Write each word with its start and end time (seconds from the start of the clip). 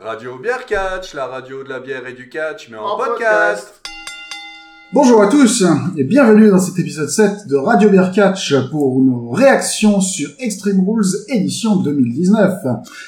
Radio 0.00 0.38
Bière 0.38 0.64
Catch, 0.64 1.12
la 1.12 1.26
radio 1.26 1.62
de 1.62 1.68
la 1.68 1.80
bière 1.80 2.06
et 2.06 2.14
du 2.14 2.30
catch, 2.30 2.70
mais 2.70 2.78
en, 2.78 2.96
podcast. 2.96 3.87
Bonjour 5.00 5.22
à 5.22 5.28
tous 5.28 5.62
et 5.96 6.02
bienvenue 6.02 6.50
dans 6.50 6.58
cet 6.58 6.76
épisode 6.76 7.08
7 7.08 7.46
de 7.46 7.54
Radio 7.54 7.88
Beer 7.88 8.10
Catch 8.12 8.52
pour 8.68 9.00
nos 9.00 9.30
réactions 9.30 10.00
sur 10.00 10.28
Extreme 10.40 10.84
Rules 10.84 11.06
édition 11.28 11.76
2019. 11.76 12.54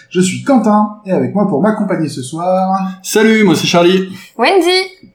Je 0.08 0.20
suis 0.20 0.44
Quentin 0.44 1.00
et 1.04 1.10
avec 1.10 1.34
moi 1.34 1.48
pour 1.48 1.60
m'accompagner 1.60 2.08
ce 2.08 2.22
soir. 2.22 2.92
Salut, 3.02 3.42
moi 3.42 3.56
c'est 3.56 3.66
Charlie. 3.66 4.08
Wendy 4.38 5.10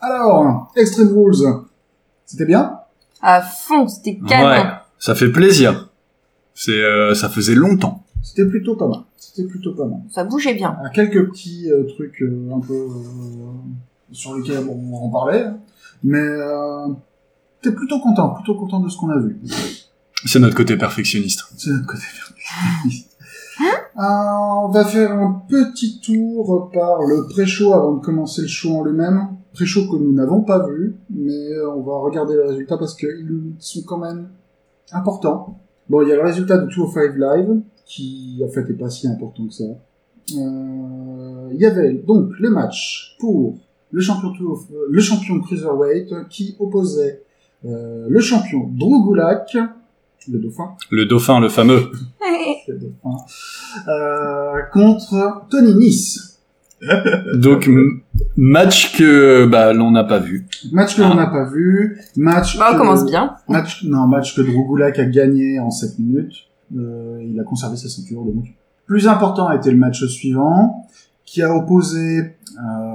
Alors, 0.00 0.72
Extreme 0.74 1.16
Rules, 1.16 1.46
c'était 2.26 2.46
bien? 2.46 2.80
À 3.22 3.40
fond, 3.40 3.86
c'était 3.86 4.18
canon. 4.26 4.48
Ouais, 4.48 4.70
ça 4.98 5.14
fait 5.14 5.30
plaisir. 5.30 5.88
C'est, 6.52 6.72
euh, 6.72 7.14
ça 7.14 7.28
faisait 7.28 7.54
longtemps. 7.54 8.02
C'était 8.24 8.44
plutôt 8.44 8.74
pas 8.74 8.88
mal. 8.88 9.02
C'était 9.16 9.46
plutôt 9.46 9.72
pas 9.72 9.84
mal. 9.84 10.00
Ça 10.10 10.24
bougeait 10.24 10.54
bien. 10.54 10.76
Quelques 10.92 11.30
petits 11.30 11.70
euh, 11.70 11.84
trucs 11.84 12.20
euh, 12.22 12.50
un 12.52 12.58
peu 12.58 12.74
euh, 12.74 13.52
sur 14.10 14.36
lesquels 14.36 14.66
on 14.68 14.90
va 14.90 15.04
en 15.04 15.10
parler, 15.10 15.44
mais 16.02 16.18
euh, 16.18 16.88
t'es 17.62 17.72
plutôt 17.72 18.00
content, 18.00 18.30
plutôt 18.30 18.54
content 18.54 18.80
de 18.80 18.88
ce 18.88 18.96
qu'on 18.96 19.10
a 19.10 19.18
vu. 19.18 19.40
C'est 20.24 20.40
notre 20.40 20.56
côté 20.56 20.76
perfectionniste. 20.76 21.44
C'est 21.56 21.70
notre 21.70 21.86
côté 21.86 22.02
perfectionniste. 22.02 23.08
Euh, 23.60 24.00
on 24.00 24.68
va 24.68 24.84
faire 24.84 25.10
un 25.10 25.42
petit 25.48 25.98
tour 25.98 26.70
par 26.72 27.02
le 27.02 27.26
pré-show 27.28 27.72
avant 27.72 27.94
de 27.94 28.00
commencer 28.00 28.42
le 28.42 28.46
show 28.46 28.76
en 28.76 28.84
lui-même. 28.84 29.30
Pré-show 29.54 29.90
que 29.90 29.96
nous 29.96 30.12
n'avons 30.12 30.42
pas 30.42 30.64
vu, 30.68 30.94
mais 31.10 31.50
euh, 31.50 31.74
on 31.74 31.82
va 31.82 31.98
regarder 31.98 32.36
les 32.36 32.48
résultats 32.48 32.78
parce 32.78 32.94
qu'ils 32.94 33.54
sont 33.58 33.82
quand 33.82 33.98
même 33.98 34.28
importants. 34.92 35.58
Bon, 35.88 36.02
il 36.02 36.10
y 36.10 36.12
a 36.12 36.14
le 36.14 36.22
résultat 36.22 36.58
de 36.58 36.66
205 36.66 37.16
Live, 37.16 37.60
qui 37.86 38.40
en 38.46 38.48
fait 38.48 38.70
est 38.70 38.78
pas 38.78 38.88
si 38.88 39.08
important 39.08 39.46
que 39.48 39.54
ça. 39.54 39.64
Euh, 39.64 41.48
Il 41.52 41.60
y 41.60 41.66
avait 41.66 41.94
donc 41.94 42.30
le 42.38 42.50
match 42.50 43.16
pour 43.18 43.56
le 43.90 44.00
champion, 44.00 44.30
205 44.30 44.68
le 44.90 45.00
champion 45.00 45.40
Cruiserweight 45.40 46.28
qui 46.28 46.56
opposait 46.58 47.22
euh, 47.64 48.06
le 48.08 48.20
champion 48.20 48.68
Drew 48.72 49.04
Gulak, 49.08 49.56
le 50.30 50.38
dauphin, 50.38 50.74
Le 50.90 51.06
dauphin, 51.06 51.40
le 51.40 51.48
fameux. 51.48 51.90
le 52.68 52.74
dauphin, 52.78 53.16
euh, 53.88 54.62
contre 54.72 55.46
Tony 55.50 55.74
Nice. 55.74 56.38
Donc, 57.34 57.68
match 58.36 58.96
que, 58.96 59.46
bah, 59.46 59.72
l'on 59.72 59.90
n'a 59.90 60.04
pas 60.04 60.18
vu. 60.20 60.46
Match 60.70 60.96
que 60.96 61.02
Ah. 61.02 61.08
l'on 61.08 61.14
n'a 61.16 61.26
pas 61.26 61.44
vu, 61.50 61.98
match 62.16 62.56
Bah, 62.56 62.68
on 62.70 62.74
que- 62.74 62.78
commence 62.78 63.04
bien. 63.04 63.34
Match, 63.48 63.82
non, 63.84 64.06
match 64.06 64.36
que 64.36 64.42
Drew 64.42 64.64
Gulak 64.68 64.98
a 64.98 65.04
gagné 65.06 65.58
en 65.58 65.70
7 65.70 65.98
minutes. 65.98 66.34
Euh, 66.76 67.20
il 67.26 67.38
a 67.40 67.44
conservé 67.44 67.76
sa 67.76 67.88
ceinture, 67.88 68.22
donc. 68.24 68.44
Plus 68.86 69.08
important 69.08 69.48
a 69.48 69.56
été 69.56 69.70
le 69.70 69.76
match 69.76 70.04
suivant, 70.06 70.86
qui 71.24 71.42
a 71.42 71.54
opposé 71.54 72.18
euh, 72.20 72.87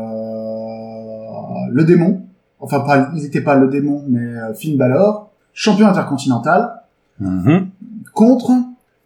le 1.74 1.84
démon. 1.84 2.22
Enfin, 2.60 2.80
pas, 2.82 3.10
il 3.16 3.22
n'était 3.24 3.42
pas 3.42 3.56
le 3.56 3.68
démon, 3.68 4.04
mais 4.08 4.20
euh, 4.24 4.54
Finn 4.54 4.78
Balor, 4.78 5.32
champion 5.54 5.88
intercontinental, 5.88 6.82
Mhm. 7.20 7.70
contre 8.14 8.52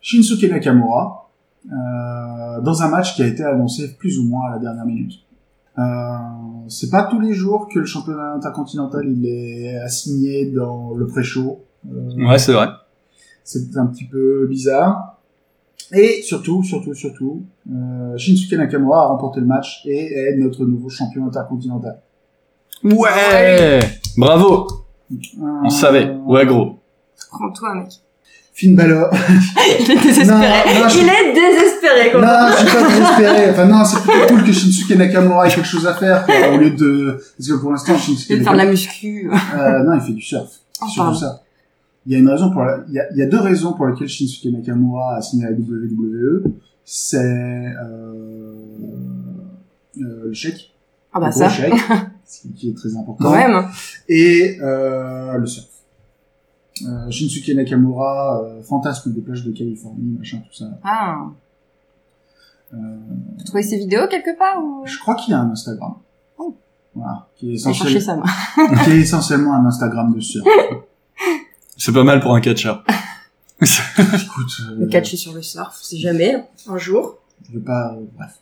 Shinsuke 0.02 0.50
Nakamura, 0.50 1.30
euh, 1.72 2.62
dans 2.62 2.82
un 2.84 2.90
match 2.90 3.16
qui 3.16 3.24
a 3.24 3.28
été 3.28 3.44
annoncé 3.44 3.96
plus 3.98 4.20
ou 4.20 4.26
moins 4.28 4.48
à 4.48 4.52
la 4.54 4.60
dernière 4.60 4.86
minute. 4.86 5.14
Euh, 5.78 5.84
c'est 6.68 6.90
pas 6.90 7.04
tous 7.04 7.20
les 7.20 7.34
jours 7.34 7.68
que 7.72 7.80
le 7.80 7.86
championnat 7.86 8.34
intercontinental 8.34 9.06
il 9.08 9.26
est 9.28 9.78
assigné 9.78 10.52
dans 10.52 10.94
le 10.94 11.06
pré-show. 11.08 11.60
Euh, 11.92 12.28
Ouais, 12.28 12.40
c'est 12.40 12.54
vrai. 12.54 12.68
c'est 13.44 13.76
un 13.78 13.86
petit 13.88 14.06
peu 14.06 14.48
bizarre. 14.50 15.20
Et 15.94 16.22
surtout, 16.22 16.64
surtout, 16.64 16.94
surtout, 16.94 17.44
euh, 17.72 18.18
Shinsuke 18.18 18.58
Nakamura 18.58 19.04
a 19.04 19.08
remporté 19.08 19.40
le 19.40 19.46
match 19.46 19.84
et 19.86 20.14
est 20.14 20.38
notre 20.38 20.66
nouveau 20.66 20.90
champion 20.90 21.28
intercontinental. 21.28 22.00
Ouais! 22.84 23.80
Bravo! 24.18 24.68
Euh, 25.12 25.16
On 25.66 25.70
savait. 25.70 26.16
Ouais, 26.26 26.46
gros. 26.46 26.80
Prends-toi, 27.32 27.76
mec. 27.76 27.90
Finn 28.54 28.76
Balor. 28.76 29.10
Il 29.80 29.92
est 29.92 30.02
désespéré. 30.02 30.26
Non, 30.28 30.82
non, 30.82 30.90
je- 30.90 30.98
Il 31.00 31.08
est 31.08 31.34
désespéré, 31.34 32.12
quand 32.12 32.20
non, 32.22 32.48
je 32.52 32.58
suis 32.66 32.76
pas 32.78 32.88
désespéré. 32.88 33.50
Enfin, 33.52 33.66
non, 33.68 33.86
c'est 33.86 34.02
plutôt 34.02 34.28
cool 34.34 34.44
que 34.44 34.52
Shinsuke 34.52 34.98
Nakamura 34.98 35.48
ait 35.48 35.52
quelque 35.54 35.68
chose 35.68 35.86
à 35.86 35.94
faire, 35.94 36.26
quoi, 36.26 36.36
au 36.54 36.58
lieu 36.58 36.72
de... 36.72 37.22
Parce 37.38 37.50
que 37.50 37.54
pour 37.62 37.72
l'instant, 37.72 37.96
Shinsuke 37.98 38.30
Il 38.32 38.44
faire 38.44 38.54
de 38.54 38.58
la 38.58 38.66
muscu. 38.66 39.30
Euh, 39.56 39.84
non, 39.84 39.94
il 39.96 40.02
fait 40.02 40.14
du 40.14 40.22
surf. 40.22 40.50
Oh, 40.82 40.86
surtout 40.88 41.14
ça. 41.16 41.44
Il 42.08 42.14
y 42.14 42.16
a 42.16 42.20
une 42.20 42.30
raison 42.30 42.50
pour 42.52 42.64
la... 42.64 42.80
il, 42.88 42.94
y 42.96 43.00
a, 43.00 43.04
il 43.12 43.18
y 43.18 43.22
a 43.22 43.28
deux 43.28 43.40
raisons 43.40 43.74
pour 43.74 43.86
lesquelles 43.86 44.08
Shinsuke 44.08 44.52
Nakamura 44.52 45.18
a 45.18 45.22
signé 45.22 45.46
à 45.46 45.52
la 45.52 45.56
WWE. 45.56 46.44
C'est 46.84 47.18
euh... 47.18 48.54
euh, 50.00 50.22
le 50.26 50.34
chèque, 50.34 50.72
Ah 51.14 51.20
bah 51.20 51.28
le 51.28 51.32
ça, 51.34 51.48
gros 51.48 51.56
chèque, 51.56 51.74
ce 52.28 52.48
qui 52.50 52.70
est 52.70 52.74
très 52.76 52.96
important, 52.96 53.24
quand 53.24 53.32
même. 53.36 53.68
et 54.10 54.58
euh, 54.62 55.38
le 55.38 55.46
surf. 55.48 55.66
Euh, 56.86 57.10
Shinsuke 57.10 57.56
Nakamura, 57.56 58.44
euh, 58.44 58.62
fantasme 58.62 59.12
des 59.14 59.22
plages 59.22 59.44
de 59.44 59.52
Californie, 59.52 60.16
machin, 60.18 60.38
tout 60.48 60.54
ça. 60.54 60.66
Ah. 60.84 61.26
Euh, 62.74 62.78
Vous 63.38 63.44
trouvez 63.46 63.64
ces 63.64 63.78
vidéos 63.78 64.08
quelque 64.10 64.38
part 64.38 64.62
ou... 64.64 64.86
je 64.86 65.00
crois 65.00 65.16
qu'il 65.16 65.32
y 65.32 65.34
a 65.34 65.40
un 65.40 65.50
Instagram. 65.50 65.96
Oh. 66.38 66.56
Voilà, 66.94 67.28
qui 67.36 67.54
est, 67.54 67.58
J'ai 67.58 67.74
cherché 67.74 67.96
essentiel- 67.98 68.02
ça, 68.02 68.16
moi. 68.16 68.26
qui 68.84 68.92
est 68.92 69.00
essentiellement 69.00 69.54
un 69.56 69.66
Instagram 69.66 70.14
de 70.14 70.20
surf. 70.20 70.46
C'est 71.78 71.94
pas 71.94 72.04
mal 72.04 72.20
pour 72.20 72.36
un 72.36 72.42
catcheur. 72.42 72.84
Écoute, 73.62 74.62
euh, 74.70 74.76
Le 74.80 74.88
catch 74.88 75.16
sur 75.16 75.34
le 75.34 75.42
surf, 75.42 75.80
c'est 75.82 75.98
jamais, 75.98 76.44
un 76.68 76.78
jour. 76.78 77.18
Je 77.48 77.54
vais 77.58 77.64
pas. 77.64 77.94
euh, 77.96 78.04
bref. 78.16 78.40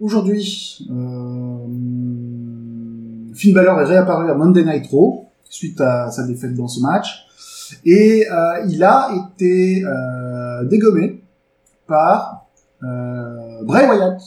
Aujourd'hui, 0.00 0.86
euh, 0.90 1.66
Finn 3.38 3.54
Balor 3.54 3.80
est 3.80 3.84
réapparu 3.84 4.30
à 4.30 4.34
Monday 4.34 4.64
Night 4.64 4.86
Raw 4.90 5.26
suite 5.48 5.80
à 5.80 6.10
sa 6.10 6.26
défaite 6.26 6.54
dans 6.54 6.68
ce 6.68 6.80
match 6.80 7.26
et 7.84 8.26
euh, 8.30 8.66
il 8.68 8.82
a 8.82 9.10
été 9.14 9.84
euh, 9.84 10.64
dégommé 10.64 11.22
par 11.86 12.46
euh, 12.82 13.62
Bray 13.64 13.86
Wyatt 13.88 14.20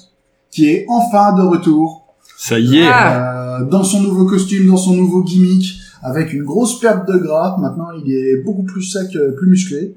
qui 0.49 0.69
est 0.69 0.85
enfin 0.89 1.33
de 1.33 1.41
retour 1.41 2.15
Ça 2.37 2.59
y 2.59 2.79
est. 2.79 2.87
Ah. 2.87 3.59
euh, 3.61 3.65
dans 3.65 3.83
son 3.83 4.01
nouveau 4.01 4.25
costume, 4.25 4.67
dans 4.67 4.77
son 4.77 4.93
nouveau 4.95 5.23
gimmick, 5.23 5.79
avec 6.03 6.33
une 6.33 6.43
grosse 6.43 6.79
perte 6.79 7.07
de 7.07 7.17
gras. 7.17 7.57
Maintenant, 7.59 7.91
il 7.91 8.11
est 8.11 8.37
beaucoup 8.43 8.63
plus 8.63 8.83
sec, 8.83 9.09
plus 9.37 9.49
musclé, 9.49 9.95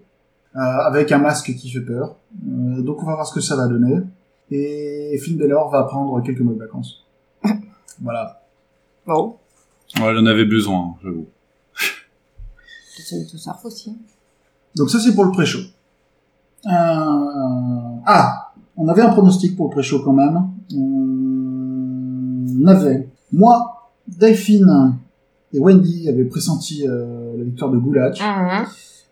euh, 0.57 0.61
avec 0.61 1.11
un 1.13 1.19
masque 1.19 1.55
qui 1.55 1.71
fait 1.71 1.81
peur. 1.81 2.17
Euh, 2.47 2.83
donc, 2.83 3.03
on 3.03 3.07
va 3.07 3.15
voir 3.15 3.27
ce 3.27 3.35
que 3.35 3.41
ça 3.41 3.57
va 3.57 3.67
donner. 3.67 4.01
Et 4.51 5.19
Finn 5.23 5.37
Balor 5.37 5.71
va 5.71 5.85
prendre 5.85 6.23
quelques 6.23 6.41
mois 6.41 6.55
de 6.55 6.59
vacances. 6.59 7.05
voilà. 8.03 8.41
Bon. 9.06 9.37
Ouais, 10.00 10.15
j'en 10.15 10.26
avais 10.26 10.44
besoin, 10.44 10.97
j'avoue. 11.03 11.26
Mettre 13.12 13.34
au 13.34 13.38
surf 13.38 13.65
aussi. 13.65 13.97
Donc 14.75 14.91
ça, 14.91 14.98
c'est 14.98 15.15
pour 15.15 15.25
le 15.25 15.31
pré-show. 15.31 15.60
Euh... 16.66 16.70
Ah, 18.06 18.53
on 18.76 18.88
avait 18.88 19.03
un 19.03 19.10
pronostic 19.10 19.56
pour 19.56 19.69
le 19.69 19.72
pré-show 19.72 20.00
quand 20.03 20.15
même. 20.15 20.42
On 22.62 22.66
avait, 22.66 23.09
moi, 23.32 23.91
Delphine 24.09 24.97
et 25.53 25.59
Wendy 25.59 26.09
avaient 26.09 26.25
pressenti 26.25 26.88
euh, 26.88 27.36
la 27.36 27.44
victoire 27.44 27.71
de 27.71 27.78
Goulatch. 27.78 28.21
Mhm. 28.21 28.66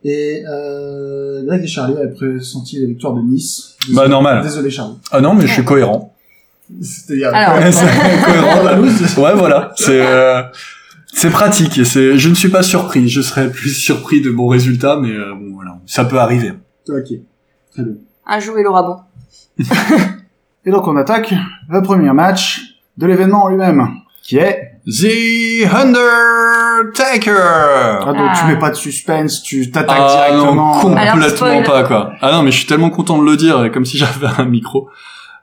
Et 0.04 0.42
euh, 0.48 1.44
Greg 1.44 1.62
et 1.62 1.66
Charlie 1.66 1.97
avaient 1.97 2.12
pressenti 2.12 2.80
la 2.80 2.86
victoire 2.86 3.14
de 3.14 3.22
Nice. 3.22 3.77
Bah, 3.95 4.09
normal. 4.09 4.42
Désolé 4.42 4.71
Charlie. 4.71 4.97
Ah 5.12 5.21
non, 5.21 5.34
mais 5.34 5.47
je 5.47 5.53
suis 5.53 5.65
cohérent. 5.65 6.11
C'était 6.80 7.16
la 7.16 8.74
loose. 8.77 9.16
Ouais, 9.19 9.34
voilà. 9.34 9.72
C'est, 9.77 10.01
euh, 10.01 10.42
c'est 11.13 11.30
pratique. 11.30 11.78
Et 11.78 11.84
c'est, 11.84 12.16
je 12.19 12.28
ne 12.28 12.34
suis 12.34 12.48
pas 12.48 12.63
surpris. 12.63 13.09
Je 13.09 13.21
serais 13.21 13.51
plus 13.51 13.71
surpris 13.74 14.21
de 14.21 14.30
bons 14.30 14.48
résultats, 14.48 14.97
mais 15.01 15.10
euh, 15.10 15.34
bon, 15.34 15.54
voilà. 15.54 15.78
Ça 15.86 16.04
peut 16.04 16.19
arriver. 16.19 16.53
Ok, 16.89 17.13
très 17.72 17.83
bien. 17.83 17.95
Un 18.27 18.41
jour, 18.41 18.59
il 18.59 18.66
aura 18.66 18.83
bon. 18.83 18.97
Et 20.65 20.71
donc 20.71 20.86
on 20.86 20.97
attaque 20.97 21.34
le 21.69 21.83
premier 21.83 22.13
match 22.13 22.60
de 22.97 23.07
l'événement 23.07 23.45
en 23.45 23.48
lui-même, 23.48 23.89
qui 24.22 24.36
est... 24.39 24.69
The 24.86 25.66
Undertaker. 25.72 27.33
Ah, 28.01 28.13
donc 28.13 28.30
Ah. 28.30 28.34
tu 28.39 28.47
mets 28.47 28.59
pas 28.59 28.71
de 28.71 28.74
suspense, 28.77 29.42
tu 29.42 29.71
t'attaques 29.71 29.97
Ah 30.01 30.28
directement. 30.30 30.74
non, 30.74 30.80
complètement 30.80 31.63
pas 31.63 31.84
quoi. 31.84 32.13
Ah 32.21 32.33
non, 32.33 32.42
mais 32.42 32.51
je 32.51 32.59
suis 32.59 32.66
tellement 32.66 32.91
content 32.91 33.19
de 33.19 33.24
le 33.24 33.36
dire, 33.36 33.71
comme 33.72 33.84
si 33.84 33.98
j'avais 33.98 34.27
un 34.39 34.45
micro. 34.45 34.89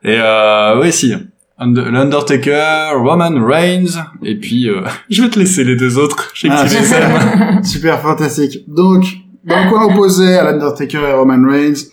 Et 0.04 0.18
euh, 0.20 0.80
oui, 0.82 0.92
si. 0.92 1.14
Und- 1.62 1.78
L'Undertaker, 1.78 2.92
Roman 2.96 3.46
Reigns, 3.46 4.02
et 4.24 4.36
puis 4.40 4.70
euh, 4.70 4.82
je 5.10 5.24
vais 5.24 5.30
te 5.30 5.38
laisser 5.40 5.64
les 5.64 5.76
deux 5.76 5.98
autres. 5.98 6.32
Je 6.34 6.42
sais 6.42 6.48
que 6.48 6.54
Ah, 6.56 6.66
tu 6.68 6.76
les 6.76 6.94
aimes. 6.94 7.64
Super 7.64 8.00
fantastique. 8.00 8.64
Donc, 8.68 9.04
dans 9.44 9.64
le 9.64 9.70
coin 9.70 9.86
opposé 9.86 10.38
à 10.38 10.44
l'Undertaker 10.44 11.00
et 11.10 11.14
Roman 11.14 11.46
Reigns, 11.50 11.84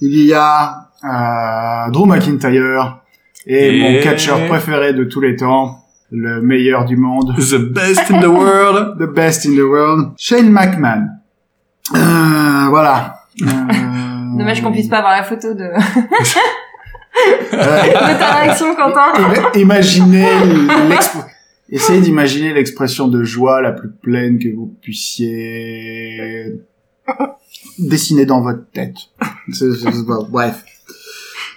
Il 0.00 0.16
y 0.24 0.32
a 0.34 0.88
euh, 1.04 1.90
Drew 1.92 2.06
McIntyre 2.06 3.00
et, 3.46 3.76
Et- 3.76 3.80
mon 3.80 4.02
catcheur 4.02 4.46
préféré 4.48 4.92
de 4.94 5.04
tous 5.04 5.20
les 5.20 5.36
temps, 5.36 5.78
le 6.10 6.40
meilleur 6.42 6.84
du 6.84 6.96
monde, 6.96 7.34
The 7.36 7.56
best 7.72 8.10
in 8.10 8.20
the 8.20 8.26
world. 8.26 8.96
the 8.98 9.06
best 9.14 9.46
in 9.46 9.54
the 9.54 9.60
world, 9.68 10.12
Shane 10.18 10.50
McMahon. 10.50 11.06
Euh, 11.94 12.66
voilà. 12.68 13.16
Euh, 13.42 13.46
Dommage 14.38 14.60
qu'on 14.62 14.72
puisse 14.72 14.88
pas 14.88 14.98
avoir 14.98 15.12
la 15.12 15.22
photo 15.22 15.54
de, 15.54 15.64
de 17.52 18.18
ta 18.18 18.34
réaction, 18.40 18.74
Quentin. 18.74 19.12
Ima- 19.16 19.58
Imaginez 19.58 20.26
essayez 21.70 22.00
d'imaginer 22.00 22.52
l'expression 22.52 23.08
de 23.08 23.24
joie 23.24 23.60
la 23.62 23.72
plus 23.72 23.90
pleine 23.90 24.38
que 24.38 24.54
vous 24.54 24.66
puissiez 24.82 26.54
dessiner 27.78 28.26
dans 28.26 28.40
votre 28.42 28.70
tête. 28.72 28.96
Bref. 30.30 30.64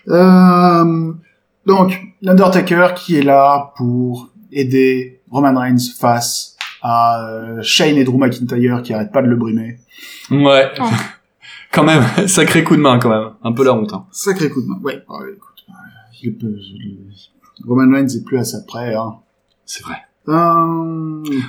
Euh, 0.09 1.13
donc, 1.65 1.99
l'Undertaker 2.21 2.89
qui 2.95 3.17
est 3.17 3.23
là 3.23 3.73
pour 3.75 4.29
aider 4.51 5.21
Roman 5.29 5.59
Reigns 5.59 5.77
face 5.99 6.55
à 6.81 7.21
euh, 7.27 7.59
Shane 7.61 7.97
et 7.97 8.03
Drew 8.03 8.17
McIntyre 8.17 8.81
qui 8.81 8.93
arrêtent 8.93 9.11
pas 9.11 9.21
de 9.21 9.27
le 9.27 9.35
brimer. 9.35 9.77
Ouais. 10.31 10.69
Oh. 10.79 10.83
quand 11.73 11.83
même, 11.83 12.03
sacré 12.27 12.63
coup 12.63 12.75
de 12.77 12.81
main 12.81 12.99
quand 12.99 13.09
même. 13.09 13.33
Un 13.43 13.51
peu 13.51 13.65
la 13.65 13.73
honte. 13.73 13.91
Hein. 13.93 14.05
Sacré 14.11 14.49
coup 14.49 14.61
de 14.61 14.67
main. 14.67 14.79
Ouais, 14.81 15.03
il 16.23 16.35
peut- 16.37 16.55
je- 16.59 17.67
Roman 17.67 17.91
Reigns 17.93 18.07
est 18.07 18.23
plus 18.25 18.37
à 18.37 18.43
sa 18.43 18.59
près. 18.67 18.93
Hein. 18.93 19.15
C'est 19.65 19.83
vrai. 19.83 19.95
Euh, 20.29 20.33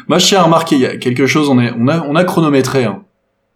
Moi, 0.09 0.19
je 0.19 0.27
tiens 0.27 0.41
à 0.41 0.43
remarquer, 0.45 0.77
il 0.77 0.81
y 0.83 0.87
a 0.87 0.97
quelque 0.97 1.27
chose, 1.27 1.49
on, 1.49 1.59
est, 1.59 1.73
on, 1.79 1.89
a, 1.89 2.01
on 2.03 2.15
a 2.17 2.25
chronométré. 2.25 2.85
Hein. 2.85 3.03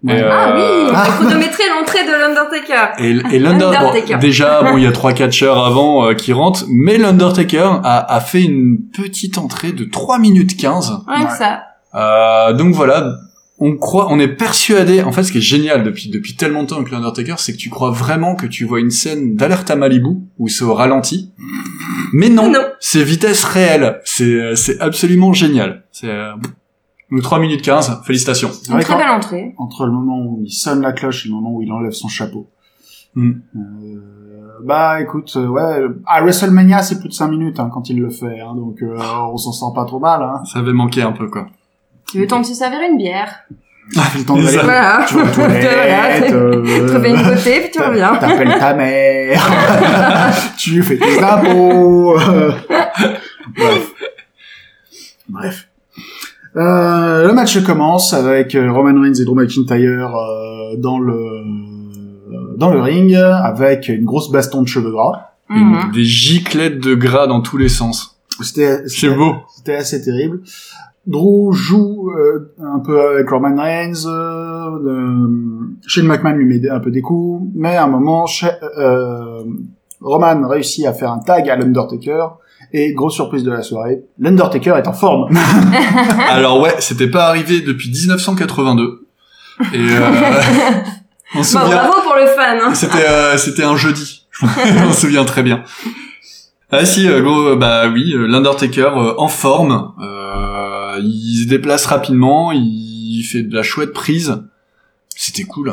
Ouais. 0.05 0.19
Et, 0.19 0.23
Ah 0.23 0.53
oui, 0.55 0.61
euh, 0.63 0.89
on 0.91 0.95
a 0.95 1.05
chronométré 1.07 1.63
l'entrée 1.71 2.05
de 2.05 2.11
l'Undertaker. 2.11 2.93
Et, 2.99 3.37
et 3.37 3.39
l'Under- 3.39 3.67
Undertaker. 3.77 4.15
bon, 4.15 4.21
déjà, 4.21 4.63
bon, 4.63 4.77
il 4.77 4.83
y 4.83 4.87
a 4.87 4.93
trois 4.93 5.13
catcheurs 5.13 5.65
avant 5.65 6.07
euh, 6.07 6.15
qui 6.15 6.33
rentrent, 6.33 6.65
mais 6.69 6.99
l'Undertaker 6.99 7.71
a, 7.85 7.99
a 8.15 8.21
fait 8.21 8.43
une 8.43 8.79
petite 8.93 9.39
entrée 9.39 9.73
de 9.73 9.85
3 9.85 10.19
minutes 10.19 10.57
15. 10.57 11.03
Rien 11.07 11.25
que 11.27 11.31
Ouais. 11.31 11.37
ça. 11.39 11.63
Euh, 11.95 12.53
donc 12.55 12.75
voilà, 12.75 13.17
on 13.65 13.77
croit, 13.77 14.09
on 14.11 14.19
est 14.19 14.29
persuadé. 14.29 15.03
En 15.03 15.13
fait, 15.13 15.23
ce 15.23 15.33
qui 15.33 15.39
est 15.39 15.43
génial 15.43 15.85
depuis 15.85 16.09
depuis 16.11 16.35
tellement 16.37 16.63
de 16.65 16.69
temps 16.69 16.77
avec 16.77 16.91
l'Undertaker, 16.91 17.35
c'est 17.39 17.53
que 17.53 17.59
tu 17.59 17.71
crois 17.71 17.91
vraiment 17.91 18.35
que 18.35 18.47
tu 18.47 18.65
vois 18.65 18.81
une 18.81 18.91
scène 18.91 19.37
d'alerte 19.37 19.71
à 19.71 19.77
Malibu 19.77 20.17
où 20.39 20.49
c'est 20.49 20.65
au 20.65 20.75
ralenti. 20.75 21.33
Mais 22.13 22.29
non, 22.29 22.51
Non. 22.51 22.61
c'est 22.81 23.05
vitesse 23.05 23.45
réelle. 23.45 24.01
C'est 24.05 24.25
euh, 24.25 24.55
c'est 24.57 24.81
absolument 24.81 25.33
génial. 25.33 25.85
C'est 25.93 26.11
euh, 26.11 26.33
donc 27.11 27.23
3 27.23 27.39
minutes 27.41 27.63
15, 27.63 28.01
félicitations. 28.05 28.51
C'est 28.53 28.73
Une 28.73 28.81
très 28.81 28.97
belle 28.97 29.11
entrée. 29.11 29.55
entre 29.59 29.87
le 29.87 29.93
moment 29.93 30.19
où 30.25 30.41
il 30.45 30.51
sonne 30.51 30.81
la 30.83 30.93
cloche 30.93 31.25
et 31.27 31.29
le 31.29 31.35
moment 31.35 31.53
où 31.55 31.63
il 31.63 31.71
enlève 31.73 31.93
son 31.93 32.09
chapeau. 32.09 32.49
Hmm. 33.15 33.33
Euh, 33.55 33.61
bah 34.65 35.01
écoute, 35.03 35.33
euh, 35.37 35.47
ouais, 35.47 35.85
à 36.07 36.23
WrestleMania 36.23 36.83
c'est 36.83 36.99
plus 37.01 37.09
de 37.09 37.15
5 37.15 37.29
minutes 37.29 37.61
hein, 37.61 37.69
quand 37.73 37.91
il 37.91 38.01
le 38.01 38.09
fait, 38.11 38.41
hein, 38.41 38.55
donc 38.55 38.81
euh, 38.83 38.97
on 39.31 39.37
s'en 39.37 39.53
sort 39.53 39.73
pas 39.75 39.85
trop 39.85 39.99
mal. 39.99 40.23
Hein. 40.23 40.43
Ça 40.51 40.61
avait 40.61 40.73
manqué 40.73 41.03
un 41.03 41.13
peu 41.13 41.29
quoi. 41.29 41.49
Tu 42.13 42.19
veux 42.21 42.27
temps 42.27 42.41
de 42.41 42.47
se 42.47 42.55
servir 42.55 42.79
une 42.89 42.97
bière. 42.99 43.41
Fait 43.95 44.19
le 44.19 44.25
temps 44.25 44.37
d'aller 44.37 44.49
Ça- 44.49 44.63
Voilà. 44.63 45.05
tu 45.09 45.15
vas 45.17 45.23
aux 45.25 45.27
toilettes, 45.35 46.33
euh, 46.33 46.65
une 46.65 46.87
côté, 47.35 47.61
puis 47.61 47.71
tu 47.73 47.81
reviens. 47.83 48.15
T'appelles 48.17 48.59
ta 48.59 48.75
mère, 48.75 49.43
tu 50.57 50.83
fais 50.83 50.97
tes 50.99 51.23
impôts. 51.23 52.17
euh, 52.21 52.53
Bref. 53.57 53.93
Bref. 55.29 55.69
Euh, 56.57 57.27
le 57.27 57.33
match 57.33 57.63
commence 57.65 58.13
avec 58.13 58.55
euh, 58.55 58.71
Roman 58.71 59.01
Reigns 59.01 59.15
et 59.21 59.25
Drew 59.25 59.35
McIntyre 59.35 60.15
euh, 60.15 60.77
dans 60.77 60.99
le 60.99 61.17
dans 62.59 62.71
le 62.71 62.81
ring 62.81 63.15
avec 63.15 63.89
une 63.89 64.05
grosse 64.05 64.31
baston 64.31 64.63
de 64.63 64.69
cheveux 64.69 64.91
gras. 64.93 65.31
Mhm. 65.49 65.91
Des 65.93 66.05
giclettes 66.05 66.79
de 66.79 66.95
gras 66.95 67.27
dans 67.27 67.41
tous 67.41 67.57
les 67.57 67.69
sens. 67.69 68.17
C'était- 68.41 68.83
beau. 69.17 69.35
C'était 69.57 69.75
assez 69.77 70.03
terrible. 70.03 70.41
Drew 71.07 71.53
joue 71.53 72.11
euh, 72.17 72.55
un 72.63 72.79
peu 72.79 73.01
avec 73.01 73.29
Roman 73.29 73.61
Reigns. 73.61 74.07
Euh, 74.07 74.71
euh, 74.87 75.29
Shane 75.87 76.07
McMahon 76.07 76.35
lui 76.37 76.47
met 76.61 76.69
un 76.69 76.79
peu 76.81 76.91
des 76.91 77.01
coups, 77.03 77.49
mais 77.55 77.77
à 77.77 77.85
un 77.85 77.89
moment, 77.89 78.27
euh, 78.79 79.43
Roman 80.01 80.49
réussit 80.49 80.87
à 80.87 80.93
faire 80.93 81.11
un 81.11 81.19
tag 81.19 81.49
à 81.51 81.57
l'Undertaker. 81.57 82.27
Et 82.75 82.95
grosse 82.95 83.15
surprise 83.15 83.43
de 83.43 83.51
la 83.51 83.63
soirée, 83.63 84.05
l'Undertaker 84.19 84.77
est 84.79 84.87
en 84.89 84.93
forme. 84.95 85.29
Alors 86.31 86.61
ouais, 86.61 86.75
c'était 86.79 87.11
pas 87.11 87.27
arrivé 87.27 87.61
depuis 87.61 87.91
1982. 87.91 89.07
Et 89.61 89.77
euh, 89.77 90.01
on 91.35 91.43
se 91.43 91.55
Bah, 91.55 91.63
souvient. 91.65 91.77
bravo 91.77 91.93
pour 92.03 92.15
le 92.17 92.27
fan. 92.29 92.59
Hein. 92.63 92.73
C'était 92.75 93.07
euh, 93.07 93.37
c'était 93.37 93.65
un 93.65 93.77
jeudi. 93.77 94.27
on 94.43 94.93
se 94.93 95.01
souvient 95.03 95.25
très 95.25 95.43
bien. 95.43 95.65
Ah 96.71 96.87
si, 96.87 97.07
euh, 97.07 97.21
gros, 97.21 97.57
bah 97.57 97.89
oui, 97.93 98.15
l'Undertaker 98.17 98.91
euh, 98.97 99.15
en 99.19 99.29
forme. 99.29 99.93
Euh, 100.01 100.62
il 101.01 101.45
se 101.45 101.49
déplace 101.49 101.87
rapidement, 101.87 102.53
il 102.53 103.23
fait 103.23 103.43
de 103.43 103.55
la 103.55 103.63
chouette 103.63 103.93
prise. 103.93 104.43
C'était 105.09 105.45
cool. 105.45 105.69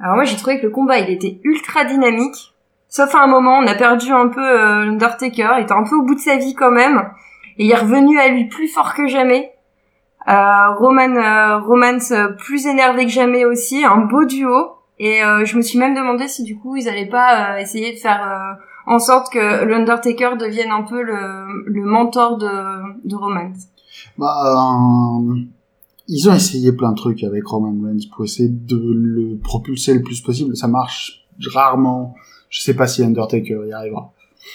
Alors 0.00 0.14
moi 0.14 0.24
j'ai 0.24 0.36
trouvé 0.36 0.58
que 0.58 0.66
le 0.66 0.70
combat 0.70 0.98
il 0.98 1.10
était 1.10 1.40
ultra 1.44 1.84
dynamique. 1.84 2.52
Sauf 2.88 3.14
à 3.14 3.22
un 3.24 3.26
moment, 3.26 3.58
on 3.58 3.66
a 3.66 3.74
perdu 3.74 4.10
un 4.12 4.28
peu 4.28 4.40
euh, 4.40 4.84
l'Undertaker, 4.84 5.54
il 5.58 5.64
était 5.64 5.72
un 5.72 5.82
peu 5.82 5.96
au 5.96 6.02
bout 6.02 6.14
de 6.14 6.20
sa 6.20 6.36
vie 6.36 6.54
quand 6.54 6.70
même. 6.70 7.10
Et 7.58 7.64
il 7.64 7.70
est 7.70 7.76
revenu 7.76 8.18
à 8.20 8.28
lui 8.28 8.46
plus 8.46 8.68
fort 8.68 8.94
que 8.94 9.08
jamais. 9.08 9.52
Euh, 10.28 10.74
Roman, 10.78 11.16
euh, 11.16 11.58
Romance 11.58 12.12
euh, 12.12 12.28
plus 12.28 12.66
énervé 12.66 13.04
que 13.04 13.10
jamais 13.10 13.44
aussi, 13.44 13.84
un 13.84 13.98
beau 13.98 14.24
duo. 14.24 14.76
Et 15.00 15.22
je 15.44 15.56
me 15.56 15.62
suis 15.62 15.76
même 15.76 15.96
demandé 15.96 16.28
si 16.28 16.44
du 16.44 16.56
coup 16.56 16.76
ils 16.76 16.88
allaient 16.88 17.08
pas 17.08 17.60
essayer 17.60 17.92
de 17.92 17.98
faire 17.98 18.56
en 18.86 19.00
sorte 19.00 19.32
que 19.32 19.64
l'Undertaker 19.64 20.36
devienne 20.38 20.70
un 20.70 20.82
peu 20.82 21.02
le, 21.02 21.64
le 21.66 21.84
mentor 21.84 22.38
de, 22.38 22.48
de 23.04 23.16
Roman. 23.16 23.50
Bah, 24.18 25.18
euh, 25.28 25.34
ils 26.08 26.28
ont 26.28 26.34
essayé 26.34 26.72
plein 26.72 26.92
de 26.92 26.96
trucs 26.96 27.24
avec 27.24 27.46
Roman 27.46 27.74
Reigns 27.86 28.08
pour 28.14 28.24
essayer 28.24 28.48
de 28.48 28.76
le 28.76 29.36
propulser 29.42 29.94
le 29.94 30.02
plus 30.02 30.20
possible. 30.20 30.56
Ça 30.56 30.68
marche 30.68 31.26
rarement. 31.52 32.14
Je 32.50 32.60
sais 32.60 32.74
pas 32.74 32.86
si 32.86 33.02
Undertaker 33.02 33.60
y 33.66 33.72
arrivera. 33.72 34.12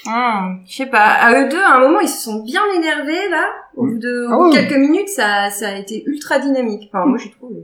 Ah, 0.07 0.51
je 0.67 0.75
sais 0.77 0.85
pas. 0.85 1.05
À 1.13 1.33
eux 1.41 1.49
deux, 1.49 1.57
à 1.61 1.77
un 1.77 1.79
moment, 1.81 1.99
ils 1.99 2.07
se 2.07 2.23
sont 2.23 2.43
bien 2.43 2.61
énervés 2.77 3.29
là. 3.29 3.43
Au 3.75 3.85
bout 3.87 3.97
de, 3.97 4.27
au 4.27 4.31
Ah 4.31 4.37
bout 4.37 4.49
de 4.51 4.55
ouais. 4.55 4.67
quelques 4.67 4.79
minutes, 4.79 5.09
ça, 5.09 5.49
ça 5.49 5.69
a 5.69 5.75
été 5.77 6.03
ultra 6.05 6.39
dynamique. 6.39 6.89
Enfin, 6.93 7.05
moi, 7.07 7.17
j'ai 7.17 7.31
trouvé. 7.31 7.55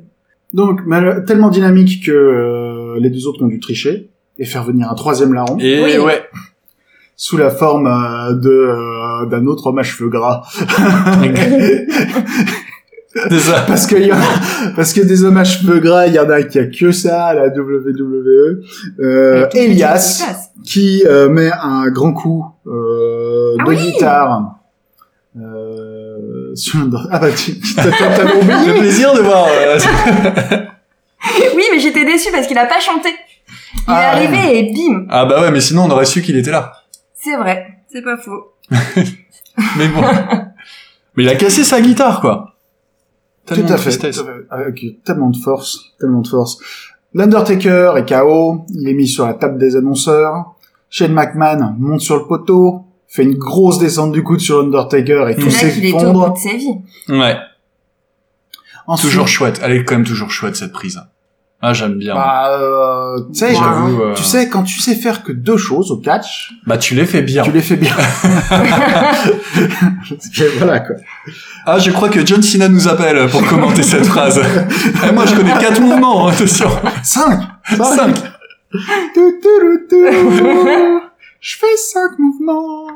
Donc, 0.53 0.85
mal- 0.85 1.23
tellement 1.25 1.49
dynamique 1.49 2.05
que 2.05 2.11
euh, 2.11 2.99
les 2.99 3.09
deux 3.09 3.27
autres 3.27 3.43
ont 3.43 3.47
dû 3.47 3.59
tricher 3.59 4.09
et 4.37 4.45
faire 4.45 4.63
venir 4.63 4.89
un 4.89 4.95
troisième 4.95 5.33
larron 5.33 5.57
Et 5.59 5.81
Oui. 5.83 5.97
ouais, 6.03 6.23
sous 7.17 7.37
la 7.37 7.49
forme 7.49 7.87
euh, 7.87 8.33
de 8.33 8.49
euh, 8.49 9.25
d'un 9.27 9.45
autre 9.47 9.67
homme 9.67 9.79
à 9.79 9.83
cheveux 9.83 10.09
gras. 10.09 10.41
parce 13.67 13.87
que 13.87 13.95
y 13.95 14.11
a- 14.11 14.17
parce 14.75 14.91
que 14.93 14.99
des 15.01 15.23
hommes 15.23 15.37
à 15.37 15.43
cheveux 15.45 15.79
gras, 15.79 16.07
il 16.07 16.13
y 16.13 16.19
en 16.19 16.29
a 16.29 16.43
qui 16.43 16.59
a 16.59 16.65
que 16.65 16.91
ça 16.91 17.25
à 17.27 17.33
la 17.33 17.47
WWE. 17.47 18.61
Euh, 18.99 19.47
Elias 19.53 20.23
qui 20.65 21.03
euh, 21.05 21.29
met 21.29 21.49
un 21.61 21.89
grand 21.89 22.11
coup 22.13 22.45
euh, 22.67 23.55
Ah 23.59 23.63
de 23.63 23.69
oui 23.69 23.77
guitare. 23.77 24.51
Euh, 25.37 26.51
sur 26.55 26.79
un... 26.79 26.89
Ah 27.11 27.19
bah 27.19 27.27
tu 27.31 27.59
tu- 27.59 27.75
t'as 27.75 27.89
oublié 28.37 28.55
J'ai 28.65 28.73
plaisir 28.79 29.13
de 29.13 29.19
voir. 29.21 29.47
euh, 29.49 29.77
Oui, 31.55 31.63
mais 31.73 31.79
j'étais 31.79 32.05
déçue 32.05 32.31
parce 32.31 32.47
qu'il 32.47 32.57
a 32.57 32.65
pas 32.65 32.79
chanté. 32.79 33.09
Il 33.77 33.83
Ah, 33.87 34.01
est 34.01 34.05
arrivé 34.05 34.59
et 34.59 34.63
bim. 34.73 35.05
ah 35.09 35.25
bah 35.25 35.41
ouais, 35.41 35.51
mais 35.51 35.59
sinon 35.61 35.83
on 35.85 35.89
aurait 35.91 36.05
su 36.05 36.21
qu'il 36.21 36.37
était 36.37 36.51
là. 36.51 36.71
C'est 37.25 37.35
vrai. 37.37 37.79
C'est 37.91 38.01
pas 38.03 38.17
faux. 38.17 38.53
Mais 38.71 39.87
bon. 39.87 40.01
mais 41.15 41.23
il 41.23 41.29
a 41.29 41.35
cassé 41.35 41.63
sa 41.63 41.81
guitare 41.81 42.19
quoi. 42.21 42.55
Tout 43.45 43.55
Tellement 43.55 43.69
à 43.69 43.73
de 43.73 43.77
fait, 43.77 43.89
tristesse. 43.97 44.23
avec 44.49 45.03
tellement 45.03 45.29
de 45.29 45.37
force, 45.37 45.93
tellement 45.99 46.21
de 46.21 46.27
force. 46.27 46.57
L'Undertaker 47.13 47.93
est 47.97 48.07
KO, 48.09 48.65
il 48.69 48.87
est 48.89 48.93
mis 48.93 49.07
sur 49.07 49.25
la 49.25 49.33
table 49.33 49.57
des 49.57 49.75
annonceurs. 49.75 50.55
Shane 50.89 51.13
McMahon 51.13 51.75
monte 51.79 52.01
sur 52.01 52.17
le 52.17 52.25
poteau, 52.27 52.85
fait 53.07 53.23
une 53.23 53.37
grosse 53.37 53.79
descente 53.79 54.11
du 54.11 54.23
coude 54.23 54.39
sur 54.41 54.61
l'Undertaker 54.61 55.27
et 55.29 55.35
tout 55.35 55.49
C'est 55.49 55.69
s'effondre. 55.71 56.33
de 56.33 56.37
sa 56.37 56.55
vie. 56.55 56.75
Ouais, 57.09 57.37
Ensuite, 58.87 59.09
toujours 59.11 59.27
chouette. 59.27 59.59
Elle 59.63 59.71
est 59.71 59.83
quand 59.85 59.95
même 59.95 60.05
toujours 60.05 60.29
chouette 60.31 60.55
cette 60.55 60.71
prise. 60.73 60.99
Ah 61.67 61.73
j'aime 61.73 61.95
bien. 61.95 62.13
bah, 62.13 62.59
euh, 62.59 63.17
tu 63.33 63.39
sais, 63.39 63.55
euh, 63.55 64.13
tu 64.13 64.23
sais, 64.23 64.49
quand 64.49 64.61
tu 64.61 64.79
sais 64.79 64.93
faire 64.93 65.23
que 65.23 65.31
deux 65.31 65.57
choses 65.57 65.89
au 65.89 65.97
catch, 65.97 66.51
Bah 66.67 66.77
tu 66.77 66.93
les 66.93 67.05
fais 67.05 67.23
bien. 67.23 67.41
tu 67.41 67.51
les 67.51 67.61
fais 67.61 67.75
bien. 67.75 67.95
Et 70.11 70.47
voilà, 70.59 70.81
quoi. 70.81 70.95
Ah, 71.65 71.79
je 71.79 71.89
crois 71.89 72.09
que 72.09 72.23
John 72.23 72.43
Cena 72.43 72.69
nous 72.69 72.87
appelle 72.87 73.27
pour 73.29 73.43
commenter 73.47 73.81
cette 73.81 74.05
phrase. 74.05 74.39
Et 75.07 75.11
moi, 75.11 75.25
je 75.25 75.33
connais 75.33 75.53
quatre 75.53 75.81
mouvements, 75.81 76.27
hein, 76.27 76.33
attention. 76.33 76.69
Cinq! 77.01 77.39
Cinq. 77.75 78.13
Tu. 78.69 80.05
Je 81.39 81.57
fais 81.57 81.77
cinq 81.77 82.19
mouvements. 82.19 82.87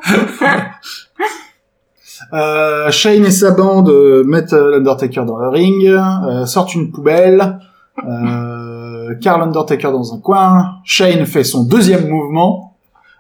Euh, 2.33 2.91
Shane 2.91 3.25
et 3.25 3.31
sa 3.31 3.51
bande 3.51 3.89
euh, 3.89 4.23
mettent 4.25 4.51
l'Undertaker 4.53 5.23
dans 5.25 5.37
le 5.37 5.47
ring, 5.47 5.87
euh, 5.87 6.45
sortent 6.45 6.75
une 6.75 6.91
poubelle 6.91 7.59
Euh, 8.07 9.15
Carl 9.21 9.41
Undertaker 9.41 9.91
dans 9.91 10.13
un 10.13 10.19
coin. 10.19 10.75
Shane 10.83 11.25
fait 11.25 11.43
son 11.43 11.63
deuxième 11.63 12.07
mouvement, 12.07 12.77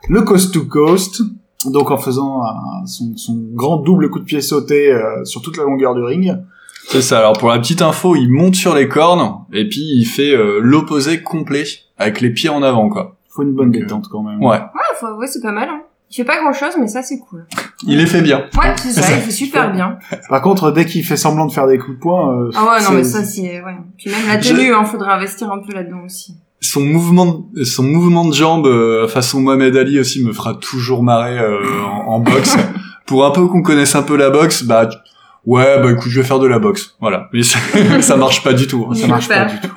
le 0.07 0.21
coast 0.21 0.53
to 0.53 0.65
coast. 0.65 1.21
Donc 1.65 1.91
en 1.91 1.97
faisant 1.97 2.41
un- 2.43 2.85
son, 2.85 3.17
son 3.17 3.35
grand 3.53 3.77
double 3.77 4.09
coup 4.09 4.19
de 4.19 4.23
pied 4.23 4.39
sauté 4.39 4.91
euh, 4.93 5.25
sur 5.25 5.41
toute 5.41 5.57
la 5.57 5.63
longueur 5.65 5.93
du 5.93 6.01
ring. 6.03 6.37
C'est 6.87 7.01
ça. 7.01 7.19
Alors 7.19 7.33
pour 7.33 7.49
la 7.49 7.59
petite 7.59 7.81
info, 7.81 8.15
il 8.15 8.29
monte 8.31 8.55
sur 8.55 8.73
les 8.73 8.87
cornes 8.87 9.39
et 9.51 9.67
puis 9.67 9.81
il 9.81 10.05
fait 10.05 10.33
euh, 10.33 10.59
l'opposé 10.61 11.21
complet 11.21 11.63
avec 11.97 12.21
les 12.21 12.29
pieds 12.29 12.49
en 12.49 12.63
avant 12.63 12.87
quoi. 12.89 13.17
Faut 13.29 13.43
une 13.43 13.53
bonne 13.53 13.71
Donc, 13.71 13.75
euh, 13.75 13.79
détente 13.85 14.07
quand 14.09 14.23
même. 14.23 14.41
Ouais. 14.41 14.57
Ouais, 14.57 14.95
faut 14.95 15.07
avouer, 15.07 15.27
c'est 15.27 15.41
pas 15.41 15.51
mal. 15.51 15.67
Hein. 15.69 15.81
Il 16.11 16.15
fait 16.15 16.23
pas 16.23 16.39
grand 16.41 16.53
chose, 16.53 16.73
mais 16.79 16.87
ça, 16.87 17.03
c'est 17.03 17.19
cool. 17.19 17.45
Il 17.83 17.97
les 17.97 18.07
fait 18.07 18.21
bien. 18.21 18.45
Ouais, 18.57 18.73
c'est 18.77 18.91
ça, 18.91 19.11
il 19.15 19.21
fait 19.21 19.31
super 19.45 19.71
bien. 19.71 19.99
Par 20.29 20.41
contre, 20.41 20.71
dès 20.71 20.85
qu'il 20.85 21.03
fait 21.05 21.17
semblant 21.17 21.45
de 21.45 21.51
faire 21.51 21.67
des 21.67 21.77
coups 21.77 21.97
de 21.97 22.01
poing, 22.01 22.33
euh, 22.33 22.51
Ah 22.55 22.63
ouais, 22.65 22.83
non, 22.83 22.91
mais 22.93 23.03
ça, 23.03 23.23
c'est, 23.23 23.61
ouais. 23.61 23.77
Puis 23.97 24.09
même 24.09 24.27
la 24.27 24.37
tenue, 24.37 24.73
hein, 24.73 24.83
faudrait 24.85 25.11
investir 25.11 25.51
un 25.51 25.59
peu 25.59 25.71
là-dedans 25.73 26.01
aussi. 26.05 26.35
Son 26.61 26.81
mouvement, 26.81 27.45
de, 27.53 27.63
son 27.63 27.83
mouvement 27.83 28.25
de 28.25 28.33
jambe 28.33 28.65
euh, 28.65 29.07
façon 29.07 29.39
Mohamed 29.39 29.77
Ali 29.77 29.99
aussi 29.99 30.23
me 30.25 30.33
fera 30.33 30.55
toujours 30.55 31.03
marrer 31.03 31.37
euh, 31.39 31.59
en, 31.85 32.13
en 32.15 32.19
boxe. 32.19 32.57
Pour 33.05 33.25
un 33.25 33.31
peu 33.31 33.45
qu'on 33.47 33.61
connaisse 33.61 33.95
un 33.95 34.03
peu 34.03 34.17
la 34.17 34.29
boxe, 34.29 34.63
bah 34.63 34.89
ouais, 35.45 35.79
bah 35.81 35.91
écoute, 35.91 36.09
je 36.11 36.19
vais 36.21 36.27
faire 36.27 36.39
de 36.39 36.47
la 36.47 36.59
boxe. 36.59 36.95
Voilà. 36.99 37.29
Mais 37.33 37.43
ça, 37.43 38.17
marche 38.17 38.43
pas 38.43 38.53
du 38.53 38.67
tout. 38.67 38.87
hein. 38.89 38.95
ça 38.95 39.07
marche 39.07 39.27
pas 39.27 39.45
du 39.45 39.59
tout. 39.59 39.69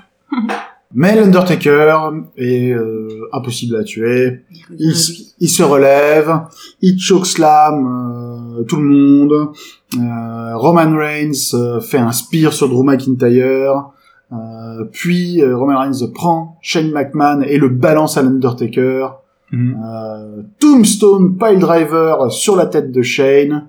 Mais 0.94 1.16
l'Undertaker 1.16 1.96
est 2.36 2.72
euh, 2.72 3.28
impossible 3.32 3.76
à 3.76 3.84
tuer. 3.84 4.44
Il, 4.78 4.94
se 4.94 5.62
relève, 5.62 6.42
il 6.80 6.98
chokeslam 6.98 8.58
euh, 8.58 8.62
tout 8.64 8.76
le 8.76 8.84
monde. 8.84 9.52
Euh, 9.98 10.56
Roman 10.56 10.94
Reigns 10.96 11.54
euh, 11.54 11.80
fait 11.80 11.98
un 11.98 12.12
spear 12.12 12.52
sur 12.52 12.68
Drew 12.68 12.84
McIntyre. 12.84 13.90
Euh, 14.32 14.84
puis 14.90 15.42
euh, 15.42 15.56
Roman 15.56 15.80
Reigns 15.80 16.08
prend 16.14 16.58
Shane 16.62 16.90
McMahon 16.90 17.42
et 17.42 17.58
le 17.58 17.68
balance 17.68 18.16
à 18.16 18.22
l'Undertaker. 18.22 19.08
Mhm. 19.50 19.82
Euh, 19.84 20.42
Tombstone 20.58 21.36
Pile 21.36 21.58
Driver 21.58 22.30
sur 22.32 22.56
la 22.56 22.66
tête 22.66 22.90
de 22.90 23.02
Shane. 23.02 23.68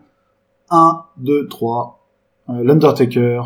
1, 0.69 1.03
2, 1.17 1.47
3. 1.47 1.99
Euh, 2.49 2.63
L'Undertaker 2.63 3.41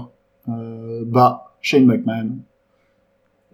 euh, 0.49 1.03
bat 1.05 1.53
Shane 1.61 1.85
McMahon. 1.85 2.37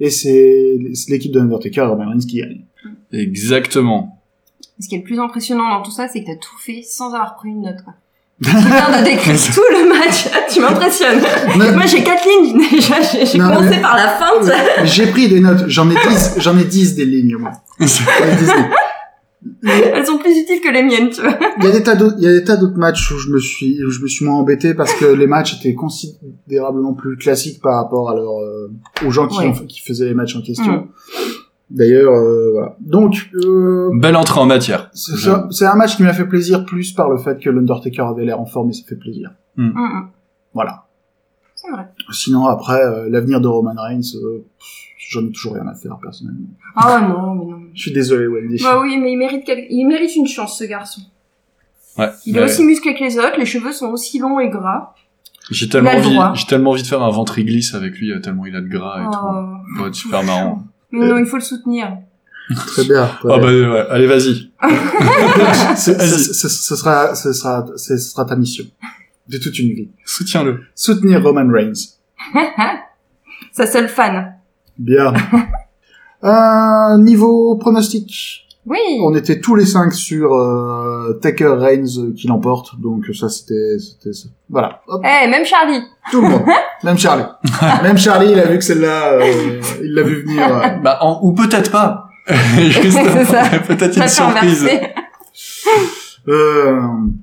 Et 0.03 0.09
c'est 0.09 0.77
l'équipe 1.07 1.31
de 1.31 1.39
l'Undertaker 1.39 1.79
et 1.79 1.85
Roman 1.85 2.09
Reigns 2.09 2.19
qui 2.27 2.39
gagne. 2.39 2.59
Exactement. 3.13 4.21
Ce 4.77 4.89
qui 4.89 4.95
est 4.95 4.97
le 4.97 5.03
plus 5.05 5.17
impressionnant 5.17 5.69
dans 5.69 5.81
tout 5.81 5.91
ça, 5.91 6.09
c'est 6.09 6.21
que 6.23 6.25
t'as 6.27 6.35
tout 6.35 6.57
fait 6.59 6.81
sans 6.83 7.13
avoir 7.13 7.35
pris 7.37 7.49
une 7.49 7.61
note, 7.61 7.81
quoi. 7.85 7.93
Tu 8.43 8.49
viens 8.49 8.99
de 8.99 9.05
décrire 9.05 9.35
tout 9.53 9.61
le 9.71 9.87
match. 9.87 10.27
tu 10.53 10.59
m'impressionnes. 10.59 11.21
Moi, 11.55 11.85
j'ai 11.85 12.03
quatre 12.03 12.25
lignes, 12.27 12.67
déjà. 12.71 12.95
J'ai 13.01 13.37
commencé 13.39 13.69
mais- 13.69 13.81
par 13.81 13.95
la 13.95 14.09
fin. 14.09 14.83
J'ai 14.83 15.07
pris 15.07 15.29
des 15.29 15.39
notes, 15.39 15.63
j'en 15.67 15.89
ai 15.89 15.95
10, 15.95 16.35
j'en 16.39 16.57
ai 16.57 16.65
10 16.65 16.95
des 16.95 17.05
lignes, 17.05 17.37
moi. 17.37 17.51
Elles 19.63 20.05
sont 20.05 20.17
plus 20.17 20.31
utiles 20.37 20.61
que 20.61 20.69
les 20.71 20.83
miennes, 20.83 21.09
tu 21.09 21.21
vois. 21.21 21.37
Il 21.59 21.65
y 21.65 21.67
a 21.67 21.71
des 21.71 21.83
tas 21.83 21.95
d'autres, 21.95 22.15
il 22.17 22.23
y 22.23 22.27
a 22.27 22.31
des 22.33 22.43
tas 22.43 22.57
d'autres 22.57 22.77
matchs 22.77 23.11
où 23.11 23.17
je 23.17 23.29
me 23.29 23.39
suis, 23.39 23.83
où 23.83 23.89
je 23.89 24.01
me 24.01 24.07
suis 24.07 24.25
moins 24.25 24.35
embêté 24.35 24.73
parce 24.73 24.93
que 24.93 25.05
les 25.05 25.27
matchs 25.27 25.59
étaient 25.59 25.73
considérablement 25.75 26.93
plus 26.93 27.17
classiques 27.17 27.61
par 27.61 27.75
rapport 27.75 28.09
à 28.09 28.15
leur, 28.15 28.39
euh, 28.41 28.71
aux 29.05 29.11
gens 29.11 29.27
qui, 29.27 29.37
Ouais. 29.39 29.47
ont- 29.47 29.65
qui 29.65 29.81
faisaient 29.81 30.05
les 30.07 30.13
matchs 30.13 30.35
en 30.35 30.41
question. 30.41 30.73
Mm. 30.73 30.87
D'ailleurs, 31.69 32.13
euh, 32.13 32.51
voilà. 32.51 32.75
Donc, 32.81 33.29
euh, 33.35 33.89
Belle 33.93 34.15
entrée 34.15 34.39
en 34.39 34.45
matière. 34.45 34.89
c'est 34.93 35.15
ça- 35.17 35.47
c'est 35.49 35.65
un 35.65 35.75
match 35.75 35.95
qui 35.97 36.03
m'a 36.03 36.13
fait 36.13 36.25
plaisir 36.27 36.65
plus 36.65 36.91
par 36.93 37.09
le 37.09 37.17
fait 37.17 37.39
que 37.39 37.49
l'Undertaker 37.49 38.01
avait 38.03 38.25
l'air 38.25 38.39
en 38.39 38.45
forme 38.45 38.69
et 38.69 38.73
ça 38.73 38.83
fait 38.87 38.95
plaisir. 38.97 39.31
Hum. 39.57 39.73
Voilà. 40.53 40.85
C'est 41.55 41.71
vrai. 41.71 41.87
Sinon, 42.11 42.45
après, 42.45 42.81
euh, 42.81 43.09
l'avenir 43.09 43.39
de 43.41 43.47
Roman 43.47 43.73
Reigns, 43.77 44.01
euh, 44.15 44.43
pff, 44.59 44.67
j'en 45.13 45.25
ai 45.27 45.31
toujours 45.31 45.53
rien 45.53 45.67
à 45.67 45.75
faire 45.75 45.97
personnellement. 46.01 46.47
Ah 46.75 46.99
non, 47.07 47.35
mais 47.35 47.45
non. 47.51 47.59
Je 47.73 47.81
suis 47.81 47.91
désolé, 47.91 48.27
Wendy. 48.27 48.61
Bah 48.63 48.79
oui, 48.81 48.97
mais 48.99 49.11
il 49.13 49.17
mérite, 49.17 49.43
quel- 49.45 49.65
il 49.69 49.85
mérite 49.87 50.15
une 50.15 50.27
chance, 50.27 50.57
ce 50.59 50.63
garçon. 50.65 51.01
Ouais. 51.97 52.09
Il 52.25 52.35
est 52.35 52.39
Ouais. 52.39 52.45
aussi 52.45 52.63
musclé 52.65 52.95
que 52.95 53.03
les 53.03 53.17
autres, 53.19 53.37
les 53.37 53.45
cheveux 53.45 53.71
sont 53.71 53.89
aussi 53.91 54.19
longs 54.19 54.39
et 54.39 54.49
gras. 54.49 54.93
J'ai 55.51 55.67
tellement 55.69 55.91
envie, 55.91 56.17
j'ai 56.39 56.45
tellement 56.47 56.71
envie 56.71 56.81
de 56.83 56.87
faire 56.87 57.03
un 57.03 57.09
ventre 57.11 57.39
glisse 57.41 57.73
avec 57.75 57.97
lui, 57.97 58.11
euh, 58.11 58.19
tellement 58.19 58.45
il 58.45 58.55
a 58.55 58.61
de 58.61 58.67
gras 58.67 59.01
et 59.01 59.05
Oh. 59.05 59.11
tout. 59.11 59.75
Ça 59.75 59.81
va 59.81 59.87
être 59.89 59.95
super 59.95 60.23
marrant. 60.23 60.63
Mais 60.91 61.05
non, 61.07 61.17
il 61.17 61.25
faut 61.25 61.35
le 61.37 61.41
soutenir. 61.43 61.97
Très 62.67 62.83
bien. 62.85 63.03
Ah 63.03 63.17
bien. 63.23 63.37
bah 63.39 63.45
ouais, 63.47 63.85
allez 63.89 64.07
vas-y. 64.07 64.51
Ce- 65.77 65.91
Vas-y. 65.91 66.09
ce, 66.09 66.33
ce- 66.33 66.49
ce 66.49 66.75
sera, 66.75 67.15
ce 67.15 67.31
sera, 67.33 67.65
ce 67.75 67.97
sera 67.97 68.25
ta 68.25 68.35
mission 68.35 68.65
de 69.29 69.37
toute 69.37 69.57
une 69.59 69.69
vie. 69.73 69.89
Soutiens-le. 70.05 70.61
Soutenir 70.75 71.21
Roman 71.23 71.47
Reigns. 71.51 71.97
Sa 73.51 73.65
seule 73.67 73.87
fan. 73.89 74.35
Bien. 74.77 75.13
euh, 76.23 76.97
niveau 76.97 77.55
pronostic, 77.57 78.45
Oui. 78.65 78.79
on 79.03 79.13
était 79.15 79.39
tous 79.39 79.55
les 79.55 79.65
cinq 79.65 79.93
sur 79.93 80.33
euh, 80.33 81.13
Taker 81.21 81.55
Reigns 81.59 81.97
euh, 81.99 82.13
qui 82.15 82.27
l'emporte, 82.27 82.79
donc 82.79 83.05
ça 83.13 83.29
c'était, 83.29 83.77
c'était, 83.79 84.13
ça. 84.13 84.27
voilà. 84.49 84.81
Hop, 84.87 85.01
Eh, 85.03 85.27
même 85.29 85.45
Charlie. 85.45 85.81
tout 86.11 86.21
le 86.21 86.29
monde. 86.29 86.43
Même 86.83 86.97
Charlie. 86.97 87.23
Même 87.83 87.97
Charlie, 87.97 88.31
il 88.33 88.39
a 88.39 88.45
vu 88.45 88.57
que 88.57 88.63
celle-là, 88.65 89.13
euh, 89.13 89.61
il 89.81 89.93
l'a 89.93 90.03
vu 90.03 90.23
venir. 90.23 90.41
euh. 90.53 90.67
Bah 90.83 90.97
en- 90.99 91.19
ou 91.23 91.31
peut-être 91.33 91.71
pas. 91.71 92.09
Juste, 92.27 92.97
peut-être 93.67 93.97
une 93.97 94.07
surprise. 94.09 94.67
Euh, 96.27 96.81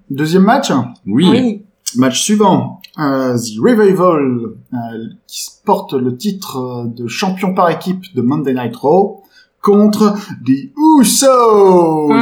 deuxième 0.08 0.42
match. 0.44 0.70
Oui. 1.06 1.28
Oui. 1.30 1.62
Match 1.96 2.20
suivant, 2.22 2.79
euh, 2.98 3.36
The 3.36 3.58
Revival, 3.62 4.38
euh, 4.72 4.76
qui 5.26 5.46
porte 5.64 5.92
le 5.94 6.16
titre 6.16 6.58
euh, 6.58 6.84
de 6.86 7.06
champion 7.06 7.54
par 7.54 7.70
équipe 7.70 8.02
de 8.14 8.22
Monday 8.22 8.54
Night 8.54 8.76
Raw, 8.76 9.22
contre 9.62 10.14
The 10.46 10.70
Usos. 11.00 12.12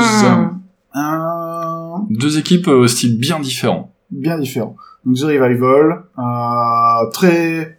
Euh, 0.97 1.97
Deux 2.11 2.39
équipes 2.39 2.69
au 2.69 2.87
style 2.89 3.19
bien 3.19 3.39
différent. 3.41 3.93
bien 4.11 4.39
différent. 4.39 4.77
Donc 5.05 5.17
The 5.17 5.23
Revival, 5.23 6.03
euh, 6.19 7.11
très 7.13 7.79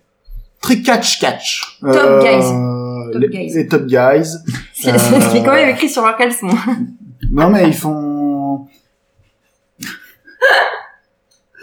très 0.62 0.81
catch 0.81 1.19
catch. 1.19 1.77
Top 1.81 2.22
guys. 2.24 2.46
Top 3.12 3.22
les, 3.22 3.29
guys. 3.29 3.53
les 3.55 3.67
top 3.67 3.86
guys. 3.88 4.36
C'est 4.74 4.98
c'est 4.98 5.19
ce 5.22 5.31
qui 5.31 5.38
est 5.38 5.43
quand 5.43 5.53
même 5.53 5.69
écrit 5.69 5.89
sur 5.89 6.03
leur 6.03 6.15
caleçon. 6.15 6.48
Non 7.31 7.50
mais 7.50 7.67
ils 7.67 7.74
font. 7.74 8.67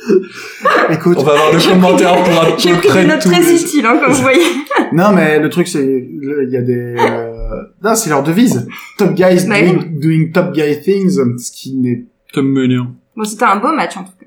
Écoute, 0.91 1.17
On 1.19 1.23
va 1.25 1.33
avoir 1.33 1.53
le 1.53 1.59
commentaire 1.59 2.23
pour 2.23 2.41
à 2.41 2.57
J'ai 2.59 2.71
peu 2.71 2.77
pris 2.79 2.89
près 2.89 3.03
des 3.03 3.09
notes 3.09 3.23
tous 3.23 3.31
très 3.31 3.41
les... 3.41 3.63
utiles, 3.63 3.87
hein, 3.87 3.99
comme 4.03 4.13
vous 4.13 4.23
voyez. 4.23 4.43
Non, 4.93 5.13
mais 5.13 5.41
le 5.41 5.49
truc, 5.49 5.67
c'est, 5.67 5.85
il 5.85 6.49
y 6.49 6.57
a 6.57 6.63
des, 6.63 6.95
euh... 6.97 7.63
non, 7.83 7.95
c'est 7.97 8.09
leur 8.09 8.23
devise. 8.23 8.69
Top 8.97 9.15
guys 9.15 9.45
Bah 9.49 9.61
doing, 9.61 9.85
doing 9.91 10.31
top 10.33 10.53
guy 10.53 10.81
things, 10.81 11.19
ce 11.39 11.51
qui 11.51 11.75
n'est, 11.75 12.05
Tom 12.33 12.49
Menion. 12.49 12.95
Bon, 13.17 13.25
c'était 13.25 13.45
un 13.45 13.57
beau 13.57 13.73
match, 13.73 13.97
en 13.97 14.05
tout 14.05 14.13
cas. 14.21 14.27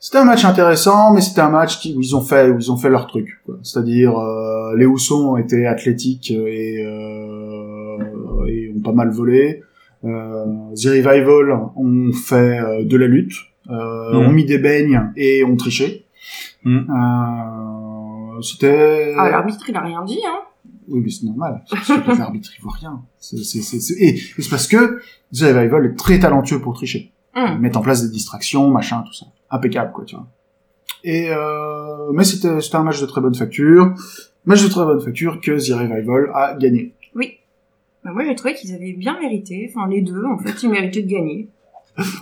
c'était 0.00 0.18
un 0.18 0.24
match 0.24 0.44
intéressant, 0.44 1.12
mais 1.12 1.20
c'était 1.20 1.42
un 1.42 1.50
match 1.50 1.78
qui, 1.78 1.94
où 1.94 2.00
ils 2.00 2.16
ont 2.16 2.22
fait, 2.22 2.48
où 2.48 2.56
ils 2.58 2.72
ont 2.72 2.76
fait 2.76 2.88
leur 2.88 3.06
truc, 3.06 3.28
quoi. 3.44 3.56
C'est-à-dire, 3.62 4.18
euh, 4.18 4.74
les 4.76 4.86
Houssons 4.86 5.32
ont 5.32 5.36
été 5.36 5.66
athlétiques 5.66 6.30
et, 6.30 6.84
euh, 6.86 8.46
et 8.48 8.72
ont 8.74 8.80
pas 8.80 8.92
mal 8.92 9.10
volé. 9.10 9.62
Euh, 10.04 10.44
The 10.74 10.86
Revival 10.86 11.52
ont 11.76 12.12
fait 12.12 12.60
euh, 12.60 12.84
de 12.84 12.96
la 12.96 13.06
lutte, 13.06 13.34
euh, 13.70 14.12
Mhm. 14.12 14.26
ont 14.26 14.32
mis 14.32 14.44
des 14.44 14.58
beignes 14.58 15.12
et 15.16 15.44
ont 15.44 15.56
triché. 15.56 16.06
Mhm. 16.64 16.86
Euh, 16.90 18.42
c'était... 18.42 19.14
Ah, 19.18 19.30
l'arbitre, 19.30 19.64
il 19.68 19.76
a 19.76 19.80
rien 19.80 20.04
dit, 20.04 20.20
hein. 20.26 20.40
Oui, 20.88 21.00
mais 21.04 21.10
c'est 21.10 21.26
normal. 21.26 21.62
C'est 21.84 22.20
arbitres, 22.20 22.50
ils 22.58 22.62
voient 22.62 22.72
rien. 22.72 23.02
C'est, 23.18 23.36
c'est, 23.38 23.60
c'est, 23.60 23.78
c'est- 23.80 24.00
Et 24.02 24.16
c'est 24.38 24.48
parce 24.48 24.66
que 24.66 25.00
The 25.34 25.42
Revival 25.42 25.84
est 25.86 25.96
très 25.98 26.18
talentueux 26.18 26.60
pour 26.60 26.74
tricher. 26.74 27.12
Ils 27.36 27.42
Hum. 27.42 27.58
mettent 27.60 27.76
en 27.76 27.82
place 27.82 28.02
des 28.02 28.10
distractions, 28.10 28.70
machin, 28.70 29.02
tout 29.06 29.12
ça. 29.12 29.26
Impeccable, 29.50 29.92
quoi, 29.92 30.04
tu 30.04 30.16
vois. 30.16 30.26
Et 31.04 31.28
euh... 31.30 32.10
Mais 32.12 32.24
c'était, 32.24 32.60
c'était 32.60 32.76
un 32.76 32.82
match 32.84 33.00
de 33.00 33.06
très 33.06 33.20
bonne 33.20 33.34
facture. 33.34 33.94
Match 34.46 34.62
de 34.64 34.68
très 34.68 34.84
bonne 34.84 35.00
facture 35.00 35.40
que 35.40 35.52
The 35.52 35.72
Revival 35.78 36.30
a 36.34 36.54
gagné. 36.54 36.94
Oui. 37.14 37.34
Bah, 38.04 38.10
moi, 38.12 38.24
j'ai 38.24 38.34
trouvé 38.34 38.54
qu'ils 38.54 38.74
avaient 38.74 38.94
bien 38.94 39.18
mérité. 39.20 39.70
Enfin, 39.70 39.88
les 39.88 40.00
deux, 40.02 40.24
en 40.24 40.38
fait, 40.38 40.62
ils 40.62 40.70
méritaient 40.70 41.02
de 41.02 41.10
gagner. 41.10 41.48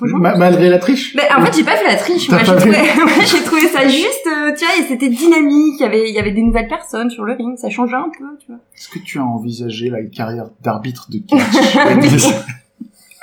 Malgré 0.01 0.69
la 0.71 0.79
triche. 0.79 1.15
Mais 1.15 1.29
en 1.37 1.45
fait, 1.45 1.57
j'ai 1.57 1.65
pas 1.65 1.77
fait 1.77 1.87
la 1.87 1.97
triche. 1.97 2.29
Moi, 2.31 2.39
j'ai 2.39 2.57
trouvé, 2.57 2.77
moi, 2.97 3.25
j'ai 3.25 3.43
trouvé 3.43 3.69
ça 3.69 3.87
juste, 3.87 4.27
euh, 4.27 4.53
tu 4.57 4.65
vois, 4.65 4.77
et 4.79 4.89
c'était 4.89 5.09
dynamique. 5.09 5.75
Il 5.79 5.83
y 5.83 5.85
avait, 5.85 6.09
il 6.09 6.15
y 6.15 6.19
avait 6.19 6.31
des 6.33 6.43
nouvelles 6.43 6.69
personnes 6.69 7.11
sur 7.11 7.25
le 7.25 7.35
ring. 7.35 7.59
Ça 7.59 7.69
changeait 7.69 7.97
un 7.97 8.11
peu, 8.17 8.25
tu 8.39 8.47
vois. 8.49 8.59
Est-ce 8.75 8.89
que 8.89 8.99
tu 8.99 9.19
as 9.19 9.25
envisagé 9.25 9.91
la 9.91 10.03
carrière 10.05 10.47
d'arbitre 10.63 11.09
de 11.11 11.19
catch? 11.19 12.27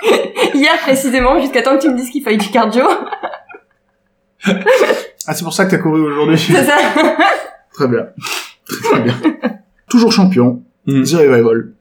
Hier, 0.53 0.77
précisément, 0.81 1.39
jusqu'à 1.39 1.61
temps 1.61 1.77
que 1.77 1.81
tu 1.81 1.89
me 1.89 1.97
dises 1.97 2.09
qu'il 2.09 2.23
faille 2.23 2.37
du 2.37 2.49
cardio. 2.49 2.83
Ah, 4.45 5.33
c'est 5.33 5.43
pour 5.43 5.53
ça 5.53 5.65
que 5.65 5.71
t'as 5.71 5.77
couru 5.77 6.01
aujourd'hui. 6.01 6.37
C'est 6.37 6.65
ça. 6.65 6.77
Très 7.73 7.87
bien. 7.87 8.07
Très, 8.65 8.89
très 8.89 9.01
bien. 9.01 9.15
Toujours 9.89 10.11
champion. 10.11 10.61
Mm. 10.85 11.03
The 11.03 11.13
Revival. 11.13 11.73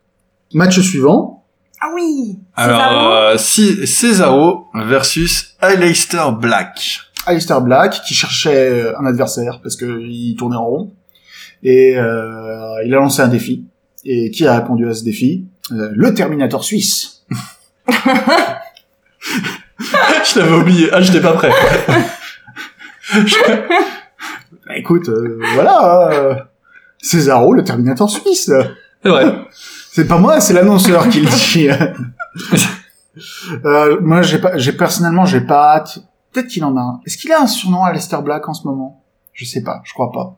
Match 0.54 0.80
suivant. 0.80 1.44
Ah 1.80 1.90
oui. 1.94 2.38
Alors, 2.56 3.38
Cesaro. 3.38 4.66
euh, 4.74 4.84
versus 4.84 5.54
Aleister 5.60 6.24
Black. 6.38 6.98
Alistair 7.26 7.60
Black 7.60 8.02
qui 8.04 8.14
cherchait 8.14 8.92
un 8.98 9.06
adversaire 9.06 9.60
parce 9.62 9.76
que 9.76 10.00
il 10.02 10.34
tournait 10.36 10.56
en 10.56 10.64
rond 10.66 10.92
Et 11.62 11.96
euh, 11.96 12.82
il 12.84 12.92
a 12.92 12.96
lancé 12.96 13.22
un 13.22 13.28
défi. 13.28 13.64
Et 14.04 14.30
qui 14.32 14.44
a 14.46 14.56
répondu 14.58 14.88
à 14.88 14.94
ce 14.94 15.04
défi? 15.04 15.46
Euh, 15.70 15.90
Le 15.94 16.12
Terminator 16.14 16.64
suisse. 16.64 17.22
je 17.88 17.94
l'avais 20.38 20.54
oublié. 20.56 20.88
Ah, 20.92 21.00
j'étais 21.00 21.20
pas 21.20 21.32
prêt. 21.32 21.50
Bah, 24.66 24.76
écoute, 24.76 25.08
euh, 25.08 25.38
voilà. 25.54 26.10
euh, 26.12 26.34
Césaro, 26.98 27.52
le 27.52 27.64
Terminator 27.64 28.08
suisse. 28.08 28.50
C'est 29.02 29.08
vrai. 29.08 29.34
C'est 29.90 30.06
pas 30.06 30.18
moi, 30.18 30.40
c'est 30.40 30.54
l'annonceur 30.54 31.08
qui 31.08 31.20
le 31.20 31.28
dit. 31.28 31.68
euh, 33.64 34.00
moi, 34.00 34.22
j'ai 34.22 34.38
pas, 34.38 34.56
j'ai 34.56 34.72
personnellement, 34.72 35.24
j'ai 35.26 35.40
pas 35.40 35.74
hâte. 35.76 35.98
Peut-être 36.32 36.48
qu'il 36.48 36.64
en 36.64 36.76
a 36.76 36.80
un. 36.80 37.00
Est-ce 37.06 37.18
qu'il 37.18 37.30
a 37.32 37.40
un 37.40 37.46
surnom 37.46 37.84
à 37.84 37.92
Lester 37.92 38.16
Black 38.22 38.48
en 38.48 38.54
ce 38.54 38.66
moment? 38.66 39.02
Je 39.32 39.44
sais 39.44 39.62
pas, 39.62 39.80
je 39.84 39.92
crois 39.92 40.10
pas. 40.12 40.36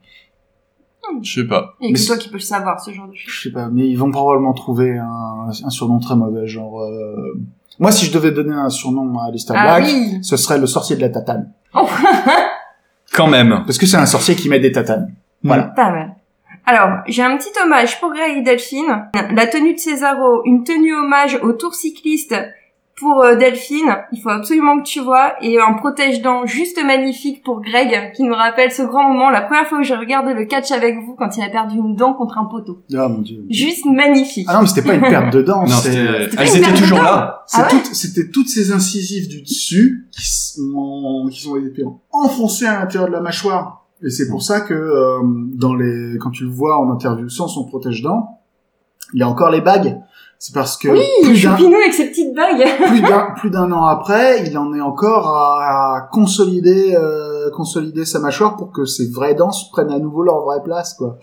Je 1.22 1.40
sais 1.42 1.46
pas. 1.46 1.74
Que 1.80 2.06
toi 2.06 2.16
qui 2.16 2.28
peux 2.28 2.34
le 2.36 2.40
savoir, 2.40 2.80
ce 2.80 2.90
genre 2.90 3.06
de 3.08 3.14
choses. 3.14 3.32
Je 3.32 3.42
sais 3.42 3.52
pas, 3.52 3.68
mais 3.70 3.86
ils 3.88 3.94
vont 3.96 4.10
probablement 4.10 4.54
trouver 4.54 4.96
un, 4.98 5.48
un 5.64 5.70
surnom 5.70 5.98
très 6.00 6.16
mauvais, 6.16 6.46
genre. 6.46 6.80
euh, 6.80 7.38
Moi, 7.78 7.92
si 7.92 8.06
je 8.06 8.12
devais 8.12 8.30
donner 8.32 8.54
un 8.54 8.70
surnom 8.70 9.18
à 9.18 9.30
Lester 9.30 9.52
Ah 9.56 9.78
Black, 9.80 9.84
oui 9.92 10.18
ce 10.22 10.36
serait 10.36 10.58
le 10.58 10.66
sorcier 10.66 10.96
de 10.96 11.02
la 11.02 11.10
tatane, 11.10 11.52
Quand 13.12 13.26
même. 13.28 13.62
parce 13.66 13.78
que 13.78 13.86
c'est 13.86 13.96
un 13.98 14.06
sorcier 14.06 14.34
qui 14.34 14.48
met 14.48 14.58
des 14.60 14.72
tatanes. 14.72 15.14
Voilà. 15.42 15.64
Pas 15.64 15.90
mal. 15.90 16.16
Alors, 16.66 17.00
j'ai 17.06 17.22
un 17.22 17.36
petit 17.36 17.50
hommage 17.62 18.00
pour 18.00 18.10
Greg 18.12 18.38
et 18.38 18.42
Delphine. 18.42 19.06
La 19.34 19.46
tenue 19.46 19.74
de 19.74 19.78
Césaro, 19.78 20.42
une 20.46 20.64
tenue 20.64 20.94
hommage 20.94 21.38
au 21.42 21.52
tour 21.52 21.74
cycliste 21.74 22.34
pour 22.96 23.22
euh, 23.22 23.34
Delphine. 23.34 23.96
Il 24.12 24.20
faut 24.22 24.30
absolument 24.30 24.78
que 24.78 24.84
tu 24.84 25.00
vois. 25.00 25.34
Et 25.42 25.58
un 25.60 25.74
protège-dents 25.74 26.46
juste 26.46 26.82
magnifique 26.82 27.42
pour 27.44 27.60
Greg, 27.60 28.12
qui 28.14 28.22
nous 28.22 28.34
rappelle 28.34 28.70
ce 28.72 28.82
grand 28.82 29.02
moment, 29.08 29.28
la 29.30 29.42
première 29.42 29.66
fois 29.66 29.78
que 29.78 29.84
j'ai 29.84 29.96
regardé 29.96 30.32
le 30.32 30.44
catch 30.46 30.70
avec 30.70 30.96
vous, 31.04 31.14
quand 31.18 31.36
il 31.36 31.42
a 31.42 31.48
perdu 31.50 31.76
une 31.76 31.96
dent 31.96 32.14
contre 32.14 32.38
un 32.38 32.44
poteau. 32.46 32.78
Ah 32.96 33.08
mon 33.08 33.20
dieu. 33.20 33.44
Juste 33.50 33.84
magnifique. 33.84 34.46
Ah 34.48 34.54
non, 34.54 34.60
mais 34.62 34.68
c'était 34.68 34.88
pas 34.88 34.94
une 34.94 35.02
perte 35.02 35.32
de 35.34 35.42
dents, 35.42 35.62
Non, 35.66 35.74
c'est. 35.82 35.90
c'était- 35.92 36.36
elles 36.38 36.48
une 36.48 36.54
étaient 36.56 36.60
perte 36.60 36.76
toujours 36.78 36.98
de 36.98 37.04
là. 37.04 37.44
Ah 37.52 37.62
ouais 37.70 37.80
C'était 37.92 38.30
toutes 38.30 38.48
ces 38.48 38.72
incisives 38.72 39.28
du 39.28 39.42
dessus 39.42 40.06
qui 40.12 40.22
sont, 40.26 41.28
qui 41.30 41.40
sont 41.42 41.56
été 41.56 41.82
enfoncées 42.10 42.66
à 42.66 42.78
l'intérieur 42.80 43.08
de 43.08 43.14
la 43.14 43.20
mâchoire. 43.20 43.83
Et 44.02 44.10
c'est 44.10 44.28
pour 44.28 44.42
ça 44.42 44.60
que 44.60 44.74
euh, 44.74 45.18
dans 45.22 45.74
les, 45.74 46.18
quand 46.18 46.30
tu 46.30 46.44
le 46.44 46.50
vois 46.50 46.78
en 46.78 46.90
interview 46.90 47.28
sans 47.28 47.48
son 47.48 47.64
protège-dents, 47.64 48.40
il 49.12 49.20
y 49.20 49.22
a 49.22 49.28
encore 49.28 49.50
les 49.50 49.60
bagues. 49.60 49.98
C'est 50.38 50.52
parce 50.52 50.76
que 50.76 50.88
Oui, 50.88 51.04
plus 51.22 51.42
d'un 51.42 51.54
avec 51.54 51.94
ses 51.94 52.08
petites 52.10 52.34
bagues. 52.34 52.66
plus 52.88 53.00
d'un 53.00 53.30
plus 53.36 53.50
d'un 53.50 53.72
an 53.72 53.84
après, 53.84 54.44
il 54.46 54.58
en 54.58 54.74
est 54.74 54.80
encore 54.80 55.28
à, 55.28 55.96
à 55.96 56.00
consolider 56.12 56.94
euh, 56.94 57.50
consolider 57.50 58.04
sa 58.04 58.18
mâchoire 58.18 58.56
pour 58.56 58.70
que 58.72 58.84
ses 58.84 59.10
vraies 59.10 59.34
dents 59.34 59.52
prennent 59.72 59.92
à 59.92 59.98
nouveau 59.98 60.22
leur 60.22 60.40
vraie 60.44 60.62
place 60.62 60.94
quoi. 60.94 61.18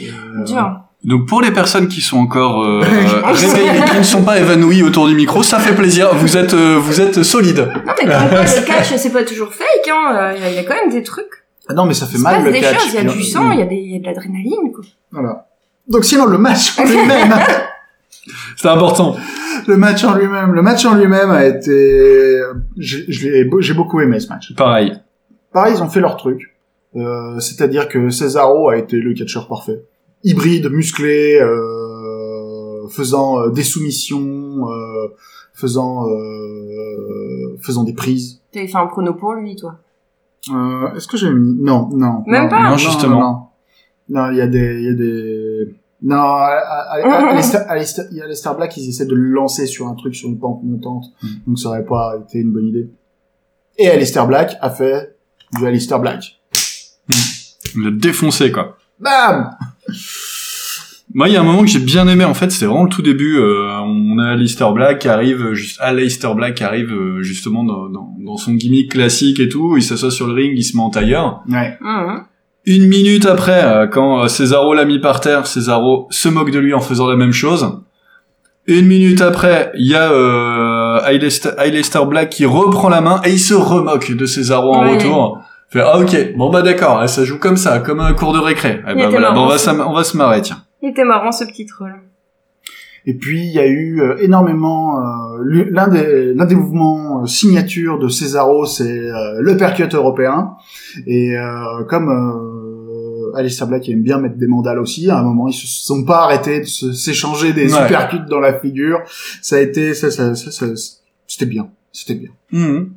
Euh, 0.00 0.44
Dur. 0.44 0.80
Donc 1.04 1.26
pour 1.26 1.42
les 1.42 1.50
personnes 1.50 1.88
qui 1.88 2.00
sont 2.00 2.18
encore 2.18 2.62
euh, 2.62 2.80
réveillées 3.24 3.84
qui 3.90 3.98
ne 3.98 4.02
sont 4.02 4.22
pas 4.22 4.38
évanouies 4.38 4.82
autour 4.84 5.08
du 5.08 5.14
micro, 5.16 5.42
ça 5.42 5.58
fait 5.58 5.74
plaisir. 5.74 6.14
Vous 6.14 6.36
êtes 6.36 6.54
euh, 6.54 6.78
vous 6.80 7.00
êtes 7.00 7.22
solide. 7.24 7.68
Non, 7.84 7.92
mais 7.98 8.06
quoi, 8.06 8.20
le 8.44 8.64
catch, 8.66 8.94
c'est 8.96 9.12
pas 9.12 9.24
toujours 9.24 9.52
fake, 9.52 9.88
hein. 9.92 10.14
Euh, 10.16 10.48
il 10.48 10.54
y 10.54 10.58
a 10.58 10.64
quand 10.64 10.74
même 10.76 10.90
des 10.90 11.02
trucs. 11.02 11.41
Ah 11.68 11.74
non 11.74 11.84
mais 11.86 11.94
ça 11.94 12.06
fait 12.06 12.14
Il 12.14 12.18
se 12.18 12.22
mal 12.22 12.36
passe 12.36 12.44
le 12.46 12.52
des 12.52 12.60
catch. 12.60 12.74
choses. 12.78 12.88
Il 12.88 12.94
y 12.94 12.98
a 12.98 13.04
du 13.12 13.22
sang, 13.22 13.50
il 13.52 13.58
y 13.58 13.62
a 13.62 13.66
des, 13.66 13.76
il 13.76 13.92
y 13.92 13.96
a 13.96 14.00
de 14.00 14.04
l'adrénaline, 14.04 14.72
quoi. 14.74 14.84
Voilà. 15.12 15.46
Donc 15.88 16.04
sinon 16.04 16.26
le 16.26 16.38
match 16.38 16.78
en 16.78 16.84
lui-même, 16.84 17.32
C'est 18.56 18.68
important. 18.68 19.16
le 19.66 19.76
match 19.76 20.04
en 20.04 20.14
lui-même, 20.14 20.52
le 20.52 20.62
match 20.62 20.84
en 20.84 20.94
lui-même 20.94 21.30
a 21.30 21.44
été, 21.46 22.40
j'ai 22.78 23.74
beaucoup 23.74 24.00
aimé 24.00 24.20
ce 24.20 24.28
match. 24.28 24.54
Pareil. 24.54 24.92
Pareil, 25.52 25.74
ils 25.76 25.82
ont 25.82 25.88
fait 25.88 26.00
leur 26.00 26.16
truc, 26.16 26.54
euh, 26.96 27.38
c'est-à-dire 27.40 27.88
que 27.88 28.10
Cesaro 28.10 28.68
a 28.70 28.76
été 28.76 28.96
le 28.96 29.12
catcheur 29.14 29.48
parfait, 29.48 29.82
hybride, 30.24 30.70
musclé, 30.70 31.38
euh, 31.40 32.88
faisant 32.88 33.40
euh, 33.40 33.50
des 33.50 33.62
soumissions, 33.64 34.68
euh, 34.70 35.08
faisant 35.54 36.08
euh, 36.08 37.56
faisant 37.60 37.82
des 37.84 37.92
prises. 37.92 38.40
T'avais 38.52 38.68
fait 38.68 38.78
un 38.78 38.86
prono 38.86 39.14
pour 39.14 39.34
lui, 39.34 39.56
toi. 39.56 39.76
Euh, 40.50 40.94
Est-ce 40.94 41.06
que 41.06 41.16
j'ai 41.16 41.30
mis 41.32 41.56
Non, 41.60 41.88
non. 41.92 42.22
Même 42.26 42.44
non, 42.44 42.48
pas 42.48 42.70
Non, 42.70 42.76
justement. 42.76 43.54
Non, 44.08 44.30
il 44.30 44.36
y 44.38 44.40
a 44.40 44.46
des, 44.46 44.78
il 44.80 44.84
y 44.84 44.88
a 44.88 44.94
des. 44.94 45.76
Non, 46.02 46.18
il 46.98 48.16
y 48.16 48.20
a 48.20 48.26
Lester 48.26 48.50
Black, 48.56 48.76
ils 48.76 48.88
essaient 48.88 49.06
de 49.06 49.14
le 49.14 49.30
lancer 49.30 49.66
sur 49.66 49.86
un 49.86 49.94
truc 49.94 50.16
sur 50.16 50.28
une 50.28 50.38
pente 50.38 50.62
montante, 50.64 51.04
Mm. 51.22 51.26
donc 51.46 51.58
ça 51.58 51.68
aurait 51.68 51.84
pas 51.84 52.14
été 52.24 52.40
une 52.40 52.52
bonne 52.52 52.66
idée. 52.66 52.90
Et 53.78 53.88
Alistair 53.88 54.26
Black 54.26 54.56
a 54.60 54.70
fait 54.70 55.16
du 55.56 55.64
Alistair 55.66 56.00
Black. 56.00 56.40
Le 57.76 57.90
défoncer 57.92 58.50
quoi. 58.50 58.76
Bam 58.98 59.56
Moi, 61.14 61.28
il 61.28 61.34
y 61.34 61.36
a 61.36 61.40
un 61.40 61.44
moment 61.44 61.60
que 61.60 61.66
j'ai 61.68 61.78
bien 61.78 62.08
aimé, 62.08 62.24
en 62.24 62.32
fait, 62.34 62.50
c'était 62.50 62.64
vraiment 62.66 62.84
le 62.84 62.88
tout 62.88 63.02
début. 63.02 63.36
euh, 63.38 63.68
on 63.84 64.18
a 64.18 64.30
Alistair 64.30 64.72
Black 64.72 65.00
qui 65.00 65.08
arrive, 65.08 65.42
euh, 65.42 65.54
juste, 65.54 65.78
Alistair 65.80 66.34
Black 66.34 66.54
qui 66.54 66.64
arrive 66.64 66.90
euh, 66.92 67.22
justement 67.22 67.64
dans, 67.64 67.88
dans, 67.90 68.14
dans 68.24 68.36
son 68.36 68.52
gimmick 68.54 68.92
classique 68.92 69.38
et 69.38 69.48
tout. 69.48 69.74
Il 69.76 69.82
s'assoit 69.82 70.10
sur 70.10 70.26
le 70.26 70.32
ring, 70.32 70.52
il 70.56 70.62
se 70.62 70.76
met 70.76 70.82
en 70.82 70.90
tailleur. 70.90 71.42
Ouais. 71.48 71.76
Une 72.64 72.86
minute 72.86 73.26
après, 73.26 73.62
euh, 73.64 73.86
quand 73.88 74.22
euh, 74.22 74.28
Cesaro 74.28 74.72
l'a 74.72 74.84
mis 74.84 75.00
par 75.00 75.20
terre, 75.20 75.46
Cesaro 75.46 76.06
se 76.10 76.28
moque 76.28 76.50
de 76.50 76.58
lui 76.60 76.72
en 76.74 76.80
faisant 76.80 77.08
la 77.08 77.16
même 77.16 77.32
chose. 77.32 77.78
Une 78.66 78.86
minute 78.86 79.20
après, 79.20 79.72
il 79.76 79.90
y 79.90 79.94
a 79.96 80.12
euh, 80.12 81.00
Black 82.08 82.30
qui 82.30 82.46
reprend 82.46 82.88
la 82.88 83.00
main 83.00 83.20
et 83.24 83.30
il 83.32 83.38
se 83.40 83.54
remoque 83.54 84.12
de 84.12 84.24
Cesaro 84.24 84.72
en 84.74 84.84
Ouais. 84.84 84.94
retour. 84.96 85.40
Fait 85.68 85.80
ah 85.80 85.98
ok, 85.98 86.34
bon 86.36 86.50
bah 86.50 86.60
d'accord, 86.60 87.08
ça 87.08 87.24
joue 87.24 87.38
comme 87.38 87.56
ça, 87.56 87.78
comme 87.78 87.98
un 88.00 88.12
cours 88.12 88.34
de 88.34 88.38
récré. 88.38 88.80
Eh 88.86 88.94
bah 88.94 89.08
voilà, 89.08 89.32
bon, 89.32 89.44
on 89.44 89.46
va 89.48 89.56
on 89.88 89.92
va 89.94 90.04
se 90.04 90.16
marrer 90.18 90.42
tiens. 90.42 90.58
Il 90.82 90.90
était 90.90 91.04
marrant, 91.04 91.32
ce 91.32 91.44
petit 91.44 91.66
troll. 91.66 91.94
Et 93.04 93.14
puis 93.14 93.40
il 93.40 93.52
y 93.52 93.58
a 93.58 93.66
eu 93.66 94.00
euh, 94.00 94.16
énormément 94.20 95.00
euh, 95.00 95.38
l'u- 95.42 95.70
l'un 95.72 95.88
des 95.88 96.34
l'un 96.34 96.44
des 96.46 96.54
mouvements 96.54 97.22
euh, 97.22 97.26
signature 97.26 97.98
de 97.98 98.08
Cesaro, 98.08 98.64
c'est 98.64 98.84
euh, 99.10 99.40
le 99.40 99.56
percut 99.56 99.88
européen. 99.92 100.52
Et 101.08 101.36
euh, 101.36 101.82
comme 101.88 102.08
euh, 102.10 103.36
Alistair 103.36 103.66
Black 103.66 103.88
aime 103.88 104.02
bien 104.02 104.18
mettre 104.18 104.36
des 104.36 104.46
mandales 104.46 104.78
aussi, 104.78 105.10
à 105.10 105.18
un 105.18 105.24
moment 105.24 105.48
ils 105.48 105.52
se 105.54 105.66
sont 105.66 106.04
pas 106.04 106.22
arrêtés 106.24 106.60
de 106.60 106.64
s'échanger 106.66 107.52
des 107.52 107.74
Ouais. 107.74 107.84
uppercuts 107.86 108.26
dans 108.28 108.38
la 108.40 108.58
figure. 108.60 109.00
Ça 109.40 109.56
a 109.56 109.58
été 109.60 109.94
ça, 109.94 110.10
ça, 110.12 110.36
ça, 110.36 110.50
ça- 110.52 110.66
c'était 111.26 111.46
bien, 111.46 111.70
c'était 111.90 112.14
bien. 112.14 112.30
Mhm. 112.52 112.90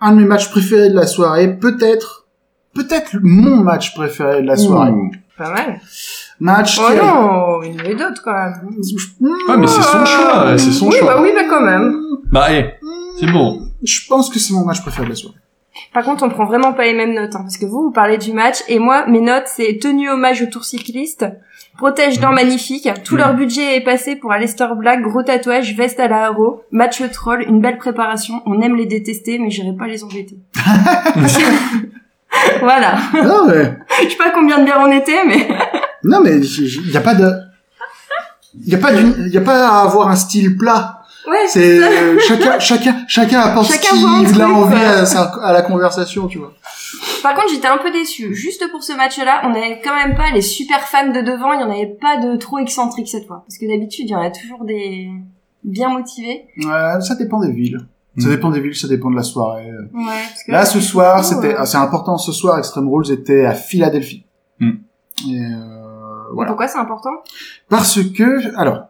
Un 0.00 0.12
de 0.12 0.20
mes 0.20 0.26
matchs 0.26 0.50
préférés 0.50 0.90
de 0.90 0.94
la 0.94 1.06
soirée, 1.08 1.56
peut-être 1.58 2.28
peut-être 2.74 3.16
mon 3.22 3.56
match 3.64 3.92
préféré 3.94 4.42
de 4.42 4.46
la 4.46 4.56
soirée. 4.56 4.92
Pas 5.36 5.52
mal. 5.52 5.80
Match 6.40 6.78
Oh 6.80 6.86
qui 6.92 6.98
a- 6.98 7.02
non, 7.04 7.62
une 7.62 7.80
et 7.84 7.94
d'autres, 7.94 8.22
quand 8.22 8.32
même. 8.32 8.54
Ouais, 9.48 9.56
mais 9.56 9.66
c'est 9.66 9.82
son 9.82 10.04
choix, 10.04 10.56
c'est 10.58 10.70
son 10.72 10.88
oui, 10.88 10.96
choix. 10.98 11.14
bah 11.14 11.20
oui, 11.22 11.30
bah 11.34 11.44
quand 11.48 11.60
même. 11.62 11.94
Bah 12.30 12.46
eh, 12.52 12.74
c'est 13.18 13.26
bon. 13.32 13.62
Je 13.82 14.06
pense 14.08 14.30
que 14.30 14.38
c'est 14.38 14.52
mon 14.54 14.64
match 14.64 14.80
préféré 14.82 15.04
de 15.06 15.10
la 15.10 15.16
soirée. 15.16 15.36
Par 15.94 16.04
contre, 16.04 16.24
on 16.24 16.28
prend 16.28 16.44
vraiment 16.44 16.72
pas 16.72 16.84
les 16.84 16.92
mêmes 16.94 17.14
notes, 17.14 17.34
hein, 17.36 17.40
parce 17.42 17.56
que 17.56 17.64
vous, 17.66 17.82
vous 17.84 17.90
parlez 17.92 18.18
du 18.18 18.32
match, 18.32 18.58
et 18.68 18.78
moi, 18.80 19.06
mes 19.06 19.20
notes, 19.20 19.44
c'est 19.46 19.78
tenue 19.80 20.10
hommage 20.10 20.42
au 20.42 20.46
tour 20.46 20.64
cycliste, 20.64 21.24
protège 21.76 22.18
dents 22.18 22.32
magnifique, 22.32 22.88
tout 23.04 23.14
Mhm. 23.14 23.20
leur 23.20 23.34
budget 23.34 23.76
est 23.76 23.80
passé 23.84 24.16
pour 24.16 24.32
Alistair 24.32 24.74
Black, 24.74 25.02
gros 25.02 25.22
tatouage, 25.22 25.74
veste 25.76 26.00
à 26.00 26.08
la 26.08 26.24
haro, 26.26 26.62
match 26.72 27.00
troll, 27.12 27.42
une 27.42 27.60
belle 27.60 27.78
préparation, 27.78 28.42
on 28.46 28.60
aime 28.60 28.74
les 28.74 28.86
détester, 28.86 29.38
mais 29.38 29.50
j'irai 29.50 29.72
pas 29.76 29.86
les 29.86 30.02
embêter. 30.02 30.36
voilà. 32.60 32.94
non 33.14 33.46
mais 33.46 33.76
Je 34.04 34.08
sais 34.10 34.16
pas 34.16 34.30
combien 34.30 34.58
de 34.58 34.64
bières 34.64 34.80
on 34.84 34.90
était, 34.90 35.24
mais... 35.26 35.46
Non, 36.04 36.20
mais 36.22 36.38
il 36.38 36.90
y 36.92 36.96
a 36.96 37.00
pas 37.00 37.14
de, 37.14 37.30
il 38.54 38.68
y 38.68 38.74
a 38.74 38.78
pas 38.78 38.92
d'une, 38.92 39.28
y 39.32 39.36
a 39.36 39.40
pas 39.40 39.68
à 39.68 39.82
avoir 39.82 40.08
un 40.08 40.16
style 40.16 40.56
plat. 40.56 40.94
Ouais, 41.28 41.46
C'est 41.46 41.78
euh, 41.82 42.18
chacun, 42.26 42.58
chacun, 42.58 43.04
chacun 43.06 43.40
apporte 43.40 43.66
Chacun 43.70 43.96
ce 44.24 44.32
qu'il 44.32 44.40
a 44.40 44.48
envie 44.48 44.76
à, 44.82 45.04
sa- 45.04 45.30
à 45.42 45.52
la 45.52 45.60
conversation, 45.62 46.26
tu 46.26 46.38
vois. 46.38 46.54
Par 47.22 47.34
contre, 47.34 47.48
j'étais 47.52 47.66
un 47.68 47.76
peu 47.76 47.90
déçue. 47.90 48.34
Juste 48.34 48.64
pour 48.70 48.82
ce 48.82 48.94
match-là, 48.94 49.42
on 49.44 49.50
avait 49.54 49.80
quand 49.84 49.94
même 49.94 50.16
pas 50.16 50.30
les 50.32 50.40
super 50.40 50.80
fans 50.88 51.08
de 51.08 51.20
devant, 51.20 51.52
il 51.52 51.60
y 51.60 51.64
en 51.64 51.70
avait 51.70 51.98
pas 52.00 52.16
de 52.16 52.36
trop 52.36 52.58
excentriques 52.58 53.08
cette 53.08 53.26
fois. 53.26 53.44
Parce 53.46 53.58
que 53.58 53.66
d'habitude, 53.66 54.06
il 54.08 54.12
y 54.12 54.14
en 54.14 54.22
a 54.22 54.30
toujours 54.30 54.64
des 54.64 55.10
bien 55.64 55.90
motivés. 55.90 56.46
Ouais, 56.64 57.00
ça 57.02 57.14
dépend 57.14 57.40
des 57.40 57.52
villes. 57.52 57.80
Ça 58.16 58.28
Mm. 58.28 58.30
dépend 58.30 58.50
des 58.50 58.60
villes, 58.60 58.74
ça 58.74 58.88
dépend 58.88 59.10
de 59.10 59.16
la 59.16 59.22
soirée. 59.22 59.70
Ouais, 59.92 60.04
parce 60.30 60.42
que 60.46 60.50
Là, 60.52 60.64
ce 60.64 60.80
soir, 60.80 61.22
c'était, 61.24 61.48
ouais. 61.48 61.54
ah, 61.58 61.66
c'est 61.66 61.76
important. 61.76 62.16
Ce 62.16 62.32
soir, 62.32 62.56
Extreme 62.58 62.88
Rules 62.88 63.10
était 63.12 63.44
à 63.44 63.52
Philadelphie. 63.54 64.24
Mm. 64.60 64.70
Et 65.28 65.40
euh, 65.40 65.77
voilà. 66.34 66.48
Pourquoi 66.48 66.68
c'est 66.68 66.78
important 66.78 67.10
Parce 67.68 68.00
que, 68.02 68.56
alors, 68.58 68.80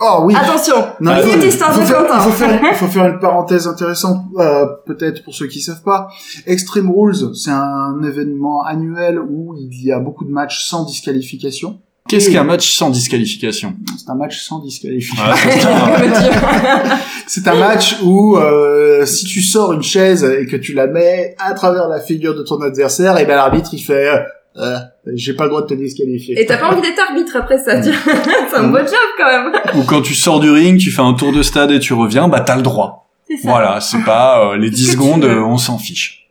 oh 0.00 0.20
oui. 0.24 0.34
Attention, 0.36 0.74
Non, 1.00 1.12
il 1.16 1.22
faut- 1.22 1.40
faut 1.40 1.80
faire- 1.82 1.98
Quentin. 2.06 2.16
Il 2.18 2.22
faut, 2.22 2.30
faire, 2.30 2.76
faut 2.76 2.86
faire 2.88 3.06
une 3.06 3.18
parenthèse 3.20 3.66
intéressante, 3.66 4.24
euh, 4.38 4.66
peut-être 4.86 5.22
pour 5.24 5.34
ceux 5.34 5.46
qui 5.46 5.60
savent 5.60 5.82
pas. 5.82 6.08
Extreme 6.46 6.90
Rules, 6.90 7.34
c'est 7.34 7.50
un 7.50 8.00
événement 8.02 8.62
annuel 8.64 9.18
où 9.20 9.54
il 9.58 9.84
y 9.84 9.92
a 9.92 9.98
beaucoup 9.98 10.24
de 10.24 10.30
matchs 10.30 10.64
sans 10.64 10.84
disqualification. 10.84 11.78
Qu'est-ce 12.06 12.30
qu'un 12.30 12.44
match 12.44 12.76
sans 12.76 12.90
disqualification? 12.90 13.74
C'est 13.96 14.10
un 14.10 14.14
match 14.14 14.38
sans 14.46 14.58
disqualification. 14.58 15.24
Ah, 15.26 16.98
C'est 17.26 17.48
un 17.48 17.54
match 17.54 17.96
où 18.02 18.36
euh, 18.36 19.06
si 19.06 19.24
tu 19.24 19.40
sors 19.40 19.72
une 19.72 19.82
chaise 19.82 20.22
et 20.22 20.44
que 20.46 20.56
tu 20.56 20.74
la 20.74 20.86
mets 20.86 21.34
à 21.38 21.54
travers 21.54 21.88
la 21.88 22.00
figure 22.00 22.34
de 22.34 22.42
ton 22.42 22.60
adversaire, 22.60 23.16
et 23.18 23.24
ben 23.24 23.36
l'arbitre 23.36 23.70
il 23.72 23.78
fait 23.78 24.06
euh, 24.08 24.18
euh, 24.58 24.76
j'ai 25.12 25.34
pas 25.34 25.44
le 25.44 25.50
droit 25.50 25.62
de 25.62 25.66
te 25.66 25.74
disqualifier. 25.74 26.40
Et 26.40 26.46
t'as 26.46 26.58
pas 26.58 26.72
envie 26.72 26.82
d'être 26.82 27.00
arbitre 27.08 27.36
après 27.36 27.58
ça, 27.58 27.80
tu 27.80 27.90
vois. 27.90 28.14
C'est 28.50 28.56
un 28.56 28.68
beau 28.68 28.78
job 28.78 28.88
quand 29.18 29.26
même. 29.26 29.52
Ou 29.76 29.84
quand 29.84 30.02
tu 30.02 30.14
sors 30.14 30.40
du 30.40 30.50
ring, 30.50 30.78
tu 30.78 30.90
fais 30.90 31.02
un 31.02 31.14
tour 31.14 31.32
de 31.32 31.42
stade 31.42 31.70
et 31.70 31.78
tu 31.78 31.92
reviens, 31.92 32.28
bah 32.28 32.40
t'as 32.40 32.56
le 32.56 32.62
droit. 32.62 33.08
Ça. 33.28 33.34
Voilà, 33.44 33.80
c'est 33.80 34.04
pas 34.04 34.52
euh, 34.52 34.56
les 34.56 34.68
Qu'est-ce 34.68 34.80
10 34.80 34.86
que 34.86 34.90
tu 34.90 34.96
secondes, 34.96 35.24
euh, 35.24 35.40
on 35.40 35.56
s'en 35.56 35.78
fiche. 35.78 36.24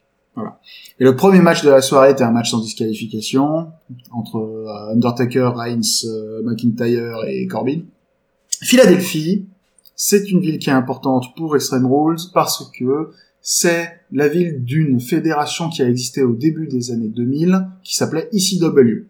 Et 0.99 1.03
le 1.03 1.15
premier 1.15 1.39
match 1.39 1.63
de 1.63 1.69
la 1.69 1.81
soirée 1.81 2.11
était 2.11 2.23
un 2.23 2.31
match 2.31 2.51
sans 2.51 2.59
disqualification 2.59 3.67
entre 4.11 4.37
euh, 4.37 4.93
Undertaker, 4.93 5.51
Reigns, 5.55 6.05
euh, 6.05 6.41
McIntyre 6.43 7.23
et 7.27 7.47
Corbin. 7.47 7.81
Philadelphie, 8.61 9.45
c'est 9.95 10.29
une 10.29 10.39
ville 10.39 10.59
qui 10.59 10.69
est 10.69 10.73
importante 10.73 11.35
pour 11.35 11.55
Extreme 11.55 11.87
Rules 11.87 12.19
parce 12.33 12.71
que 12.77 13.11
c'est 13.45 13.99
la 14.13 14.29
ville 14.29 14.63
d'une 14.63 15.01
fédération 15.01 15.69
qui 15.69 15.81
a 15.81 15.89
existé 15.89 16.23
au 16.23 16.33
début 16.33 16.67
des 16.67 16.91
années 16.91 17.09
2000 17.09 17.67
qui 17.83 17.93
s'appelait 17.93 18.29
ECW. 18.31 19.05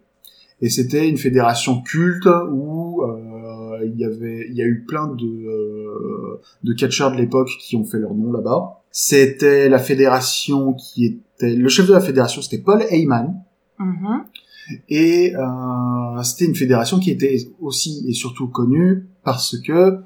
Et 0.60 0.68
c'était 0.68 1.08
une 1.08 1.18
fédération 1.18 1.80
culte 1.82 2.28
où 2.50 3.02
euh, 3.02 3.78
il 3.84 3.96
y 3.96 4.04
avait, 4.04 4.46
il 4.50 4.56
y 4.56 4.62
a 4.62 4.64
eu 4.64 4.84
plein 4.86 5.06
de 5.06 5.24
euh, 5.24 6.40
de 6.64 6.72
catcheurs 6.72 7.12
de 7.12 7.16
l'époque 7.16 7.50
qui 7.60 7.76
ont 7.76 7.84
fait 7.84 7.98
leur 7.98 8.12
nom 8.12 8.32
là-bas. 8.32 8.82
C'était 8.90 9.68
la 9.68 9.78
fédération 9.78 10.72
qui 10.72 11.04
était 11.06 11.54
le 11.54 11.68
chef 11.68 11.86
de 11.86 11.92
la 11.92 12.00
fédération, 12.00 12.42
c'était 12.42 12.62
Paul 12.62 12.82
Heyman. 12.90 13.40
Mhm. 13.78 14.24
Et 14.88 15.34
euh, 15.36 16.22
c'était 16.24 16.46
une 16.46 16.56
fédération 16.56 16.98
qui 16.98 17.10
était 17.10 17.36
aussi 17.60 18.04
et 18.08 18.14
surtout 18.14 18.48
connue 18.48 19.06
parce 19.22 19.58
que 19.58 19.98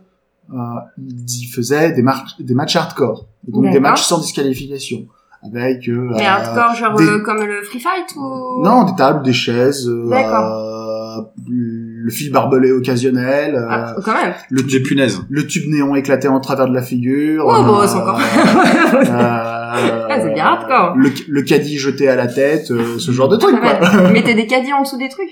ils 0.99 1.43
y 1.43 1.47
faisaient 1.47 1.93
des, 1.93 2.03
mar- 2.03 2.25
des 2.41 2.55
matchs 2.55 2.77
hardcore, 2.77 3.27
donc 3.47 3.71
des 3.71 3.81
matchs 3.81 4.03
sans 4.03 4.19
disqualification, 4.19 5.07
avec 5.45 5.89
euh, 5.89 6.11
Mais 6.17 6.25
hardcore, 6.27 6.75
genre 6.75 6.97
des- 6.97 7.05
euh, 7.07 7.19
comme 7.21 7.43
le 7.45 7.63
free 7.63 7.81
fight 7.81 8.15
ou 8.17 8.63
non 8.65 8.85
des 8.85 8.95
tables, 8.97 9.23
des 9.25 9.33
chaises, 9.33 9.87
euh, 9.89 10.09
D'accord. 10.09 10.45
euh, 10.45 11.23
le 11.49 12.11
fil 12.11 12.31
barbelé 12.33 12.71
occasionnel, 12.73 13.55
euh, 13.57 13.67
Ah, 13.69 13.95
quand 14.05 14.15
même. 14.15 14.33
le 14.51 14.63
Des 14.63 14.69
tube, 14.69 14.87
punaises. 14.87 15.21
le 15.29 15.47
tube 15.47 15.69
néon 15.69 15.95
éclaté 15.97 16.29
en 16.29 16.41
travers 16.41 16.69
de 16.69 16.75
la 16.75 16.83
figure. 16.83 17.45
Oh, 17.47 17.55
euh, 17.55 17.63
bon, 17.65 17.87
c'est 17.87 17.97
encore. 17.97 18.19
euh, 18.19 20.07
c'est 20.23 20.35
bien 20.35 20.45
hardcore. 20.47 20.95
Le, 20.97 21.11
le 21.29 21.43
caddie 21.43 21.79
jeté 21.79 22.09
à 22.09 22.17
la 22.17 22.27
tête, 22.27 22.71
euh, 22.71 22.99
ce 22.99 23.11
genre 23.13 23.29
de 23.29 23.37
truc 23.37 23.57
quoi. 23.61 24.11
Mettez 24.13 24.35
des 24.35 24.47
caddies 24.47 24.73
en 24.73 24.83
dessous 24.83 24.99
des 24.99 25.09
trucs. 25.09 25.29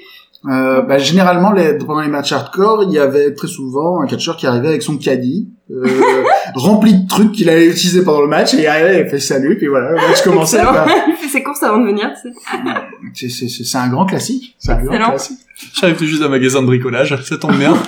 Euh, 0.49 0.83
bah, 0.83 0.99
généralement, 0.99 1.51
les, 1.53 1.77
pendant 1.77 2.01
les 2.01 2.09
matchs 2.09 2.33
hardcore, 2.33 2.85
il 2.85 2.93
y 2.93 2.99
avait 2.99 3.35
très 3.35 3.49
souvent 3.49 4.01
un 4.01 4.07
catcheur 4.07 4.37
qui 4.37 4.47
arrivait 4.47 4.69
avec 4.69 4.83
son 4.83 4.97
caddie, 4.97 5.51
euh, 5.71 5.85
rempli 6.55 6.95
de 6.95 7.09
trucs 7.09 7.33
qu'il 7.33 7.51
allait 7.51 7.67
utiliser 7.67 8.05
pendant 8.05 8.21
le 8.21 8.29
match, 8.29 8.55
et 8.55 8.61
il 8.61 8.67
arrivait, 8.67 9.01
il 9.03 9.09
fait 9.09 9.19
salut, 9.19 9.57
puis 9.59 9.67
voilà, 9.67 9.91
le 9.91 9.97
match 9.97 10.23
commençait. 10.23 10.63
Quoi. 10.63 10.87
Il 11.09 11.15
fait 11.15 11.29
ses 11.29 11.43
courses 11.43 11.63
avant 11.65 11.79
de 11.79 11.87
venir. 11.87 12.13
C'est, 12.23 13.29
c'est, 13.29 13.49
c'est, 13.49 13.65
c'est 13.65 13.79
un 13.79 13.89
grand 13.89 14.07
classique. 14.07 14.55
C'est 14.59 14.73
un 14.73 14.85
grand 14.85 14.97
classique. 15.11 15.41
J'arrive 15.75 15.97
tout 15.97 16.05
juste 16.07 16.21
d'un 16.23 16.29
magasin 16.29 16.61
de 16.61 16.67
bricolage, 16.67 17.21
ça 17.25 17.39
tombe 17.39 17.57
bien. 17.57 17.75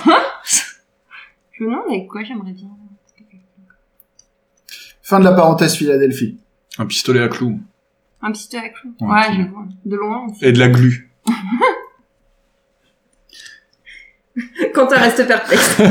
Je 1.53 1.63
me 1.63 1.69
demande 1.69 1.85
avec 1.89 2.07
quoi 2.07 2.23
j'aimerais 2.23 2.51
bien. 2.53 2.67
Fin 5.01 5.19
de 5.19 5.25
la 5.25 5.31
parenthèse 5.31 5.75
Philadelphie. 5.75 6.37
Un 6.77 6.85
pistolet 6.85 7.21
à 7.21 7.27
clous. 7.29 7.59
Un 8.21 8.31
petit 8.31 8.55
à 8.55 8.69
clou. 8.69 8.93
Ouais, 9.01 9.07
Ouais, 9.07 9.23
je 9.37 9.49
vois. 9.49 9.65
De 9.85 9.95
loin 9.95 10.27
aussi. 10.29 10.45
Et 10.45 10.51
de 10.51 10.59
la 10.59 10.69
glu. 10.69 11.09
Quentin 14.73 14.97
reste 14.97 15.27
perplexe. 15.27 15.75
il 15.79 15.85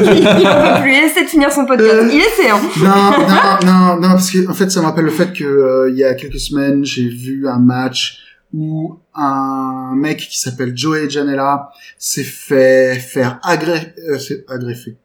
en 0.46 0.76
peut 0.76 0.82
plus. 0.82 0.92
Il 0.92 1.04
essaie 1.04 1.24
de 1.24 1.28
finir 1.28 1.52
son 1.52 1.66
podcast. 1.66 1.94
Euh. 1.94 2.10
Il 2.12 2.20
essaie, 2.20 2.50
hein. 2.50 2.60
Non, 2.80 3.26
non, 3.26 3.66
non, 3.66 4.00
non, 4.00 4.08
parce 4.10 4.30
que 4.30 4.48
en 4.48 4.54
fait, 4.54 4.70
ça 4.70 4.80
me 4.80 4.86
rappelle 4.86 5.04
le 5.04 5.10
fait 5.10 5.32
que 5.32 5.44
euh, 5.44 5.90
il 5.90 5.96
y 5.96 6.04
a 6.04 6.14
quelques 6.14 6.40
semaines, 6.40 6.84
j'ai 6.84 7.08
vu 7.08 7.48
un 7.48 7.58
match 7.58 8.20
où 8.52 8.98
un 9.14 9.92
mec 9.96 10.18
qui 10.18 10.40
s'appelle 10.40 10.76
Joey 10.76 11.10
Janela 11.10 11.70
s'est 11.98 12.24
fait 12.24 12.94
faire 12.94 13.40
agré 13.42 13.94
euh, 14.08 14.18
s'est 14.18 14.44
agrafé. 14.48 14.96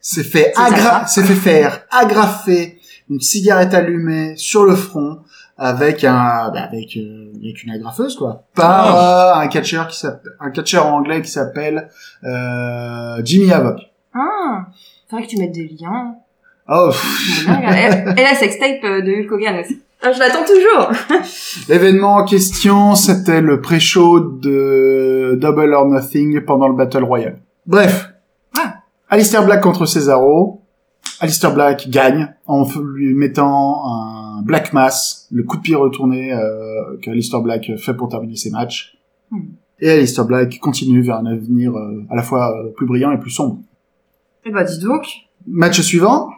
S'est 0.00 0.24
fait 0.24 0.52
agra 0.56 1.06
s'est 1.06 1.24
fait 1.24 1.34
faire 1.34 1.82
agrafer 1.90 2.78
une 3.10 3.20
cigarette 3.20 3.74
allumée 3.74 4.34
sur 4.36 4.64
le 4.64 4.74
front 4.74 5.20
avec 5.58 6.04
un 6.04 6.50
bah, 6.52 6.64
avec 6.70 6.96
euh, 6.96 7.32
avec 7.42 7.62
une 7.64 7.70
agrafeuse 7.70 8.16
quoi 8.16 8.44
par 8.54 8.96
euh, 8.96 9.40
un 9.40 9.48
catcheur 9.48 9.88
qui 9.88 9.98
s'appelle 9.98 10.32
un 10.40 10.50
catcheur 10.50 10.86
anglais 10.86 11.22
qui 11.22 11.30
s'appelle 11.30 11.88
euh, 12.24 13.20
Jimmy 13.24 13.52
Havoc. 13.52 13.80
Ah. 14.14 14.66
Faudrait 15.08 15.24
que 15.24 15.30
tu 15.30 15.38
mettes 15.38 15.52
des 15.52 15.68
liens. 15.68 16.16
Oh. 16.68 16.90
Et 17.46 18.22
la 18.22 18.34
sextape 18.34 18.82
de 18.82 19.22
Hulk 19.22 19.30
Hogan 19.30 19.60
aussi. 19.60 19.80
Ah, 20.02 20.12
je 20.12 20.18
l'attends 20.18 20.44
toujours. 20.44 20.90
L'événement 21.68 22.16
en 22.16 22.24
question, 22.24 22.94
c'était 22.94 23.40
le 23.40 23.60
pré-show 23.60 24.20
de 24.20 25.38
Double 25.40 25.74
or 25.74 25.86
Nothing 25.86 26.40
pendant 26.44 26.68
le 26.68 26.74
Battle 26.74 27.04
Royale. 27.04 27.38
Bref. 27.66 28.10
Ah. 28.58 28.78
Alistair 29.08 29.44
Black 29.44 29.62
contre 29.62 29.86
Cesaro. 29.86 30.62
Alistair 31.20 31.54
Black 31.54 31.88
gagne 31.88 32.34
en 32.46 32.66
lui 32.80 33.14
mettant 33.14 33.82
un 34.36 34.42
Black 34.42 34.72
Mass, 34.72 35.26
le 35.30 35.42
coup 35.42 35.56
de 35.56 35.62
pied 35.62 35.74
retourné 35.74 36.32
euh, 36.32 36.96
qu'Alistair 37.02 37.40
Black 37.40 37.70
fait 37.78 37.94
pour 37.94 38.08
terminer 38.08 38.36
ses 38.36 38.50
matchs. 38.50 38.96
Hmm. 39.30 39.40
Et 39.80 39.90
Alistair 39.90 40.24
Black 40.24 40.58
continue 40.60 41.02
vers 41.02 41.16
un 41.16 41.26
avenir 41.26 41.72
euh, 41.76 42.04
à 42.10 42.16
la 42.16 42.22
fois 42.22 42.56
euh, 42.56 42.70
plus 42.76 42.86
brillant 42.86 43.12
et 43.12 43.18
plus 43.18 43.30
sombre. 43.30 43.58
Eh 44.44 44.50
bah, 44.50 44.64
dis 44.64 44.78
donc. 44.78 45.04
Match 45.46 45.80
suivant. 45.80 46.30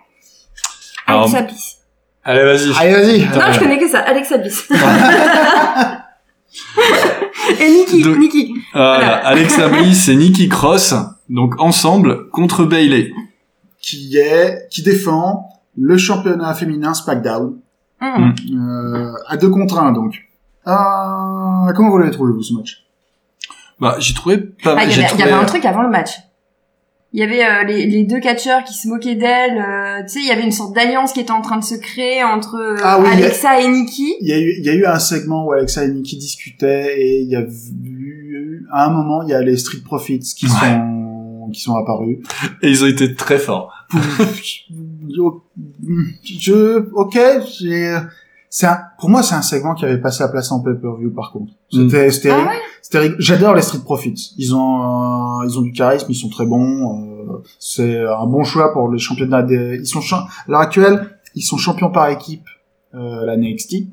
Alors- 1.06 1.22
Alexa 1.22 1.42
Bliss. 1.42 1.74
Allez, 2.24 2.42
vas-y. 2.42 2.72
Allez, 2.78 2.92
vas-y. 2.92 3.20
Non, 3.26 3.52
je 3.52 3.58
connais 3.58 3.78
que 3.78 3.88
ça. 3.88 4.00
Alexa 4.00 4.38
Bliss. 4.38 4.68
Et 7.60 7.70
Nikki. 7.70 8.02
Donc- 8.02 8.18
Nikki. 8.18 8.54
Voilà, 8.72 8.96
Voilà. 8.98 9.26
Alexa 9.26 9.68
Bliss 9.68 10.08
et 10.08 10.16
Nikki 10.16 10.48
Cross, 10.48 10.94
donc 11.28 11.60
ensemble 11.60 12.28
contre 12.30 12.64
Bailey. 12.64 13.12
Qui 13.80 14.16
est, 14.18 14.68
qui 14.70 14.82
défend 14.82 15.48
le 15.76 15.96
championnat 15.96 16.54
féminin 16.54 16.94
SmackDown. 16.94 17.58
Euh, 18.02 19.12
à 19.26 19.36
deux 19.36 19.50
contre 19.50 19.78
un, 19.78 19.92
donc. 19.92 20.14
Euh, 20.66 21.72
comment 21.74 21.90
vous 21.90 21.98
l'avez 21.98 22.10
trouvé, 22.12 22.32
vous, 22.32 22.42
ce 22.42 22.54
match? 22.54 22.84
Bah, 23.80 23.96
j'ai 23.98 24.14
trouvé 24.14 24.38
pas 24.38 24.72
Ah, 24.72 24.74
mal. 24.76 24.84
il 24.86 24.90
y 24.90 24.92
j'ai 24.94 25.04
avait, 25.04 25.14
il 25.14 25.20
y 25.20 25.22
avait 25.22 25.32
un 25.32 25.44
truc 25.44 25.64
avant 25.64 25.82
le 25.82 25.88
match. 25.90 26.10
Il 27.14 27.20
y 27.20 27.22
avait 27.22 27.42
euh, 27.44 27.64
les, 27.64 27.86
les 27.86 28.04
deux 28.04 28.20
catcheurs 28.20 28.64
qui 28.64 28.74
se 28.74 28.86
moquaient 28.86 29.14
d'elle. 29.14 29.56
euh, 29.58 30.02
tu 30.02 30.08
sais, 30.08 30.18
il 30.20 30.26
y 30.26 30.30
avait 30.30 30.42
une 30.44 30.52
sorte 30.52 30.74
d'alliance 30.74 31.12
qui 31.14 31.20
était 31.20 31.30
en 31.30 31.40
train 31.40 31.56
de 31.56 31.64
se 31.64 31.74
créer 31.74 32.22
entre 32.22 32.56
euh, 32.56 32.76
Ah 32.84 33.00
oui, 33.00 33.08
Alexa 33.10 33.60
et 33.62 33.68
Nikki. 33.68 34.14
il 34.20 34.28
y, 34.28 34.32
a 34.32 34.38
eu, 34.38 34.54
il 34.58 34.64
y 34.64 34.68
a 34.68 34.74
eu 34.74 34.84
un 34.84 34.98
segment 34.98 35.46
où 35.46 35.52
Alexa 35.52 35.84
et 35.84 35.88
Nikki 35.88 36.18
discutaient 36.18 37.00
et 37.00 37.20
il 37.22 37.28
y 37.28 37.36
a 37.36 37.40
eu, 37.40 38.66
à 38.72 38.84
un 38.86 38.90
moment, 38.90 39.22
il 39.22 39.30
y 39.30 39.34
a 39.34 39.40
les 39.40 39.56
Street 39.56 39.80
Profits 39.82 40.18
qui 40.36 40.44
Ouais. 40.46 40.52
sont, 40.52 41.48
qui 41.52 41.60
sont 41.62 41.76
apparus. 41.76 42.18
Et 42.62 42.68
ils 42.68 42.84
ont 42.84 42.88
été 42.88 43.14
très 43.14 43.38
forts. 43.38 43.72
Je, 46.24 46.88
ok, 46.92 47.18
c'est 48.50 48.66
un, 48.66 48.78
pour 48.98 49.10
moi, 49.10 49.22
c'est 49.22 49.34
un 49.34 49.42
segment 49.42 49.74
qui 49.74 49.84
avait 49.84 50.00
passé 50.00 50.22
à 50.22 50.28
place 50.28 50.50
en 50.52 50.60
pay-per-view, 50.60 51.10
par 51.14 51.32
contre. 51.32 51.52
C'était, 51.70 52.10
c'était, 52.10 52.30
Ah 52.30 52.46
ouais 52.48 53.10
j'adore 53.18 53.54
les 53.54 53.60
Street 53.62 53.80
Profits. 53.84 54.34
Ils 54.38 54.54
ont, 54.54 55.40
euh, 55.42 55.46
ils 55.46 55.58
ont 55.58 55.62
du 55.62 55.72
charisme, 55.72 56.06
ils 56.08 56.14
sont 56.14 56.30
très 56.30 56.46
bons. 56.46 57.02
euh, 57.28 57.42
c'est 57.58 57.98
un 58.06 58.26
bon 58.26 58.44
choix 58.44 58.72
pour 58.72 58.90
les 58.90 58.98
championnats 58.98 59.42
des, 59.42 59.78
ils 59.80 59.86
sont, 59.86 60.00
champ- 60.00 60.16
à 60.22 60.28
l'heure 60.48 60.60
actuelle, 60.60 61.18
ils 61.34 61.42
sont 61.42 61.58
champions 61.58 61.90
par 61.90 62.08
équipe, 62.08 62.46
euh, 62.94 63.26
la 63.26 63.36
NXT. 63.36 63.84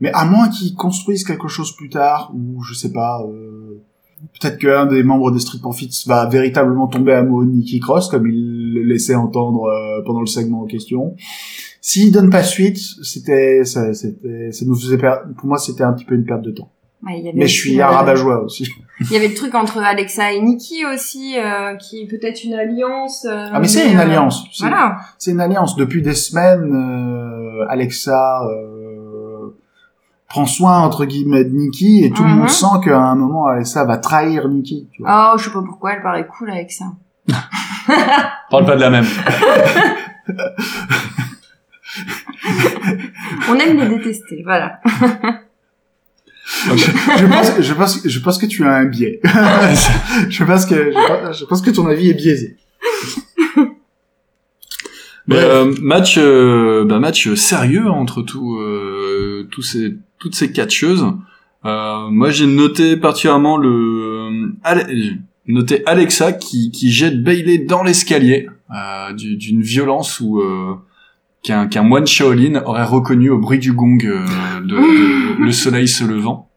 Mais 0.00 0.10
à 0.12 0.24
moins 0.24 0.48
qu'ils 0.48 0.74
construisent 0.74 1.22
quelque 1.24 1.46
chose 1.48 1.74
plus 1.76 1.88
tard, 1.88 2.32
ou 2.34 2.62
je 2.64 2.74
sais 2.74 2.92
pas, 2.92 3.22
euh, 3.22 3.80
peut-être 4.40 4.58
qu'un 4.58 4.86
des 4.86 5.02
membres 5.04 5.30
des 5.30 5.38
Street 5.38 5.58
Profits 5.60 6.02
va 6.06 6.26
véritablement 6.26 6.88
tomber 6.88 7.12
amoureux 7.12 7.46
de 7.46 7.52
Nikki 7.52 7.78
Cross, 7.80 8.08
comme 8.08 8.26
il 8.26 8.55
le 8.78 8.82
laissait 8.84 9.14
entendre 9.14 9.64
euh, 9.64 10.02
pendant 10.04 10.20
le 10.20 10.26
segment 10.26 10.62
en 10.62 10.66
question. 10.66 11.14
S'il 11.80 12.10
donne 12.12 12.30
pas 12.30 12.42
suite, 12.42 12.78
c'était, 13.02 13.64
ça, 13.64 13.94
c'était, 13.94 14.50
ça 14.52 14.64
nous 14.66 14.74
faisait 14.74 14.98
perdre, 14.98 15.32
pour 15.36 15.46
moi, 15.46 15.58
c'était 15.58 15.84
un 15.84 15.92
petit 15.92 16.04
peu 16.04 16.14
une 16.14 16.24
perte 16.24 16.42
de 16.42 16.50
temps. 16.50 16.70
Ouais, 17.06 17.18
il 17.20 17.24
y 17.26 17.28
avait 17.28 17.38
Mais 17.38 17.46
je 17.46 17.54
suis 17.54 17.80
euh, 17.80 17.84
un 17.86 17.90
rabat-joie 17.90 18.42
aussi. 18.42 18.68
Il 19.02 19.12
y 19.12 19.16
avait 19.16 19.28
le 19.28 19.34
truc 19.34 19.54
entre 19.54 19.78
Alexa 19.78 20.32
et 20.32 20.40
Nikki 20.40 20.84
aussi, 20.92 21.36
euh, 21.38 21.76
qui 21.76 22.00
est 22.02 22.06
peut-être 22.06 22.42
une 22.42 22.54
alliance. 22.54 23.24
euh, 23.30 23.50
Ah, 23.52 23.60
mais 23.60 23.68
c'est 23.68 23.88
une 23.92 23.98
euh, 23.98 24.02
alliance. 24.02 24.44
C'est- 24.52 24.66
Voilà. 24.66 24.96
C'est 25.18 25.30
une 25.30 25.40
alliance. 25.40 25.76
Depuis 25.76 26.02
des 26.02 26.14
semaines, 26.14 26.72
Alexa 27.68 28.40
prend 30.28 30.46
soin 30.46 30.80
entre 30.80 31.04
guillemets 31.04 31.44
de 31.44 31.50
Nikki 31.54 32.04
et 32.04 32.10
tout 32.10 32.24
le 32.24 32.30
Mhm. 32.30 32.36
monde 32.38 32.48
sent 32.48 32.66
qu'à 32.84 32.98
un 32.98 33.14
moment 33.14 33.46
Alexa 33.46 33.84
va 33.84 33.98
trahir 33.98 34.48
Nikki. 34.48 34.88
Tu 34.92 35.02
vois. 35.02 35.32
Oh, 35.34 35.38
je 35.38 35.44
sais 35.44 35.50
pas 35.52 35.62
pourquoi, 35.62 35.92
elle 35.94 36.02
paraît 36.02 36.26
cool 36.26 36.50
avec 36.50 36.72
ça. 36.72 36.86
Parle 38.50 38.64
pas 38.66 38.76
de 38.76 38.80
la 38.80 38.90
même. 38.90 39.06
On 43.48 43.54
aime 43.58 43.78
les 43.78 43.88
détester, 43.96 44.42
voilà. 44.44 44.80
je, 46.66 47.26
pense, 47.26 47.60
je 47.60 47.74
pense, 47.74 48.06
je 48.06 48.18
pense 48.20 48.38
que 48.38 48.46
tu 48.46 48.64
as 48.64 48.72
un 48.74 48.84
biais. 48.86 49.20
je 49.24 50.44
pense 50.44 50.66
que, 50.66 50.74
je 50.92 51.24
pense, 51.24 51.38
je 51.38 51.44
pense 51.44 51.62
que 51.62 51.70
ton 51.70 51.86
avis 51.86 52.10
est 52.10 52.14
biaisé. 52.14 52.56
Mais 55.28 55.38
euh, 55.38 55.74
match, 55.80 56.18
euh, 56.18 56.84
bah, 56.84 57.00
match 57.00 57.32
sérieux 57.34 57.88
entre 57.88 58.22
tout, 58.22 58.58
euh, 58.58 59.48
tous 59.50 59.62
ces, 59.62 59.96
toutes 60.18 60.36
ces 60.36 60.52
catcheuses. 60.52 61.04
Euh, 61.64 62.08
moi, 62.10 62.30
j'ai 62.30 62.46
noté 62.46 62.96
particulièrement 62.96 63.56
le 63.56 64.52
Ale- 64.62 65.18
noté 65.48 65.82
Alexa 65.86 66.32
qui, 66.32 66.70
qui 66.70 66.90
jette 66.92 67.22
Bailey 67.22 67.58
dans 67.58 67.82
l'escalier 67.82 68.48
euh, 68.74 69.12
du- 69.12 69.36
d'une 69.36 69.62
violence 69.62 70.20
où 70.20 70.40
euh, 70.40 70.74
qu'un 71.42 71.82
moine 71.82 72.06
Shaolin 72.06 72.62
aurait 72.64 72.82
reconnu 72.84 73.30
au 73.30 73.38
bruit 73.38 73.58
du 73.60 73.72
gong 73.72 73.98
euh, 74.04 74.24
de, 74.60 74.66
de- 75.38 75.42
le 75.44 75.52
soleil 75.52 75.86
se 75.88 76.04
levant. 76.04 76.50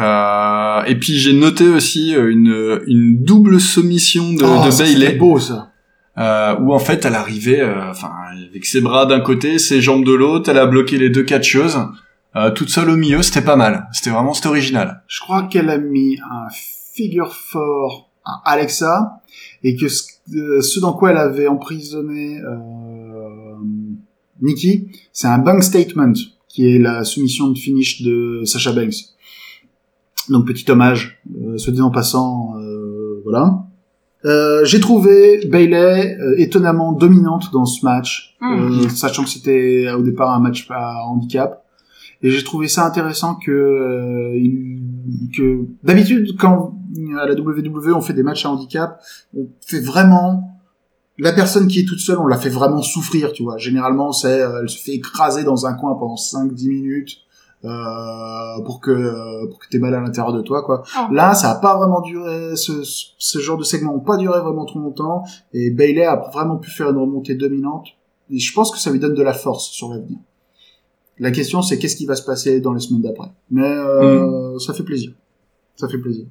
Euh, 0.00 0.84
et 0.84 0.94
puis 0.94 1.18
j'ai 1.18 1.32
noté 1.34 1.68
aussi 1.68 2.14
euh, 2.14 2.30
une, 2.30 2.80
une 2.86 3.22
double 3.22 3.60
soumission 3.60 4.32
de, 4.32 4.44
Oh, 4.44 4.64
de 4.64 4.78
Bailey 4.78 5.16
beau 5.16 5.38
ça. 5.38 5.70
euh, 6.16 6.56
où 6.60 6.72
en 6.72 6.78
fait 6.78 7.04
elle 7.04 7.14
arrivait, 7.14 7.60
euh, 7.60 7.90
enfin 7.90 8.10
avec 8.50 8.64
ses 8.64 8.80
bras 8.80 9.04
d'un 9.06 9.20
côté, 9.20 9.58
ses 9.58 9.82
jambes 9.82 10.04
de 10.04 10.12
l'autre, 10.12 10.48
elle 10.50 10.58
a 10.58 10.66
bloqué 10.66 10.96
les 10.96 11.10
deux 11.10 11.24
catcheuses, 11.24 11.78
euh, 12.36 12.50
toute 12.52 12.70
seule 12.70 12.88
au 12.88 12.96
milieu, 12.96 13.20
c'était 13.22 13.42
pas 13.42 13.56
mal, 13.56 13.86
c'était 13.92 14.08
vraiment 14.10 14.32
c'était 14.32 14.48
original. 14.48 15.02
Je 15.08 15.20
crois 15.20 15.42
qu'elle 15.42 15.68
a 15.68 15.76
mis 15.78 16.16
un 16.30 16.46
figure 16.94 17.34
fort 17.34 18.10
à 18.24 18.52
Alexa 18.52 19.22
et 19.62 19.76
que 19.76 19.88
ce, 19.88 20.04
euh, 20.34 20.60
ce 20.60 20.80
dans 20.80 20.92
quoi 20.92 21.10
elle 21.10 21.16
avait 21.16 21.48
emprisonné 21.48 22.38
euh, 22.40 23.56
Nikki, 24.40 24.88
c'est 25.12 25.28
un 25.28 25.38
bank 25.38 25.62
statement 25.62 26.12
qui 26.48 26.68
est 26.68 26.78
la 26.78 27.04
soumission 27.04 27.48
de 27.48 27.58
finish 27.58 28.02
de 28.02 28.42
Sasha 28.44 28.72
Banks. 28.72 28.94
Donc 30.28 30.46
petit 30.46 30.70
hommage, 30.70 31.20
euh, 31.40 31.56
soit 31.58 31.72
dit 31.72 31.80
en 31.80 31.90
passant, 31.90 32.54
euh, 32.58 33.20
voilà. 33.24 33.64
Euh, 34.24 34.64
J'ai 34.64 34.78
trouvé 34.78 35.46
Bailey 35.46 36.16
étonnamment 36.36 36.92
dominante 36.92 37.50
dans 37.52 37.64
ce 37.64 37.84
match, 37.84 38.36
euh, 38.42 38.88
sachant 38.88 39.24
que 39.24 39.30
c'était 39.30 39.90
au 39.92 40.02
départ 40.02 40.30
un 40.30 40.38
match 40.38 40.66
à 40.70 41.06
handicap. 41.06 41.64
Et 42.22 42.30
j'ai 42.30 42.44
trouvé 42.44 42.68
ça 42.68 42.86
intéressant 42.86 43.34
que, 43.34 43.50
euh, 43.50 44.38
que 45.36 45.66
d'habitude 45.82 46.36
quand 46.38 46.78
à 47.18 47.26
la 47.26 47.34
WWE 47.34 47.94
on 47.94 48.00
fait 48.00 48.12
des 48.12 48.22
matchs 48.22 48.46
à 48.46 48.50
handicap, 48.50 49.00
on 49.36 49.48
fait 49.60 49.80
vraiment 49.80 50.60
la 51.18 51.32
personne 51.32 51.68
qui 51.68 51.80
est 51.80 51.84
toute 51.84 52.00
seule, 52.00 52.18
on 52.18 52.26
la 52.26 52.38
fait 52.38 52.48
vraiment 52.48 52.82
souffrir, 52.82 53.32
tu 53.32 53.42
vois. 53.42 53.58
Généralement, 53.58 54.12
c'est 54.12 54.40
euh, 54.40 54.62
elle 54.62 54.68
se 54.68 54.78
fait 54.78 54.92
écraser 54.92 55.44
dans 55.44 55.66
un 55.66 55.74
coin 55.74 55.94
pendant 55.94 56.14
5-10 56.14 56.68
minutes 56.68 57.18
euh, 57.64 58.62
pour 58.64 58.80
que 58.80 59.46
pour 59.48 59.58
que 59.58 59.68
t'aies 59.70 59.78
mal 59.78 59.94
à 59.94 60.00
l'intérieur 60.00 60.32
de 60.32 60.40
toi, 60.40 60.62
quoi. 60.62 60.82
Oh. 60.96 61.12
Là, 61.12 61.34
ça 61.34 61.50
a 61.50 61.54
pas 61.56 61.76
vraiment 61.76 62.00
duré. 62.00 62.56
Ce, 62.56 62.82
ce 62.82 63.38
genre 63.38 63.58
de 63.58 63.64
segments 63.64 63.94
ont 63.94 64.00
pas 64.00 64.16
duré 64.16 64.40
vraiment 64.40 64.64
trop 64.64 64.80
longtemps. 64.80 65.24
Et 65.52 65.70
Bailey 65.70 66.04
a 66.04 66.16
vraiment 66.32 66.56
pu 66.56 66.70
faire 66.70 66.90
une 66.90 66.98
remontée 66.98 67.34
dominante. 67.34 67.88
Et 68.30 68.38
je 68.38 68.52
pense 68.52 68.70
que 68.70 68.78
ça 68.78 68.90
lui 68.90 68.98
donne 68.98 69.14
de 69.14 69.22
la 69.22 69.34
force 69.34 69.68
sur 69.68 69.90
l'avenir. 69.90 70.18
La 71.18 71.30
question, 71.30 71.62
c'est 71.62 71.78
qu'est-ce 71.78 71.96
qui 71.96 72.06
va 72.06 72.16
se 72.16 72.24
passer 72.24 72.60
dans 72.60 72.72
les 72.72 72.80
semaines 72.80 73.02
d'après. 73.02 73.28
Mais 73.50 73.62
euh, 73.62 74.58
ça 74.58 74.72
fait 74.72 74.82
plaisir. 74.82 75.12
Ça 75.76 75.88
fait 75.88 75.98
plaisir. 75.98 76.26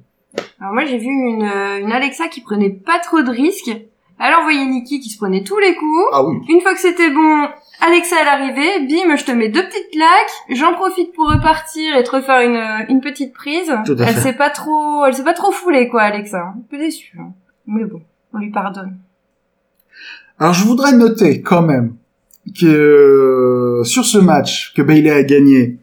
Alors 0.60 0.72
moi 0.74 0.84
j'ai 0.84 0.98
vu 0.98 1.06
une, 1.08 1.42
euh, 1.44 1.80
une 1.80 1.92
Alexa 1.92 2.28
qui 2.28 2.40
prenait 2.40 2.70
pas 2.70 2.98
trop 2.98 3.22
de 3.22 3.30
risques. 3.30 3.70
Elle 4.24 4.34
envoyait 4.34 4.64
Nikki 4.64 5.00
qui 5.00 5.08
se 5.10 5.18
prenait 5.18 5.42
tous 5.42 5.58
les 5.58 5.74
coups. 5.74 6.04
Ah 6.12 6.22
oui. 6.24 6.36
Une 6.48 6.60
fois 6.60 6.74
que 6.74 6.80
c'était 6.80 7.10
bon, 7.10 7.48
Alexa 7.80 8.16
elle 8.20 8.28
arrivait, 8.28 8.80
bim, 8.86 9.16
je 9.16 9.24
te 9.24 9.32
mets 9.32 9.48
deux 9.48 9.64
petites 9.64 9.90
claques, 9.90 10.30
j'en 10.56 10.74
profite 10.74 11.12
pour 11.14 11.28
repartir 11.28 11.96
et 11.96 12.04
te 12.04 12.10
refaire 12.12 12.40
une, 12.40 12.56
euh, 12.56 12.84
une 12.88 13.00
petite 13.00 13.32
prise. 13.32 13.72
Tout 13.84 13.96
à 13.98 14.04
elle 14.04 14.14
fait. 14.14 14.20
s'est 14.20 14.32
pas 14.34 14.50
trop, 14.50 15.04
elle 15.04 15.14
s'est 15.14 15.24
pas 15.24 15.34
trop 15.34 15.50
foulée 15.50 15.88
quoi, 15.88 16.02
Alexa. 16.02 16.38
Un 16.56 16.62
peu 16.70 16.78
déçue. 16.78 17.16
hein. 17.20 17.32
Mais 17.66 17.84
bon, 17.84 18.00
on 18.32 18.38
lui 18.38 18.50
pardonne. 18.50 18.96
Alors 20.38 20.54
je 20.54 20.64
voudrais 20.64 20.92
noter 20.92 21.42
quand 21.42 21.62
même 21.62 21.96
que 22.58 22.66
euh, 22.66 23.84
sur 23.84 24.04
ce 24.04 24.18
match 24.18 24.72
que 24.74 24.82
Bailey 24.82 25.10
a 25.10 25.22
gagné, 25.24 25.78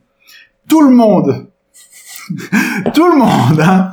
tout 0.70 0.82
le 0.82 0.90
monde, 0.92 1.48
tout 2.94 3.08
le 3.08 3.16
monde, 3.18 3.60
hein, 3.62 3.92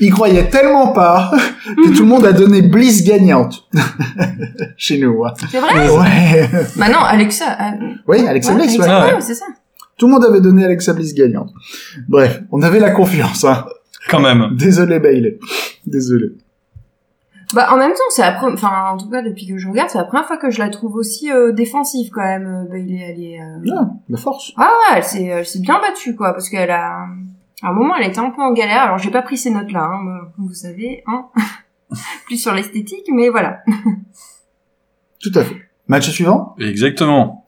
y 0.00 0.08
croyait 0.10 0.48
tellement 0.48 0.88
pas 0.92 1.30
que 1.64 1.94
tout 1.96 2.02
le 2.02 2.08
monde 2.08 2.24
a 2.24 2.32
donné 2.32 2.62
Bliss 2.62 3.04
gagnante 3.04 3.68
chez 4.76 4.98
nous. 4.98 5.24
hein. 5.24 5.32
C'est 5.50 5.60
vrai 5.60 5.88
Ouais. 5.90 6.48
Bah 6.76 6.88
non, 6.88 7.00
Alexa. 7.00 7.44
euh, 7.60 7.86
Oui, 8.06 8.26
Alexa 8.26 8.52
ouais, 8.52 8.58
Bliss. 8.60 8.78
ouais. 8.78 8.84
Alexa, 8.84 9.06
ouais. 9.06 9.14
ouais, 9.14 9.20
c'est 9.20 9.34
ça. 9.34 9.46
Tout 9.96 10.06
le 10.06 10.12
monde 10.12 10.24
avait 10.24 10.40
donné 10.40 10.64
Alexa 10.64 10.92
Bliss 10.92 11.14
gagnante. 11.14 11.50
Bref, 12.08 12.40
on 12.52 12.62
avait 12.62 12.80
la 12.80 12.90
confiance. 12.90 13.44
Hein. 13.44 13.64
Quand 14.08 14.20
même. 14.20 14.56
Désolé 14.56 15.00
Bailey. 15.00 15.38
Désolé. 15.86 16.26
Bah 17.54 17.68
en 17.72 17.78
même 17.78 17.92
temps, 17.92 17.98
c'est 18.10 18.20
la 18.22 18.32
première, 18.32 18.54
enfin 18.54 18.90
en 18.92 18.98
tout 18.98 19.08
cas 19.08 19.22
depuis 19.22 19.46
que 19.46 19.56
je 19.56 19.66
regarde, 19.68 19.88
c'est 19.90 19.96
la 19.96 20.04
première 20.04 20.26
fois 20.26 20.36
que 20.36 20.50
je 20.50 20.58
la 20.58 20.68
trouve 20.68 20.96
aussi 20.96 21.32
euh, 21.32 21.52
défensive 21.52 22.10
quand 22.12 22.22
même. 22.22 22.46
euh, 22.46 22.70
Bailey, 22.70 23.00
elle 23.02 23.22
est. 23.22 23.40
euh, 23.40 23.74
Ah, 23.74 23.88
la 24.10 24.18
force. 24.18 24.52
Ah 24.58 24.68
ouais, 24.68 24.98
elle 24.98 25.04
s'est, 25.04 25.24
elle 25.24 25.46
s'est 25.46 25.60
bien 25.60 25.80
battue 25.80 26.14
quoi, 26.14 26.32
parce 26.34 26.48
qu'elle 26.50 26.70
a. 26.70 27.06
À 27.62 27.68
un 27.68 27.72
moment, 27.72 27.96
elle 27.96 28.08
était 28.08 28.18
un 28.18 28.30
peu 28.30 28.42
en 28.42 28.52
galère. 28.52 28.82
Alors 28.82 28.98
j'ai 28.98 29.10
pas 29.10 29.22
pris 29.22 29.36
ces 29.36 29.50
notes 29.50 29.72
là, 29.72 29.84
hein, 29.84 30.30
comme 30.36 30.46
vous 30.46 30.54
savez, 30.54 31.02
hein. 31.06 31.26
Plus 32.26 32.36
sur 32.36 32.52
l'esthétique, 32.52 33.06
mais 33.12 33.30
voilà. 33.30 33.60
Tout 35.20 35.32
à 35.34 35.42
fait. 35.42 35.56
Match 35.88 36.08
suivant? 36.10 36.54
Exactement. 36.58 37.46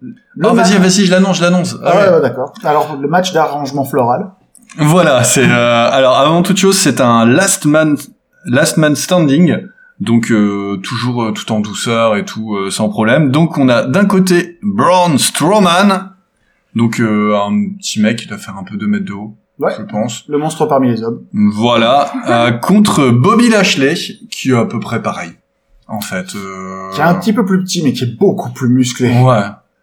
Le 0.00 0.14
oh, 0.42 0.52
match- 0.52 0.70
vas-y, 0.70 0.78
vas-y, 0.78 1.06
je 1.06 1.10
l'annonce, 1.10 1.38
je 1.38 1.42
l'annonce. 1.42 1.76
Ah 1.84 1.96
ouais, 1.96 2.14
ouais, 2.14 2.20
d'accord. 2.20 2.52
Alors, 2.64 2.96
le 2.96 3.08
match 3.08 3.32
d'arrangement 3.32 3.84
floral. 3.84 4.32
Voilà, 4.78 5.24
c'est 5.24 5.48
euh, 5.48 5.90
alors 5.90 6.18
avant 6.18 6.42
toute 6.42 6.58
chose, 6.58 6.76
c'est 6.76 7.00
un 7.00 7.24
last 7.24 7.64
man 7.64 7.96
last 8.44 8.76
man 8.76 8.96
standing. 8.96 9.56
Donc 10.00 10.30
euh, 10.30 10.76
toujours 10.82 11.24
euh, 11.24 11.32
tout 11.32 11.50
en 11.52 11.60
douceur 11.60 12.16
et 12.16 12.24
tout 12.24 12.54
euh, 12.54 12.70
sans 12.70 12.88
problème. 12.88 13.30
Donc 13.30 13.56
on 13.56 13.68
a 13.68 13.84
d'un 13.84 14.04
côté 14.04 14.58
Braun 14.62 15.16
Strowman, 15.18 16.10
donc 16.76 17.00
euh, 17.00 17.34
un 17.36 17.70
petit 17.78 18.00
mec 18.00 18.18
qui 18.20 18.28
doit 18.28 18.38
faire 18.38 18.56
un 18.56 18.62
peu 18.62 18.76
2 18.76 18.86
mètres 18.86 19.04
de 19.06 19.12
haut, 19.12 19.36
Ouais. 19.58 19.72
je 19.76 19.82
pense. 19.82 20.24
Le 20.28 20.38
monstre 20.38 20.66
parmi 20.66 20.90
les 20.90 21.02
hommes. 21.02 21.22
Voilà, 21.32 22.12
euh, 22.28 22.52
contre 22.52 23.08
Bobby 23.10 23.48
Lashley, 23.48 23.94
qui 24.30 24.50
est 24.50 24.54
à 24.54 24.66
peu 24.66 24.78
près 24.78 25.02
pareil. 25.02 25.30
En 25.88 26.00
fait, 26.00 26.34
euh... 26.36 26.90
Qui 26.92 27.00
est 27.00 27.04
un 27.04 27.14
petit 27.14 27.32
peu 27.32 27.44
plus 27.44 27.62
petit, 27.64 27.82
mais 27.82 27.92
qui 27.92 28.04
est 28.04 28.18
beaucoup 28.18 28.50
plus 28.52 28.68
musclé. 28.68 29.08
Ouais. 29.22 29.42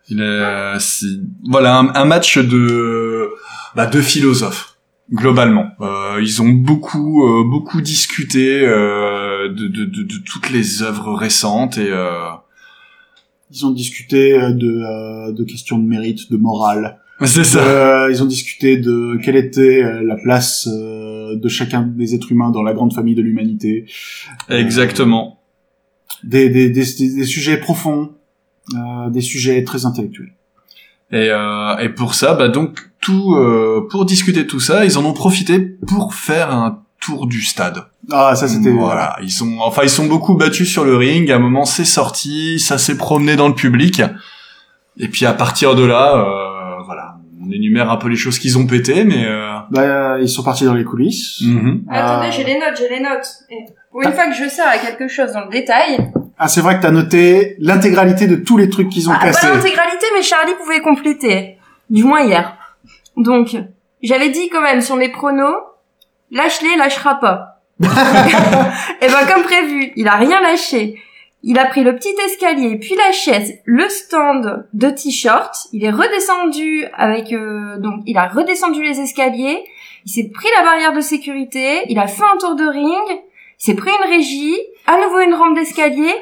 Il 0.09 0.21
est, 0.21 0.79
c'est- 0.79 1.05
voilà, 1.49 1.77
un, 1.79 1.95
un 1.95 2.05
match 2.05 2.37
de, 2.37 3.29
bah, 3.75 3.85
de 3.87 4.01
philosophes, 4.01 4.75
globalement. 5.11 5.67
Euh, 5.81 6.19
ils 6.21 6.41
ont 6.41 6.49
beaucoup, 6.49 7.25
euh, 7.25 7.43
beaucoup 7.49 7.81
discuté 7.81 8.61
euh, 8.65 9.47
de, 9.49 9.67
de, 9.67 9.85
de, 9.85 10.03
de 10.03 10.17
toutes 10.25 10.49
les 10.51 10.83
œuvres 10.83 11.13
récentes 11.13 11.77
et 11.77 11.89
euh, 11.89 12.19
Ils 13.53 13.65
ont 13.67 13.71
discuté 13.71 14.33
euh, 14.33 14.51
de, 14.51 14.67
euh, 14.67 15.31
de 15.31 15.43
questions 15.43 15.77
de 15.77 15.87
mérite, 15.87 16.31
de 16.31 16.37
morale. 16.37 16.99
c'est 17.25 17.43
ça. 17.43 17.59
Euh, 17.59 18.11
ils 18.11 18.23
ont 18.23 18.25
discuté 18.25 18.77
de 18.77 19.19
quelle 19.23 19.35
était 19.35 19.83
la 20.03 20.15
place 20.15 20.67
euh, 20.71 21.35
de 21.35 21.47
chacun 21.47 21.83
des 21.83 22.15
êtres 22.15 22.31
humains 22.31 22.49
dans 22.49 22.63
la 22.63 22.73
grande 22.73 22.93
famille 22.93 23.15
de 23.15 23.21
l'humanité. 23.21 23.85
Exactement. 24.49 25.39
Des, 26.23 26.49
des, 26.49 26.69
des, 26.69 26.83
des 26.83 27.25
sujets 27.25 27.57
profonds, 27.57 28.13
euh, 28.73 29.09
des 29.09 29.21
sujets 29.21 29.63
très 29.63 29.85
intellectuels. 29.85 30.33
Et, 31.11 31.29
euh, 31.29 31.77
et 31.77 31.89
pour 31.89 32.15
ça, 32.15 32.33
bah 32.33 32.47
donc 32.47 32.89
tout, 33.01 33.35
euh, 33.35 33.87
pour 33.91 34.05
discuter 34.05 34.43
de 34.43 34.47
tout 34.47 34.59
ça, 34.61 34.83
ils 34.83 34.97
en 34.97 35.05
ont 35.05 35.13
profité 35.13 35.59
pour 35.59 36.15
faire 36.15 36.51
un 36.51 36.82
tour 37.03 37.27
du 37.27 37.41
stade. 37.41 37.83
Ah, 38.11 38.35
ça 38.35 38.47
c'était... 38.47 38.71
Voilà, 38.71 39.17
ils 39.21 39.31
sont, 39.31 39.57
enfin, 39.59 39.81
ils 39.83 39.89
sont 39.89 40.05
beaucoup 40.05 40.35
battus 40.35 40.69
sur 40.71 40.85
le 40.85 40.95
ring. 40.95 41.29
À 41.31 41.35
un 41.35 41.39
moment, 41.39 41.65
c'est 41.65 41.85
sorti, 41.85 42.59
ça 42.59 42.77
s'est 42.77 42.97
promené 42.97 43.35
dans 43.35 43.47
le 43.47 43.55
public. 43.55 44.01
Et 44.97 45.07
puis 45.07 45.25
à 45.25 45.33
partir 45.33 45.75
de 45.75 45.83
là, 45.83 46.15
euh, 46.17 46.83
voilà, 46.85 47.15
on 47.41 47.51
énumère 47.51 47.89
un 47.91 47.97
peu 47.97 48.07
les 48.09 48.15
choses 48.15 48.39
qu'ils 48.39 48.57
ont 48.57 48.65
pété, 48.67 49.03
mais. 49.03 49.25
Euh... 49.25 49.49
Bah, 49.71 50.19
ils 50.21 50.29
sont 50.29 50.43
partis 50.43 50.65
dans 50.65 50.73
les 50.73 50.83
coulisses. 50.83 51.41
mhm. 51.41 51.85
Attendez, 51.89 52.27
Ah. 52.27 52.31
j'ai 52.31 52.43
les 52.43 52.55
notes, 52.59 52.75
j'ai 52.77 52.89
les 52.89 52.99
notes. 52.99 53.27
Et 53.49 53.65
pour 53.91 54.01
une 54.03 54.11
fois 54.13 54.27
que 54.27 54.35
je 54.35 54.47
sers 54.49 54.67
à 54.67 54.77
quelque 54.77 55.07
chose 55.07 55.31
dans 55.33 55.45
le 55.45 55.49
détail. 55.49 56.11
Ah, 56.37 56.47
c'est 56.47 56.61
vrai 56.61 56.77
que 56.77 56.81
t'as 56.81 56.91
noté 56.91 57.55
l'intégralité 57.59 58.27
de 58.27 58.35
tous 58.35 58.57
les 58.57 58.69
trucs 58.69 58.89
qu'ils 58.89 59.09
ont 59.09 59.13
Ah, 59.15 59.23
cassés. 59.23 59.47
pas 59.47 59.53
l'intégralité, 59.55 60.05
mais 60.15 60.21
Charlie 60.23 60.53
pouvait 60.61 60.81
compléter. 60.81 61.57
Du 61.89 62.03
moins 62.03 62.21
hier. 62.21 62.55
Donc, 63.17 63.55
j'avais 64.01 64.29
dit 64.29 64.49
quand 64.51 64.61
même 64.61 64.81
sur 64.81 64.95
mes 64.95 65.09
pronos, 65.09 65.55
lâche-les, 66.33 66.75
lâchera 66.75 67.15
pas. 67.19 67.61
Et 67.79 69.07
ben 69.07 69.25
comme 69.31 69.43
prévu, 69.43 69.93
il 69.95 70.07
a 70.07 70.15
rien 70.15 70.41
lâché. 70.41 71.01
Il 71.45 71.59
a 71.59 71.65
pris 71.65 71.83
le 71.83 71.95
petit 71.95 72.15
escalier, 72.25 72.77
puis 72.77 72.95
la 72.95 73.11
chaise, 73.11 73.59
le 73.65 73.89
stand 73.89 74.65
de 74.73 74.89
t-shirt. 74.89 75.53
Il 75.73 75.83
est 75.83 75.91
redescendu 75.91 76.85
avec 76.93 77.33
euh, 77.33 77.77
donc 77.79 78.01
il 78.05 78.17
a 78.17 78.27
redescendu 78.27 78.81
les 78.81 78.99
escaliers. 79.01 79.63
Il 80.05 80.11
s'est 80.11 80.29
pris 80.33 80.47
la 80.57 80.63
barrière 80.63 80.93
de 80.93 81.01
sécurité. 81.01 81.81
Il 81.89 81.99
a 81.99 82.07
fait 82.07 82.23
un 82.23 82.37
tour 82.37 82.55
de 82.55 82.65
ring. 82.65 83.21
Il 83.63 83.65
s'est 83.65 83.75
pris 83.75 83.91
une 83.91 84.09
régie, 84.09 84.57
à 84.87 84.97
nouveau 84.97 85.19
une 85.19 85.33
rampe 85.33 85.55
d'escalier, 85.55 86.13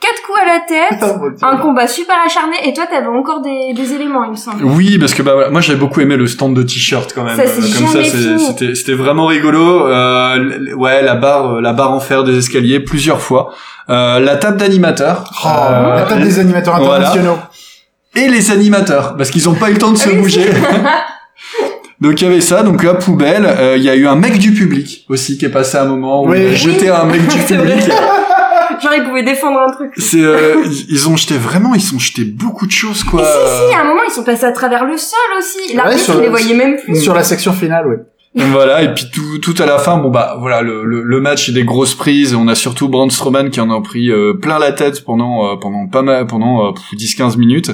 quatre 0.00 0.22
coups 0.26 0.38
à 0.40 0.46
la 0.46 0.60
tête. 0.60 1.04
Oh. 1.42 1.46
Un 1.46 1.56
combat 1.58 1.86
super 1.86 2.16
acharné 2.24 2.56
et 2.66 2.72
toi 2.74 2.86
t'avais 2.90 3.06
encore 3.06 3.40
des, 3.42 3.72
des 3.74 3.92
éléments 3.94 4.24
il 4.24 4.30
me 4.32 4.36
semble. 4.36 4.64
Oui, 4.64 4.98
parce 4.98 5.14
que 5.14 5.22
bah 5.22 5.34
voilà, 5.34 5.50
moi 5.50 5.60
j'avais 5.60 5.78
beaucoup 5.78 6.00
aimé 6.00 6.16
le 6.16 6.26
stand 6.26 6.54
de 6.54 6.62
t-shirt 6.62 7.12
quand 7.14 7.24
même. 7.24 7.36
Ça, 7.36 7.46
c'est 7.46 7.60
Euh, 7.60 7.78
Comme 7.78 8.04
ça, 8.04 8.04
c'était 8.48 8.74
c'était 8.74 8.94
vraiment 8.94 9.26
rigolo. 9.26 9.86
Euh, 9.86 10.74
ouais, 10.74 11.02
la 11.02 11.14
barre, 11.14 11.54
euh, 11.56 11.60
la 11.60 11.72
barre 11.72 11.92
en 11.92 12.00
fer 12.00 12.24
des 12.24 12.36
escaliers 12.38 12.80
plusieurs 12.80 13.20
fois. 13.20 13.52
Euh, 13.88 14.20
la 14.20 14.36
table 14.36 14.56
d'animateur. 14.56 15.24
Oh, 15.44 15.48
Euh, 15.48 15.94
la 15.96 16.02
table 16.02 16.22
des 16.22 16.38
animateurs 16.38 16.78
voilà. 16.82 17.08
internationaux. 17.08 17.38
et 18.16 18.28
les 18.28 18.50
animateurs 18.50 19.16
parce 19.16 19.30
qu'ils 19.30 19.48
ont 19.48 19.54
pas 19.54 19.70
eu 19.70 19.74
le 19.74 19.78
temps 19.78 19.92
de 19.92 19.96
se 19.98 20.08
Ah 20.08 20.12
oui, 20.14 20.20
bouger. 20.20 20.50
Donc 22.00 22.20
il 22.22 22.24
y 22.24 22.26
avait 22.30 22.40
ça, 22.40 22.62
donc 22.62 22.82
la 22.82 22.94
poubelle, 22.94 23.44
euh, 23.46 23.76
il 23.76 23.82
y 23.82 23.90
a 23.90 23.94
eu 23.94 24.06
un 24.06 24.14
mec 24.16 24.38
du 24.38 24.52
public 24.54 25.04
aussi 25.10 25.36
qui 25.36 25.44
est 25.44 25.50
passé 25.50 25.76
à 25.76 25.82
un 25.82 25.86
moment 25.86 26.22
où 26.22 26.30
Oui. 26.30 26.38
il 26.40 26.52
a 26.52 26.54
jeté 26.54 26.88
un 26.88 27.04
mec 27.04 27.20
du 27.26 27.38
public. 27.38 27.90
Genre, 28.82 28.92
ils 28.96 29.04
pouvaient 29.04 29.22
défendre 29.22 29.60
un 29.60 29.70
truc. 29.72 29.92
C'est 29.96 30.22
euh, 30.22 30.64
ils- 30.88 31.08
ont 31.08 31.16
jeté 31.16 31.36
vraiment, 31.36 31.74
ils 31.74 31.94
ont 31.94 31.98
jeté 31.98 32.24
beaucoup 32.24 32.66
de 32.66 32.72
choses 32.72 33.04
quoi. 33.04 33.22
Et 33.22 33.24
si, 33.24 33.68
si, 33.68 33.74
à 33.74 33.80
un 33.82 33.84
moment, 33.84 34.00
ils 34.06 34.12
sont 34.12 34.24
passés 34.24 34.44
à 34.44 34.52
travers 34.52 34.84
le 34.84 34.96
sol 34.96 35.18
aussi. 35.38 35.76
Sur 35.98 36.14
il 36.14 36.18
le- 36.18 36.22
les 36.24 36.28
voyait 36.30 36.54
même 36.54 36.76
plus. 36.76 37.00
Sur 37.00 37.14
la 37.14 37.22
section 37.22 37.52
finale, 37.52 37.86
oui. 37.88 37.96
Donc 38.36 38.46
voilà, 38.52 38.82
et 38.82 38.94
puis 38.94 39.06
tout, 39.12 39.38
tout 39.38 39.60
à 39.60 39.66
la 39.66 39.78
fin, 39.78 39.98
bon 39.98 40.08
bah 40.08 40.36
voilà, 40.38 40.62
le, 40.62 40.84
le, 40.84 41.02
le 41.02 41.20
match 41.20 41.48
est 41.48 41.52
des 41.52 41.64
grosses 41.64 41.96
prises. 41.96 42.32
On 42.32 42.46
a 42.46 42.54
surtout 42.54 42.88
Braun 42.88 43.10
Strowman 43.10 43.50
qui 43.50 43.60
en 43.60 43.70
a 43.72 43.80
pris 43.82 44.08
euh, 44.08 44.34
plein 44.34 44.60
la 44.60 44.70
tête 44.70 45.04
pendant 45.04 45.50
euh, 45.50 45.56
pendant 45.56 45.88
pas 45.88 46.02
mal, 46.02 46.28
pendant 46.28 46.68
euh, 46.68 46.70
10-15 46.94 47.36
minutes. 47.38 47.72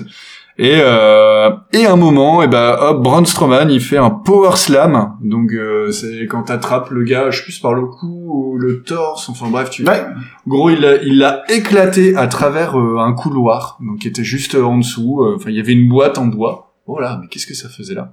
Et 0.59 0.79
euh, 0.81 1.51
et 1.75 1.85
à 1.85 1.93
un 1.93 1.97
moment, 1.97 2.43
et 2.43 2.49
ben 2.49 2.77
hop, 2.81 3.03
Braun 3.03 3.27
Strowman 3.27 3.69
il 3.71 3.81
fait 3.81 3.99
un 3.99 4.09
power 4.09 4.57
slam. 4.57 5.13
Donc 5.23 5.53
euh, 5.53 5.91
c'est 5.91 6.27
quand 6.27 6.45
t'attrapes 6.45 6.89
le 6.91 7.05
gars, 7.05 7.31
je 7.31 7.39
sais 7.39 7.43
plus 7.45 7.59
par 7.59 7.75
le 7.75 7.85
cou 7.87 8.55
ou 8.55 8.57
le 8.59 8.83
torse. 8.83 9.29
Enfin 9.29 9.49
bref, 9.51 9.69
tu 9.69 9.85
Ouais. 9.87 10.03
gros 10.47 10.71
il 10.71 10.81
l'a 10.81 10.97
il 11.03 11.19
l'a 11.19 11.43
éclaté 11.51 12.17
à 12.17 12.27
travers 12.27 12.79
euh, 12.79 12.97
un 12.99 13.13
couloir, 13.13 13.77
donc 13.87 13.99
qui 13.99 14.09
était 14.09 14.25
juste 14.25 14.55
en 14.55 14.79
dessous. 14.79 15.21
Euh, 15.25 15.35
Enfin 15.37 15.51
il 15.51 15.57
y 15.57 15.61
avait 15.61 15.75
une 15.75 15.89
boîte 15.91 16.17
en 16.17 16.25
bois. 16.27 16.73
Oh 16.87 16.99
là, 17.01 17.19
mais 17.21 17.29
qu'est-ce 17.29 17.47
que 17.47 17.55
ça 17.55 17.69
faisait 17.69 17.95
là 17.95 18.13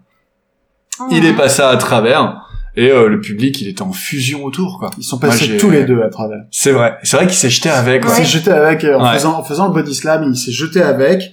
Oh. 0.99 1.05
il 1.11 1.25
est 1.25 1.33
passé 1.33 1.63
à 1.63 1.75
travers 1.77 2.45
et 2.75 2.91
euh, 2.91 3.07
le 3.07 3.19
public 3.19 3.59
il 3.61 3.67
était 3.67 3.81
en 3.81 3.91
fusion 3.93 4.43
autour 4.45 4.77
quoi. 4.79 4.91
Ils 4.99 5.03
sont 5.03 5.17
passés 5.17 5.57
tous 5.57 5.71
les 5.71 5.85
deux 5.85 6.01
à 6.03 6.09
travers. 6.09 6.41
C'est 6.51 6.71
vrai, 6.71 6.97
c'est 7.01 7.17
vrai 7.17 7.25
qu'il 7.25 7.35
s'est 7.35 7.49
jeté 7.49 7.69
avec. 7.69 8.03
Il 8.03 8.05
quoi. 8.05 8.13
s'est 8.15 8.25
jeté 8.25 8.51
avec, 8.51 8.83
euh, 8.83 8.97
en, 8.99 9.03
Ouais. 9.03 9.13
faisant, 9.13 9.39
en 9.39 9.43
faisant 9.43 9.67
le 9.69 9.73
body 9.73 9.95
slam, 9.95 10.23
il 10.29 10.35
s'est 10.35 10.51
jeté 10.51 10.81
avec. 10.83 11.31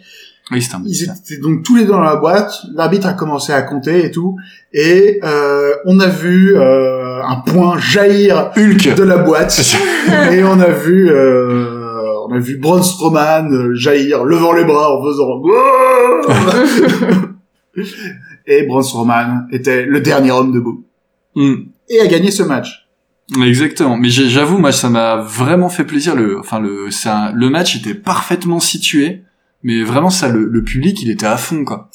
Oui, 0.51 0.67
un 0.73 0.83
Ils 0.85 1.05
étaient 1.05 1.39
donc 1.41 1.63
tous 1.63 1.77
les 1.77 1.85
deux 1.85 1.93
dans 1.93 2.01
la 2.01 2.17
boîte. 2.17 2.53
L'arbitre 2.75 3.07
a 3.07 3.13
commencé 3.13 3.53
à 3.53 3.63
compter 3.63 4.05
et 4.05 4.11
tout. 4.11 4.37
Et 4.73 5.21
euh, 5.23 5.73
on 5.87 6.01
a 6.01 6.09
vu 6.09 6.57
euh, 6.57 7.23
un 7.23 7.37
point 7.37 7.79
jaillir 7.79 8.51
Hulk. 8.57 8.95
de 8.97 9.03
la 9.03 9.19
boîte. 9.19 9.61
et 10.33 10.43
on 10.43 10.59
a 10.61 10.71
vu... 10.71 11.11
Euh, 11.11 11.77
on 12.29 12.35
a 12.35 12.39
vu 12.39 12.59
Braun 12.59 12.83
Strowman 12.83 13.53
euh, 13.53 13.75
jaillir, 13.75 14.25
levant 14.25 14.53
les 14.53 14.65
bras 14.65 14.97
en 14.97 15.05
faisant... 15.05 15.43
et 18.47 18.63
Braun 18.67 18.83
Strowman 18.83 19.49
était 19.51 19.85
le 19.85 20.01
dernier 20.01 20.31
homme 20.31 20.53
debout. 20.53 20.85
Hmm. 21.35 21.55
Et 21.89 22.01
a 22.01 22.07
gagné 22.07 22.31
ce 22.31 22.43
match. 22.45 22.89
Exactement. 23.45 23.97
Mais 23.97 24.09
j'avoue, 24.11 24.59
moi, 24.59 24.73
ça 24.73 24.91
m'a 24.91 25.17
vraiment 25.17 25.69
fait 25.69 25.85
plaisir. 25.85 26.17
Le, 26.17 26.39
enfin, 26.39 26.61
le, 26.61 26.91
ça, 26.91 27.33
le 27.35 27.49
match 27.49 27.77
était 27.77 27.95
parfaitement 27.95 28.61
situé, 28.61 29.23
mais 29.63 29.83
vraiment, 29.83 30.11
ça, 30.11 30.29
le, 30.29 30.45
le 30.47 30.63
public, 30.65 31.01
il 31.03 31.11
était 31.11 31.27
à 31.27 31.37
fond, 31.37 31.65
quoi. 31.65 31.89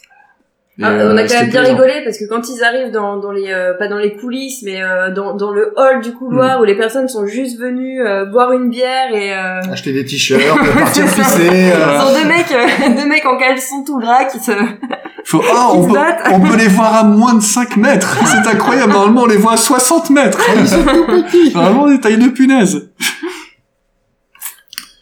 Ah, 0.81 0.89
euh, 0.89 1.13
on 1.13 1.15
a 1.17 1.21
quand 1.21 1.29
c'était 1.29 1.41
même 1.43 1.51
bien 1.51 1.61
plaisant. 1.61 1.77
rigolé 1.77 2.03
parce 2.03 2.17
que 2.17 2.25
quand 2.27 2.49
ils 2.49 2.61
arrivent 2.61 2.91
dans, 2.91 3.15
dans 3.15 3.31
les 3.31 3.47
euh, 3.49 3.75
pas 3.75 3.87
dans 3.87 3.97
les 3.97 4.17
coulisses 4.17 4.61
mais 4.61 4.83
euh, 4.83 5.09
dans, 5.09 5.33
dans 5.33 5.51
le 5.53 5.71
hall 5.77 6.01
du 6.01 6.09
Mm. 6.09 6.15
couloir 6.15 6.59
où 6.59 6.65
les 6.65 6.75
personnes 6.75 7.07
sont 7.07 7.25
juste 7.25 7.57
venues 7.57 8.01
euh, 8.05 8.25
boire 8.25 8.51
une 8.51 8.69
bière 8.69 9.13
et 9.13 9.33
euh, 9.33 9.61
Acheter 9.71 9.93
des 9.93 10.03
t-shirts, 10.03 10.43
partir 10.77 11.05
pisser. 11.05 11.47
euh, 11.71 12.01
ce 12.01 12.05
sont 12.05 12.21
deux 12.21 12.27
mecs 12.27 12.51
euh, 12.51 12.89
deux 13.01 13.07
mecs 13.07 13.25
en 13.25 13.37
caleçon 13.37 13.85
tout 13.85 13.99
gras 13.99 14.25
qui 14.25 14.37
se 14.41 14.51
Faut, 15.23 15.41
ah, 15.49 15.69
on 15.71 15.87
se 15.87 15.93
peut, 15.93 16.33
on 16.33 16.41
peut 16.41 16.57
les 16.57 16.67
voir 16.67 16.93
à 16.93 17.03
moins 17.05 17.35
de 17.35 17.39
5 17.39 17.77
mètres. 17.77 18.17
C'est 18.25 18.45
incroyable. 18.45 18.91
Normalement, 18.91 19.21
on 19.21 19.27
les 19.27 19.37
voit 19.37 19.53
à 19.53 19.57
60 19.57 20.09
mètres. 20.09 20.41
Ils 20.59 20.67
sont 20.67 20.83
tout 20.83 21.05
petits. 21.07 21.51
Vraiment 21.51 21.87
des 21.87 22.01
tailles 22.01 22.17
de 22.19 22.27
punaise. 22.27 22.89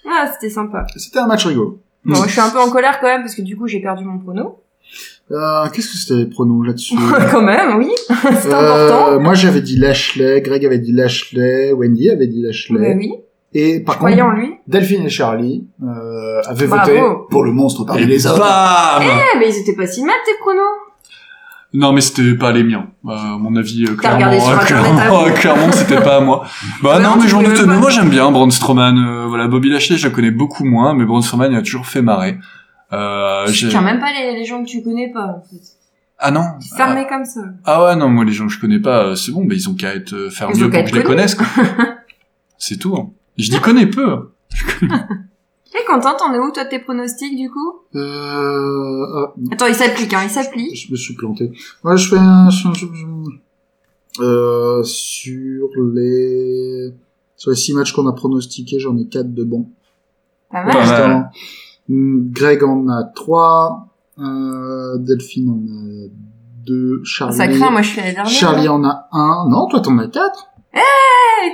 ah 0.08 0.30
c'était 0.34 0.54
sympa 0.54 0.86
C'était 0.98 1.18
un 1.18 1.26
match 1.26 1.48
rigolo. 1.48 1.80
Bon, 2.06 2.24
je 2.26 2.30
suis 2.30 2.40
un 2.42 2.50
peu 2.50 2.60
en 2.60 2.70
colère 2.70 3.00
quand 3.00 3.08
même 3.08 3.22
parce 3.22 3.36
que 3.36 3.42
du 3.42 3.56
coup 3.58 3.68
j'ai 3.68 3.80
perdu 3.82 4.04
mon 4.06 4.20
prono. 4.20 4.60
Euh, 5.32 5.68
Qu'est-ce 5.74 5.88
que 5.92 5.98
c'était 5.98 6.16
les 6.16 6.26
pronos 6.26 6.64
là-dessus 6.66 6.96
quand 7.32 7.42
même 7.42 7.78
oui. 7.78 7.90
C'est 8.42 8.54
Euh, 8.54 8.88
important. 8.88 9.20
Moi 9.22 9.34
j'avais 9.34 9.62
dit 9.62 9.78
Lashley, 9.78 10.42
Greg 10.42 10.66
avait 10.66 10.80
dit 10.80 10.92
Lashley, 10.92 11.72
Wendy 11.74 12.10
avait 12.10 12.28
dit 12.28 12.42
Lashley. 12.42 12.80
bah 12.80 12.96
oui. 12.98 13.14
Et 13.56 13.80
par 13.82 13.96
je 13.96 14.00
contre, 14.00 14.22
en 14.24 14.32
lui. 14.32 14.50
Delphine 14.68 15.06
et 15.06 15.10
Charlie 15.10 15.68
euh, 15.84 16.42
avaient 16.48 16.66
Bravo. 16.68 16.92
voté 16.92 17.02
pour 17.30 17.44
le 17.44 17.52
monstre 17.52 17.86
parmi 17.86 18.02
Et 18.02 18.06
les 18.06 18.26
hommes. 18.26 18.40
bam. 18.40 19.04
Eh 19.04 19.38
mais 19.40 19.50
ils 19.50 19.58
étaient 19.62 19.76
pas 19.76 19.86
si 19.88 20.04
mal 20.04 20.16
tes 20.26 20.32
pronos 20.40 20.62
Non, 21.76 21.92
mais 21.92 22.02
c'était 22.02 22.36
pas 22.36 22.52
les 22.52 22.64
miens. 22.64 22.88
Euh, 23.06 23.10
à 23.12 23.38
mon 23.40 23.56
avis, 23.56 23.86
euh, 23.86 23.96
clairement, 23.96 24.28
euh, 24.32 24.58
clairement, 24.58 25.00
ah 25.26 25.32
clairement, 25.36 25.72
c'était 25.72 26.02
pas 26.02 26.18
à 26.18 26.20
moi. 26.22 26.46
Bah 26.84 27.00
non, 27.00 27.14
tu 27.14 27.20
mais 27.24 27.28
j'en 27.28 27.42
doute. 27.42 27.64
Mais 27.68 27.78
moi, 27.78 27.90
j'aime 27.90 28.10
bien 28.10 28.30
Braun 28.32 28.52
Strowman. 28.52 28.96
Euh, 28.98 29.26
voilà, 29.28 29.48
Bobby 29.48 29.70
Lashley, 29.70 29.98
je 29.98 30.08
la 30.08 30.14
connais 30.14 30.30
beaucoup 30.30 30.66
moins, 30.66 30.94
mais 30.94 31.04
Braun 31.06 31.22
Strowman, 31.24 31.52
il 31.52 31.58
a 31.58 31.62
toujours 31.64 31.88
fait 31.88 32.04
marrer. 32.04 32.38
Euh, 32.94 33.48
je 33.48 33.54
j'ai- 33.54 33.70
tiens 33.70 33.82
même 33.82 34.00
pas 34.00 34.12
les, 34.14 34.38
les 34.38 34.46
gens 34.46 34.64
que 34.64 34.70
tu 34.70 34.84
connais 34.84 35.12
pas 35.12 35.26
en 35.26 35.42
fait 35.42 35.58
ah 36.20 36.30
non. 36.30 36.44
fermé 36.78 37.06
comme 37.10 37.26
ça 37.26 37.42
Ah, 37.66 37.74
ah 37.80 37.84
ouais, 37.86 37.96
non, 37.96 38.08
moi, 38.08 38.24
les 38.24 38.32
gens 38.32 38.46
que 38.46 38.54
je 38.54 38.60
connais 38.60 38.80
pas, 38.80 39.04
euh, 39.08 39.16
c'est 39.16 39.32
bon, 39.32 39.44
bah, 39.46 39.56
ils 39.56 39.68
ont 39.68 39.74
qu'à 39.74 39.96
être, 39.96 40.30
faire 40.32 40.50
mieux 40.56 40.70
pour 40.70 40.84
que 40.84 40.90
je 40.90 40.96
les 40.96 41.04
connaisse, 41.04 41.34
quoi. 41.36 41.48
c'est 42.60 42.78
tout. 42.78 42.96
hein. 42.96 43.10
Je 43.38 43.50
dis 43.50 43.60
connais 43.60 43.88
peu. 43.88 44.14
hein. 44.14 44.28
Et 45.76 45.84
Quentin, 45.88 46.14
t'en 46.18 46.34
es 46.34 46.40
où 46.40 46.52
toi 46.52 46.66
de 46.66 46.70
tes 46.70 46.80
pronostics 46.80 47.36
du 47.36 47.50
coup? 47.50 47.74
Euh, 47.96 49.06
ah, 49.16 49.34
Attends, 49.52 49.66
il 49.68 49.76
s'applique, 49.76 50.14
hein, 50.14 50.22
il 50.24 50.30
s'applique. 50.30 50.76
je 50.76 50.92
me 50.92 50.96
suis 50.98 51.16
planté. 51.16 51.52
Ouais, 51.84 51.98
je 51.98 52.10
fais 52.10 52.18
un... 52.18 52.50
je- 52.50 52.74
je- 52.74 52.86
je- 52.94 54.22
Euh, 54.24 54.84
sur 54.84 55.70
les... 55.96 56.94
Sur 57.36 57.50
les 57.50 57.58
six 57.58 57.74
matchs 57.74 57.92
qu'on 57.94 58.08
a 58.08 58.14
pronostiqués, 58.14 58.80
j'en 58.80 58.96
ai 58.98 59.08
quatre 59.08 59.34
de 59.34 59.44
bons. 59.44 59.68
Pas 60.52 60.64
Pas 60.64 60.74
mal. 60.74 60.88
mal. 60.88 61.12
Attends. 61.12 61.30
Hmm, 61.90 62.32
Greg 62.32 62.64
en 62.64 62.88
a 62.90 63.04
trois. 63.04 63.88
Euh, 64.20 64.98
Delphine 65.00 65.50
en 65.50 65.56
a 65.74 66.08
deux. 66.66 67.02
Charlie. 67.04 67.36
Ça 67.36 67.48
craint, 67.48 67.72
moi 67.72 67.82
je 67.82 67.90
suis 67.90 67.98
la 68.02 68.12
dernière. 68.14 68.28
Charlie 68.28 68.68
hein. 68.68 68.74
en 68.74 68.84
a 68.86 69.08
un. 69.12 69.50
Non, 69.50 69.68
toi 69.68 69.80
t'en 69.82 69.98
as 69.98 70.08
quatre. 70.08 70.48
Hey 70.72 71.52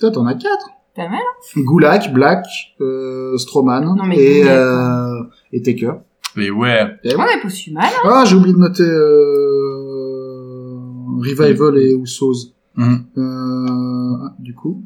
Toi 0.00 0.10
t'en 0.10 0.26
as 0.26 0.34
quatre. 0.34 0.70
Pas 0.98 1.08
mal. 1.08 1.20
Gulak, 1.56 2.12
Black, 2.12 2.44
euh, 2.80 3.36
Strowman 3.38 3.94
Non, 3.94 4.04
mais 4.04 4.16
et, 4.18 4.40
Gulak, 4.42 4.56
euh, 4.58 5.22
et 5.52 5.62
Taker. 5.62 5.92
Mais 6.34 6.50
ouais. 6.50 6.80
On 7.04 7.08
ouais. 7.20 7.34
est 7.38 7.40
pas 7.42 7.48
si 7.48 7.72
mal. 7.72 7.84
hein. 7.86 8.00
Ah, 8.04 8.24
j'ai 8.26 8.34
oublié 8.34 8.52
de 8.52 8.58
noter 8.58 8.82
euh, 8.82 10.76
Revival 11.20 11.78
et 11.78 11.94
Usos. 11.94 12.52
Mhm. 12.74 13.04
Euh, 13.16 14.24
ah, 14.26 14.34
du 14.40 14.54
coup, 14.56 14.82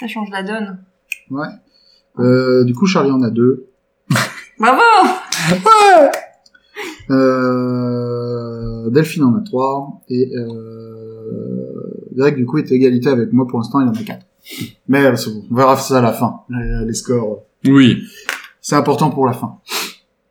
Ça 0.00 0.08
change 0.08 0.30
la 0.30 0.42
donne. 0.42 0.78
ouais. 1.30 1.46
Euh, 2.18 2.64
du 2.64 2.74
coup, 2.74 2.86
Charlie 2.86 3.10
en 3.12 3.22
a 3.22 3.30
deux. 3.30 3.68
Bravo 4.58 4.80
Euh, 7.10 8.90
Delphine 8.90 9.24
en 9.24 9.34
a 9.36 9.40
trois. 9.42 10.00
Et 10.08 10.32
euh, 10.36 12.04
Greg, 12.16 12.36
du 12.36 12.46
coup, 12.46 12.58
est 12.58 12.70
à 12.72 12.74
égalité 12.74 13.08
avec 13.10 13.32
moi. 13.32 13.46
Pour 13.46 13.58
l'instant, 13.60 13.80
il 13.80 13.88
en 13.88 13.92
a 13.92 14.02
quatre. 14.02 14.26
Mais 14.88 15.04
euh, 15.04 15.16
c'est 15.16 15.30
bon, 15.30 15.44
on 15.50 15.54
verra 15.54 15.76
ça 15.76 15.98
à 15.98 16.00
la 16.02 16.12
fin. 16.12 16.40
Les, 16.48 16.86
les 16.86 16.94
scores, 16.94 17.38
euh, 17.66 17.70
Oui. 17.70 18.02
c'est 18.60 18.76
important 18.76 19.10
pour 19.10 19.26
la 19.26 19.32
fin. 19.32 19.56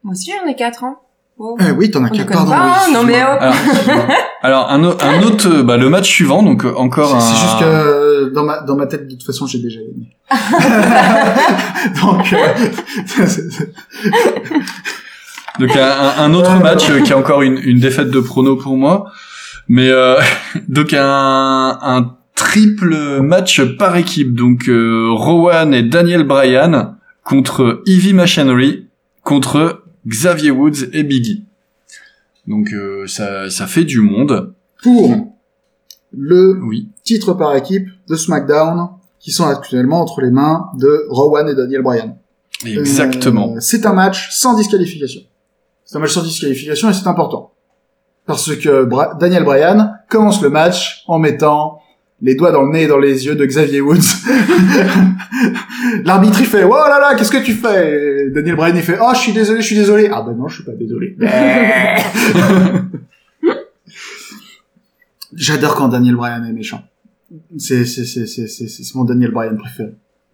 Moi 0.03 0.13
aussi 0.13 0.31
j'en 0.31 0.47
ai 0.49 0.55
quatre, 0.55 0.83
hein. 0.83 0.97
Bon. 1.37 1.57
Eh 1.59 1.71
oui, 1.71 1.91
t'en 1.91 2.01
as 2.05 2.07
On 2.07 2.09
quatre. 2.15 2.27
déconne 2.29 2.47
Pardon, 2.47 2.51
pas, 2.51 2.65
oui, 2.65 2.71
hein. 2.87 2.93
non 2.93 3.03
mais 3.03 3.21
hop. 3.21 3.39
Alors, 3.41 3.55
alors 4.41 4.71
un, 4.71 4.83
au- 4.85 4.97
un 5.03 5.21
autre, 5.23 5.49
euh, 5.49 5.63
bah, 5.63 5.75
le 5.75 5.89
match 5.89 6.07
suivant, 6.09 6.41
donc 6.43 6.63
euh, 6.63 6.73
encore 6.77 7.13
un. 7.13 7.19
C'est 7.19 7.35
juste 7.35 7.59
que 7.59 7.65
euh, 7.65 8.29
dans 8.29 8.43
ma, 8.45 8.61
dans 8.61 8.77
ma 8.77 8.87
tête, 8.87 9.05
de 9.05 9.15
toute 9.15 9.25
façon, 9.25 9.45
j'ai 9.45 9.59
déjà 9.59 9.81
gagné. 9.81 10.15
Donc, 12.01 12.33
euh, 12.33 12.53
Donc 15.59 15.75
un, 15.75 16.33
autre 16.33 16.55
match 16.61 16.89
euh, 16.89 17.01
qui 17.01 17.13
a 17.13 17.17
encore 17.17 17.41
une, 17.41 17.57
une 17.63 17.79
défaite 17.79 18.09
de 18.11 18.19
prono 18.19 18.55
pour 18.55 18.77
moi. 18.77 19.11
Mais 19.67 19.89
euh, 19.89 20.15
donc 20.67 20.93
un, 20.93 21.77
un 21.81 22.15
triple 22.59 23.19
match 23.21 23.61
par 23.77 23.97
équipe. 23.97 24.33
Donc 24.33 24.69
euh, 24.69 25.09
Rowan 25.11 25.73
et 25.73 25.83
Daniel 25.83 26.23
Bryan 26.23 26.95
contre 27.25 27.81
Evie 27.85 28.13
Machinery 28.13 28.87
contre 29.23 29.83
Xavier 30.07 30.51
Woods 30.51 30.85
et 30.93 31.03
Biggie. 31.03 31.43
Donc 32.47 32.71
euh, 32.71 33.07
ça, 33.07 33.49
ça 33.49 33.67
fait 33.67 33.83
du 33.83 33.99
monde. 33.99 34.53
pour 34.81 35.33
le 36.17 36.57
Oui. 36.63 36.87
titre 37.03 37.33
par 37.33 37.53
équipe 37.57 37.87
de 38.07 38.15
SmackDown, 38.15 38.87
qui 39.19 39.31
sont 39.31 39.45
actuellement 39.45 39.99
entre 39.99 40.21
les 40.21 40.31
mains 40.31 40.67
de 40.79 41.07
Rowan 41.09 41.49
et 41.49 41.55
Daniel 41.55 41.81
Bryan. 41.81 42.15
Exactement. 42.65 43.55
Euh, 43.55 43.59
c'est 43.59 43.85
un 43.85 43.91
match 43.93 44.29
sans 44.31 44.55
disqualification. 44.55 45.21
C'est 45.83 45.97
un 45.97 45.99
match 45.99 46.11
sans 46.13 46.23
disqualification 46.23 46.89
et 46.89 46.93
c'est 46.93 47.07
important. 47.07 47.51
Parce 48.25 48.55
que 48.55 48.85
Bra- 48.85 49.13
Daniel 49.19 49.43
Bryan 49.43 49.97
commence 50.07 50.41
le 50.41 50.49
match 50.49 51.03
en 51.07 51.19
mettant 51.19 51.81
les 52.21 52.35
doigts 52.35 52.51
dans 52.51 52.63
le 52.63 52.71
nez 52.71 52.83
et 52.83 52.87
dans 52.87 52.97
les 52.99 53.25
yeux 53.25 53.35
de 53.35 53.45
Xavier 53.45 53.81
Woods. 53.81 53.97
L'arbitre 56.05 56.39
il 56.39 56.45
fait 56.45 56.63
oh 56.63 56.69
là 56.73 56.99
là 56.99 57.15
qu'est-ce 57.15 57.31
que 57.31 57.43
tu 57.43 57.53
fais? 57.53 58.27
Et 58.27 58.29
Daniel 58.31 58.55
Bryan 58.55 58.75
il 58.75 58.81
fait 58.83 58.97
oh 59.01 59.11
je 59.13 59.19
suis 59.19 59.33
désolé 59.33 59.61
je 59.61 59.65
suis 59.65 59.75
désolé 59.75 60.09
ah 60.11 60.21
ben 60.21 60.33
non 60.33 60.47
je 60.47 60.55
suis 60.55 60.63
pas 60.63 60.71
désolé 60.73 61.15
j'adore 65.33 65.75
quand 65.75 65.89
Daniel 65.89 66.15
Bryan 66.15 66.45
est 66.45 66.53
méchant 66.53 66.83
c'est 67.57 67.85
c'est 67.85 68.05
c'est 68.05 68.25
c'est 68.27 68.47
c'est 68.47 68.67
c'est 68.67 68.95
mon 68.95 69.03
Daniel 69.03 69.31
Bryan 69.31 69.57
préféré 69.57 69.91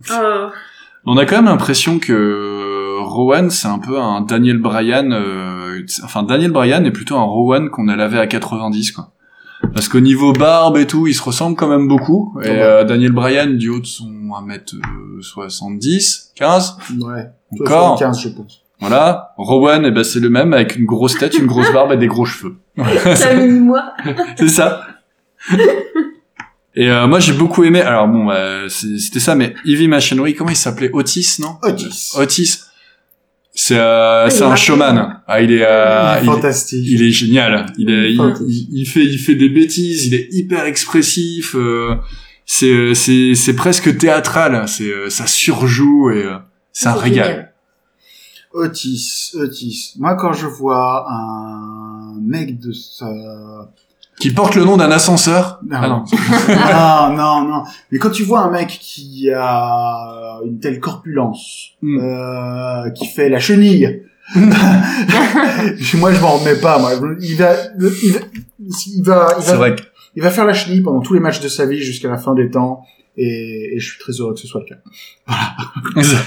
Oh. 0.09 0.47
On 1.05 1.15
a 1.17 1.25
quand 1.27 1.35
même 1.35 1.45
l'impression 1.45 1.99
que 1.99 2.97
Rowan 3.01 3.51
c'est 3.51 3.67
un 3.67 3.77
peu 3.77 3.99
un 3.99 4.21
Daniel 4.21 4.57
Bryan. 4.57 5.11
euh, 5.13 5.85
enfin 6.03 6.23
Daniel 6.23 6.49
Bryan 6.51 6.83
est 6.85 6.91
plutôt 6.91 7.17
un 7.17 7.23
Rowan 7.23 7.69
qu'on 7.69 7.87
a 7.87 7.95
lavé 7.95 8.17
à 8.17 8.25
90 8.25 8.93
quoi. 8.93 9.11
Parce 9.73 9.87
qu'au 9.87 9.99
niveau 9.99 10.33
barbe 10.33 10.77
et 10.77 10.87
tout, 10.87 11.07
ils 11.07 11.13
se 11.13 11.21
ressemblent 11.23 11.55
quand 11.55 11.67
même 11.69 11.87
beaucoup. 11.87 12.35
Et 12.43 12.49
Ouais. 12.49 12.61
euh, 12.61 12.83
Daniel 12.83 13.11
Bryan, 13.11 13.57
du 13.57 13.69
haut 13.69 13.79
de 13.79 13.85
son 13.85 14.09
1m70, 14.09 16.31
15, 16.35 16.77
Ouais. 16.99 17.27
Encore 17.59 17.99
15, 17.99 18.21
je 18.21 18.29
pense. 18.29 18.61
voilà. 18.79 19.33
Rowan, 19.37 19.83
eh 19.85 19.91
ben, 19.91 20.03
c'est 20.03 20.19
le 20.19 20.29
même, 20.29 20.53
avec 20.53 20.75
une 20.77 20.85
grosse 20.85 21.17
tête, 21.17 21.37
une 21.37 21.47
grosse 21.47 21.71
barbe 21.73 21.91
et 21.93 21.97
des 21.97 22.07
gros 22.07 22.25
cheveux. 22.25 22.55
Ça 23.15 23.33
moi. 23.47 23.93
c'est 24.37 24.47
ça. 24.47 24.81
Et 26.73 26.89
euh, 26.89 27.05
moi 27.07 27.19
j'ai 27.19 27.33
beaucoup 27.33 27.63
aimé. 27.63 27.81
Alors 27.81 28.07
bon, 28.07 28.25
bah, 28.25 28.69
c'était 28.69 29.19
ça, 29.19 29.35
mais 29.35 29.53
Heavy 29.65 29.87
Machinery, 29.89 30.35
comment 30.35 30.51
il 30.51 30.55
s'appelait? 30.55 30.89
Otis, 30.93 31.37
non? 31.39 31.57
Otis. 31.63 32.13
Otis. 32.17 32.61
C'est 33.53 33.77
euh, 33.77 34.29
c'est 34.29 34.43
un 34.43 34.55
showman. 34.55 35.21
Ah, 35.27 35.41
il 35.41 35.51
est, 35.51 35.65
euh, 35.65 36.15
il, 36.21 36.23
est- 36.23 36.25
Fantastique. 36.25 36.85
il 36.87 37.03
est 37.03 37.11
génial. 37.11 37.65
Il, 37.77 37.89
est, 37.89 38.13
il, 38.13 38.85
fait, 38.85 39.03
il 39.05 39.17
fait 39.19 39.35
des 39.35 39.49
bêtises. 39.49 40.07
Il 40.07 40.13
est 40.13 40.27
hyper 40.31 40.65
expressif. 40.65 41.53
euh, 41.55 41.95
c'est, 42.45 42.71
euh, 42.71 42.93
c'est, 42.93 43.35
c'est 43.35 43.53
presque 43.55 43.97
théâtral. 43.97 44.67
C'est, 44.69 44.85
euh, 44.85 45.09
ça 45.09 45.27
surjoue 45.27 46.11
et 46.11 46.23
euh, 46.25 46.37
c'est 46.71 46.87
un 46.87 46.93
régal. 46.93 47.27
génial. 47.27 47.47
Otis, 48.53 49.31
Otis. 49.35 49.93
Moi, 49.99 50.15
quand 50.15 50.33
je 50.33 50.47
vois 50.47 51.05
un 51.09 52.15
mec 52.21 52.59
de 52.59 52.71
sa... 52.71 53.07
Qui 54.21 54.31
porte 54.31 54.55
le 54.55 54.63
nom 54.63 54.77
d'un 54.77 54.91
ascenseur. 54.91 55.59
Non. 55.67 55.77
Ah 55.81 55.87
non. 55.89 56.03
non, 57.15 57.17
non, 57.17 57.47
non. 57.49 57.63
Mais 57.91 57.97
quand 57.97 58.09
tu 58.11 58.23
vois 58.23 58.39
un 58.41 58.51
mec 58.51 58.67
qui 58.69 59.29
a 59.33 60.39
une 60.45 60.59
telle 60.59 60.79
corpulence, 60.79 61.69
Mm. 61.81 61.99
euh, 61.99 62.89
qui 62.91 63.07
fait 63.07 63.27
la 63.29 63.39
chenille, 63.39 64.03
moi 64.35 66.11
je 66.13 66.19
m'en 66.21 66.37
remets 66.37 66.55
pas. 66.59 66.77
Moi, 66.79 66.91
il 67.21 67.35
va, 67.35 67.53
il 67.79 67.85
va, 67.87 67.89
il 67.99 68.11
va, 68.11 68.19
il 69.37 69.43
C'est 69.43 69.51
va, 69.51 69.57
vrai. 69.57 69.75
que- 69.75 69.81
il 70.15 70.21
va 70.21 70.29
faire 70.29 70.45
la 70.45 70.53
chenille 70.53 70.81
pendant 70.81 70.99
tous 71.01 71.13
les 71.13 71.19
matchs 71.19 71.39
de 71.41 71.47
sa 71.47 71.65
vie 71.65 71.79
jusqu'à 71.81 72.09
la 72.09 72.17
fin 72.17 72.33
des 72.35 72.49
temps, 72.49 72.83
et, 73.17 73.75
et 73.75 73.79
je 73.79 73.89
suis 73.91 73.99
très 73.99 74.11
heureux 74.13 74.33
que 74.33 74.39
ce 74.39 74.47
soit 74.47 74.61
le 74.61 74.75
cas. 74.75 74.81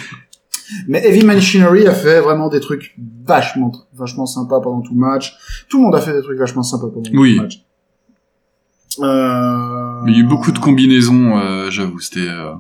Mais 0.88 1.06
Heavy 1.06 1.24
Machinery 1.24 1.86
a 1.86 1.92
fait 1.94 2.20
vraiment 2.20 2.48
des 2.48 2.58
trucs 2.60 2.96
vachement, 3.26 3.70
vachement 3.94 4.24
sympas 4.26 4.60
pendant 4.60 4.80
tout 4.80 4.94
le 4.94 5.00
match. 5.00 5.34
Tout 5.68 5.76
le 5.78 5.84
monde 5.84 5.94
a 5.94 6.00
fait 6.00 6.12
des 6.14 6.22
trucs 6.22 6.38
vachement 6.38 6.62
sympas 6.62 6.88
pendant 6.92 7.08
Oui. 7.12 7.32
tout 7.36 7.36
le 7.36 7.42
match. 7.42 7.60
Euh... 9.02 10.00
Mais 10.04 10.12
il 10.12 10.18
y 10.18 10.20
a 10.20 10.24
eu 10.24 10.28
beaucoup 10.28 10.52
de 10.52 10.58
combinaisons, 10.58 11.38
euh, 11.38 11.70
j'avoue. 11.70 11.98
C'était 12.00 12.28
euh, 12.28 12.52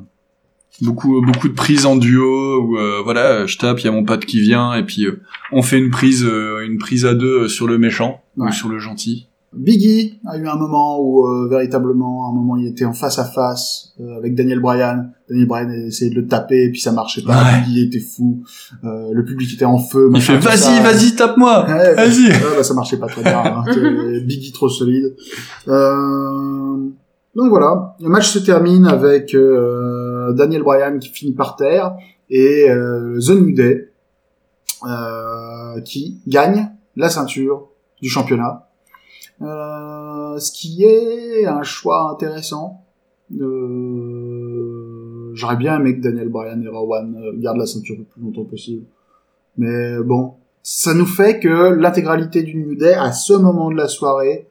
beaucoup, 0.80 1.20
beaucoup 1.22 1.48
de 1.48 1.54
prises 1.54 1.86
en 1.86 1.96
duo 1.96 2.60
où 2.62 2.78
euh, 2.78 3.00
voilà, 3.04 3.46
je 3.46 3.56
tape, 3.58 3.80
il 3.80 3.84
y 3.84 3.88
a 3.88 3.92
mon 3.92 4.04
pote 4.04 4.24
qui 4.24 4.40
vient 4.40 4.74
et 4.74 4.82
puis 4.82 5.04
euh, 5.06 5.20
on 5.52 5.62
fait 5.62 5.78
une 5.78 5.90
prise, 5.90 6.24
euh, 6.24 6.64
une 6.66 6.78
prise 6.78 7.06
à 7.06 7.14
deux 7.14 7.48
sur 7.48 7.66
le 7.66 7.78
méchant 7.78 8.20
Ouais. 8.36 8.48
ou 8.48 8.52
sur 8.52 8.68
le 8.68 8.78
gentil. 8.80 9.28
Biggie 9.56 10.20
a 10.26 10.36
eu 10.36 10.46
un 10.46 10.56
moment 10.56 11.00
où 11.00 11.26
euh, 11.26 11.48
véritablement, 11.48 12.26
à 12.26 12.30
un 12.30 12.34
moment, 12.34 12.56
il 12.56 12.66
était 12.66 12.84
en 12.84 12.92
face 12.92 13.18
à 13.18 13.24
face 13.24 13.94
euh, 14.00 14.16
avec 14.18 14.34
Daniel 14.34 14.60
Bryan. 14.60 15.10
Daniel 15.28 15.46
Bryan 15.46 15.70
essayait 15.70 16.10
de 16.10 16.16
le 16.20 16.26
taper 16.26 16.64
et 16.64 16.70
puis 16.70 16.80
ça 16.80 16.92
marchait 16.92 17.22
pas. 17.22 17.42
Ouais. 17.42 17.60
Biggie 17.66 17.84
était 17.84 18.00
fou. 18.00 18.42
Euh, 18.84 19.10
le 19.12 19.24
public 19.24 19.52
était 19.54 19.64
en 19.64 19.78
feu. 19.78 20.10
Il 20.14 20.20
fait 20.20 20.38
vas-y, 20.38 20.82
vas-y, 20.82 21.14
tape-moi, 21.14 21.66
Ouais, 21.66 21.94
bah, 21.94 22.06
vas-y. 22.06 22.28
ouais, 22.28 22.56
bah, 22.56 22.62
ça 22.62 22.74
marchait 22.74 22.98
pas 22.98 23.06
très 23.06 23.22
bien. 23.22 23.42
Hein. 23.44 23.64
Biggie 24.24 24.52
trop 24.52 24.68
solide. 24.68 25.14
Euh... 25.68 26.90
Donc 27.34 27.48
voilà, 27.48 27.96
le 28.00 28.08
match 28.08 28.28
se 28.28 28.38
termine 28.38 28.86
avec 28.86 29.34
euh, 29.34 30.32
Daniel 30.34 30.62
Bryan 30.62 30.98
qui 31.00 31.08
finit 31.08 31.32
par 31.32 31.56
terre 31.56 31.96
et 32.30 32.70
euh, 32.70 33.18
The 33.18 33.30
New 33.30 33.54
Day 33.54 33.90
euh, 34.86 35.80
qui 35.80 36.20
gagne 36.28 36.70
la 36.94 37.08
ceinture 37.08 37.68
du 38.00 38.08
championnat. 38.08 38.68
Euh, 39.42 40.38
ce 40.38 40.52
qui 40.52 40.84
est 40.84 41.46
un 41.46 41.62
choix 41.62 42.10
intéressant. 42.12 42.84
Euh, 43.40 45.30
J'aurais 45.34 45.56
bien 45.56 45.80
aimé 45.80 45.96
que 45.96 46.00
Daniel 46.00 46.28
Bryan 46.28 46.62
et 46.62 46.68
Rowan 46.68 47.16
euh, 47.16 47.32
gardent 47.36 47.58
la 47.58 47.66
ceinture 47.66 47.96
le 47.98 48.04
plus 48.04 48.22
longtemps 48.22 48.44
possible. 48.44 48.84
Mais 49.56 49.98
bon, 49.98 50.34
ça 50.62 50.94
nous 50.94 51.06
fait 51.06 51.40
que 51.40 51.74
l'intégralité 51.74 52.42
du 52.42 52.56
New 52.56 52.74
Day 52.76 52.94
à 52.94 53.12
ce 53.12 53.32
moment 53.32 53.70
de 53.70 53.76
la 53.76 53.88
soirée 53.88 54.48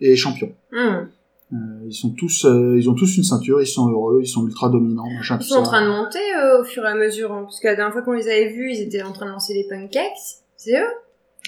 est 0.00 0.16
champion. 0.16 0.52
Hmm. 0.72 1.06
Euh, 1.52 1.56
ils 1.86 1.94
sont 1.94 2.10
tous, 2.10 2.46
euh, 2.46 2.76
ils 2.76 2.90
ont 2.90 2.94
tous 2.94 3.16
une 3.16 3.22
ceinture, 3.22 3.60
ils 3.60 3.66
sont 3.66 3.88
heureux, 3.88 4.20
ils 4.22 4.26
sont 4.26 4.44
ultra 4.46 4.68
dominants, 4.68 5.08
machin 5.08 5.38
Ils 5.40 5.44
sont 5.44 5.56
en 5.56 5.62
train 5.62 5.82
de 5.82 5.90
monter 5.90 6.18
euh, 6.36 6.60
au 6.60 6.64
fur 6.64 6.84
et 6.84 6.88
à 6.88 6.94
mesure, 6.94 7.32
hein, 7.32 7.42
parce 7.44 7.60
que 7.60 7.68
la 7.68 7.76
dernière 7.76 7.92
fois 7.92 8.02
qu'on 8.02 8.12
les 8.12 8.26
avait 8.26 8.48
vus, 8.48 8.72
ils 8.72 8.82
étaient 8.82 9.02
en 9.02 9.12
train 9.12 9.26
de 9.26 9.30
lancer 9.30 9.54
les 9.54 9.66
pancakes. 9.68 10.40
C'est 10.56 10.72
eux 10.72 10.92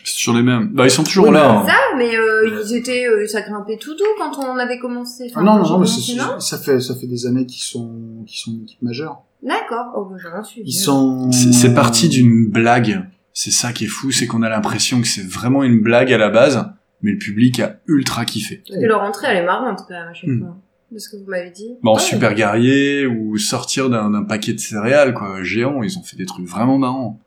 C'est 0.08 0.18
toujours 0.18 0.34
les 0.36 0.42
mêmes. 0.44 0.68
Bah 0.72 0.84
ils 0.86 0.90
sont 0.90 1.02
toujours 1.02 1.26
Oui, 1.26 1.34
là. 1.34 1.48
mais 1.64 1.70
hein. 1.72 1.74
Ça, 1.74 1.96
mais 1.96 2.16
euh, 2.16 2.62
ils 2.64 2.76
étaient, 2.76 3.06
euh, 3.08 3.26
ça 3.26 3.40
grimpait 3.42 3.76
tout 3.76 3.94
doux 3.94 4.04
quand 4.18 4.38
on 4.38 4.56
avait 4.56 4.78
commencé. 4.78 5.24
Enfin, 5.30 5.40
Ah 5.42 5.44
non, 5.44 5.56
non, 5.58 5.64
j'ai 5.64 5.70
non, 5.72 5.78
mais 5.80 5.86
commencé, 5.86 6.12
c'est- 6.12 6.16
non 6.18 6.38
ça 6.40 6.58
fait, 6.58 6.78
ça 6.80 6.94
fait 6.94 7.08
des 7.08 7.26
années 7.26 7.44
qu'ils 7.44 7.62
sont, 7.62 8.22
qu'ils 8.24 8.38
sont 8.38 8.52
une 8.52 8.62
équipe 8.62 8.82
majeure. 8.82 9.22
D'accord. 9.42 9.86
Oh, 9.96 10.04
bah, 10.08 10.16
j'en 10.22 10.44
suis. 10.44 10.62
Ils 10.64 10.72
sont. 10.72 11.30
C'est 11.32 11.74
parti 11.74 12.08
d'une 12.08 12.46
blague. 12.48 13.04
C'est 13.32 13.50
ça 13.50 13.72
qui 13.72 13.84
est 13.84 13.88
fou, 13.88 14.12
c'est 14.12 14.26
qu'on 14.28 14.42
a 14.42 14.48
l'impression 14.48 15.00
que 15.00 15.08
c'est 15.08 15.26
vraiment 15.26 15.64
une 15.64 15.80
blague 15.80 16.12
à 16.12 16.18
la 16.18 16.30
base, 16.30 16.64
mais 17.02 17.10
le 17.10 17.18
public 17.18 17.58
a 17.60 17.76
ultra 17.88 18.24
kiffé. 18.24 18.62
Parce 18.66 18.80
que 18.80 18.86
leur 18.86 19.02
entrée, 19.02 19.26
elle 19.30 19.38
est 19.38 19.44
marrante 19.44 19.80
quand 19.88 19.94
même 19.94 20.08
à 20.08 20.14
chaque 20.14 20.30
Hmm. 20.30 20.38
fois. 20.40 20.56
De 20.92 20.98
ce 21.00 21.08
que 21.08 21.16
vous 21.16 21.28
m'avez 21.28 21.50
dit. 21.50 21.74
Bon, 21.82 21.94
Ouais. 21.96 22.00
super 22.00 22.32
guerrier 22.32 23.06
ou 23.08 23.36
sortir 23.38 23.90
d'un 23.90 24.08
d'un 24.10 24.22
paquet 24.22 24.52
de 24.52 24.60
céréales, 24.60 25.14
quoi, 25.14 25.42
géant, 25.42 25.82
ils 25.82 25.98
ont 25.98 26.02
fait 26.04 26.16
des 26.16 26.26
trucs 26.26 26.46
vraiment 26.46 26.78
marrants. 26.78 27.18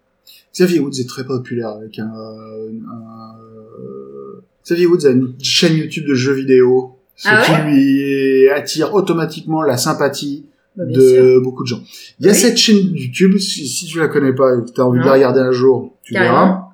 Xavier 0.53 0.79
Woods 0.79 0.99
est 0.99 1.07
très 1.07 1.23
populaire 1.25 1.69
avec 1.69 1.99
un, 1.99 2.05
un- 2.05 3.39
euh, 3.79 4.41
Xavier 4.65 4.85
Woods 4.87 5.05
a 5.05 5.09
une 5.11 5.33
chaîne 5.41 5.75
YouTube 5.77 6.05
de 6.07 6.13
jeux 6.15 6.33
vidéo, 6.33 6.97
ce 7.15 7.29
Ah 7.31 7.41
qui 7.45 7.51
ouais 7.51 7.71
lui 7.71 8.49
attire 8.49 8.93
automatiquement 8.93 9.61
la 9.61 9.77
sympathie 9.77 10.45
Bah, 10.75 10.83
sûr. 10.93 11.01
de 11.23 11.39
beaucoup 11.39 11.63
de 11.63 11.67
gens. 11.69 11.81
Il 12.19 12.25
y 12.25 12.29
a 12.29 12.31
Oui. 12.33 12.37
cette 12.37 12.57
chaîne 12.57 12.77
YouTube, 12.93 13.37
si, 13.37 13.67
si 13.67 13.85
tu 13.87 13.99
la 13.99 14.07
connais 14.07 14.33
pas 14.33 14.55
et 14.55 14.65
que 14.65 14.71
tu 14.73 14.79
as 14.81 14.85
envie 14.85 14.99
de 14.99 15.03
la 15.03 15.09
Non. 15.11 15.15
regarder 15.15 15.39
un 15.41 15.51
jour, 15.51 15.97
tu 16.03 16.13
Carrément. 16.13 16.33
verras. 16.33 16.65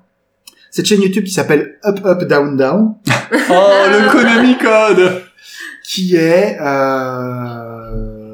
Cette 0.70 0.86
chaîne 0.86 1.00
YouTube 1.02 1.24
qui 1.24 1.32
s'appelle 1.32 1.78
Up 1.84 2.00
Up 2.04 2.24
Down 2.24 2.56
Down, 2.56 2.94
Oh, 3.50 3.86
le 3.88 4.10
Konami 4.12 4.56
Code 4.58 5.22
qui 5.84 6.16
est 6.16 6.58
euh, 6.60 8.25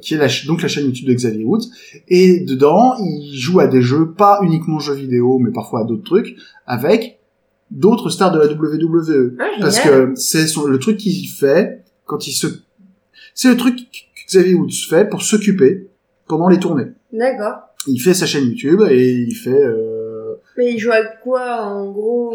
qui 0.00 0.14
est 0.14 0.18
la, 0.18 0.28
donc 0.46 0.62
la 0.62 0.68
chaîne 0.68 0.84
YouTube 0.86 1.08
de 1.08 1.14
Xavier 1.14 1.44
Woods. 1.44 1.66
Et 2.08 2.40
dedans 2.40 2.94
il 2.98 3.36
joue 3.38 3.60
à 3.60 3.66
des 3.66 3.82
jeux 3.82 4.12
pas 4.12 4.40
uniquement 4.42 4.78
jeux 4.78 4.94
vidéo 4.94 5.38
mais 5.38 5.50
parfois 5.52 5.80
à 5.80 5.84
d'autres 5.84 6.04
trucs 6.04 6.36
avec 6.66 7.18
d'autres 7.70 8.08
stars 8.10 8.32
de 8.32 8.38
la 8.38 8.46
WWE 8.46 9.36
Ah, 9.38 9.44
parce 9.60 9.80
que 9.80 10.12
c'est 10.16 10.46
le 10.66 10.78
truc 10.78 10.96
qu'il 10.96 11.28
fait 11.28 11.82
quand 12.06 12.26
il 12.26 12.32
se 12.32 12.46
c'est 13.34 13.48
le 13.50 13.56
truc 13.56 13.76
que 13.76 14.26
Xavier 14.28 14.54
Woods 14.54 14.72
fait 14.88 15.08
pour 15.08 15.22
s'occuper 15.22 15.88
pendant 16.26 16.48
les 16.48 16.58
tournées. 16.58 16.88
D'accord. 17.12 17.54
il 17.86 17.98
fait 18.00 18.14
sa 18.14 18.26
chaîne 18.26 18.44
YouTube 18.44 18.82
et 18.90 19.12
il 19.12 19.34
fait 19.34 19.50
euh, 19.50 20.34
Mais 20.58 20.72
ils 20.74 20.78
jouent 20.78 20.92
à 20.92 21.04
quoi, 21.22 21.62
en 21.62 21.90
gros 21.90 22.34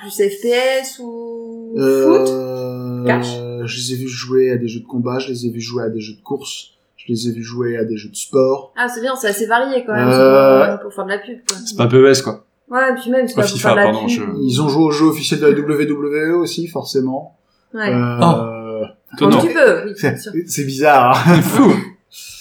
Plus 0.00 0.10
FPS 0.10 0.98
ou 1.00 1.74
foot? 1.74 1.82
Euh, 1.82 3.04
Cash? 3.04 3.28
je 3.64 3.76
les 3.76 3.92
ai 3.92 3.96
vus 3.96 4.08
jouer 4.08 4.50
à 4.50 4.56
des 4.56 4.68
jeux 4.68 4.80
de 4.80 4.86
combat 4.86 5.18
je 5.18 5.28
les 5.30 5.46
ai 5.46 5.50
vus 5.50 5.60
jouer 5.60 5.82
à 5.84 5.88
des 5.90 6.00
jeux 6.00 6.14
de 6.14 6.22
course 6.22 6.77
je 6.98 7.12
les 7.12 7.28
ai 7.28 7.32
vus 7.32 7.42
jouer 7.42 7.76
à 7.78 7.84
des 7.84 7.96
jeux 7.96 8.10
de 8.10 8.16
sport 8.16 8.74
Ah, 8.76 8.88
c'est 8.88 9.00
bien, 9.00 9.16
c'est 9.16 9.28
assez 9.28 9.46
varié 9.46 9.84
quand 9.86 9.94
même. 9.94 10.08
Euh, 10.08 10.72
c'est 10.76 10.82
pour, 10.82 10.92
faire 10.92 11.04
de 11.06 11.10
la 11.10 11.18
pub, 11.18 11.38
quoi. 11.48 11.56
C'est 11.64 11.76
pas 11.76 11.86
PES, 11.88 12.22
quoi. 12.22 12.44
Ouais, 12.70 12.94
puis 13.00 13.10
même, 13.10 13.26
c'est 13.26 13.34
Pas 13.34 13.42
pas 13.42 13.48
pour 13.48 13.56
FIFA, 13.56 13.68
faire 13.68 13.76
de 13.76 13.80
la 13.80 13.84
pardon, 13.92 14.00
pub. 14.06 14.08
je- 14.10 14.42
Ils 14.42 14.60
ont 14.60 14.68
joué 14.68 14.82
au 14.84 14.90
jeu 14.90 15.06
officiel 15.06 15.40
de 15.40 15.46
la 15.46 15.52
WWE 15.58 16.34
aussi, 16.36 16.66
forcément. 16.68 17.38
Ouais. 17.72 17.88
Euh, 17.94 18.84
Un 18.84 19.16
Étonnant. 19.16 19.40
petit 19.40 19.54
peu, 19.54 19.84
oui, 19.86 19.92
c'est 19.96 20.10
bien 20.10 20.18
sûr. 20.18 20.32
c'est 20.46 20.64
bizarre. 20.64 21.24
hein. 21.28 21.40
Fou 21.40 21.72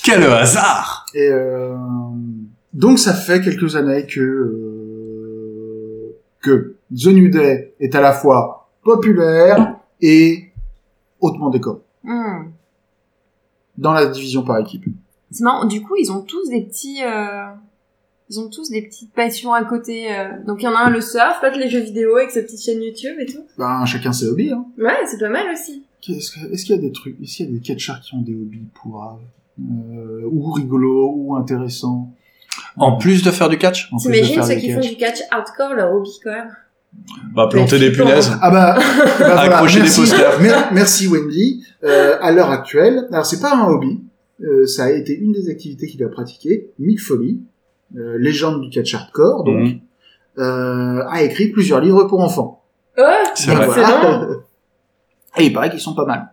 Quel 0.04 0.24
hasard 0.24 1.06
Et 1.14 1.30
euh, 1.32 1.76
donc 2.74 3.00
ça 3.00 3.14
fait 3.14 3.42
quelques 3.42 3.76
années 3.78 4.06
que 4.06 4.20
euh, 4.22 6.16
que 6.42 6.76
The 6.92 7.08
New 7.08 7.30
Day 7.30 7.74
est 7.80 7.94
à 7.96 8.02
la 8.02 8.14
fois 8.14 8.70
populaire 8.84 9.76
et 10.02 10.52
hautement 11.20 11.50
décoré 11.50 11.80
Hmm. 12.04 12.52
Dans 13.78 13.94
la 13.94 14.06
division 14.08 14.44
par 14.44 14.60
équipe. 14.60 14.86
C'est 15.32 15.44
marrant, 15.44 15.66
du 15.66 15.82
coup, 15.82 15.96
ils 15.98 16.12
ont 16.12 16.22
tous 16.22 16.50
des 16.50 16.62
petits... 16.62 17.04
euh, 17.04 17.46
Ils 18.30 18.40
ont 18.40 18.50
tous 18.50 18.70
des 18.70 18.82
petites 18.82 19.14
passions 19.14 19.54
à 19.54 19.64
côté. 19.64 20.14
euh. 20.16 20.30
Donc 20.46 20.62
il 20.62 20.66
y 20.66 20.68
en 20.68 20.76
a 20.76 20.80
un 20.80 20.90
le 20.90 21.02
surf, 21.02 21.40
l'autre 21.44 21.58
les 21.58 21.70
jeux 21.70 21.80
vidéo 21.82 22.16
avec 22.18 22.32
sa 22.32 22.42
petite 22.42 22.62
chaîne 22.64 22.82
YouTube 22.82 23.16
et 23.20 23.26
tout. 23.26 23.44
Ben 23.58 23.86
chacun 23.86 24.12
ses 24.14 24.28
hobbies. 24.28 24.52
Hein. 24.52 24.66
Ouais, 24.78 24.98
c'est 25.06 25.20
pas 25.20 25.30
mal 25.30 25.46
aussi. 25.54 25.84
Est-ce 26.10 26.32
que- 26.32 26.52
est-ce 26.54 26.66
qu'il 26.66 26.76
y 26.76 26.78
a 26.80 26.82
des 26.82 26.92
trucs, 26.92 27.22
est-ce 27.22 27.38
qu'il 27.38 27.46
y 27.46 27.50
a 27.50 27.52
des 27.54 27.60
catchers 27.60 28.00
qui 28.04 28.16
ont 28.16 28.22
des 28.22 28.34
hobbies 28.36 28.68
pour 28.74 29.04
euh, 29.60 30.22
ou 30.30 30.52
rigolos 30.52 31.14
ou 31.16 31.36
intéressants? 31.36 32.10
En 32.78 32.98
plus 32.98 33.24
de 33.24 33.32
faire 33.32 33.50
du 33.50 33.58
catch? 33.58 33.90
T'imagines 34.00 34.42
ceux 34.44 34.56
qui 34.56 34.72
font 34.72 34.80
du 34.80 34.96
catch 34.96 35.20
hardcore, 35.32 35.74
leur 35.74 35.94
hobby 35.94 36.10
quand 36.24 36.32
même? 36.32 36.56
Bah, 37.34 37.48
planter 37.50 37.80
des 37.80 37.92
punaises. 37.92 38.32
Ah 38.42 38.50
bah, 38.50 38.76
bah 38.78 38.84
voilà, 39.20 39.42
Accrocher 39.42 39.78
des 39.80 39.84
merci, 39.84 40.00
posters. 40.02 40.40
mer- 40.40 40.70
merci 40.74 41.08
Wendy. 41.08 41.64
Euh, 41.84 42.18
à 42.22 42.32
l'heure 42.32 42.50
actuelle, 42.50 43.08
alors 43.12 43.26
c'est 43.26 43.40
pas 43.40 43.54
un 43.56 43.68
hobby, 43.68 44.02
euh, 44.42 44.66
ça 44.66 44.86
a 44.86 44.90
été 44.90 45.14
une 45.16 45.32
des 45.32 45.48
activités 45.50 45.86
qu'il 45.88 46.04
a 46.04 46.10
pratiquées. 46.10 46.72
Mick 46.80 47.00
Foley, 47.00 47.36
euh, 47.96 48.18
légende 48.18 48.62
du 48.62 48.70
catch 48.72 48.94
hardcore, 48.96 49.44
donc, 49.44 49.76
euh, 50.40 51.04
a 51.08 51.22
écrit 51.22 51.50
plusieurs 51.50 51.80
livres 51.80 52.06
pour 52.06 52.20
enfants. 52.22 52.64
Ouais, 52.98 53.04
C'est 53.36 53.52
vrai. 53.54 53.66
excellent. 53.68 54.28
Et 55.38 55.46
il 55.46 55.54
paraît 55.54 55.70
qu'ils 55.70 55.80
sont 55.80 55.94
pas 55.94 56.06
mal. 56.06 56.30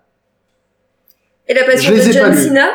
Et 1.46 1.52
la 1.52 1.64
passion 1.64 1.94
Je 1.94 2.06
de 2.08 2.12
John. 2.12 2.34
Cena 2.34 2.66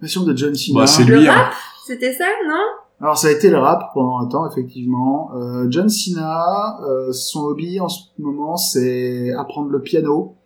Passion 0.00 0.24
de 0.24 0.36
John 0.36 0.52
Cena. 0.54 0.80
Bah, 0.80 0.86
c'est 0.88 1.04
Le 1.04 1.16
lui. 1.18 1.28
hein. 1.28 1.32
rap 1.32 1.52
C'était 1.86 2.12
ça, 2.12 2.24
non? 2.48 2.60
Alors 3.04 3.18
ça 3.18 3.28
a 3.28 3.32
été 3.32 3.50
le 3.50 3.58
rap 3.58 3.92
pendant 3.92 4.18
un 4.18 4.26
temps, 4.28 4.50
effectivement. 4.50 5.30
Euh, 5.34 5.66
John 5.68 5.90
Cena, 5.90 6.78
euh, 6.88 7.12
son 7.12 7.40
hobby 7.40 7.78
en 7.78 7.90
ce 7.90 8.00
moment, 8.16 8.56
c'est 8.56 9.30
apprendre 9.34 9.68
le 9.68 9.82
piano 9.82 10.36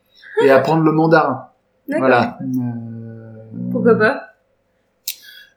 et 0.42 0.50
apprendre 0.50 0.82
le 0.82 0.90
mandarin. 0.90 1.50
Voilà. 1.88 2.36
Euh, 2.42 3.70
Pourquoi 3.70 3.94
pas 3.94 4.22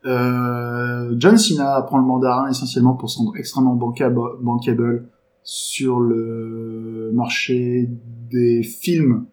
Euh, 0.06 1.16
John 1.18 1.38
Cena 1.38 1.74
apprend 1.74 1.98
le 1.98 2.04
mandarin 2.04 2.48
essentiellement 2.48 2.94
pour 2.94 3.10
se 3.10 3.18
rendre 3.18 3.36
extrêmement 3.36 3.74
bankable 3.74 5.06
sur 5.42 6.02
le 6.02 7.10
marché 7.16 7.90
des 8.30 8.62
films 8.62 9.26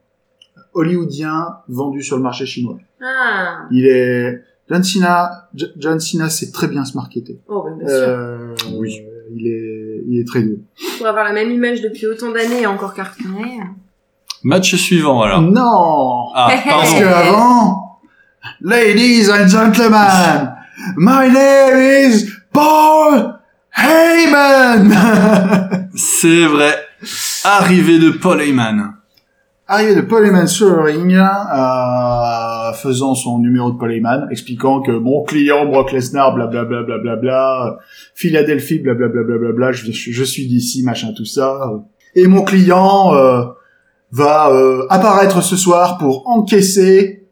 hollywoodiens 0.73 1.59
vendus 1.69 2.03
sur 2.03 2.17
le 2.17 2.23
marché 2.23 2.47
chinois. 2.47 2.79
Ah 3.03 3.67
Il 3.71 3.87
est 3.87 4.43
John 4.71 4.83
Cena, 4.85 5.49
John 5.77 5.99
Cena 6.01 6.29
sait 6.29 6.51
très 6.51 6.69
bien 6.69 6.85
se 6.85 6.95
marketer. 6.97 7.41
Oh, 7.49 7.63
bah, 7.65 7.71
bien 7.79 7.89
sûr. 7.89 7.97
Euh, 7.97 8.55
Oui. 8.75 9.01
Il 9.35 9.47
est, 9.47 10.03
il 10.09 10.21
est 10.21 10.27
très 10.27 10.43
doué. 10.43 10.59
Pour 10.97 11.07
avoir 11.07 11.25
la 11.25 11.33
même 11.33 11.51
image 11.51 11.83
depuis 11.83 12.07
autant 12.07 12.33
d'années 12.33 12.63
et 12.63 12.67
encore 12.67 12.95
cartonné. 12.95 13.61
Match 14.43 14.75
suivant 14.77 15.21
alors. 15.23 15.43
Non, 15.43 16.31
Ah, 16.35 16.51
parce 16.69 16.95
que 16.95 17.05
avant, 17.05 17.99
ladies 18.63 19.31
and 19.31 19.49
gentlemen, 19.49 20.55
my 20.97 21.29
name 21.31 22.11
is 22.11 22.25
Paul 22.53 23.39
Heyman. 23.77 25.91
C'est 25.95 26.47
vrai. 26.47 26.75
Arrivée 27.45 27.99
de 27.99 28.11
Paul 28.11 28.41
Heyman. 28.41 28.95
Arrivé 29.71 29.95
de 29.95 30.01
Paul 30.01 30.25
Heyman 30.25 30.47
sur 30.47 30.69
le 30.71 30.81
ring, 30.81 31.15
euh, 31.15 32.73
faisant 32.73 33.15
son 33.15 33.39
numéro 33.39 33.71
de 33.71 33.77
Paul 33.77 33.93
Heyman, 33.93 34.27
expliquant 34.31 34.81
que 34.81 34.93
mon 34.93 35.25
client 35.25 35.67
Brock 35.67 35.93
Lesnar, 35.93 36.35
blablabla, 36.35 36.85
blablabla, 36.85 37.77
Philadelphie, 38.15 38.79
blablabla, 38.79 39.23
blablabla, 39.25 39.73
je, 39.73 39.93
je, 39.93 40.11
je 40.13 40.25
suis 40.25 40.47
d'ici, 40.47 40.83
machin, 40.85 41.09
tout 41.15 41.27
ça. 41.27 41.71
Et 42.15 42.27
mon 42.27 42.45
client 42.45 43.15
euh, 43.15 43.43
va 44.11 44.49
euh, 44.51 44.87
apparaître 44.89 45.43
ce 45.43 45.57
soir 45.57 45.99
pour 45.99 46.27
encaisser 46.29 47.27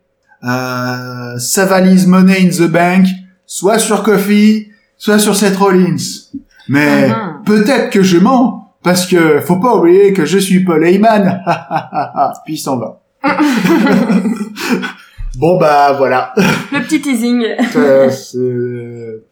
euh, 0.44 1.38
sa 1.38 1.64
valise 1.64 2.06
Money 2.06 2.36
in 2.42 2.48
the 2.50 2.70
Bank, 2.70 3.06
soit 3.46 3.78
sur 3.78 4.02
Kofi, 4.02 4.68
soit 4.98 5.18
sur 5.18 5.34
Seth 5.34 5.56
Rollins. 5.56 5.96
Mais 6.68 7.08
Mhm. 7.08 7.14
peut-être 7.46 7.88
que 7.90 8.02
je 8.02 8.18
mens, 8.18 8.65
parce 8.86 9.04
que 9.04 9.40
faut 9.40 9.58
pas 9.58 9.74
oublier 9.74 10.12
que 10.12 10.24
je 10.24 10.38
suis 10.38 10.62
Paul 10.62 10.86
Heyman. 10.86 11.42
Puis 12.44 12.54
il 12.54 12.58
s'en 12.58 12.78
va. 12.78 13.02
bon 15.36 15.58
bah 15.58 15.94
voilà. 15.98 16.32
Le 16.72 16.80
petit 16.84 17.00
teasing. 17.00 17.44
Euh, 17.74 18.08
c'est 18.08 19.24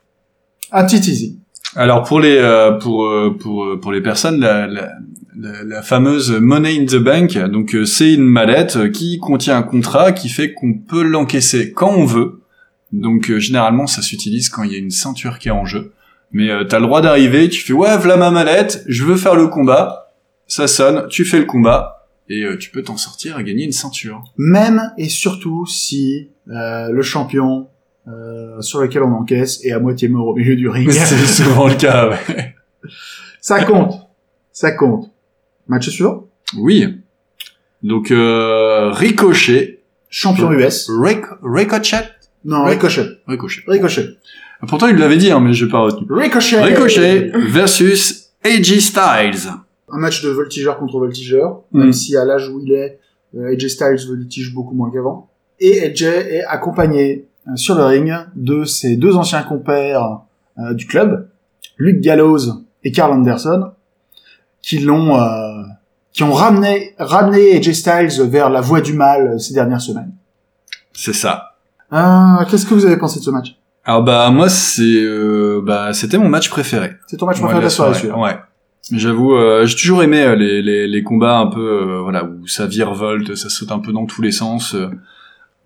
un 0.72 0.84
petit 0.84 1.00
teasing. 1.00 1.36
Alors 1.76 2.02
pour 2.02 2.18
les 2.18 2.36
euh, 2.36 2.72
pour 2.72 3.04
euh, 3.04 3.36
pour 3.38 3.62
euh, 3.62 3.78
pour 3.80 3.92
les 3.92 4.00
personnes 4.00 4.40
la, 4.40 4.66
la, 4.66 4.88
la, 5.36 5.82
fameuse 5.82 6.32
money 6.32 6.76
in 6.76 6.86
the 6.86 6.96
bank 6.96 7.38
donc 7.38 7.76
euh, 7.76 7.84
c'est 7.84 8.12
une 8.12 8.24
mallette 8.24 8.90
qui 8.90 9.18
contient 9.18 9.56
un 9.56 9.62
contrat 9.62 10.10
qui 10.10 10.28
fait 10.30 10.52
qu'on 10.52 10.74
peut 10.74 11.04
l'encaisser 11.04 11.70
quand 11.70 11.92
on 11.92 12.06
veut. 12.06 12.40
Donc 12.90 13.30
euh, 13.30 13.38
généralement 13.38 13.86
ça 13.86 14.02
s'utilise 14.02 14.48
quand 14.48 14.64
il 14.64 14.72
y 14.72 14.74
a 14.74 14.78
une 14.78 14.90
ceinture 14.90 15.38
qui 15.38 15.46
est 15.46 15.52
en 15.52 15.64
jeu. 15.64 15.92
Mais 16.34 16.50
euh, 16.50 16.64
t'as 16.64 16.78
le 16.80 16.84
droit 16.86 17.00
d'arriver, 17.00 17.48
tu 17.48 17.62
fais 17.62 17.72
ouais 17.72 17.96
voilà 17.96 18.16
ma 18.18 18.30
mallette, 18.30 18.84
je 18.88 19.04
veux 19.04 19.16
faire 19.16 19.36
le 19.36 19.46
combat. 19.48 20.12
Ça 20.46 20.66
sonne, 20.66 21.06
tu 21.08 21.24
fais 21.24 21.38
le 21.38 21.46
combat 21.46 22.06
et 22.28 22.42
euh, 22.42 22.58
tu 22.58 22.68
peux 22.70 22.82
t'en 22.82 22.96
sortir 22.98 23.38
et 23.38 23.44
gagner 23.44 23.64
une 23.64 23.72
ceinture. 23.72 24.22
Même 24.36 24.92
et 24.98 25.08
surtout 25.08 25.64
si 25.64 26.28
euh, 26.50 26.90
le 26.90 27.00
champion 27.02 27.68
euh, 28.08 28.60
sur 28.60 28.80
lequel 28.82 29.02
on 29.04 29.12
encaisse 29.12 29.64
est 29.64 29.72
à 29.72 29.78
moitié 29.78 30.08
mort 30.08 30.26
au 30.26 30.34
milieu 30.34 30.56
du 30.56 30.68
ring. 30.68 30.90
c'est 30.92 31.16
souvent 31.16 31.68
le 31.68 31.76
cas. 31.76 32.10
Ouais. 32.10 32.54
Ça 33.40 33.64
compte. 33.64 33.94
Ça 34.52 34.72
compte. 34.72 35.10
Match 35.68 35.88
suivant? 35.88 36.28
Oui. 36.58 37.00
Donc 37.82 38.10
euh, 38.10 38.90
Ricochet, 38.90 39.80
Champion 40.10 40.50
US. 40.52 40.88
Ric- 40.90 41.24
Ricochet, 41.42 42.08
Non, 42.44 42.64
Ric- 42.64 42.82
Ricochet. 42.82 43.06
Ricochet. 43.26 43.62
Ricochet. 43.66 44.08
Pourtant, 44.68 44.86
il 44.88 44.96
l'avait 44.96 45.16
dit, 45.16 45.30
hein, 45.30 45.40
mais 45.40 45.52
j'ai 45.52 45.68
pas 45.68 45.80
retenu. 45.80 46.06
Ricochet. 46.10 46.60
Ricochet 46.62 47.32
versus 47.50 48.30
AJ 48.44 48.80
Styles. 48.80 49.50
Un 49.90 49.98
match 49.98 50.22
de 50.22 50.28
voltigeur 50.30 50.78
contre 50.78 50.98
voltigeur, 50.98 51.62
Mm. 51.72 51.78
même 51.80 51.92
si 51.92 52.16
à 52.16 52.24
l'âge 52.24 52.48
où 52.48 52.60
il 52.64 52.72
est, 52.72 52.98
euh, 53.36 53.52
AJ 53.52 53.68
Styles 53.68 54.06
voltige 54.08 54.52
beaucoup 54.54 54.74
moins 54.74 54.90
qu'avant. 54.90 55.28
Et 55.60 55.82
AJ 55.84 56.02
est 56.02 56.44
accompagné 56.44 57.26
euh, 57.48 57.56
sur 57.56 57.74
le 57.76 57.84
ring 57.84 58.12
de 58.36 58.64
ses 58.64 58.96
deux 58.96 59.14
anciens 59.16 59.42
compères 59.42 60.20
euh, 60.58 60.72
du 60.74 60.86
club, 60.86 61.28
Luke 61.78 62.00
Gallows 62.00 62.64
et 62.84 62.92
Carl 62.92 63.12
Anderson, 63.12 63.70
qui 64.62 64.78
l'ont, 64.78 65.16
euh, 65.20 65.62
qui 66.12 66.22
ont 66.22 66.32
ramené, 66.32 66.94
ramené 66.98 67.56
AJ 67.56 67.72
Styles 67.72 68.22
vers 68.28 68.50
la 68.50 68.60
voie 68.60 68.80
du 68.80 68.92
mal 68.94 69.38
ces 69.40 69.52
dernières 69.54 69.80
semaines. 69.80 70.12
C'est 70.92 71.12
ça. 71.14 71.56
Euh, 71.92 72.44
Qu'est-ce 72.50 72.66
que 72.66 72.74
vous 72.74 72.86
avez 72.86 72.96
pensé 72.96 73.18
de 73.20 73.24
ce 73.24 73.30
match? 73.30 73.56
Alors 73.86 74.02
bah 74.02 74.30
moi 74.30 74.48
c'est 74.48 74.82
euh, 74.82 75.60
bah 75.62 75.92
c'était 75.92 76.18
mon 76.18 76.28
match 76.28 76.48
préféré. 76.48 76.92
C'est 77.06 77.16
ton 77.18 77.26
match 77.26 77.36
Ouais, 77.36 77.42
préféré 77.42 77.60
de 77.60 77.64
la 77.64 77.70
soirée, 77.70 77.92
soirée. 77.94 78.08
celui-là. 78.08 78.18
Ouais. 78.18 78.38
J'avoue, 78.92 79.34
euh, 79.34 79.64
j'ai 79.66 79.76
toujours 79.76 80.02
aimé 80.02 80.22
euh, 80.22 80.34
les, 80.36 80.60
les, 80.62 80.86
les 80.86 81.02
combats 81.02 81.38
un 81.38 81.46
peu 81.46 81.60
euh, 81.60 82.00
voilà 82.02 82.24
où 82.24 82.46
ça 82.46 82.66
virevolte, 82.66 83.34
ça 83.34 83.48
saute 83.48 83.72
un 83.72 83.78
peu 83.78 83.92
dans 83.92 84.04
tous 84.06 84.20
les 84.22 84.32
sens. 84.32 84.74
euh. 84.74 84.88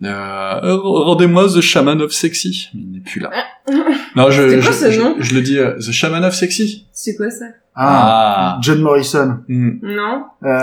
Euh, 0.05 0.77
rendez-moi 0.83 1.47
The 1.49 1.61
Shaman 1.61 2.01
of 2.01 2.13
Sexy. 2.13 2.69
Il 2.75 2.93
n'est 2.93 3.01
plus 3.01 3.21
là. 3.21 3.31
Non, 4.17 4.31
je, 4.31 4.49
C'est 4.49 4.61
quoi 4.61 4.71
je, 4.73 4.77
ce 4.77 4.91
je, 4.93 5.01
nom 5.01 5.17
je 5.19 5.35
le 5.35 5.43
dis, 5.43 5.59
euh, 5.59 5.77
The 5.77 5.91
Shaman 5.93 6.25
of 6.25 6.35
Sexy. 6.35 6.87
C'est 6.93 7.15
quoi 7.17 7.29
ça? 7.31 7.45
Ah, 7.75 8.59
John 8.63 8.81
Morrison. 8.81 9.41
Hmm. 9.49 9.79
Non 9.83 10.25
Euh, 10.45 10.63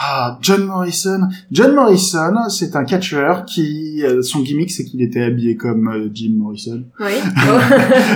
ah, 0.00 0.38
John 0.42 0.64
Morrison. 0.66 1.28
John 1.50 1.74
Morrison, 1.74 2.48
c'est 2.48 2.76
un 2.76 2.84
catcheur 2.84 3.44
qui, 3.44 4.02
euh, 4.04 4.22
son 4.22 4.40
gimmick, 4.42 4.70
c'est 4.70 4.84
qu'il 4.84 5.02
était 5.02 5.22
habillé 5.22 5.56
comme 5.56 5.88
euh, 5.88 6.08
Jim 6.14 6.34
Morrison, 6.36 6.84
Oui. 7.00 7.12
Oh. 7.24 7.58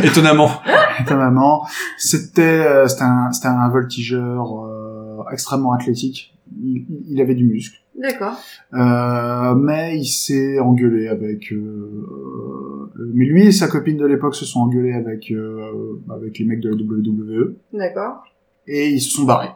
Étonnamment. 0.05 0.51
étonnamment. 1.01 1.67
C'était, 1.99 2.43
euh, 2.43 2.87
c'était 2.87 3.03
un, 3.03 3.33
c'était 3.33 3.49
un 3.49 3.69
voltigeur 3.69 4.65
euh, 4.65 5.23
extrêmement 5.33 5.73
athlétique. 5.73 6.35
Il, 6.63 6.85
il 7.09 7.21
avait 7.21 7.35
du 7.35 7.47
muscle. 7.47 7.79
D'accord. 7.99 8.39
Euh, 8.75 9.55
mais 9.55 9.99
il 9.99 10.07
s'est 10.07 10.59
engueulé 10.61 11.09
avec. 11.09 11.53
Euh, 11.53 12.91
mais 13.15 13.25
lui 13.27 13.47
et 13.47 13.53
sa 13.53 13.69
copine 13.69 13.97
de 13.99 14.07
l'époque 14.07 14.35
se 14.35 14.45
sont 14.45 14.61
engueulés 14.61 14.95
avec 14.95 15.31
euh, 15.31 16.01
avec 16.11 16.39
les 16.39 16.45
mecs 16.45 16.61
de 16.61 16.71
la 16.71 16.77
WWE 16.77 17.55
D'accord. 17.73 18.23
et 18.67 18.91
ils 18.91 19.01
se 19.01 19.11
sont 19.11 19.25
barrés. 19.25 19.51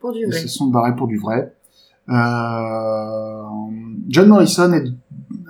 Pour 0.00 0.12
du 0.12 0.20
Ils 0.20 0.26
vrai. 0.28 0.38
se 0.40 0.48
sont 0.48 0.66
barrés 0.68 0.94
pour 0.96 1.06
du 1.06 1.18
vrai. 1.18 1.52
Euh, 2.08 3.42
John 4.08 4.28
Morrison 4.28 4.72
est- 4.72 4.90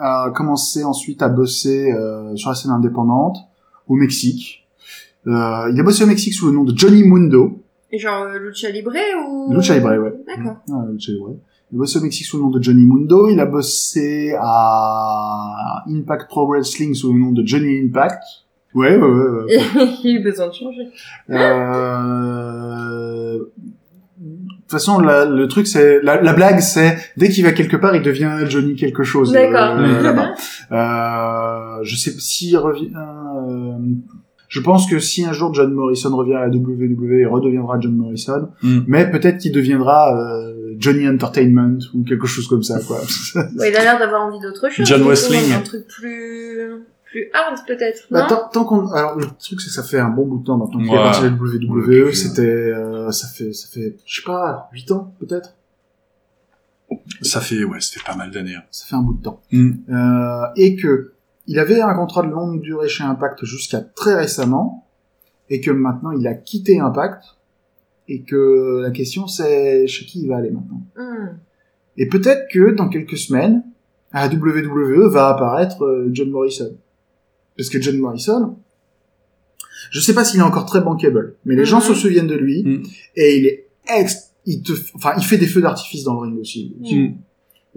a 0.00 0.30
commencé 0.34 0.82
ensuite 0.84 1.22
à 1.22 1.28
bosser 1.28 1.92
euh, 1.92 2.34
sur 2.36 2.48
la 2.50 2.54
scène 2.56 2.70
indépendante 2.72 3.36
au 3.88 3.94
Mexique. 3.94 4.66
Euh, 5.26 5.70
il 5.72 5.80
a 5.80 5.82
bossé 5.82 6.04
au 6.04 6.06
Mexique 6.06 6.34
sous 6.34 6.46
le 6.46 6.52
nom 6.52 6.64
de 6.64 6.76
Johnny 6.76 7.02
Mundo. 7.04 7.62
Et 7.90 7.98
genre 7.98 8.26
Lucha 8.26 8.68
Libre 8.70 8.92
ou 9.28 9.52
Lucha 9.54 9.74
Libre, 9.74 9.88
ouais. 9.96 10.14
D'accord. 10.26 10.56
Ouais, 10.68 10.92
Lucha 10.92 11.12
Libre. 11.12 11.36
Il 11.70 11.76
a 11.76 11.78
bossé 11.78 11.98
au 11.98 12.02
Mexique 12.02 12.24
sous 12.26 12.36
le 12.38 12.42
nom 12.44 12.50
de 12.50 12.62
Johnny 12.62 12.84
Mundo. 12.84 13.28
Il 13.28 13.38
a 13.40 13.46
bossé 13.46 14.34
à 14.40 15.84
Impact 15.88 16.28
Pro 16.28 16.46
Wrestling 16.48 16.94
sous 16.94 17.12
le 17.12 17.18
nom 17.20 17.32
de 17.32 17.44
Johnny 17.46 17.78
Impact. 17.80 18.22
Ouais, 18.74 18.96
ouais, 18.96 19.06
ouais. 19.06 19.28
ouais. 19.28 19.46
Il 20.04 20.16
a 20.16 20.20
eu 20.20 20.22
besoin 20.22 20.48
de 20.48 20.52
changer. 20.52 20.88
Euh... 21.30 21.38
De 24.68 24.72
toute 24.72 24.80
façon, 24.80 25.00
la- 25.00 25.24
le 25.24 25.48
truc, 25.48 25.66
c'est 25.66 26.02
la, 26.02 26.20
la 26.20 26.34
blague, 26.34 26.60
c'est 26.60 26.98
dès 27.16 27.30
qu'il 27.30 27.42
va 27.42 27.52
quelque 27.52 27.76
part, 27.78 27.96
il 27.96 28.02
devient 28.02 28.30
Johnny 28.50 28.74
quelque 28.76 29.02
chose. 29.02 29.32
D'accord. 29.32 29.78
euh, 29.78 30.02
là-bas. 30.02 30.34
Euh, 30.72 31.78
je 31.84 31.96
sais 31.96 32.12
pas 32.12 32.20
s'il 32.20 32.56
revient. 32.58 32.90
euh, 32.94 33.78
je 34.48 34.60
pense 34.60 34.88
que 34.88 34.98
si 34.98 35.24
un 35.24 35.32
jour 35.32 35.52
John 35.54 35.72
Morrison 35.72 36.14
revient 36.16 36.34
à 36.34 36.46
la 36.46 36.48
WWE, 36.48 37.20
il 37.20 37.26
redeviendra 37.26 37.78
John 37.80 37.94
Morrison, 37.96 38.48
Hmm. 38.62 38.80
mais 38.86 39.10
peut-être 39.10 39.38
qu'il 39.38 39.52
deviendra 39.52 40.14
euh, 40.16 40.74
Johnny 40.78 41.08
Entertainment 41.08 41.78
ou 41.94 42.02
quelque 42.04 42.26
chose 42.26 42.46
comme 42.46 42.62
ça, 42.62 42.78
quoi. 42.86 42.98
Ouais, 43.58 43.70
il 43.70 43.76
a 43.76 43.82
l'air 43.82 43.98
d'avoir 43.98 44.22
envie 44.22 44.40
d'autre 44.40 44.70
chose. 44.70 44.86
John 44.86 45.02
Wrestling. 45.02 45.52
Un 45.54 45.60
truc 45.60 45.86
plus 45.86 46.60
plus 47.11 47.28
hard 47.32 47.59
peut-être. 47.66 48.06
Bah, 48.11 48.26
tant, 48.28 48.48
tant 48.52 48.64
qu'on, 48.64 48.86
alors 48.92 49.16
le 49.16 49.24
truc 49.26 49.61
c'est 49.61 49.66
que 49.68 49.72
ça 49.72 49.82
fait 49.82 49.98
un 49.98 50.09
bon 50.11 50.26
bout 50.26 50.38
de 50.38 50.44
temps 50.44 50.56
maintenant 50.59 50.78
qu'il 50.78 50.88
est 50.88 50.92
Ouais. 50.92 51.02
parti 51.02 51.22
de 51.22 51.66
Ouais, 51.66 52.06
WWE. 52.06 52.12
C'était, 52.12 52.42
euh, 52.42 53.11
ça 53.11 53.28
fait, 53.28 53.52
ça 53.52 53.68
fait, 53.68 53.96
je 54.06 54.16
sais 54.20 54.24
pas, 54.26 54.68
8 54.72 54.90
ans 54.92 55.14
peut-être. 55.20 55.54
Ça 57.22 57.40
fait 57.40 57.64
ouais, 57.64 57.80
c'était 57.80 58.02
pas 58.04 58.16
mal 58.16 58.30
d'années. 58.30 58.54
hein. 58.54 58.62
Ça 58.70 58.86
fait 58.86 58.94
un 58.96 59.02
bout 59.02 59.14
de 59.14 59.22
temps. 59.22 59.42
Hmm. 59.52 59.72
Euh, 59.90 60.46
et 60.56 60.76
que 60.76 61.12
il 61.46 61.59
avait 61.59 61.80
un 61.80 61.94
contrat 61.94 62.22
de 62.22 62.28
longue 62.30 62.61
durée 62.61 62.88
chez 62.88 63.04
Impact 63.04 63.44
jusqu'à 63.44 63.80
très 63.80 64.14
récemment, 64.14 64.86
et 65.50 65.61
que 65.61 65.70
maintenant 65.70 66.11
il 66.12 66.26
a 66.26 66.34
quitté 66.34 66.78
Impact, 66.78 67.22
et 68.09 68.22
que 68.22 68.80
la 68.82 68.90
question 68.90 69.26
c'est 69.26 69.86
chez 69.86 70.04
qui 70.06 70.22
il 70.22 70.28
va 70.28 70.36
aller 70.38 70.50
maintenant. 70.50 70.82
Hmm. 70.96 71.36
Et 71.96 72.06
peut-être 72.09 72.48
que 72.52 72.70
dans 72.74 72.88
quelques 72.88 73.16
semaines, 73.18 73.64
à 74.12 74.26
la 74.28 74.34
WWE 74.34 75.09
va 75.11 75.28
apparaître 75.28 75.82
euh, 75.84 76.09
John 76.12 76.30
Morrison. 76.30 76.74
Parce 77.59 77.68
que 77.68 77.80
John 77.82 77.98
Morrison, 77.98 78.56
je 79.90 80.00
sais 80.00 80.14
pas 80.14 80.24
s'il 80.24 80.40
est 80.40 80.44
encore 80.44 80.64
très 80.66 80.80
bankable, 80.80 81.34
mais 81.44 81.56
les 81.56 81.64
gens 81.64 81.78
Mhm. 81.78 81.84
se 81.84 81.94
souviennent 81.94 82.26
de 82.28 82.34
lui 82.36 82.62
Mhm. 82.64 82.82
et 83.16 83.38
il 83.38 83.46
est 83.46 83.66
ex, 83.98 84.30
il 84.46 84.62
te, 84.62 84.72
enfin, 84.94 85.12
il 85.18 85.24
fait 85.24 85.36
des 85.38 85.46
feux 85.46 85.61
d'artifice 85.61 86.04
dans 86.04 86.14
le 86.14 86.20
ring 86.20 86.38
aussi. 86.40 86.74
Mm. 86.80 87.14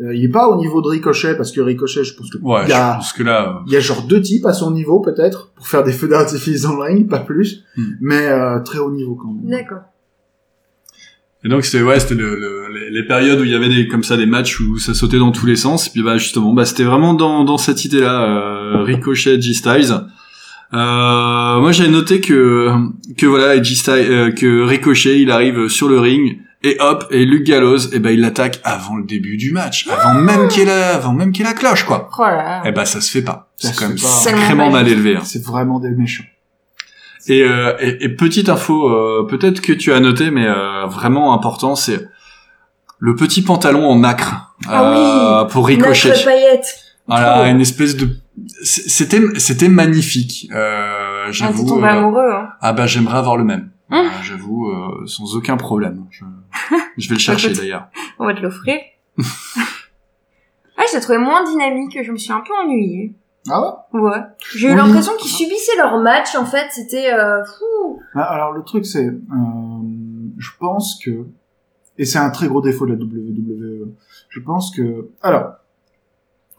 Euh, 0.03 0.15
il 0.15 0.23
est 0.23 0.29
pas 0.29 0.47
au 0.49 0.55
niveau 0.57 0.81
de 0.81 0.87
Ricochet 0.87 1.35
parce 1.35 1.51
que 1.51 1.59
Ricochet, 1.61 2.03
je 2.03 2.15
pense 2.15 2.29
que 2.29 2.37
Ouais, 2.39 2.61
il 2.63 2.67
y 2.67 2.71
je 2.71 2.75
a, 2.75 2.93
pense 2.95 3.13
que 3.13 3.23
là, 3.23 3.57
euh, 3.57 3.63
il 3.67 3.73
y 3.73 3.75
a 3.75 3.79
genre 3.81 4.03
deux 4.07 4.21
types 4.21 4.45
à 4.45 4.53
son 4.53 4.71
niveau 4.71 4.99
peut-être 5.01 5.51
pour 5.55 5.67
faire 5.67 5.83
des 5.83 5.91
feux 5.91 6.07
d'artifice 6.07 6.61
dans 6.61 6.75
le 6.75 6.81
ring, 6.83 7.09
pas 7.09 7.19
plus, 7.19 7.63
Mhm. 7.77 7.97
mais 8.01 8.27
euh, 8.27 8.59
très 8.61 8.79
haut 8.79 8.91
niveau 8.91 9.15
quand 9.15 9.31
même. 9.31 9.47
D'accord. 9.49 9.81
Et 11.43 11.49
donc 11.49 11.65
c'était 11.65 11.83
ouais, 11.83 11.99
c'était 11.99 12.15
le, 12.15 12.35
le- 12.35 12.67
les, 12.73 12.89
les 12.91 13.07
périodes 13.07 13.39
où 13.39 13.43
il 13.43 13.49
y 13.49 13.55
avait 13.55 13.67
des 13.69 13.87
comme 13.87 14.03
ça 14.03 14.15
des 14.15 14.25
matchs 14.27 14.59
où 14.59 14.77
ça 14.77 14.93
sautait 14.93 15.17
dans 15.17 15.31
tous 15.31 15.45
les 15.47 15.55
sens. 15.55 15.87
Et 15.87 15.89
puis 15.91 16.03
bah 16.03 16.17
justement, 16.17 16.53
bah 16.53 16.65
c'était 16.65 16.83
vraiment 16.83 17.13
dans 17.15 17.43
dans 17.43 17.57
cette 17.57 17.83
idée-là, 17.85 18.23
euh, 18.23 18.83
Ricochet, 18.83 19.41
G 19.41 19.53
Styles. 19.53 19.91
Euh, 20.73 21.59
moi 21.59 21.71
j'ai 21.71 21.87
noté 21.89 22.21
que 22.21 22.71
que 23.17 23.25
voilà, 23.25 23.61
G 23.61 23.75
Styles, 23.75 23.93
euh, 24.09 24.31
que 24.31 24.63
Ricochet 24.63 25.19
il 25.19 25.29
arrive 25.31 25.67
sur 25.67 25.89
le 25.89 25.99
ring 25.99 26.39
et 26.63 26.77
hop 26.79 27.05
et 27.11 27.25
Luke 27.25 27.43
Gallows 27.43 27.91
et 27.91 27.99
ben 27.99 28.11
il 28.11 28.21
l'attaque 28.21 28.61
avant 28.63 28.95
le 28.95 29.03
début 29.03 29.35
du 29.35 29.51
match, 29.51 29.87
avant 29.89 30.13
même 30.13 30.47
qu'il 30.47 30.61
ait 30.61 30.65
la, 30.65 30.95
avant 30.95 31.11
même 31.13 31.31
qu'il 31.33 31.43
ait 31.45 31.49
la 31.49 31.55
cloche 31.55 31.83
quoi. 31.83 32.07
Oh 32.17 32.21
là 32.21 32.35
là. 32.35 32.61
Et 32.65 32.71
ben 32.71 32.85
ça 32.85 33.01
se 33.01 33.11
fait 33.11 33.23
pas. 33.23 33.51
C'est 33.57 33.75
quand 33.75 33.87
même 33.89 33.97
sacrément 33.97 34.69
mal 34.69 34.87
élevé. 34.87 35.15
hein. 35.17 35.21
C'est 35.25 35.43
vraiment 35.43 35.79
des 35.79 35.89
méchants. 35.89 36.23
Et, 37.27 37.43
euh, 37.43 37.75
et, 37.79 38.05
et 38.05 38.09
petite 38.09 38.49
info, 38.49 38.89
euh, 38.89 39.25
peut-être 39.29 39.61
que 39.61 39.73
tu 39.73 39.93
as 39.93 39.99
noté, 39.99 40.31
mais 40.31 40.47
euh, 40.47 40.85
vraiment 40.87 41.33
important, 41.33 41.75
c'est 41.75 42.07
le 42.99 43.15
petit 43.15 43.41
pantalon 43.43 43.85
en 43.89 43.97
nacre 43.99 44.55
Ah 44.67 45.41
euh, 45.41 45.45
pour 45.45 45.67
Ricochet. 45.67 46.09
Nacre 46.09 46.25
paillette. 46.25 46.75
Voilà, 47.07 47.47
une 47.49 47.59
espèce 47.61 47.95
de, 47.97 48.09
c'était 48.63 49.19
c'était 49.37 49.67
magnifique. 49.69 50.47
Euh, 50.53 51.25
Ah, 51.27 51.31
j'avoue. 51.31 51.67
tombé 51.67 51.83
euh, 51.87 51.91
amoureux, 51.91 52.31
hein. 52.31 52.49
ah 52.61 52.73
bah 52.73 52.85
j'aimerais 52.87 53.17
avoir 53.17 53.37
le 53.37 53.43
même. 53.43 53.69
Hum. 53.91 54.05
Euh, 54.05 54.09
j'avoue, 54.23 54.69
euh, 54.69 55.05
sans 55.05 55.35
aucun 55.35 55.57
problème. 55.57 56.05
Je, 56.09 56.23
je 56.97 57.09
vais 57.09 57.15
le 57.15 57.19
chercher 57.27 57.53
d'ailleurs. 57.53 57.87
On 58.19 58.25
va 58.25 58.33
te 58.33 58.39
l'offrir. 58.39 58.77
ah, 60.77 60.83
je 60.89 60.95
l'ai 60.95 61.01
trouvé 61.01 61.17
moins 61.17 61.43
dynamique, 61.43 61.97
je 62.03 62.11
me 62.11 62.17
suis 62.17 62.31
un 62.31 62.41
peu 62.41 62.53
ennuyée. 62.63 63.13
Ah 63.49 63.61
ouais? 63.93 63.99
Ouais. 64.01 64.17
J'ai 64.55 64.67
eu 64.67 64.71
Oui. 64.71 64.77
l'impression 64.77 65.13
qu'ils 65.19 65.31
subissaient 65.31 65.77
leur 65.77 65.97
match, 65.99 66.35
en 66.35 66.45
fait, 66.45 66.67
c'était 66.71 67.11
euh, 67.13 67.43
fou. 67.45 67.99
Ah, 68.13 68.21
Alors 68.23 68.51
le 68.51 68.61
truc 68.63 68.85
c'est, 68.85 69.07
euh, 69.07 69.13
je 70.37 70.49
pense 70.59 70.99
que, 71.03 71.25
et 71.97 72.05
c'est 72.05 72.19
un 72.19 72.29
très 72.29 72.47
gros 72.47 72.61
défaut 72.61 72.85
de 72.85 72.93
la 72.93 72.97
WWE, 72.99 73.89
je 74.29 74.39
pense 74.41 74.75
que, 74.75 75.09
alors, 75.21 75.53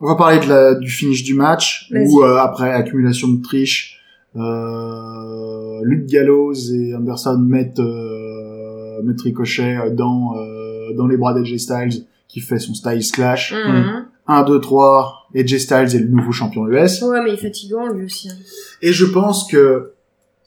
on 0.00 0.06
va 0.08 0.16
parler 0.16 0.40
de 0.40 0.46
la, 0.48 0.74
du 0.74 0.90
finish 0.90 1.22
du 1.22 1.34
match, 1.34 1.88
où 1.94 2.22
euh, 2.22 2.36
après 2.38 2.72
accumulation 2.72 3.28
de 3.28 3.40
triche, 3.42 4.00
euh, 4.34 5.80
Luke 5.84 6.06
Gallows 6.06 6.54
et 6.72 6.94
Anderson 6.94 7.38
mettent, 7.38 7.78
euh, 7.78 9.02
mettent 9.04 9.20
Ricochet 9.22 9.90
dans, 9.92 10.34
euh, 10.36 10.92
dans 10.96 11.06
les 11.06 11.16
bras 11.16 11.34
d'AJ 11.34 11.56
Styles, 11.58 12.06
qui 12.28 12.40
fait 12.40 12.58
son 12.58 12.74
Styles 12.74 13.10
Clash. 13.12 13.52
Mhm. 13.54 14.06
1, 14.28 14.42
2, 14.44 14.60
3, 14.60 15.21
AJ 15.34 15.58
Styles 15.58 15.96
est 15.96 15.98
le 16.00 16.08
nouveau 16.08 16.32
champion 16.32 16.66
US. 16.68 17.02
Ouais, 17.02 17.22
mais 17.22 17.30
il 17.30 17.34
est 17.34 17.42
fatigant, 17.42 17.86
lui 17.88 18.04
aussi. 18.04 18.28
hein. 18.30 18.34
Et 18.82 18.92
je 18.92 19.04
pense 19.06 19.46
que 19.50 19.92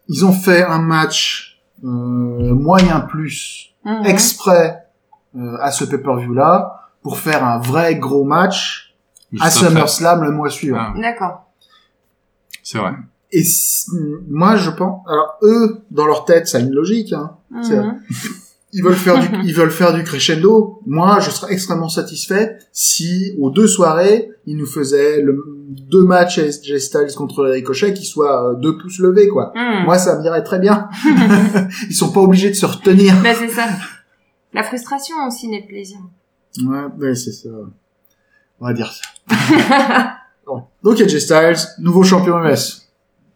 ils 0.07 0.23
ont 0.25 0.31
fait 0.33 0.63
un 0.63 0.79
match 0.79 1.59
euh, 1.83 1.87
moyen 1.87 2.99
plus 3.01 3.73
Mhm. 3.85 4.05
exprès 4.05 4.83
euh, 5.35 5.57
à 5.59 5.71
ce 5.71 5.83
pay-per-view 5.85 6.33
là 6.33 6.89
pour 7.03 7.19
faire 7.19 7.43
un 7.43 7.59
vrai 7.59 7.95
gros 7.97 8.23
match 8.23 8.95
à 9.39 9.49
Juste. 9.49 9.65
SummerSlam 9.65 10.23
le 10.23 10.31
mois 10.31 10.49
suivant. 10.49 10.77
Ah, 10.79 10.93
D'accord. 10.99 11.51
c'est 12.63 12.77
vrai. 12.79 12.91
Et 13.31 13.43
si- 13.43 13.89
moi 14.29 14.55
je 14.55 14.69
pense 14.71 15.05
alors 15.07 15.37
eux 15.43 15.81
dans 15.91 16.05
leur 16.05 16.25
tête 16.25 16.47
ça 16.47 16.57
a 16.59 16.61
une 16.61 16.71
logique 16.71 17.11
hein. 17.13 17.37
Mhm. 17.51 17.99
Ils 18.75 18.83
veulent 18.83 18.93
faire 18.93 19.19
du 19.19 19.27
ils 19.43 19.53
veulent 19.53 19.71
faire 19.71 19.93
du 19.93 20.03
crescendo. 20.03 20.81
Moi 20.85 21.19
je 21.21 21.31
serais 21.31 21.53
extrêmement 21.53 21.89
satisfait 21.89 22.57
si 22.71 23.33
aux 23.39 23.49
deux 23.49 23.67
soirées 23.67 24.29
ils 24.45 24.57
nous 24.57 24.65
faisaient 24.65 25.21
le 25.21 25.43
deux 25.67 26.03
matchs 26.03 26.39
AJ 26.39 26.77
Styles 26.77 27.15
contre 27.15 27.45
Ricochet 27.45 27.93
qui 27.93 28.05
soient 28.05 28.51
euh, 28.51 28.55
deux 28.55 28.77
pouces 28.77 28.99
levés 28.99 29.29
quoi. 29.29 29.51
Mhm. 29.55 29.85
Moi 29.85 29.97
ça 29.97 30.19
m'irait 30.19 30.43
très 30.43 30.59
bien. 30.59 30.89
ils 31.89 31.95
sont 31.95 32.11
pas 32.11 32.19
obligés 32.21 32.49
de 32.49 32.55
se 32.55 32.65
retenir. 32.65 33.15
Bah, 33.23 33.33
c'est 33.33 33.49
ça. 33.49 33.67
La 34.53 34.63
frustration 34.63 35.15
aussi 35.27 35.47
n'est 35.47 35.65
plaisir. 35.65 35.97
Ouais, 36.65 36.85
ouais, 36.99 37.15
c'est 37.15 37.31
ça. 37.31 37.49
On 38.59 38.65
va 38.65 38.73
dire 38.73 38.91
ça. 38.91 40.17
Bon. 40.45 40.63
Donc 40.83 41.01
AJ 41.01 41.17
Styles, 41.17 41.57
nouveau 41.79 42.03
champion 42.03 42.43
US. 42.45 42.87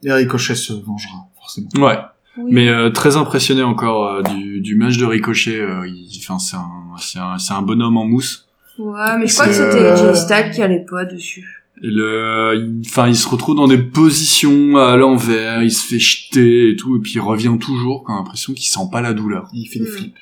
Et 0.03 0.11
Ricochet 0.11 0.55
se 0.55 0.73
vengera, 0.73 1.27
forcément. 1.35 1.69
Ouais. 1.77 1.97
Oui. 2.43 2.51
Mais 2.53 2.69
euh, 2.69 2.89
très 2.89 3.17
impressionné 3.17 3.63
encore 3.63 4.07
euh, 4.07 4.21
du, 4.23 4.61
du 4.61 4.75
match 4.75 4.97
de 4.97 5.05
Ricochet. 5.05 5.59
euh, 5.59 5.87
il, 5.87 6.09
enfin, 6.21 6.39
c'est 6.39 6.55
un, 6.57 6.69
c'est 6.99 7.19
un, 7.19 7.37
c'est 7.37 7.53
un 7.53 7.61
bonhomme 7.61 7.97
en 7.97 8.05
mousse. 8.05 8.47
Ouais, 8.77 9.17
mais 9.19 9.27
je 9.27 9.33
crois 9.33 9.47
que 9.47 9.53
c'était 9.53 9.83
euh, 9.83 9.95
Jay 9.95 10.15
Styles 10.15 10.51
qui 10.53 10.61
allait 10.61 10.85
pas 10.89 11.05
dessus. 11.05 11.45
Et 11.81 11.87
le, 11.87 12.55
il- 12.55 12.81
enfin, 12.87 13.07
il 13.07 13.15
se 13.15 13.27
retrouve 13.27 13.55
dans 13.55 13.67
des 13.67 13.77
positions 13.77 14.77
à 14.77 14.95
l'envers, 14.97 15.63
il 15.63 15.71
se 15.71 15.85
fait 15.85 15.99
jeter 15.99 16.69
et 16.71 16.75
tout, 16.75 16.97
et 16.97 16.99
puis 16.99 17.13
il 17.15 17.19
revient 17.21 17.57
toujours, 17.59 18.03
quand 18.03 18.15
l'impression 18.15 18.53
qu'il 18.53 18.65
sent 18.67 18.87
pas 18.91 19.01
la 19.01 19.13
douleur. 19.13 19.49
Et 19.53 19.59
il 19.59 19.65
fait 19.67 19.79
des 19.79 19.85
Hmm. 19.85 19.93
flips. 19.93 20.15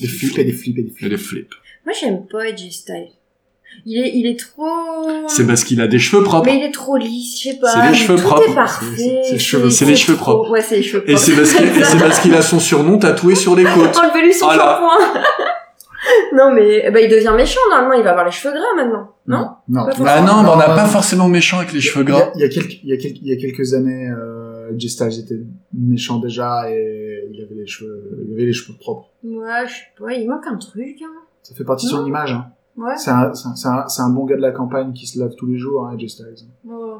Des 0.00 0.06
flips 0.08 0.38
et 0.38 0.44
des 0.44 0.52
flips 0.52 0.78
et 0.78 0.82
des 0.82 0.90
flips. 0.90 1.08
des 1.10 1.16
flips. 1.18 1.54
Moi, 1.84 1.94
j'aime 2.00 2.26
pas 2.30 2.42
AJ 2.44 2.70
Styles. 2.70 3.08
Il 3.86 3.98
est, 3.98 4.10
il 4.14 4.26
est 4.26 4.38
trop... 4.38 4.66
C'est 5.28 5.46
parce 5.46 5.64
qu'il 5.64 5.80
a 5.80 5.86
des 5.88 5.98
cheveux 5.98 6.22
propres. 6.22 6.46
Mais 6.46 6.58
il 6.58 6.62
est 6.64 6.70
trop 6.72 6.96
lisse, 6.98 7.42
je 7.42 7.50
sais 7.50 7.58
pas. 7.58 7.72
C'est 7.72 7.88
les 7.88 7.94
cheveux 7.94 8.16
tout 8.18 8.22
propres. 8.24 8.50
est 8.50 8.54
parfait. 8.54 8.84
C'est- 8.96 9.32
les 9.32 9.38
cheveux- 9.38 9.70
c'est 9.70 9.84
les 9.86 9.96
cheveux 9.96 10.16
trop- 10.18 10.34
propres. 10.34 10.50
Ouais, 10.50 10.60
c'est 10.60 10.76
les 10.76 10.82
cheveux 10.82 11.02
Et 11.08 11.14
propres. 11.14 11.20
c'est 11.26 11.34
parce 11.36 11.52
qu'il, 11.54 11.64
et 11.66 11.84
c'est 11.84 11.98
parce 11.98 12.18
qu'il 12.20 12.34
a 12.34 12.42
son 12.42 12.60
surnom 12.60 12.98
tatoué 12.98 13.34
sur 13.34 13.56
les 13.56 13.64
côtes. 13.64 13.96
Enlevez-lui 14.04 14.32
son 14.34 14.46
Voilà. 14.46 14.80
shampoing. 14.80 15.22
non, 16.36 16.52
mais 16.52 16.90
ben, 16.90 17.00
il 17.04 17.10
devient 17.10 17.32
méchant, 17.36 17.60
normalement. 17.70 17.94
Il 17.94 18.02
va 18.04 18.10
avoir 18.10 18.26
les 18.26 18.30
cheveux 18.32 18.52
gras, 18.54 18.74
maintenant. 18.76 19.12
Non? 19.26 19.48
Non. 19.68 19.86
Pas 19.86 19.92
Ah 20.06 20.20
non, 20.20 20.42
bah, 20.42 20.52
on 20.54 20.56
n'a 20.56 20.68
Non, 20.68 20.74
pas 20.74 20.82
non. 20.84 20.88
forcément 20.88 21.28
méchant 21.28 21.58
avec 21.58 21.72
les 21.72 21.80
cheveux 21.80 22.04
gras. 22.04 22.30
il 22.34 22.40
y 22.40 22.44
a 22.44 22.48
quelques, 22.48 22.82
il 22.82 22.88
y 22.88 22.92
a 22.92 22.96
quelques, 22.96 23.18
il 23.22 23.28
y 23.28 23.32
a 23.32 23.36
quelques 23.36 23.74
années, 23.74 24.08
euh, 24.08 24.78
Styles 24.78 25.18
était 25.20 25.40
méchant 25.76 26.18
déjà 26.18 26.70
et 26.70 27.28
il 27.32 27.40
avait 27.42 27.54
les 27.56 27.66
cheveux, 27.66 28.24
il 28.28 28.34
avait 28.34 28.44
les 28.44 28.52
cheveux 28.52 28.76
propres. 28.78 29.08
Ouais, 29.24 29.66
je 29.66 29.72
sais 29.72 29.80
pas. 29.98 30.12
Il 30.12 30.28
manque 30.28 30.46
un 30.46 30.56
truc, 30.56 30.96
hein. 31.02 31.06
Ça 31.42 31.54
fait 31.56 31.64
partie 31.64 31.86
de 31.86 31.90
son 31.90 32.02
Non. 32.02 32.06
image, 32.06 32.32
hein. 32.32 32.46
Ouais. 32.80 32.94
C'est 32.96 33.10
un, 34.02 34.08
bon 34.08 34.24
gars 34.24 34.36
de 34.36 34.40
la 34.40 34.52
campagne 34.52 34.92
qui 34.92 35.06
se 35.06 35.18
lave 35.20 35.34
tous 35.36 35.46
les 35.46 35.58
jours, 35.58 35.86
hein, 35.86 35.94
AJ 35.94 36.08
Styles. 36.08 36.48
Oh. 36.66 36.98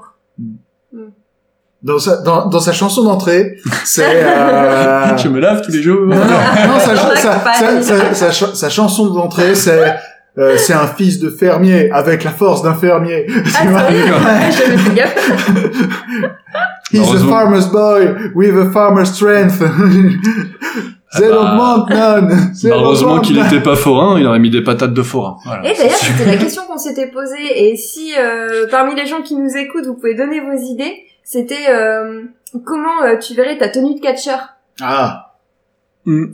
Dans 1.82 1.98
sa, 1.98 2.20
dans, 2.20 2.46
dans 2.48 2.60
sa 2.60 2.72
chanson 2.72 3.02
d'entrée, 3.04 3.56
c'est, 3.84 4.04
euh, 4.04 5.16
Je 5.16 5.28
me 5.28 5.40
lave 5.40 5.62
tous 5.62 5.72
les 5.72 5.82
jours. 5.82 6.02
Non, 6.02 6.16
non, 6.16 6.22
non, 6.24 6.78
sa, 6.78 7.16
sa, 7.16 7.34
campagne. 7.34 7.82
sa, 7.82 7.82
sa, 7.82 8.14
sa 8.14 8.30
cha- 8.30 8.54
sa 8.54 8.68
chanson 8.68 9.06
d'entrée, 9.14 9.54
c'est 9.54 9.96
euh, 10.38 10.56
c'est 10.58 10.74
un 10.74 10.86
fils 10.86 11.18
de 11.18 11.30
fermier 11.30 11.90
avec 11.90 12.22
la 12.22 12.30
force 12.30 12.62
d'un 12.62 12.74
fermier. 12.74 13.26
Ah, 13.56 13.88
gaffe. 14.94 15.30
He's 16.92 17.14
a 17.14 17.18
farmer's 17.28 17.66
boy 17.66 18.30
with 18.34 18.56
a 18.56 18.70
farmer's 18.70 19.12
strength. 19.14 19.62
Bah, 21.18 21.86
none. 21.88 22.28
They 22.54 22.70
Bah, 22.70 22.76
don't 22.76 22.84
heureusement 22.84 23.20
qu'il 23.20 23.36
none. 23.36 23.46
était 23.46 23.60
pas 23.60 23.74
forain, 23.76 24.18
il 24.18 24.26
aurait 24.26 24.38
mis 24.38 24.50
des 24.50 24.62
patates 24.62 24.94
de 24.94 25.02
forain. 25.02 25.36
Voilà. 25.44 25.68
Et 25.68 25.74
d'ailleurs, 25.76 25.96
c'était 25.96 26.30
la 26.30 26.36
question 26.36 26.62
qu'on 26.66 26.78
s'était 26.78 27.08
posée. 27.08 27.70
Et 27.70 27.76
si, 27.76 28.12
euh, 28.18 28.66
parmi 28.70 28.94
les 28.94 29.06
gens 29.06 29.22
qui 29.22 29.34
nous 29.34 29.56
écoutent, 29.56 29.86
vous 29.86 29.94
pouvez 29.94 30.14
donner 30.14 30.40
vos 30.40 30.56
idées, 30.56 30.94
c'était 31.24 31.68
euh, 31.70 32.22
comment 32.64 33.02
euh, 33.04 33.16
tu 33.18 33.34
verrais 33.34 33.58
ta 33.58 33.68
tenue 33.68 33.94
de 33.96 34.00
catcheur? 34.00 34.40
Ah. 34.80 35.26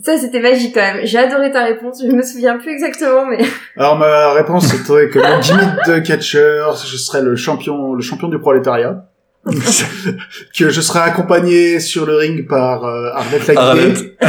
Ça, 0.04 0.16
c'était 0.16 0.40
magique 0.40 0.74
quand 0.74 0.80
même. 0.80 1.00
J'ai 1.04 1.18
adoré 1.18 1.50
ta 1.50 1.64
réponse. 1.64 2.00
Je 2.02 2.10
me 2.12 2.22
souviens 2.22 2.56
plus 2.56 2.70
exactement, 2.70 3.26
mais 3.26 3.38
Alors 3.76 3.96
ma 3.98 4.32
réponse 4.32 4.66
c'était 4.68 5.08
que 5.10 5.18
mon 5.18 5.40
gimmick 5.40 5.68
de 5.86 5.98
catcher, 5.98 6.62
je 6.86 6.96
serais 6.96 7.20
le 7.20 7.34
champion, 7.36 7.92
le 7.92 8.00
champion 8.00 8.28
du 8.28 8.38
prolétariat. 8.38 9.04
que 10.58 10.70
je 10.70 10.80
serais 10.80 11.00
accompagné 11.00 11.78
sur 11.80 12.04
le 12.06 12.16
ring 12.16 12.46
par 12.48 12.84
euh, 12.84 13.10
Arlette 13.14 13.46
Laguier. 13.46 14.16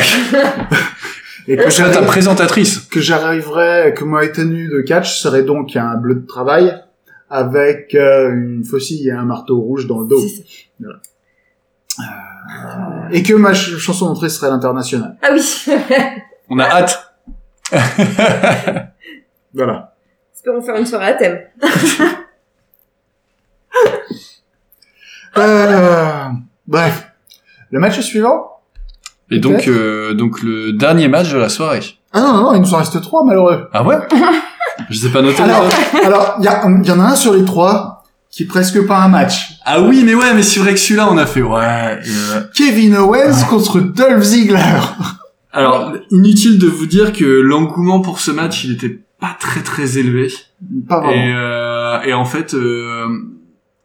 Et 1.50 1.56
que 1.56 1.64
Je 1.66 1.70
serais 1.70 1.92
ta 1.92 2.02
présentatrice. 2.02 2.80
que 2.80 3.00
j'arriverais, 3.00 3.94
que 3.96 4.04
ma 4.04 4.28
tenue 4.28 4.68
de 4.68 4.82
catch 4.82 5.18
serait 5.20 5.44
donc 5.44 5.76
un 5.78 5.96
bleu 5.96 6.16
de 6.16 6.26
travail 6.28 6.76
avec 7.30 7.96
euh, 7.96 8.32
une 8.34 8.64
faucille 8.66 9.08
et 9.08 9.12
un 9.12 9.24
marteau 9.24 9.58
rouge 9.60 9.88
dans 9.88 10.02
le 10.02 10.08
dos. 10.08 10.20
C'est 10.20 10.44
ça. 12.00 12.10
Et 13.12 13.24
que 13.24 13.34
ma 13.34 13.54
ch- 13.56 13.78
chanson 13.78 14.08
d'entrée 14.08 14.30
serait 14.30 14.50
l'international. 14.50 15.16
ah 15.22 15.30
oui. 15.34 15.42
On 16.50 16.60
a 16.60 16.66
hâte. 16.66 17.14
Voilà. 19.54 19.96
Espérons 20.36 20.62
faire 20.62 20.76
une 20.76 20.86
soirée 20.86 21.08
à 21.08 21.14
thème. 21.14 21.40
Euh, 25.38 26.26
bref. 26.68 27.08
Le 27.72 27.80
match 27.80 28.00
suivant 28.00 28.48
Et 29.30 29.40
donc, 29.40 29.68
euh, 29.68 30.14
donc 30.14 30.42
le 30.42 30.72
dernier 30.74 31.08
match 31.08 31.32
de 31.32 31.38
la 31.38 31.50
soirée. 31.50 31.82
Ah 32.14 32.22
non, 32.22 32.34
non, 32.34 32.42
non, 32.44 32.54
il 32.56 32.62
nous 32.62 32.74
en 32.74 32.78
reste 32.78 33.02
trois, 33.02 33.24
malheureux. 33.26 33.68
Ah 33.74 33.84
ouais 33.84 33.98
Je 34.90 34.98
sais 34.98 35.10
pas 35.10 35.22
noter. 35.22 35.42
Alors, 35.42 36.36
il 36.40 36.46
y, 36.46 36.48
a- 36.48 36.64
il 36.66 36.88
y 36.88 36.92
en 36.92 37.00
a 37.00 37.04
un 37.04 37.16
sur 37.16 37.34
les 37.34 37.44
trois 37.44 38.04
qui 38.30 38.44
est 38.44 38.46
presque 38.46 38.86
pas 38.86 39.00
un 39.00 39.08
match. 39.10 39.54
Ah 39.66 39.82
oui, 39.82 40.04
mais 40.06 40.14
ouais, 40.14 40.34
mais 40.34 40.44
c'est 40.44 40.60
vrai 40.60 40.74
que 40.74 40.80
celui-là, 40.80 41.08
on 41.12 41.18
a 41.18 41.26
fait, 41.26 41.42
ouais. 41.42 41.60
euh, 42.08 42.42
Kevin 42.56 42.96
Owens 42.96 43.44
contre 43.50 43.80
Dolph 43.80 44.22
Ziggler. 44.24 44.60
Alors, 45.52 45.94
inutile 46.12 46.60
de 46.60 46.68
vous 46.68 46.86
dire 46.86 47.12
que 47.14 47.26
l'engouement 47.26 48.00
pour 48.00 48.20
ce 48.20 48.32
match, 48.32 48.64
il 48.64 48.74
était 48.74 49.00
pas 49.20 49.36
très 49.40 49.62
très 49.62 49.98
élevé. 49.98 50.32
Pas 50.88 50.98
Et, 50.98 51.02
vraiment. 51.02 51.36
euh, 51.38 52.02
et 52.04 52.14
en 52.14 52.26
fait, 52.26 52.54
euh, 52.54 53.08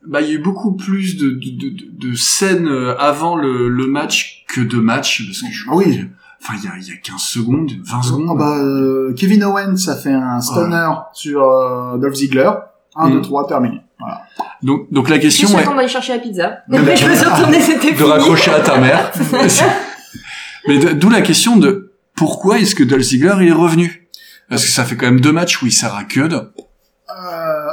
bah, 0.07 0.21
il 0.21 0.29
y 0.29 0.31
a 0.31 0.35
eu 0.35 0.39
beaucoup 0.39 0.73
plus 0.75 1.17
de, 1.17 1.31
de, 1.31 1.51
de, 1.51 1.69
de- 1.71 2.09
de 2.11 2.15
scènes 2.17 2.67
euh, 2.69 2.97
avant 2.99 3.37
le, 3.37 3.69
le 3.69 3.87
match 3.87 4.45
que 4.49 4.61
de 4.61 4.79
matchs, 4.79 5.25
parce 5.27 5.41
que 5.43 5.47
je, 5.53 5.65
Ah 5.71 5.75
oui. 5.77 6.05
enfin, 6.43 6.55
il 6.59 6.65
y 6.65 6.69
a, 6.69 6.73
il 6.81 6.89
y 6.89 6.93
a 6.93 6.97
15 6.97 7.21
secondes, 7.21 7.71
20 7.85 8.03
secondes. 8.03 8.29
Ah 8.31 8.35
bah, 8.39 8.57
euh, 8.59 9.15
Kevin 9.15 9.45
Owens 9.45 9.89
a 9.89 9.97
fait 9.97 10.13
un 10.13 10.41
stunner 10.41 10.89
sur 11.13 11.43
euh, 11.43 11.97
Dolph 11.99 12.15
Ziggler. 12.15 12.51
1, 12.95 13.09
Mm. 13.09 13.13
2, 13.15 13.21
3, 13.23 13.47
terminé. 13.49 13.81
Voilà. 13.99 14.21
Donc, 14.63 14.93
donc 14.93 15.09
la 15.09 15.19
question 15.19 15.49
Juste 15.49 15.59
le 15.67 15.73
est 15.73 15.75
d'aller 15.77 15.89
chercher 15.89 16.13
la 16.15 16.19
pizza. 16.19 16.59
Mais 16.69 16.79
je 16.97 17.07
me 17.07 17.15
suis 17.15 17.25
d'accord. 17.25 17.37
retournée, 17.39 17.61
c'était 17.61 17.93
de 17.93 18.03
raccrocher 18.03 18.51
à 18.51 18.61
ta 18.61 18.79
mère. 18.79 19.11
Mais 20.69 20.79
d'où 20.95 21.09
la 21.11 21.23
question 21.23 21.57
de 21.57 21.93
pourquoi 22.15 22.59
est-ce 22.59 22.75
que 22.75 22.85
Dolph 22.85 23.03
Ziggler 23.03 23.35
il 23.41 23.49
est 23.49 23.53
revenu? 23.53 24.09
Parce 24.49 24.65
que 24.65 24.71
ça 24.71 24.85
fait 24.85 24.97
quand 24.97 25.07
même 25.07 25.21
deux 25.21 25.33
matchs 25.33 25.63
où 25.63 25.67
il 25.67 25.73
sert 25.73 25.95
à 25.95 26.05
que 26.05 26.21
de. 26.21 26.35
Euh, 26.37 26.43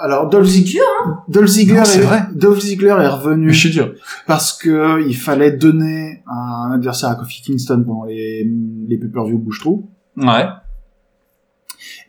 alors, 0.02 0.30
Dolph 0.30 0.46
Ziggler, 0.48 0.82
Dolph 1.28 1.48
Ziggler, 1.48 1.76
Non, 1.78 1.84
est, 1.84 2.00
vrai. 2.02 2.22
Dolph 2.34 2.60
Ziggler 2.60 2.96
est 3.02 3.08
revenu 3.08 3.54
suis 3.54 3.70
dur. 3.72 3.94
parce 4.28 4.54
que 4.58 5.06
il 5.08 5.16
fallait 5.16 5.52
donner 5.52 6.24
un 6.28 6.72
adversaire 6.74 7.10
à 7.10 7.16
Kofi 7.16 7.42
Kingston 7.42 7.84
pendant 7.86 8.04
les, 8.06 8.44
les 8.88 8.98
pay-per-view 8.98 9.38
bouche-trou. 9.38 9.90
Ouais. 10.18 10.46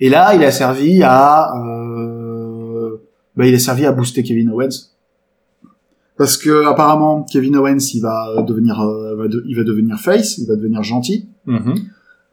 Et 0.00 0.08
là, 0.08 0.34
il 0.34 0.42
a 0.44 0.50
servi 0.50 1.02
à, 1.02 1.52
euh, 1.58 2.96
bah, 3.36 3.46
il 3.46 3.54
a 3.54 3.58
servi 3.58 3.86
à 3.86 3.92
booster 3.92 4.22
Kevin 4.22 4.50
Owens. 4.50 4.90
Parce 6.16 6.36
que 6.36 6.66
apparemment, 6.66 7.22
Kevin 7.22 7.56
Owens, 7.56 7.94
il 7.94 8.00
va 8.00 8.42
devenir, 8.46 8.80
euh, 8.80 9.16
va 9.16 9.28
de- 9.28 9.42
il 9.48 9.56
va 9.56 9.64
devenir 9.64 9.98
face, 9.98 10.36
il 10.38 10.46
va 10.46 10.56
devenir 10.56 10.82
gentil 10.82 11.28
Mhm. 11.46 11.74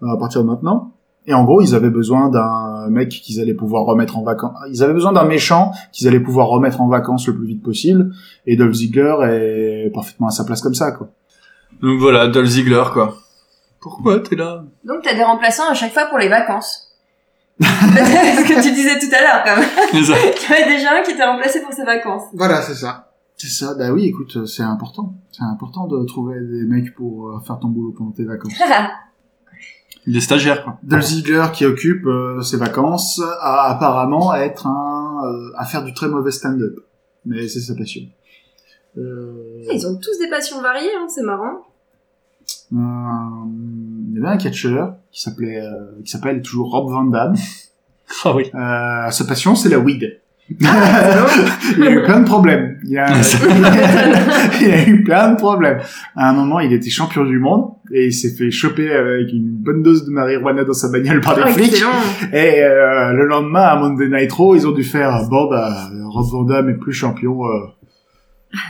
euh, 0.04 0.08
à 0.14 0.18
partir 0.18 0.42
de 0.42 0.48
maintenant. 0.48 0.94
Et 1.28 1.34
en 1.34 1.44
gros, 1.44 1.62
ils 1.62 1.76
avaient 1.76 1.90
besoin 1.90 2.30
d'un 2.30 2.88
mec 2.90 3.10
qu'ils 3.10 3.42
allaient 3.42 3.54
pouvoir 3.54 3.84
remettre 3.84 4.18
en 4.18 4.24
vacances. 4.24 4.58
Ils 4.72 4.82
avaient 4.82 4.94
besoin 4.94 5.12
d'un 5.12 5.26
méchant 5.26 5.72
qu'ils 5.92 6.08
allaient 6.08 6.22
pouvoir 6.22 6.48
remettre 6.48 6.80
en 6.80 6.88
vacances 6.88 7.28
le 7.28 7.36
plus 7.36 7.46
vite 7.46 7.62
possible. 7.62 8.14
Et 8.46 8.56
Dolph 8.56 8.74
Ziggler 8.74 9.16
est 9.30 9.94
parfaitement 9.94 10.28
à 10.28 10.32
sa 10.32 10.46
place 10.46 10.62
comme 10.62 10.74
ça, 10.74 10.94
quoi. 10.94 11.10
Donc 11.82 12.00
voilà, 12.00 12.28
Dolph 12.30 12.48
Ziggler 12.48 12.84
quoi. 12.94 13.18
Pourquoi 13.82 14.20
t'es 14.22 14.36
là? 14.36 14.64
Donc 14.86 15.04
t'as 15.04 15.14
des 15.14 15.24
remplaçants 15.24 15.70
à 15.70 15.74
chaque 15.74 15.94
fois 15.94 16.06
pour 16.06 16.18
les 16.18 16.30
vacances. 16.30 16.96
C'est 17.60 17.66
ce 17.66 18.48
que 18.48 18.62
tu 18.64 18.72
disais 18.72 18.98
tout 19.00 19.14
à 19.14 19.22
l'heure, 19.22 19.44
quand 19.44 19.58
même. 19.58 19.70
Il 19.94 20.00
y 20.00 20.54
avait 20.54 20.78
déjà 20.78 20.98
un 20.98 21.04
qui 21.04 21.12
était 21.12 21.26
remplacé 21.26 21.62
pour 21.62 21.74
ses 21.74 21.84
vacances. 21.84 22.24
Voilà, 22.34 22.62
c'est 22.62 22.76
ça. 22.76 23.12
C'est 23.36 23.50
ça. 23.50 23.74
Bah 23.74 23.92
oui, 23.92 24.06
écoute, 24.06 24.46
c'est 24.46 24.64
important. 24.64 25.16
C'est 25.32 25.44
important 25.44 25.88
de 25.88 26.06
trouver 26.06 26.40
des 26.40 26.64
mecs 26.64 26.94
pour 26.96 27.30
euh, 27.30 27.40
faire 27.46 27.60
ton 27.60 27.70
boulot 27.70 27.94
pendant 27.98 28.12
tes 28.12 28.26
vacances. 28.26 28.54
Il 30.10 30.16
est 30.16 30.22
stagiaire 30.22 30.64
quoi. 30.64 30.78
Dolph 30.84 31.04
Ziggler 31.04 31.46
qui 31.54 31.66
occupe 31.66 32.06
euh, 32.08 32.42
ses 32.42 32.56
vacances 32.58 33.22
a 33.42 33.70
apparemment 33.70 34.32
à 34.32 34.40
être 34.40 34.66
un 34.66 35.22
euh, 35.26 35.52
à 35.58 35.66
faire 35.66 35.84
du 35.84 35.94
très 35.94 36.08
mauvais 36.08 36.32
stand-up, 36.32 36.80
mais 37.26 37.48
c'est 37.50 37.60
sa 37.60 37.76
passion. 37.76 38.02
Euh, 38.98 39.62
Ils 39.72 39.86
ont 39.86 39.96
tous 39.98 40.18
des 40.20 40.30
passions 40.30 40.62
variées, 40.62 40.90
hein, 40.98 41.08
c'est 41.14 41.24
marrant. 41.24 41.58
euh, 42.74 42.78
il 44.10 44.16
y 44.16 44.18
avait 44.20 44.28
un 44.34 44.38
catcheur 44.38 44.96
qui 45.12 45.22
s'appelait 45.22 45.60
euh, 45.62 46.00
qui 46.04 46.10
s'appelle 46.10 46.42
toujours 46.42 46.72
Rob 46.72 46.90
Van 46.90 47.04
Dam. 47.04 47.36
Ah 48.24 48.34
oui. 48.34 48.50
Euh, 48.56 49.12
sa 49.12 49.26
passion 49.26 49.54
c'est 49.56 49.70
la 49.70 49.80
weed. 49.80 50.22
Il 50.50 50.66
a 50.66 51.92
eu 51.92 52.04
plein 52.04 52.20
de 52.22 52.26
problèmes. 52.26 52.78
Il 52.86 52.98
a, 52.98 53.08
il 54.62 54.72
a 54.72 54.88
eu 54.88 55.04
plein 55.04 55.32
de 55.32 55.36
problèmes. 55.38 55.80
À 56.16 56.30
un 56.30 56.34
moment, 56.34 56.60
il 56.60 56.72
était 56.74 56.90
champion 56.90 57.26
du 57.26 57.38
monde 57.40 57.72
et 57.92 58.08
il 58.08 58.14
s'est 58.14 58.34
fait 58.36 58.50
choper 58.52 58.92
avec 58.94 59.32
une 59.34 59.50
bonne 59.58 59.84
dose 59.84 60.06
de 60.06 60.12
marijuana 60.12 60.64
dans 60.64 60.74
sa 60.74 60.90
bagnole 60.90 61.22
par 61.22 61.36
des 61.36 61.42
Oh, 61.46 61.50
flics. 61.50 61.72
excellent. 61.74 61.92
Et 62.34 62.62
euh, 62.64 63.12
le 63.14 63.26
lendemain, 63.28 63.64
à 63.64 63.76
Monday 63.76 64.08
Night 64.10 64.32
Raw, 64.32 64.56
ils 64.56 64.66
ont 64.68 64.72
dû 64.72 64.84
faire 64.84 65.20
bon 65.30 65.50
bah 65.50 65.74
Rob 66.06 66.26
Van 66.32 66.44
Dam 66.44 66.70
est 66.70 66.76
plus 66.78 66.94
champion. 66.94 67.40
Euh... 67.46 67.68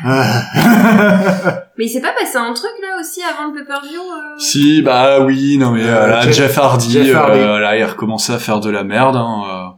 euh. 0.07 0.09
Mais 1.78 1.86
il 1.86 1.89
s'est 1.89 2.01
pas 2.01 2.13
passé 2.19 2.38
un 2.38 2.53
truc 2.53 2.71
là 2.82 2.99
aussi 2.99 3.19
avant 3.21 3.51
le 3.51 3.59
pay-per-view 3.59 3.99
euh... 4.01 4.39
Si, 4.39 4.82
bah 4.82 5.19
oui, 5.23 5.57
non 5.59 5.71
mais 5.71 5.84
euh, 5.84 6.05
Euh, 6.05 6.07
là, 6.07 6.21
Jeff- 6.21 6.34
Jeff, 6.36 6.57
Hardy, 6.57 6.91
Jeff 6.91 7.15
Hardy. 7.15 7.39
euh, 7.39 7.59
là, 7.59 7.78
il 7.78 7.84
a 7.84 7.88
recommencé 7.88 8.34
à 8.34 8.39
faire 8.39 8.59
de 8.59 8.71
la 8.71 8.84
merde. 8.84 9.15
Hein, 9.15 9.75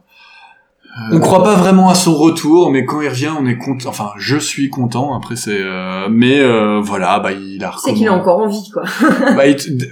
euh. 1.00 1.16
On 1.16 1.20
croit 1.20 1.42
pas 1.42 1.54
vraiment 1.56 1.88
à 1.88 1.94
son 1.94 2.14
retour, 2.14 2.70
mais 2.70 2.84
quand 2.84 3.00
il 3.00 3.08
revient, 3.08 3.30
on 3.38 3.46
est 3.46 3.58
content. 3.58 3.88
Enfin, 3.88 4.10
je 4.18 4.36
suis 4.36 4.68
content. 4.70 5.14
Après, 5.16 5.36
c'est. 5.36 5.58
euh, 5.60 6.08
Mais 6.10 6.40
euh, 6.40 6.80
voilà, 6.80 7.18
bah 7.20 7.32
il 7.32 7.62
a. 7.64 7.72
C'est 7.82 7.94
qu'il 7.94 8.08
a 8.08 8.12
encore 8.12 8.38
envie, 8.40 8.70
quoi. 8.72 8.84
Bah, 9.36 9.46
il 9.46 9.56
t- 9.56 9.70
d- 9.72 9.88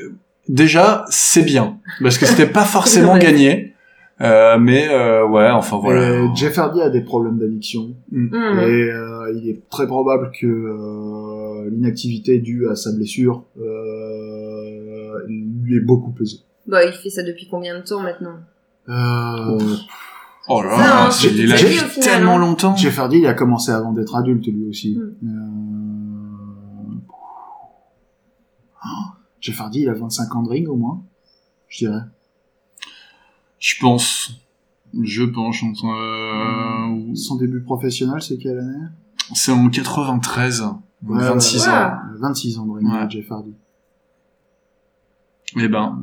déjà, 0.49 1.05
c'est 1.09 1.43
bien 1.45 1.79
parce 2.03 2.19
que 2.19 2.27
c'était 2.27 2.47
pas 2.47 2.65
forcément 2.65 3.13
Ouais. 3.15 3.19
gagné. 3.21 3.75
Euh, 4.21 4.59
mais 4.59 4.89
euh, 4.91 5.25
ouais, 5.29 5.49
enfin 5.49 5.79
voilà. 5.81 6.01
Euh, 6.01 6.27
Jeff 6.35 6.59
Hardy 6.59 6.81
a 6.83 6.91
des 6.91 7.03
problèmes 7.03 7.39
d'addiction 7.39 7.91
Hmm. 8.11 8.35
et 8.35 8.91
euh, 8.91 9.33
il 9.37 9.49
est 9.49 9.61
très 9.71 9.87
probable 9.87 10.33
que 10.33 10.45
euh, 10.47 11.71
l'inactivité 11.71 12.39
due 12.41 12.69
à 12.69 12.75
sa 12.75 12.91
blessure 12.93 13.45
euh, 13.61 15.19
lui 15.29 15.77
ait 15.77 15.81
beaucoup 15.81 16.11
pesé. 16.11 16.39
Bah, 16.67 16.85
il 16.85 16.93
fait 16.93 17.11
ça 17.11 17.23
depuis 17.23 17.47
combien 17.49 17.79
de 17.79 17.85
temps 17.85 18.01
maintenant? 18.01 18.35
Euh, 18.89 19.59
Oh 20.49 20.63
là 20.63 20.71
là, 20.79 21.11
il 21.25 21.29
vie, 21.29 21.53
au 21.53 21.57
final, 21.57 21.91
tellement 22.01 22.37
hein. 22.37 22.39
longtemps. 22.39 22.75
Jeff 22.77 22.99
Hardy, 22.99 23.19
il 23.19 23.27
a 23.27 23.35
commencé 23.35 23.71
avant 23.71 23.93
d'être 23.93 24.15
adulte 24.17 24.47
lui 24.47 24.67
aussi. 24.67 24.99
Hmm. 25.23 26.99
Euh... 26.99 27.13
oh, 28.85 28.89
Jeff 29.41 29.61
Hardy, 29.61 29.81
il 29.81 29.89
a 29.89 29.95
25 29.95 30.37
ans 30.37 30.43
de 30.43 30.49
ring 30.49 30.69
au 30.69 30.77
moins, 30.77 31.03
je 31.69 31.87
dirais. 31.87 32.03
Je 33.59 33.75
pense. 33.81 34.41
Je 35.03 35.25
pense. 35.25 35.63
Euh... 35.63 37.15
Son 37.15 37.37
début 37.37 37.61
professionnel, 37.63 38.23
c'est 38.23 38.39
quelle 38.39 38.59
année? 38.59 38.87
C'est 39.35 39.53
en 39.53 39.69
93. 39.69 40.61
donc 40.61 40.81
Ouais, 41.07 41.19
26 41.23 41.63
ouais, 41.63 41.69
ans. 41.69 41.73
ouais. 41.73 42.19
26 42.21 42.59
ans 42.59 42.67
de 42.67 42.73
ring, 42.73 42.89
Ouais. 42.91 43.11
Jeff 43.11 43.31
Hardy. 43.31 43.55
Eh 45.57 45.69
ben. 45.69 46.03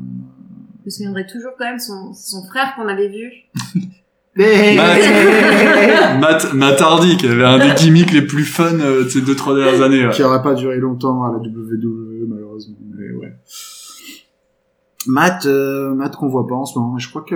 Je 0.82 0.86
me 0.86 0.90
souviendrai 0.92 1.26
toujours 1.26 1.52
quand 1.58 1.66
même 1.66 1.80
son, 1.80 2.14
son 2.14 2.46
frère 2.46 2.76
qu'on 2.76 2.88
avait 2.88 3.10
vu. 3.10 3.32
Matt, 4.38 6.20
Matt, 6.20 6.54
Matt 6.54 6.82
Hardy, 6.82 7.18
qui 7.18 7.28
avait 7.28 7.44
un 7.44 7.58
des 7.60 7.74
gimmicks 7.76 8.12
les 8.12 8.22
plus 8.24 8.44
fun 8.44 8.80
euh, 8.80 9.04
de 9.06 9.10
ces 9.10 9.22
deux 9.22 9.36
trois 9.36 9.56
dernières 9.56 9.82
années. 9.82 10.06
ouais. 10.06 10.12
qui 10.14 10.24
aurait 10.24 10.42
pas 10.42 10.54
duré 10.56 10.78
longtemps 10.78 11.24
à 11.24 11.32
la 11.32 11.38
WWE 11.38 12.26
malheureusement. 12.28 12.76
Mais 12.98 13.12
ouais. 13.14 13.34
Matt, 15.08 15.46
euh, 15.46 15.94
Matt 15.94 16.16
qu'on 16.16 16.28
voit 16.28 16.48
pas 16.48 16.56
en 16.56 16.66
ce 16.66 16.78
moment. 16.78 16.98
Je 16.98 17.10
crois 17.10 17.22
que 17.22 17.36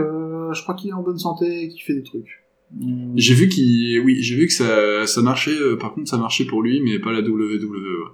je 0.54 0.62
crois 0.64 0.76
qu'il 0.76 0.90
est 0.90 0.94
en 0.94 1.02
bonne 1.04 1.20
santé 1.20 1.64
et 1.64 1.70
qu'il 1.70 1.82
fait 1.84 1.94
des 1.94 2.04
trucs. 2.04 2.44
Hum, 2.82 3.14
J'ai 3.16 3.34
vu 3.34 3.48
qu'il, 3.48 4.00
oui, 4.02 4.22
j'ai 4.22 4.36
vu 4.36 4.48
que 4.48 4.54
ça, 4.54 5.06
ça 5.06 5.22
marchait. 5.22 5.52
euh, 5.60 5.78
par 5.78 5.94
contre, 5.94 6.10
ça 6.10 6.18
marchait 6.18 6.46
pour 6.46 6.62
lui, 6.62 6.82
mais 6.84 7.00
pas 7.00 7.12
la 7.12 7.22
WWE. 7.22 7.32
ouais. 7.32 8.12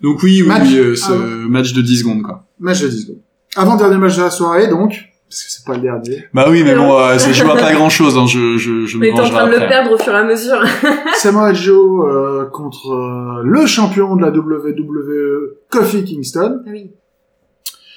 Donc 0.00 0.22
oui, 0.22 0.42
oui, 0.42 0.48
Match. 0.48 0.68
oui, 0.68 0.78
euh, 0.78 0.94
ce 0.96 1.12
Ah 1.12 1.48
match 1.48 1.72
de 1.72 1.80
10 1.82 1.98
secondes, 2.00 2.22
quoi. 2.22 2.46
Match 2.58 2.82
de 2.82 2.88
10 2.88 3.02
secondes. 3.02 3.20
Avant 3.56 3.76
dernier 3.76 3.96
match 3.98 4.16
de 4.16 4.22
la 4.22 4.30
soirée 4.30 4.66
donc 4.68 4.92
parce 5.34 5.44
que 5.44 5.50
c'est 5.50 5.64
pas 5.66 5.74
le 5.74 5.80
dernier. 5.80 6.24
Bah 6.32 6.46
oui, 6.48 6.62
mais 6.62 6.76
bon, 6.76 6.96
euh, 6.96 7.18
je 7.18 7.42
vois 7.44 7.56
pas 7.56 7.72
grand 7.78 7.90
chose. 7.90 8.16
Hein, 8.16 8.26
je, 8.26 8.56
je, 8.56 8.86
je 8.86 8.96
On 8.96 9.00
me 9.00 9.06
était 9.06 9.14
en 9.14 9.22
vengerai 9.22 9.34
train 9.36 9.46
de 9.46 9.52
le 9.52 9.58
perdre 9.68 9.90
au 9.92 9.98
fur 9.98 10.12
et 10.12 10.16
à 10.16 10.24
mesure. 10.24 10.62
Samoa 11.16 11.52
Joe 11.52 12.06
euh, 12.06 12.44
contre 12.46 12.92
euh, 12.92 13.42
le 13.42 13.66
champion 13.66 14.14
de 14.14 14.22
la 14.22 14.30
WWE, 14.30 15.56
Kofi 15.70 16.04
Kingston. 16.04 16.60
Ah 16.64 16.70
oui, 16.70 16.92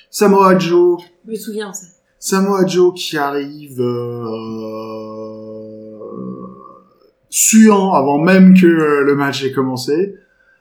Samoa 0.09 0.57
Joe 0.57 0.99
je 1.25 1.31
me 1.31 1.35
souviens, 1.35 1.71
ça. 1.73 1.85
Samoa 2.19 2.65
Joe 2.65 2.93
qui 2.95 3.17
arrive 3.17 3.79
euh, 3.79 4.23
suant 7.29 7.93
avant 7.93 8.17
même 8.17 8.53
que 8.59 8.65
euh, 8.65 9.03
le 9.03 9.15
match 9.15 9.43
ait 9.43 9.51
commencé 9.51 10.15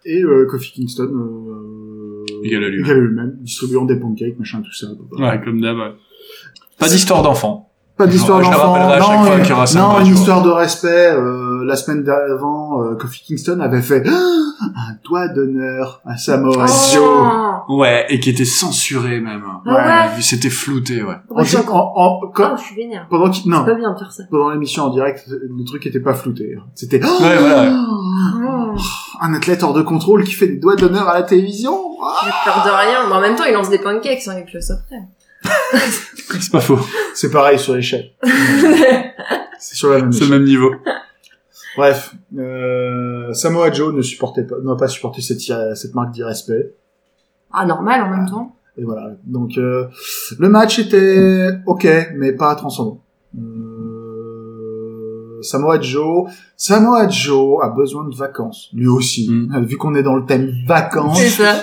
et 0.04 0.22
euh, 0.22 0.46
Kofi 0.50 0.72
Kingston 0.72 1.10
euh, 1.14 2.24
Égal 2.44 2.64
à 2.64 2.68
lui-même. 2.68 2.84
égal 2.84 2.96
à 2.96 3.00
lui-même 3.00 3.36
distribuant 3.40 3.84
des 3.86 3.96
pancakes 3.98 4.38
machin 4.38 4.60
tout 4.62 4.72
ça 4.72 4.88
Ouais, 5.18 5.40
comme 5.44 5.60
d'hab. 5.60 5.76
ouais. 5.78 5.92
Pas 6.78 6.88
d'histoire 6.88 7.22
d'enfant. 7.22 7.70
pas 7.96 8.06
d'histoire 8.06 8.40
d'enfant 8.40 8.72
rappellerai 8.72 8.92
à 8.94 9.00
chaque 9.00 9.18
non, 9.18 9.24
fois 9.24 9.34
euh, 9.34 9.40
qu'il 9.40 9.50
y 9.50 9.52
aura 9.52 9.64
non 9.74 10.00
une 10.04 10.14
histoire 10.14 10.42
de 10.42 10.50
respect 10.50 11.10
euh, 11.12 11.64
la 11.64 11.76
semaine 11.76 12.02
d'avant 12.04 12.82
euh, 12.82 12.94
Kofi 12.96 13.22
Kingston 13.24 13.60
avait 13.60 13.80
fait 13.82 14.06
un 14.60 14.92
doigt 15.04 15.28
d'honneur 15.28 16.00
à 16.04 16.16
Samoa 16.16 16.66
Joe 16.92 17.02
Oh, 17.68 17.80
Ouais, 17.80 18.06
et 18.10 18.20
qui 18.20 18.30
était 18.30 18.44
censuré 18.44 19.18
même. 19.20 19.42
Ah 19.66 20.08
ouais. 20.14 20.22
C'était 20.22 20.50
flouté, 20.50 21.02
ouais. 21.02 21.16
en, 21.30 21.40
en, 21.42 21.92
en- 21.96 22.20
Oh, 22.22 22.30
quand- 22.32 22.56
je 22.56 22.62
suis 22.62 22.76
vénère. 22.76 23.06
pendant 23.10 23.28
qu'il- 23.30 23.50
non 23.50 23.64
C'est 23.66 23.72
pas 23.72 23.78
bien 23.78 23.92
de 23.92 23.98
faire 23.98 24.12
ça. 24.12 24.22
pendant 24.30 24.50
l'émission 24.50 24.84
en 24.84 24.90
direct 24.90 25.24
le 25.28 25.64
truc 25.64 25.84
était 25.86 25.98
pas 26.00 26.14
flouté 26.14 26.54
hein. 26.58 26.62
c'était 26.76 27.02
Ouais, 27.02 27.08
voilà. 27.38 27.72
Oh, 27.74 28.74
un 29.20 29.34
athlète 29.34 29.62
hors 29.64 29.72
de 29.72 29.82
contrôle 29.82 30.22
qui 30.24 30.32
fait 30.34 30.46
des 30.48 30.58
doigts 30.58 30.76
d'honneur 30.76 31.08
à 31.08 31.14
la 31.14 31.22
télévision. 31.22 31.72
J'ai 32.24 32.30
peur 32.44 32.62
de 32.64 32.70
rien. 32.70 33.08
Mais 33.08 33.14
en 33.14 33.20
même 33.20 33.34
temps, 33.34 33.44
il 33.48 33.54
lance 33.54 33.70
des 33.70 33.78
pancakes 33.78 34.20
sans 34.20 34.34
quelque 34.34 34.52
chose 34.52 34.70
après. 34.70 34.96
C'est 36.41 36.53
pas 36.53 36.61
faux. 36.61 36.78
C'est 37.14 37.30
pareil 37.30 37.59
sur 37.59 37.74
l'échelle. 37.74 38.11
C'est 39.59 39.76
sur 39.76 39.91
la 39.91 40.01
même 40.01 40.12
C'est 40.12 40.24
le 40.24 40.30
même 40.30 40.45
niveau. 40.45 40.74
Bref, 41.76 42.14
euh, 42.37 43.32
Samoa 43.32 43.70
Joe 43.70 43.95
ne 43.95 44.03
supportait 44.03 44.45
pas, 44.45 44.57
n'a 44.62 44.76
pas 44.76 44.89
supporté 44.89 45.20
cette, 45.20 45.41
cette 45.41 45.95
marque 45.95 46.12
d'irrespect. 46.12 46.74
Ah, 47.53 47.66
normal 47.66 48.03
en 48.03 48.11
même 48.11 48.28
temps. 48.28 48.57
Et 48.78 48.84
voilà. 48.84 49.11
Donc 49.24 49.57
euh, 49.57 49.87
le 50.39 50.49
match 50.49 50.78
était 50.78 51.51
ok, 51.66 51.87
mais 52.16 52.32
pas 52.32 52.55
transcendant. 52.55 53.01
Euh, 53.39 53.66
Samoa 55.43 55.80
Joe, 55.80 56.30
Samoa 56.57 57.09
Joe 57.09 57.62
a 57.62 57.68
besoin 57.68 58.09
de 58.09 58.14
vacances, 58.14 58.70
lui 58.74 58.87
aussi. 58.87 59.30
Mm. 59.30 59.55
Euh, 59.55 59.61
Vu 59.61 59.76
qu'on 59.76 59.95
est 59.95 60.03
dans 60.03 60.16
le 60.16 60.24
thème 60.24 60.51
vacances, 60.66 61.18
C'est 61.18 61.28
ça. 61.28 61.55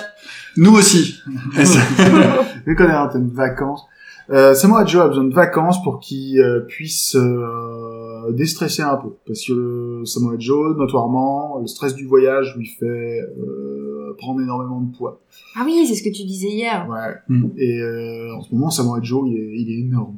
Nous 0.56 0.74
aussi. 0.74 1.20
Vu 2.66 2.76
qu'on 2.76 2.84
est 2.84 2.88
le 2.88 3.12
thème 3.12 3.28
vacances, 3.28 3.86
euh, 4.30 4.54
Samoa 4.54 4.86
Joe 4.86 5.02
a 5.02 5.08
besoin 5.08 5.24
de 5.24 5.34
vacances 5.34 5.82
pour 5.82 6.00
qu'il 6.00 6.40
euh, 6.40 6.60
puisse 6.60 7.14
euh, 7.14 8.30
déstresser 8.32 8.82
un 8.82 8.96
peu, 8.96 9.10
parce 9.26 9.46
que 9.46 9.52
le 9.52 10.04
Samoa 10.06 10.36
Joe, 10.38 10.76
notoirement, 10.76 11.58
le 11.60 11.66
stress 11.66 11.94
du 11.94 12.06
voyage 12.06 12.54
lui 12.56 12.66
fait 12.66 13.20
euh, 13.20 14.14
prendre 14.16 14.40
énormément 14.40 14.80
de 14.80 14.96
poids. 14.96 15.20
Ah 15.56 15.62
oui, 15.64 15.84
c'est 15.86 15.94
ce 15.94 16.02
que 16.02 16.14
tu 16.14 16.24
disais 16.24 16.48
hier. 16.48 16.88
Ouais. 16.88 17.14
Mm. 17.28 17.48
Et 17.58 17.80
euh, 17.80 18.34
en 18.34 18.40
ce 18.40 18.54
moment, 18.54 18.70
Samoa 18.70 19.00
Joe, 19.02 19.28
il 19.28 19.36
est, 19.36 19.60
il 19.60 19.70
est 19.70 19.80
énorme. 19.80 20.16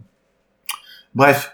Bref. 1.14 1.52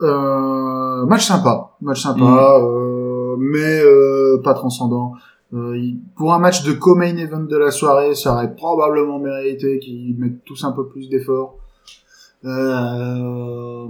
Euh, 0.00 1.06
match 1.06 1.26
sympa. 1.26 1.76
Match 1.80 2.02
sympa, 2.02 2.58
euh, 2.60 3.36
mais 3.38 3.82
euh, 3.84 4.40
pas 4.42 4.54
transcendant. 4.54 5.12
Euh, 5.54 5.78
pour 6.16 6.32
un 6.32 6.38
match 6.38 6.64
de 6.64 6.72
co-main 6.72 7.16
event 7.16 7.42
de 7.42 7.56
la 7.56 7.70
soirée, 7.70 8.14
ça 8.14 8.32
aurait 8.32 8.54
probablement 8.54 9.18
mérité 9.18 9.78
qu'ils 9.78 10.16
mettent 10.18 10.44
tous 10.44 10.64
un 10.64 10.72
peu 10.72 10.88
plus 10.88 11.08
d'efforts. 11.08 11.58
Euh, 12.44 13.86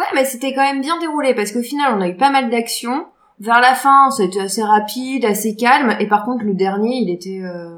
Ouais, 0.00 0.06
mais 0.14 0.24
c'était 0.24 0.54
quand 0.54 0.62
même 0.62 0.80
bien 0.80 0.98
déroulé 0.98 1.34
parce 1.34 1.52
qu'au 1.52 1.60
final, 1.60 1.92
on 1.94 2.00
a 2.00 2.08
eu 2.08 2.16
pas 2.16 2.30
mal 2.30 2.50
d'actions. 2.50 3.04
Vers 3.38 3.60
la 3.60 3.74
fin, 3.74 4.10
c'était 4.10 4.40
assez 4.40 4.62
rapide, 4.62 5.26
assez 5.26 5.56
calme. 5.56 5.94
Et 6.00 6.08
par 6.08 6.24
contre, 6.24 6.42
le 6.44 6.54
dernier, 6.54 7.02
il 7.02 7.10
était 7.10 7.42
euh, 7.42 7.76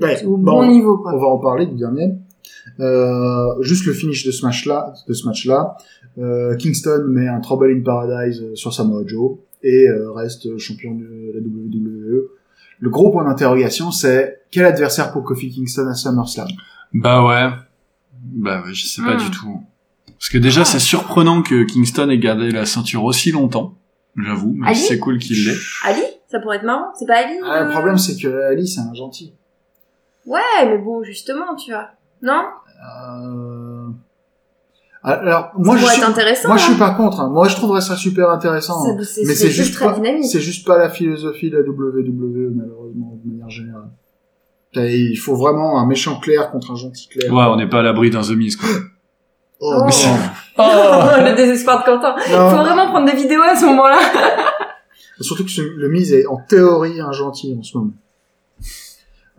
ouais, 0.00 0.24
au 0.24 0.36
bon, 0.36 0.60
bon 0.60 0.66
niveau, 0.68 0.98
quoi. 0.98 1.12
on 1.14 1.18
va 1.18 1.26
en 1.26 1.38
parler 1.38 1.66
du 1.66 1.74
dernier. 1.74 2.14
Euh, 2.78 3.60
juste 3.60 3.86
le 3.86 3.92
finish 3.92 4.24
de 4.24 4.30
ce 4.30 4.46
match-là, 4.46 4.94
de 5.08 5.12
ce 5.12 5.26
match-là. 5.26 5.76
Euh, 6.18 6.54
Kingston 6.56 7.06
met 7.08 7.26
un 7.26 7.40
Trouble 7.40 7.72
in 7.72 7.82
Paradise 7.82 8.54
sur 8.54 8.72
Samoa 8.72 9.02
Joe 9.04 9.38
et 9.64 9.88
reste 10.14 10.56
champion 10.58 10.94
de 10.94 11.32
la 11.34 11.40
WWE. 11.40 11.83
Le 12.80 12.90
gros 12.90 13.10
point 13.10 13.24
d'interrogation, 13.24 13.90
c'est 13.90 14.42
quel 14.50 14.66
adversaire 14.66 15.12
pour 15.12 15.24
Kofi 15.24 15.50
Kingston 15.50 15.88
à 15.88 15.94
SummerSlam? 15.94 16.48
Bah 16.92 17.24
ouais. 17.24 17.50
Bah 18.22 18.62
ouais, 18.64 18.74
je 18.74 18.86
sais 18.86 19.02
pas 19.02 19.14
Hmm. 19.14 19.18
du 19.18 19.30
tout. 19.30 19.62
Parce 20.18 20.28
que 20.28 20.38
déjà, 20.38 20.62
Ah. 20.62 20.64
c'est 20.64 20.78
surprenant 20.78 21.42
que 21.42 21.64
Kingston 21.64 22.08
ait 22.10 22.18
gardé 22.18 22.50
la 22.50 22.66
ceinture 22.66 23.04
aussi 23.04 23.30
longtemps. 23.32 23.74
J'avoue, 24.16 24.54
mais 24.56 24.74
c'est 24.74 24.98
cool 24.98 25.18
qu'il 25.18 25.44
l'ait. 25.44 25.56
Ali? 25.84 26.00
Ça 26.30 26.38
pourrait 26.40 26.56
être 26.58 26.62
marrant. 26.64 26.86
C'est 26.98 27.06
pas 27.06 27.18
Ali 27.24 27.34
Ah, 27.44 27.58
euh 27.60 27.64
Le 27.64 27.70
problème, 27.70 27.98
c'est 27.98 28.16
que 28.20 28.42
Ali, 28.50 28.66
c'est 28.68 28.80
un 28.80 28.94
gentil. 28.94 29.34
Ouais, 30.26 30.40
mais 30.66 30.78
bon, 30.78 31.02
justement, 31.02 31.54
tu 31.56 31.70
vois. 31.72 31.88
Non? 32.22 32.44
Euh... 32.98 33.88
Alors, 35.06 35.50
moi, 35.58 35.76
Ça 35.78 35.86
je 35.86 35.90
suis... 35.92 36.02
intéressant. 36.02 36.48
Moi, 36.48 36.56
je 36.56 36.62
suis 36.62 36.72
hein. 36.72 36.78
pas 36.78 36.90
contre. 36.92 37.20
hein. 37.20 37.28
Moi, 37.28 37.46
je 37.48 37.56
trouverais 37.56 37.82
ça 37.82 37.94
super 37.94 38.30
intéressant. 38.30 38.86
hein. 38.88 38.96
Mais 38.96 39.34
c'est 39.34 39.50
juste 39.50 39.78
pas, 39.78 39.92
dynamique. 39.92 40.24
c'est 40.24 40.40
juste 40.40 40.66
pas 40.66 40.78
la 40.78 40.88
philosophie 40.88 41.50
de 41.50 41.58
la 41.58 41.62
WWE, 41.62 42.52
malheureusement, 42.54 43.18
de 43.22 43.30
manière 43.30 43.50
générale. 43.50 43.90
Il 44.76 45.16
faut 45.16 45.36
vraiment 45.36 45.78
un 45.78 45.86
méchant 45.86 46.18
clair 46.18 46.50
contre 46.50 46.72
un 46.72 46.76
gentil 46.76 47.06
clair. 47.08 47.32
Ouais, 47.32 47.44
on 47.48 47.56
n'est 47.56 47.68
pas 47.68 47.80
à 47.80 47.82
l'abri 47.82 48.10
d'un 48.10 48.22
The 48.22 48.30
Miz, 48.30 48.56
quoi. 48.56 48.68
Oh, 49.60 49.72
Oh. 49.76 49.88
non. 50.58 50.64
le 51.24 51.34
désespoir 51.36 51.80
de 51.80 51.84
Quentin. 51.84 52.16
Non. 52.32 52.50
Faut 52.50 52.56
vraiment 52.56 52.88
prendre 52.88 53.06
des 53.10 53.16
vidéos 53.16 53.42
à 53.42 53.54
ce 53.56 53.64
moment-là. 53.66 53.98
Surtout 55.20 55.44
que 55.44 55.50
ce- 55.50 55.60
le 55.62 55.88
Miz 55.88 56.12
est 56.12 56.26
en 56.26 56.38
théorie 56.38 57.00
un 57.00 57.12
gentil 57.12 57.56
en 57.58 57.62
ce 57.62 57.76
moment. 57.78 57.92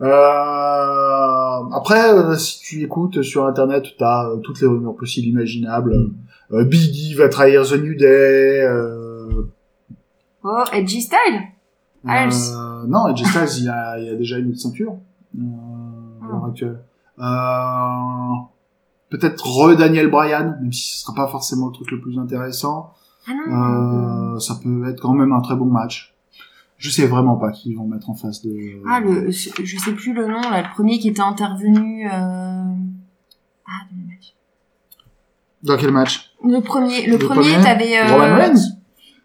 Euh, 0.00 1.62
après, 1.72 2.12
euh, 2.12 2.34
si 2.36 2.60
tu 2.60 2.82
écoutes 2.82 3.22
sur 3.22 3.46
internet, 3.46 3.84
t'as 3.98 4.28
euh, 4.28 4.36
toutes 4.38 4.60
les 4.60 4.66
rumeurs 4.66 4.94
possibles, 4.96 5.26
imaginables. 5.28 6.10
Euh, 6.52 6.64
Biggie 6.64 7.14
va 7.14 7.28
trahir 7.28 7.64
The 7.66 7.74
New 7.74 7.94
Day. 7.96 8.62
Euh, 8.62 9.02
Oh, 10.48 10.62
Edgy 10.72 11.02
Style 11.02 11.40
euh, 12.54 12.84
non, 12.86 13.06
AJ 13.06 13.24
Styles, 13.24 13.62
il 13.64 13.68
a, 13.68 13.98
il 13.98 14.08
a 14.10 14.14
déjà 14.14 14.38
une 14.38 14.50
autre 14.50 14.60
ceinture 14.60 14.92
euh, 15.36 15.40
à 16.22 16.28
l'heure 16.28 16.42
Ah. 16.44 16.48
actuelle. 16.48 16.78
Euh, 17.18 18.42
Peut-être 19.08 19.44
re 19.44 19.76
Daniel 19.76 20.08
Bryan, 20.08 20.56
même 20.60 20.72
si 20.72 20.92
ce 20.98 21.02
sera 21.04 21.14
pas 21.14 21.26
forcément 21.28 21.66
le 21.68 21.72
truc 21.72 21.90
le 21.90 22.00
plus 22.00 22.18
intéressant. 22.18 22.92
Ah 23.26 23.32
non. 23.48 24.34
Euh, 24.36 24.38
ça 24.38 24.54
peut 24.62 24.88
être 24.88 25.00
quand 25.00 25.14
même 25.14 25.32
un 25.32 25.40
très 25.40 25.56
bon 25.56 25.64
match. 25.66 26.14
Je 26.78 26.90
sais 26.90 27.06
vraiment 27.06 27.36
pas 27.36 27.50
qui 27.52 27.70
ils 27.70 27.74
vont 27.76 27.86
mettre 27.86 28.10
en 28.10 28.14
face 28.14 28.42
de. 28.42 28.82
Ah, 28.88 29.00
le, 29.00 29.30
je 29.30 29.78
sais 29.78 29.92
plus 29.92 30.12
le 30.12 30.26
nom, 30.26 30.40
là, 30.40 30.62
le 30.62 30.68
premier 30.74 30.98
qui 30.98 31.08
était 31.08 31.20
intervenu, 31.22 32.06
euh... 32.06 32.10
Ah, 32.12 33.80
le 33.90 34.06
match. 34.06 34.34
Dans 35.62 35.76
quel 35.78 35.90
match? 35.90 36.30
Le 36.44 36.60
premier, 36.60 37.06
le, 37.06 37.12
Le 37.12 37.18
premier, 37.18 37.52
premier 37.52 37.64
t'avais, 37.64 37.98
euh... 37.98 38.12
Roman 38.12 38.36
Reigns? 38.36 38.60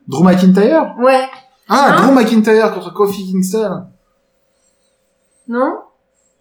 Drew 0.07 0.23
McIntyre? 0.23 0.95
Ouais. 0.99 1.25
Ah, 1.67 1.97
Hein? 1.97 2.05
Drew 2.07 2.13
McIntyre 2.15 2.73
contre 2.73 2.93
Kofi 2.93 3.25
Kingston 3.31 3.85
Non? 5.47 5.73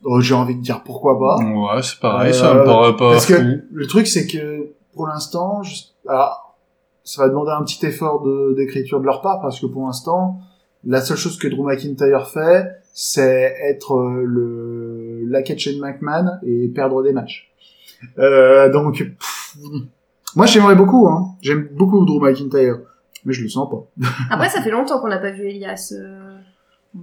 oh, 0.04 0.20
J'ai 0.20 0.34
envie 0.34 0.54
de 0.54 0.62
dire 0.62 0.82
pourquoi 0.84 1.18
pas. 1.18 1.36
Ouais, 1.44 1.82
c'est 1.82 1.98
pareil, 1.98 2.30
Euh, 2.30 2.32
ça 2.32 2.54
me 2.54 2.64
paraît 2.64 2.96
pas 2.96 3.12
Parce 3.12 3.26
fou. 3.26 3.32
que 3.32 3.64
le 3.70 3.86
truc, 3.86 4.06
c'est 4.06 4.26
que 4.26 4.74
pour 4.94 5.06
l'instant, 5.08 5.62
je- 5.62 5.82
alors, 6.08 6.56
ça 7.04 7.22
va 7.22 7.28
demander 7.28 7.50
un 7.50 7.62
petit 7.64 7.84
effort 7.86 8.22
de- 8.22 8.54
d'écriture 8.56 9.00
de, 9.00 9.06
leur 9.06 9.20
part 9.22 9.40
parce 9.40 9.58
que 9.60 9.66
pour 9.66 9.86
l'instant, 9.86 10.38
la 10.86 11.00
seule 11.00 11.16
chose 11.16 11.38
que 11.38 11.48
Drew 11.48 11.64
McIntyre 11.64 12.28
fait, 12.28 12.66
c'est 12.92 13.54
être 13.68 13.94
euh, 13.94 14.24
le 14.26 15.24
laquais 15.28 15.54
de 15.54 15.80
McMahon 15.80 16.38
et 16.44 16.68
perdre 16.68 17.02
des 17.02 17.12
matchs. 17.12 17.50
Euh, 18.18 18.70
donc, 18.72 18.98
pff, 18.98 19.56
moi 20.36 20.46
j'aimerais 20.46 20.74
beaucoup, 20.74 21.06
hein. 21.08 21.34
J'aime 21.42 21.68
beaucoup 21.72 22.04
Drew 22.04 22.20
McIntyre, 22.20 22.78
mais 23.24 23.32
je 23.32 23.42
le 23.42 23.48
sens 23.48 23.68
pas. 23.70 23.86
Après, 24.30 24.48
ça 24.48 24.62
fait 24.62 24.70
longtemps 24.70 25.00
qu'on 25.00 25.08
n'a 25.08 25.18
pas 25.18 25.30
vu 25.30 25.48
Elias. 25.48 25.92
euh. 25.96 26.38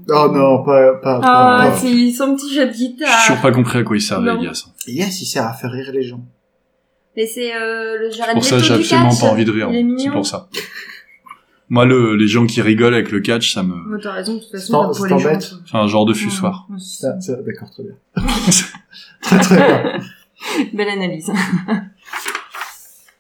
Oh 0.10 0.28
non, 0.34 0.64
pas, 0.66 0.96
pas, 0.96 1.22
Ah, 1.24 1.60
pas, 1.64 1.70
pas. 1.72 1.78
c'est 1.78 2.12
son 2.12 2.36
petit 2.36 2.54
jeu 2.54 2.68
de 2.68 2.74
guitare. 2.74 3.08
J'ai 3.22 3.28
toujours 3.34 3.42
pas 3.42 3.52
compris 3.54 3.78
à 3.80 3.84
quoi 3.84 3.96
il 3.96 4.02
servait, 4.02 4.34
Non. 4.34 4.40
Elias. 4.42 4.66
Yes, 4.88 5.22
il 5.22 5.26
sert 5.26 5.46
à 5.46 5.54
faire 5.54 5.72
rire 5.72 5.92
les 5.94 6.04
gens. 6.04 6.20
Mais 7.16 7.26
c'est 7.26 7.56
euh, 7.56 7.98
le 7.98 8.12
Jared 8.12 8.34
Pour 8.34 8.44
ça, 8.44 8.58
Leto 8.58 8.68
j'ai 8.68 8.74
du 8.76 8.80
absolument 8.82 9.10
catch. 9.10 9.22
pas 9.22 9.28
envie 9.28 9.46
de 9.46 9.52
rire. 9.52 9.70
C'est 9.98 10.10
pour 10.12 10.26
ça. 10.26 10.50
Moi, 11.70 11.86
le, 11.86 12.16
les 12.16 12.28
gens 12.28 12.46
qui 12.46 12.62
rigolent 12.62 12.94
avec 12.94 13.12
le 13.12 13.20
catch, 13.20 13.54
ça 13.54 13.62
me, 13.64 13.76
Mais 13.90 14.02
t'as 14.02 14.14
raison, 14.14 14.36
de 14.36 14.40
toute 14.40 14.52
façon, 14.52 14.72
T'en- 14.72 14.86
pour 14.88 14.96
ça 14.96 15.08
les 15.16 15.20
gens. 15.20 15.40
c'est 15.70 15.78
un 15.78 15.88
genre 15.88 16.06
de 16.06 16.14
fussoir. 16.14 16.66
Ouais, 16.70 16.78
c'est 16.80 17.44
D'accord, 17.46 17.70
très 17.72 17.84
bien. 17.84 17.94
très 19.22 19.40
très 19.40 19.56
bien. 19.58 20.00
Belle 20.74 20.90
analyse. 20.90 21.30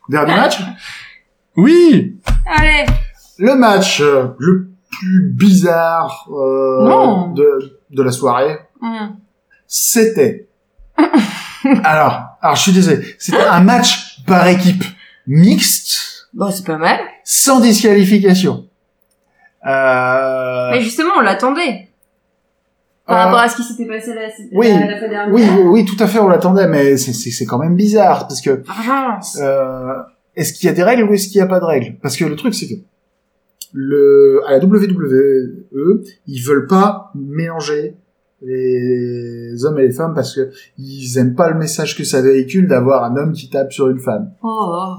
Dernier 0.09 0.35
match? 0.35 0.59
Oui! 1.57 2.17
Allez, 2.45 2.85
Le 3.37 3.55
match 3.55 3.99
euh, 4.01 4.27
le 4.39 4.69
plus 4.91 5.31
bizarre 5.33 6.27
euh, 6.31 6.87
Non. 6.87 7.31
de, 7.33 7.79
de 7.91 8.03
la 8.03 8.11
soirée, 8.11 8.57
Hum. 8.81 9.17
c'était... 9.67 10.47
alors, 11.83 12.21
alors 12.41 12.55
je 12.55 12.61
suis 12.61 12.71
désolé, 12.71 13.03
c'était 13.19 13.43
un 13.43 13.61
match 13.61 14.23
par 14.25 14.47
équipe 14.47 14.83
mixte, 15.25 16.29
Bon, 16.33 16.51
c'est 16.51 16.65
pas 16.65 16.77
mal. 16.77 16.99
Sans 17.30 17.59
disqualification. 17.59 18.65
Euh, 19.67 20.69
Mais 20.71 20.80
justement, 20.82 21.09
on 21.17 21.21
l'attendait. 21.21 21.89
Par 23.05 23.17
euh, 23.19 23.23
rapport 23.25 23.39
à 23.39 23.49
ce 23.49 23.57
qui 23.57 23.63
s'était 23.63 23.86
passé 23.86 24.13
la, 24.13 24.28
oui, 24.53 24.69
la, 24.69 24.88
la 24.91 24.97
fois 24.97 25.07
dernière. 25.09 25.34
oui, 25.34 25.43
oui, 25.57 25.63
oui, 25.65 25.86
tout 25.86 26.01
à 26.01 26.07
fait, 26.07 26.19
on 26.19 26.30
l'attendait, 26.30 26.67
mais 26.67 26.95
c'est- 26.95 27.11
c'est 27.13 27.32
c'est 27.32 27.45
quand 27.45 27.57
même 27.57 27.75
bizarre, 27.75 28.28
parce 28.30 28.39
que 28.39 28.61
Urgence. 28.65 29.38
Euh, 29.41 29.93
est-ce 30.38 30.53
qu'il 30.53 30.67
y 30.67 30.69
a 30.69 30.73
des 30.73 30.84
règles 30.84 31.03
ou 31.03 31.13
est-ce 31.13 31.28
qu'il 31.28 31.38
n'y 31.41 31.45
a 31.45 31.47
pas 31.47 31.59
de 31.59 31.65
règles? 31.65 31.97
Parce 32.01 32.15
que 32.15 32.23
le 32.23 32.36
truc, 32.38 32.53
c'est 32.53 32.67
que 32.69 32.75
le, 33.73 34.41
à 34.47 34.51
la 34.51 34.59
WWE, 34.59 36.01
ils 36.28 36.41
veulent 36.41 36.67
pas 36.67 37.11
mélanger 37.15 37.95
les 38.41 39.65
hommes 39.65 39.80
et 39.80 39.84
les 39.88 39.91
femmes 39.93 40.13
parce 40.13 40.34
que 40.34 40.51
ils 40.78 41.17
aiment 41.17 41.36
pas 41.36 41.49
le 41.49 41.57
message 41.57 41.97
que 41.97 42.03
ça 42.05 42.21
véhicule 42.21 42.67
d'avoir 42.67 43.03
un 43.03 43.17
homme 43.17 43.34
qui 43.34 43.49
tape 43.49 43.73
sur 43.73 43.89
une 43.89 43.99
femme. 43.99 44.32
Oh, 44.43 44.47
oh. 44.49 44.95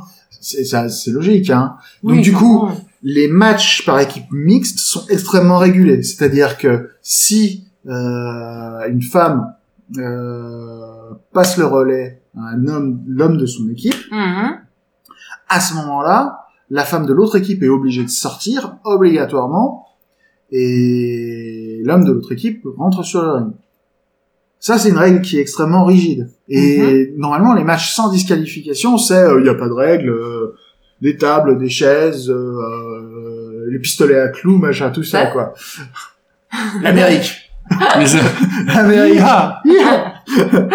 C'est 0.50 0.64
ça, 0.64 0.88
c'est 0.88 1.10
logique, 1.10 1.50
hein. 1.50 1.76
Donc 2.02 2.20
du 2.22 2.32
coup, 2.32 2.68
les 3.02 3.28
matchs 3.28 3.84
par 3.84 4.00
équipe 4.00 4.24
mixte 4.30 4.78
sont 4.78 5.04
extrêmement 5.10 5.58
régulés. 5.58 6.02
C'est-à-dire 6.02 6.56
que 6.56 6.88
si 7.02 7.64
euh, 7.86 8.88
une 8.88 9.02
femme 9.02 9.52
euh, 9.98 11.12
passe 11.34 11.58
le 11.58 11.66
relais 11.66 12.22
à 12.34 12.40
un 12.54 12.66
homme, 12.66 13.02
l'homme 13.06 13.36
de 13.36 13.44
son 13.44 13.68
équipe, 13.68 13.94
Mhm. 14.10 14.56
à 15.50 15.60
ce 15.60 15.74
moment-là, 15.74 16.46
la 16.70 16.84
femme 16.84 17.04
de 17.04 17.12
l'autre 17.12 17.36
équipe 17.36 17.62
est 17.62 17.68
obligée 17.68 18.04
de 18.04 18.08
sortir 18.10 18.76
obligatoirement 18.84 19.86
et 20.50 21.82
l'homme 21.84 22.04
de 22.04 22.12
l'autre 22.12 22.32
équipe 22.32 22.62
rentre 22.76 23.02
sur 23.04 23.22
le 23.22 23.32
ring. 23.32 23.52
Ça, 24.60 24.76
c'est 24.78 24.90
une 24.90 24.98
règle 24.98 25.22
qui 25.22 25.38
est 25.38 25.40
extrêmement 25.40 25.84
rigide. 25.84 26.30
Et 26.48 27.12
normalement, 27.16 27.54
les 27.54 27.64
matchs 27.64 27.92
sans 27.94 28.10
disqualification, 28.10 28.98
c'est 28.98 29.24
il 29.38 29.42
n'y 29.44 29.48
a 29.48 29.54
pas 29.54 29.68
de 29.68 29.72
règle. 29.72 30.10
euh, 30.10 30.54
des 31.00 31.16
tables, 31.16 31.58
des 31.58 31.68
chaises, 31.68 32.28
euh, 32.28 33.66
les 33.70 33.78
pistolets 33.78 34.18
à 34.18 34.28
clous, 34.28 34.58
machin, 34.58 34.90
tout 34.90 35.04
ça, 35.04 35.26
quoi. 35.26 35.54
L'Amérique. 36.82 37.52
L'Amérique. 38.66 39.20
Ah 39.22 39.62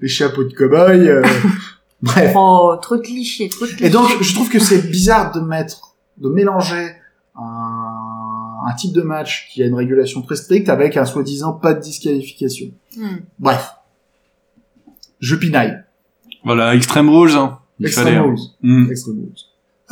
les 0.00 0.08
chapeaux 0.08 0.44
de 0.44 0.52
cow-boy. 0.52 1.08
euh, 1.08 1.22
Bref. 2.02 2.32
Oh, 2.36 2.76
trop 2.82 2.96
de 2.96 3.02
clichés, 3.02 3.48
trop 3.48 3.64
de 3.66 3.70
clichés. 3.70 3.86
Et 3.86 3.90
donc, 3.90 4.08
je 4.20 4.34
trouve 4.34 4.48
que 4.48 4.58
c'est 4.58 4.90
bizarre 4.90 5.32
de 5.32 5.40
mettre, 5.40 5.94
de 6.18 6.28
mélanger 6.28 6.90
un, 7.38 7.95
un 8.66 8.74
type 8.74 8.92
de 8.92 9.02
match 9.02 9.48
qui 9.52 9.62
a 9.62 9.66
une 9.66 9.74
régulation 9.74 10.22
très 10.22 10.36
stricte 10.36 10.68
avec 10.68 10.96
un 10.96 11.04
soi-disant 11.04 11.52
pas 11.52 11.74
de 11.74 11.80
disqualification. 11.80 12.68
Hmm. 12.96 13.16
Bref. 13.38 13.72
Je 15.20 15.36
pinaille. 15.36 15.78
Voilà, 16.44 16.74
Extreme 16.74 17.08
Rules. 17.10 17.32
Hein. 17.32 17.58
Il 17.80 17.88
fallait. 17.88 18.10
Extreme 18.10 18.18
hein. 18.18 18.34
Rules. 18.34 18.38
Mm. 18.62 18.90
Extreme 18.90 19.16
Rules. 19.16 19.34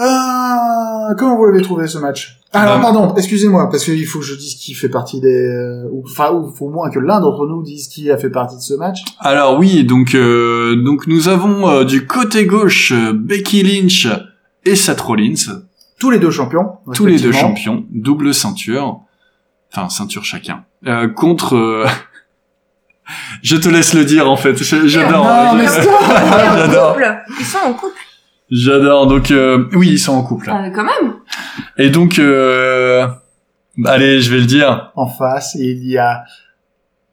Euh, 0.01 1.15
comment 1.17 1.37
vous 1.37 1.47
l'avez 1.47 1.63
trouvé 1.63 1.87
ce 1.87 1.99
match? 1.99 2.41
Alors 2.53 2.79
Euh, 2.79 2.81
pardon, 2.81 3.15
excusez-moi, 3.17 3.69
parce 3.71 3.85
qu'il 3.85 4.07
faut 4.07 4.21
que 4.21 4.25
je 4.25 4.35
dise 4.35 4.55
qui 4.55 4.75
fait 4.75 4.89
partie 4.89 5.21
des, 5.21 5.49
euh, 5.49 5.89
enfin, 6.05 6.33
ou 6.33 6.53
faut 6.53 6.67
au 6.67 6.71
moins 6.71 6.91
que 6.91 7.01
l'un 7.01 7.21
d'entre 7.21 7.47
nous 7.47 7.63
dise 7.63 7.89
qui 7.89 8.11
a 8.11 8.17
fait 8.17 8.31
partie 8.31 8.57
de 8.57 8.61
ce 8.61 8.75
match. 8.75 9.01
Alors 9.19 9.59
oui, 9.59 9.85
donc 9.85 10.15
euh, 10.15 10.77
donc 10.85 11.07
nous 11.09 11.29
avons 11.29 11.69
euh, 11.69 11.85
du 11.85 12.07
côté 12.07 12.47
gauche 12.47 12.93
euh, 12.93 13.13
Becky 13.13 13.63
Lynch 13.63 14.09
et 14.65 14.77
Seth 14.77 15.01
Rollins, 15.01 15.63
Tous 16.05 16.11
les 16.11 16.19
deux 16.19 16.31
champions. 16.31 16.81
tous 16.93 17.07
les 17.07 17.19
deux 17.19 17.33
champions, 17.33 17.87
double 17.91 18.35
ceinture, 18.35 19.01
enfin 19.73 19.89
ceinture 19.89 20.23
chacun, 20.23 20.67
euh, 20.87 21.09
contre. 21.09 21.57
euh, 21.57 21.87
Je 23.43 23.57
te 23.57 23.71
laisse 23.71 23.95
le 23.95 24.05
dire 24.05 24.31
en 24.31 24.37
fait. 24.37 24.55
J'adore. 24.63 25.25
J'adore. 25.65 26.93
couple. 26.93 27.23
Ils 27.41 27.47
sont 27.47 27.59
en 27.65 27.73
couple. 27.73 27.97
J'adore. 28.51 29.07
Donc 29.07 29.31
euh, 29.31 29.67
oui, 29.73 29.93
ils 29.93 29.99
sont 29.99 30.13
en 30.13 30.23
couple. 30.23 30.51
Euh, 30.51 30.69
quand 30.75 30.85
même. 30.85 31.15
Et 31.79 31.89
donc, 31.89 32.19
euh... 32.19 33.07
allez, 33.87 34.21
je 34.21 34.31
vais 34.31 34.41
le 34.41 34.47
dire. 34.47 34.93
En 34.97 35.07
face, 35.07 35.55
il 35.59 35.89
y 35.89 35.97
a 35.97 36.25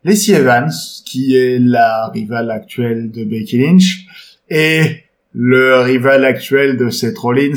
Lacey 0.04 0.34
Evans, 0.34 0.70
qui 1.06 1.38
est 1.38 1.60
la 1.60 2.10
rivale 2.10 2.52
actuelle 2.52 3.10
de 3.10 3.24
Becky 3.24 3.58
Lynch, 3.58 4.06
et 4.50 5.06
le 5.32 5.80
rival 5.80 6.26
actuel 6.26 6.76
de 6.76 6.89
Seth 6.89 7.18
Rollins, 7.18 7.54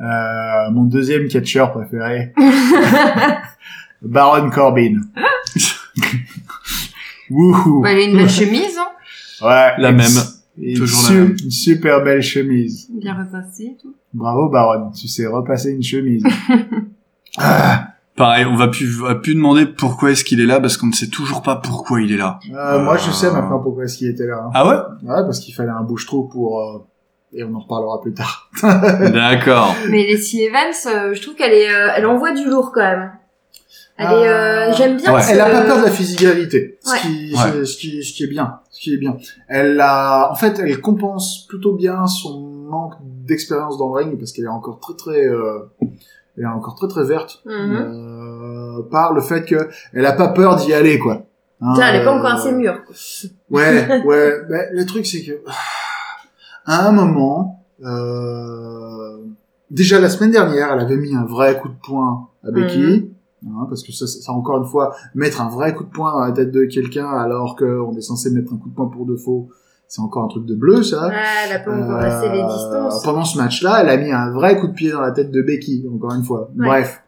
euh, 0.00 0.70
mon 0.72 0.84
deuxième 0.84 1.28
catcheur 1.28 1.72
préféré, 1.72 2.32
Baron 4.02 4.50
Corbin. 4.50 5.00
Wouhou. 7.30 7.82
Bah, 7.82 7.92
il 7.92 7.98
a 7.98 8.02
une 8.10 8.16
belle 8.16 8.30
chemise, 8.30 8.76
hein. 8.78 9.46
Ouais. 9.46 9.72
La 9.82 9.90
une- 9.90 9.96
même. 9.96 10.06
Une, 10.58 10.78
Toujours 10.78 11.10
la 11.10 11.14
même. 11.16 11.36
une 11.42 11.50
super 11.50 12.02
belle 12.02 12.22
chemise. 12.22 12.88
Bien 12.90 13.14
repassé 13.14 13.64
et 13.64 13.76
tout. 13.80 13.94
Bravo 14.14 14.48
Baron, 14.48 14.90
tu 14.92 15.06
sais 15.08 15.26
repasser 15.26 15.72
une 15.72 15.82
chemise. 15.82 16.22
ah, 17.38 17.88
Pareil, 18.16 18.46
on 18.46 18.56
va 18.56 18.68
plus, 18.68 19.02
on 19.02 19.04
va 19.04 19.14
plus 19.16 19.34
demander 19.34 19.66
pourquoi 19.66 20.12
est-ce 20.12 20.24
qu'il 20.24 20.40
est 20.40 20.46
là 20.46 20.58
parce 20.58 20.78
qu'on 20.78 20.86
ne 20.86 20.94
sait 20.94 21.08
toujours 21.08 21.42
pas 21.42 21.56
pourquoi 21.56 22.00
il 22.00 22.10
est 22.12 22.16
là. 22.16 22.40
euh, 22.54 22.82
moi 22.82 22.96
je 22.96 23.10
sais 23.10 23.30
maintenant 23.30 23.58
pourquoi 23.58 23.84
est-ce 23.84 23.98
qu'il 23.98 24.08
était 24.08 24.26
là. 24.26 24.44
hein. 24.46 24.50
Ah 24.54 24.66
ouais? 24.66 24.76
Ouais, 25.02 25.22
parce 25.22 25.40
qu'il 25.40 25.52
fallait 25.54 25.68
un 25.68 25.82
bouche-trou 25.82 26.26
pour... 26.28 26.86
Et 27.38 27.44
on 27.44 27.54
en 27.54 27.60
reparlera 27.60 28.00
plus 28.00 28.14
tard. 28.14 28.50
D'accord. 29.12 29.74
Mais 29.90 30.06
Leslie 30.06 30.44
Evans, 30.44 30.72
euh, 30.86 31.12
je 31.14 31.20
trouve 31.20 31.34
qu'elle 31.34 31.52
est, 31.52 31.70
euh, 31.70 31.90
elle 31.94 32.06
envoie 32.06 32.32
du 32.32 32.44
lourd 32.46 32.72
quand 32.74 32.80
même. 32.80 33.12
Elle 33.98 34.06
est, 34.06 34.28
euh, 34.28 34.66
Ah. 34.68 34.72
j'aime 34.72 34.96
bien. 34.96 35.14
Ouais. 35.14 35.20
Elle 35.30 35.40
a 35.40 35.50
pas 35.50 35.62
peur 35.62 35.78
de 35.80 35.84
la 35.84 35.90
physicalité, 35.90 36.78
Ouais. 36.86 36.96
ce, 36.98 37.02
qui, 37.02 37.34
Ouais. 37.34 37.64
ce, 37.66 37.76
qui, 37.76 38.02
ce 38.04 38.12
qui 38.14 38.24
est 38.24 38.28
bien, 38.28 38.60
ce 38.70 38.80
qui 38.80 38.94
est 38.94 38.98
bien. 38.98 39.16
Elle 39.48 39.78
a, 39.80 40.30
en 40.30 40.34
fait, 40.34 40.58
elle 40.58 40.80
compense 40.80 41.46
plutôt 41.46 41.74
bien 41.74 42.06
son 42.06 42.40
manque 42.40 42.94
d'expérience 43.02 43.78
dans 43.78 43.94
le 43.94 44.02
ring 44.04 44.18
parce 44.18 44.32
qu'elle 44.32 44.44
est 44.46 44.48
encore 44.48 44.80
très 44.80 44.94
très, 44.94 45.26
euh, 45.26 45.60
elle 46.36 46.44
est 46.44 46.46
encore 46.46 46.74
très 46.74 46.88
très 46.88 47.04
verte 47.04 47.40
Mhm. 47.44 47.52
euh, 47.76 48.82
par 48.90 49.12
le 49.12 49.20
fait 49.20 49.44
que 49.44 49.68
elle 49.94 50.04
a 50.06 50.12
pas 50.12 50.28
peur 50.28 50.56
d'y 50.56 50.72
aller 50.74 50.98
quoi. 50.98 51.22
Hein, 51.62 51.72
Tiens, 51.74 51.86
elle 51.88 52.02
est 52.02 52.04
pas 52.04 52.12
encore 52.12 52.32
assez 52.34 52.52
mûre. 52.52 52.82
quoi. 52.84 52.94
Ouais, 53.50 54.02
ouais. 54.04 54.32
Ben, 54.50 54.66
le 54.72 54.84
truc, 54.84 55.06
c'est 55.06 55.22
que 55.22 55.32
à 56.66 56.86
un 56.88 56.92
moment, 56.92 57.64
euh, 57.84 59.16
déjà 59.70 60.00
la 60.00 60.08
semaine 60.10 60.30
dernière, 60.30 60.72
elle 60.72 60.80
avait 60.80 60.96
mis 60.96 61.14
un 61.14 61.24
vrai 61.24 61.58
coup 61.60 61.68
de 61.68 61.76
poing 61.82 62.28
à 62.46 62.50
Becky. 62.50 63.10
hein, 63.46 63.66
parce 63.68 63.82
que 63.82 63.92
ça, 63.92 64.06
ça, 64.06 64.32
encore 64.32 64.58
une 64.58 64.66
fois, 64.68 64.94
mettre 65.14 65.40
un 65.40 65.48
vrai 65.48 65.74
coup 65.74 65.84
de 65.84 65.90
poing 65.90 66.12
dans 66.12 66.20
la 66.20 66.32
tête 66.32 66.50
de 66.50 66.64
quelqu'un 66.64 67.08
alors 67.08 67.56
qu'on 67.56 67.94
est 67.96 68.00
censé 68.00 68.30
mettre 68.30 68.52
un 68.52 68.56
coup 68.56 68.68
de 68.68 68.74
poing 68.74 68.86
pour 68.88 69.06
de 69.06 69.16
faux, 69.16 69.48
c'est 69.88 70.00
encore 70.00 70.24
un 70.24 70.28
truc 70.28 70.46
de 70.46 70.54
bleu, 70.56 70.82
ça. 70.82 71.06
Ouais, 71.06 71.14
elle 71.46 71.56
a 71.56 71.58
pas 71.60 71.70
encore 71.72 71.96
assez 71.98 72.28
les 72.28 72.40
Euh, 72.40 72.46
distances. 72.48 73.02
Pendant 73.04 73.24
ce 73.24 73.38
match-là, 73.38 73.82
elle 73.82 73.88
a 73.88 73.96
mis 73.96 74.10
un 74.10 74.30
vrai 74.32 74.58
coup 74.58 74.66
de 74.66 74.72
pied 74.72 74.90
dans 74.90 75.00
la 75.00 75.12
tête 75.12 75.30
de 75.30 75.42
Becky, 75.42 75.86
encore 75.94 76.12
une 76.14 76.24
fois. 76.24 76.50
Ouais. 76.58 76.66
Bref. 76.66 77.02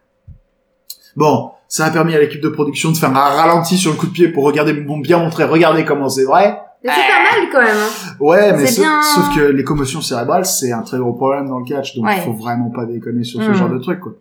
Bon, 1.17 1.51
ça 1.67 1.85
a 1.85 1.91
permis 1.91 2.15
à 2.15 2.19
l'équipe 2.19 2.41
de 2.41 2.47
production 2.47 2.91
de 2.91 2.95
faire 2.97 3.09
un 3.09 3.13
ralenti 3.13 3.77
sur 3.77 3.91
le 3.91 3.97
coup 3.97 4.05
de 4.07 4.11
pied 4.13 4.29
pour 4.29 4.45
regarder, 4.45 4.73
bon, 4.73 4.99
bien 4.99 5.19
montrer, 5.19 5.43
regardez 5.43 5.83
comment 5.83 6.07
c'est 6.07 6.23
vrai. 6.23 6.57
Mais 6.83 6.91
c'est 6.91 7.07
pas 7.07 7.23
mal 7.41 7.49
quand 7.51 7.61
même. 7.61 7.75
Hein. 7.77 8.15
Ouais, 8.21 8.53
mais 8.53 8.65
C'est 8.65 8.75
sauf, 8.75 8.85
bien. 8.85 9.01
sauf 9.01 9.35
que 9.35 9.41
les 9.41 9.63
commotions 9.65 10.01
cérébrales, 10.01 10.45
c'est 10.45 10.71
un 10.71 10.81
très 10.81 10.97
gros 10.97 11.13
problème 11.13 11.47
dans 11.49 11.59
le 11.59 11.65
catch, 11.65 11.95
donc 11.95 12.05
il 12.09 12.15
Ouais. 12.19 12.23
faut 12.23 12.33
vraiment 12.33 12.69
pas 12.69 12.85
déconner 12.85 13.23
sur 13.25 13.41
ce 13.43 13.49
Mm. 13.49 13.53
genre 13.53 13.69
de 13.69 13.79
truc, 13.79 13.99
quoi. 13.99 14.13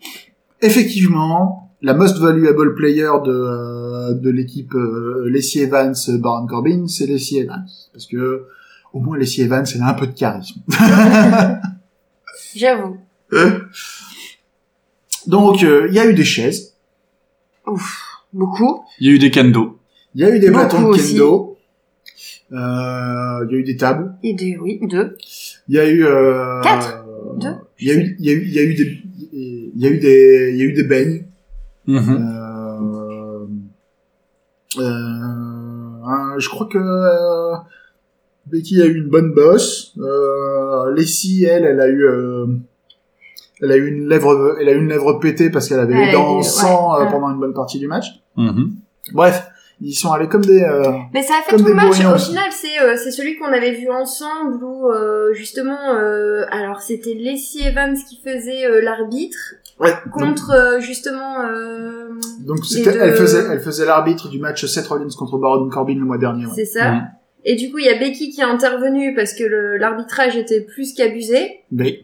Effectivement, 0.61 1.71
la 1.83 1.95
most 1.95 2.19
valuable 2.19 2.75
player 2.75 3.09
de, 3.25 3.31
euh, 3.31 4.15
de 4.15 4.31
l'équipe 4.31 4.75
euh, 4.75 5.29
Lacey 5.33 5.61
Evans, 5.61 5.95
euh, 6.09 6.19
Baron 6.19 6.47
Corbin, 6.49 6.87
c'est 6.89 7.07
Lacey 7.07 7.37
Evans. 7.37 7.65
Parce 7.93 8.07
que, 8.07 8.47
au 8.93 8.99
moins, 8.99 9.17
Lacey 9.17 9.43
Evans, 9.43 9.65
elle 9.73 9.83
a 9.83 9.89
un 9.91 9.95
peu 9.95 10.09
de 10.09 10.13
charisme. 10.19 10.61
J'avoue. 12.57 12.97
Donc, 15.27 15.63
euh, 15.63 15.87
il 15.89 15.95
y 15.95 15.99
a 15.99 16.07
eu 16.07 16.15
des 16.15 16.25
chaises, 16.25 16.75
Ouf. 17.67 18.03
Beaucoup. 18.33 18.83
Il 18.99 19.07
y 19.09 19.11
a 19.11 19.15
eu 19.15 19.19
des 19.19 19.31
kendo. 19.31 19.79
il 20.15 20.23
y 20.23 20.25
a 20.25 20.35
eu 20.35 20.39
des 20.41 20.51
Beaucoup 20.51 20.63
bâtons 20.65 20.91
de 20.91 20.97
kendo, 20.97 21.48
il 22.51 23.49
y 23.51 23.55
a 23.55 23.59
eu 23.59 23.63
des 23.65 23.77
tables, 23.77 24.15
Et 24.23 24.35
deux, 24.35 24.59
oui, 24.61 24.81
deux. 24.89 25.17
il 25.69 25.75
y 25.75 25.79
a 25.79 25.89
eu... 25.89 26.05
Euh, 26.05 26.61
Quatre 26.63 27.05
Deux 27.37 27.55
Il 27.79 27.89
y 27.89 27.91
a 27.91 27.95
eu, 27.95 28.17
il 28.19 28.27
y 28.27 28.31
a 28.31 28.33
eu, 28.33 28.43
il 28.45 28.55
y 28.55 28.59
a 28.59 28.63
eu 28.63 28.75
des, 28.75 28.99
il 29.33 29.73
y 29.83 29.87
a 29.87 29.91
eu 29.91 29.99
des, 29.99 30.51
il 30.55 30.59
y 30.59 30.63
a 30.63 30.65
eu 30.65 30.73
des 30.73 30.85
beignes. 30.85 31.25
Euh, 31.89 31.99
euh, 34.79 34.81
euh, 34.81 36.39
je 36.39 36.49
crois 36.49 36.67
que 36.67 36.79
euh, 36.79 37.57
Becky 38.47 38.83
a 38.83 38.87
eu 38.87 38.97
une 38.97 39.09
bonne 39.09 39.33
bosse. 39.35 39.95
Euh, 39.99 40.95
Lacey, 40.95 41.45
elle, 41.45 41.65
elle 41.65 41.81
a 41.81 41.89
eu, 41.89 42.03
euh, 42.05 42.47
elle 43.63 43.73
a 43.73 43.77
eu 43.77 43.89
une 43.89 44.09
lèvre, 44.09 44.57
elle 44.61 44.69
a 44.69 44.73
eu 44.73 44.79
une 44.79 44.89
lèvre 44.89 45.15
pétée 45.15 45.51
parce 45.51 45.69
qu'elle 45.69 45.81
avait 45.81 46.07
les 46.07 46.13
dents 46.13 46.39
en 46.39 46.43
sang 46.43 46.95
ouais, 46.95 47.01
euh, 47.01 47.05
ouais. 47.05 47.11
pendant 47.11 47.31
une 47.31 47.41
bonne 47.41 47.55
partie 47.55 47.79
du 47.79 47.89
match. 47.89 48.07
Mhm. 48.37 48.73
Bref, 49.13 49.48
ils 49.81 49.93
sont 49.95 50.13
allés 50.13 50.29
comme 50.29 50.45
des. 50.45 50.63
euh, 50.63 50.93
Mais 51.15 51.23
ça 51.23 51.35
a 51.41 51.43
fait 51.49 51.57
tout 51.57 51.65
le 51.65 51.75
match. 51.75 51.87
bourrillons 51.87 52.15
Au 52.15 52.19
final, 52.19 52.51
c'est 52.51 52.81
euh, 52.83 52.97
c'est 52.97 53.11
celui 53.11 53.37
qu'on 53.37 53.53
avait 53.53 53.73
vu 53.73 53.91
ensemble 53.91 54.63
où 54.63 54.91
euh, 54.91 55.33
justement, 55.35 55.95
euh, 55.95 56.45
alors 56.51 56.81
c'était 56.81 57.15
Lacey 57.15 57.61
Evans 57.69 57.97
qui 58.09 58.21
faisait 58.25 58.67
euh, 58.67 58.81
l'arbitre 58.81 59.37
ouais. 59.81 59.91
Donc, 60.07 60.13
contre 60.13 60.51
euh, 60.51 60.81
justement. 60.81 61.41
Euh, 61.47 62.09
donc 62.41 62.65
c'était, 62.65 62.93
deux- 62.93 62.99
elle 63.01 63.15
faisait, 63.15 63.45
elle 63.53 63.61
faisait 63.61 63.87
l'arbitre 63.87 64.29
du 64.29 64.39
match 64.39 64.65
Seth 64.67 64.87
Rollins 64.89 65.09
contre 65.17 65.39
Baron 65.39 65.69
Corbin 65.69 65.95
le 65.95 66.05
mois 66.05 66.19
dernier. 66.19 66.47
ouais. 66.47 66.53
C'est 66.55 66.65
ça. 66.65 66.91
Mhm. 66.93 67.03
Et 67.45 67.55
du 67.55 67.71
coup, 67.71 67.79
il 67.79 67.87
y 67.87 67.89
a 67.89 67.97
Becky 67.99 68.31
qui 68.31 68.41
est 68.41 68.45
intervenue 68.45 69.15
parce 69.15 69.33
que 69.33 69.45
le- 69.45 69.77
l'arbitrage 69.77 70.37
était 70.37 70.61
plus 70.61 70.93
qu'abusé. 70.93 71.61
Mais 71.71 72.01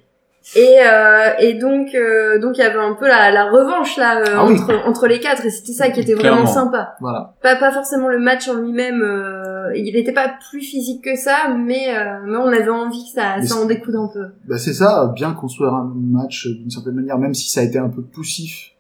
Et, 0.57 0.76
euh, 0.86 1.30
et 1.40 1.55
donc, 1.55 1.95
euh, 1.95 2.38
donc 2.38 2.59
il 2.59 2.61
y 2.61 2.64
avait 2.64 2.78
un 2.78 2.92
peu 2.95 3.09
la, 3.09 3.30
la 3.30 3.51
revanche 3.51 3.97
là 3.97 4.20
euh, 4.20 4.24
Ah 4.36 4.47
oui. 4.47 4.59
entre, 4.61 4.86
entre 4.86 5.07
les 5.07 5.18
quatre. 5.18 5.45
Et 5.47 5.51
c'était 5.51 5.72
ça 5.72 5.88
qui 5.90 6.01
était 6.01 6.14
vraiment 6.14 6.47
sympa. 6.47 6.95
voilà. 7.01 7.34
Pas, 7.42 7.57
pas 7.57 7.72
forcément 7.72 8.09
le 8.09 8.18
match 8.18 8.49
en 8.49 8.55
lui-même. 8.55 9.03
euh, 9.03 9.72
il 9.74 9.95
n'était 9.95 10.12
pas 10.12 10.34
plus 10.51 10.61
physique 10.61 11.03
que 11.03 11.16
ça, 11.16 11.49
mais, 11.57 11.97
euh, 11.97 12.18
mais 12.26 12.36
on 12.36 12.49
avait 12.49 12.68
envie 12.68 13.05
que 13.05 13.18
ça, 13.20 13.36
Mais 13.38 13.47
ça 13.47 13.57
en 13.57 13.64
découde 13.64 13.97
un 13.97 14.09
peu. 14.12 14.26
Bah 14.47 14.59
c'est 14.59 14.74
ça, 14.74 15.11
bien 15.14 15.32
construire 15.32 15.72
un 15.72 15.90
match 15.97 16.47
d'une 16.47 16.70
certaine 16.70 16.95
manière, 16.95 17.18
même 17.18 17.32
si 17.34 17.49
ça 17.51 17.61
a 17.61 17.64
été 17.64 17.78
un 17.78 17.88
peu 17.88 18.03
poussif. 18.03 18.72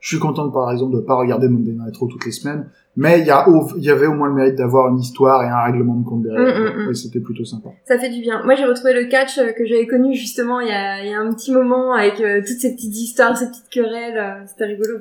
Je 0.00 0.08
suis 0.10 0.20
content 0.20 0.48
par 0.50 0.70
exemple 0.70 0.94
de 0.94 1.00
pas 1.00 1.16
regarder 1.16 1.48
Monday 1.48 1.72
Night 1.72 1.96
Raw 1.96 2.06
toutes 2.06 2.24
les 2.24 2.30
semaines, 2.30 2.70
mais 3.00 3.20
il 3.20 3.26
y, 3.26 3.30
a 3.30 3.48
au- 3.48 3.68
il 3.76 3.84
y 3.84 3.90
avait 3.90 4.06
au 4.06 4.14
moins 4.14 4.26
le 4.28 4.34
mérite 4.34 4.56
d'avoir 4.56 4.88
une 4.92 4.98
histoire 4.98 5.42
et 5.44 5.46
un 5.48 5.62
règlement 5.70 5.94
de 5.94 6.04
compte 6.04 6.22
derrière. 6.24 6.58
Mm, 6.58 6.80
mm, 6.82 6.86
mm. 6.86 6.90
Et 6.90 6.94
c'était 6.94 7.20
plutôt 7.20 7.44
sympa. 7.44 7.68
Ça 7.86 7.96
fait 7.98 8.10
du 8.10 8.20
bien. 8.20 8.42
Moi, 8.44 8.54
j'ai 8.56 8.64
retrouvé 8.64 8.92
le 8.92 9.04
catch 9.08 9.38
euh, 9.38 9.52
que 9.52 9.64
j'avais 9.66 9.86
connu 9.86 10.14
justement 10.14 10.60
il 10.60 10.68
y 10.68 10.72
a, 10.72 11.04
il 11.04 11.10
y 11.10 11.14
a 11.14 11.20
un 11.20 11.32
petit 11.32 11.52
moment 11.52 11.92
avec 11.94 12.20
euh, 12.20 12.38
toutes 12.46 12.58
ces 12.58 12.74
petites 12.74 12.96
histoires, 12.96 13.36
ces 13.38 13.46
petites 13.48 13.68
querelles. 13.70 14.18
euh, 14.18 14.44
C'était 14.46 14.64
rigolo. 14.66 14.98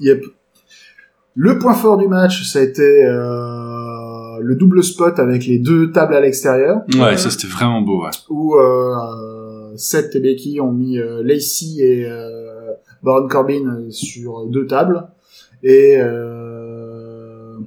Yep. 0.00 0.22
Le 1.34 1.58
point 1.58 1.74
fort 1.74 1.96
du 1.98 2.08
match, 2.08 2.42
ça 2.44 2.58
a 2.60 2.62
été 2.62 3.04
euh, 3.04 4.38
le 4.40 4.54
double 4.56 4.82
spot 4.82 5.18
avec 5.18 5.46
les 5.46 5.58
deux 5.58 5.90
tables 5.92 6.14
à 6.14 6.20
l'extérieur, 6.20 6.82
Ouais, 7.00 7.16
ça 7.16 7.30
c'était 7.30 7.46
vraiment 7.46 7.80
beau. 7.80 8.02
Ouais. 8.04 8.10
où 8.28 8.54
euh, 8.56 9.72
Seth 9.76 10.14
et 10.16 10.20
Becky 10.20 10.60
ont 10.60 10.72
mis 10.72 10.98
euh, 10.98 11.22
Lacey 11.24 11.80
et 11.80 12.06
euh, 12.10 12.72
Baron 13.02 13.28
Corbin 13.28 13.84
sur 13.90 14.46
deux 14.46 14.66
tables. 14.66 15.06
Et 15.62 15.96
euh, 15.98 17.58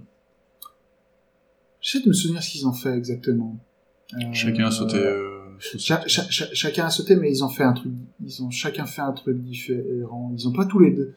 j'essaie 1.82 2.04
de 2.04 2.10
me 2.10 2.14
souvenir 2.14 2.42
ce 2.44 2.50
qu'ils 2.52 2.68
ont 2.68 2.74
fait 2.74 2.94
exactement. 2.96 3.58
Euh, 4.16 4.18
Chacun 4.34 4.68
a 4.68 4.72
sauté. 4.72 4.98
euh, 4.98 5.28
cha- 5.60 6.02
cha- 6.08 6.28
cha- 6.30 6.54
chacun 6.54 6.86
a 6.86 6.90
sauté, 6.90 7.16
mais 7.16 7.30
ils 7.32 7.44
ont 7.44 7.50
fait 7.50 7.64
un 7.64 7.74
truc, 7.74 7.92
ils 8.24 8.42
ont 8.44 8.50
chacun 8.50 8.86
fait 8.86 9.02
un 9.02 9.12
truc 9.14 9.38
différent. 9.42 10.32
Ils 10.38 10.48
ont 10.48 10.54
pas 10.54 10.66
tous 10.66 10.80
les 10.80 10.92
deux. 10.92 11.14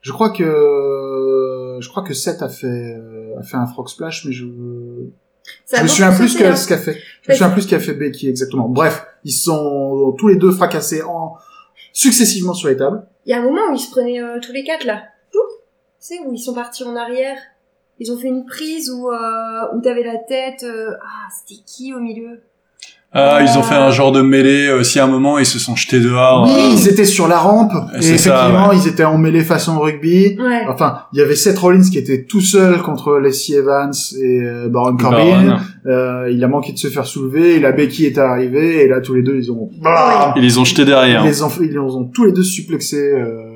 Je 0.00 0.10
crois 0.12 0.30
que, 0.30 1.78
je 1.80 1.88
crois 1.88 2.02
que 2.02 2.14
Seth 2.14 2.42
a 2.42 2.48
fait, 2.48 2.66
euh, 2.66 3.38
a 3.38 3.42
fait 3.42 3.56
un 3.56 3.66
frog 3.66 3.88
splash, 3.88 4.24
mais 4.24 4.32
je, 4.32 4.44
je 4.44 5.82
me 5.82 5.86
souviens 5.88 6.12
plus 6.12 6.36
que 6.36 6.42
hein. 6.44 6.56
ce 6.56 6.66
qu'a 6.66 6.78
fait. 6.78 6.98
Je 7.22 7.30
me 7.30 7.36
souviens 7.36 7.50
plus 7.50 7.62
ce 7.62 7.68
qu'a 7.68 7.78
fait 7.78 7.94
Becky 7.94 8.28
exactement. 8.28 8.68
Bref, 8.68 9.06
ils 9.24 9.30
sont 9.32 10.12
tous 10.18 10.26
les 10.28 10.36
deux 10.36 10.50
fracassés 10.50 11.02
en 11.02 11.34
successivement 11.92 12.54
sur 12.54 12.68
les 12.68 12.76
tables. 12.76 13.06
Il 13.26 13.30
y 13.30 13.32
a 13.34 13.38
un 13.40 13.44
moment 13.44 13.70
où 13.70 13.74
ils 13.74 13.78
se 13.78 13.90
prenaient 13.90 14.20
euh, 14.20 14.40
tous 14.40 14.50
les 14.52 14.64
quatre 14.64 14.84
là. 14.84 15.04
Tu 16.04 16.16
sais, 16.16 16.20
où 16.26 16.32
ils 16.34 16.38
sont 16.38 16.54
partis 16.54 16.82
en 16.84 16.96
arrière. 16.96 17.36
Ils 18.00 18.10
ont 18.10 18.18
fait 18.18 18.26
une 18.28 18.44
prise 18.44 18.90
où, 18.90 19.08
euh, 19.08 19.76
où 19.76 19.80
t'avais 19.80 20.02
la 20.02 20.16
tête. 20.16 20.64
euh, 20.64 20.90
Ah, 21.00 21.28
c'était 21.30 21.60
qui 21.64 21.94
au 21.94 22.00
milieu? 22.00 22.40
Ah, 23.14 23.40
ils 23.42 23.58
ont 23.58 23.62
fait 23.62 23.74
un 23.74 23.90
genre 23.90 24.10
de 24.10 24.22
mêlée 24.22 24.70
aussi 24.72 24.98
à 24.98 25.04
un 25.04 25.06
moment, 25.06 25.38
ils 25.38 25.44
se 25.44 25.58
sont 25.58 25.76
jetés 25.76 26.00
dehors. 26.00 26.44
oui, 26.46 26.54
Euh, 26.58 26.68
ils 26.72 26.88
étaient 26.88 27.04
sur 27.04 27.28
la 27.28 27.36
rampe 27.38 27.70
et 27.94 28.00
C'est 28.00 28.16
ça, 28.16 28.30
effectivement, 28.34 28.68
ouais. 28.70 28.76
ils 28.82 28.88
étaient 28.88 29.04
en 29.04 29.18
mêlée 29.18 29.44
façon 29.44 29.78
rugby. 29.78 30.38
Ouais. 30.40 30.62
Enfin, 30.66 31.02
il 31.12 31.18
y 31.18 31.22
avait 31.22 31.36
Seth 31.36 31.58
Rollins 31.58 31.82
qui 31.90 31.98
était 31.98 32.24
tout 32.24 32.40
seul 32.40 32.80
contre 32.80 33.18
Lacey 33.18 33.52
Evans 33.52 33.92
et 34.18 34.40
euh, 34.42 34.68
Baron 34.70 34.96
Corbin. 34.96 35.18
Baron. 35.46 35.56
Euh, 35.84 36.30
il 36.32 36.42
a 36.42 36.48
manqué 36.48 36.72
de 36.72 36.78
se 36.78 36.88
faire 36.88 37.04
soulever 37.06 37.56
et 37.56 37.60
la 37.60 37.72
Becky 37.72 38.06
est 38.06 38.16
arrivée 38.16 38.82
et 38.84 38.88
là 38.88 39.02
tous 39.02 39.12
les 39.12 39.22
deux 39.22 39.36
ils 39.36 39.52
ont 39.52 39.68
Ah 39.84 40.32
Ils 40.36 40.42
les 40.42 40.56
ont 40.56 40.64
jetés 40.64 40.82
ils 40.82 40.86
derrière. 40.86 41.22
les 41.22 41.42
ont 41.42 41.50
ils 41.60 41.70
les 41.70 41.76
ont 41.78 42.04
tous 42.04 42.24
les 42.24 42.32
deux 42.32 42.42
suplexés 42.44 43.12
euh, 43.12 43.51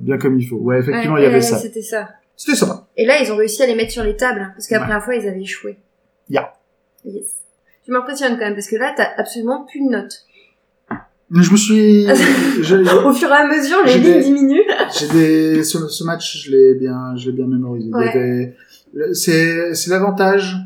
bien 0.00 0.18
comme 0.18 0.38
il 0.38 0.46
faut. 0.48 0.56
Ouais, 0.56 0.78
effectivement, 0.80 1.14
Ouais, 1.14 1.22
il 1.22 1.24
y 1.24 1.26
avait 1.26 1.40
ça. 1.40 1.58
C'était 1.58 1.82
ça. 1.82 2.08
C'était 2.36 2.56
sympa. 2.56 2.86
Et 2.96 3.04
là, 3.06 3.20
ils 3.22 3.30
ont 3.32 3.36
réussi 3.36 3.62
à 3.62 3.66
les 3.66 3.74
mettre 3.74 3.92
sur 3.92 4.02
les 4.04 4.16
tables, 4.16 4.52
parce 4.54 4.66
que 4.66 4.74
la 4.74 4.80
Ouais. 4.80 4.86
première 4.86 5.04
fois, 5.04 5.14
ils 5.14 5.28
avaient 5.28 5.40
échoué. 5.42 5.78
Ya. 6.28 6.54
Yes. 7.04 7.24
Tu 7.84 7.90
m'impressionnes 7.92 8.32
quand 8.32 8.44
même, 8.44 8.54
parce 8.54 8.68
que 8.68 8.76
là, 8.76 8.92
t'as 8.96 9.08
absolument 9.16 9.64
plus 9.64 9.80
de 9.84 9.90
notes. 9.90 10.24
Je 11.32 11.50
me 11.52 11.56
suis 11.56 12.06
Au 13.06 13.12
fur 13.12 13.28
et 13.28 13.32
à 13.32 13.46
mesure, 13.46 13.84
les 13.84 13.94
lignes 13.94 14.02
des- 14.02 14.20
diminuent. 14.22 14.64
J'ai 14.98 15.08
des 15.08 15.62
ce, 15.64 15.86
ce 15.86 16.02
match, 16.04 16.44
je 16.44 16.50
l'ai 16.50 16.74
bien, 16.74 17.14
je 17.16 17.30
l'ai 17.30 17.36
bien 17.36 17.46
mémorisé. 17.46 17.88
Ouais. 17.92 18.56
C'est 19.12 19.72
c'est 19.74 19.90
l'avantage, 19.90 20.56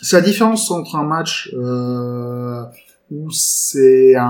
c'est 0.00 0.16
la 0.16 0.22
différence 0.22 0.70
entre 0.70 0.94
un 0.94 1.02
match 1.02 1.50
euh, 1.54 2.62
où 3.10 3.28
c'est 3.32 4.14
un, 4.14 4.22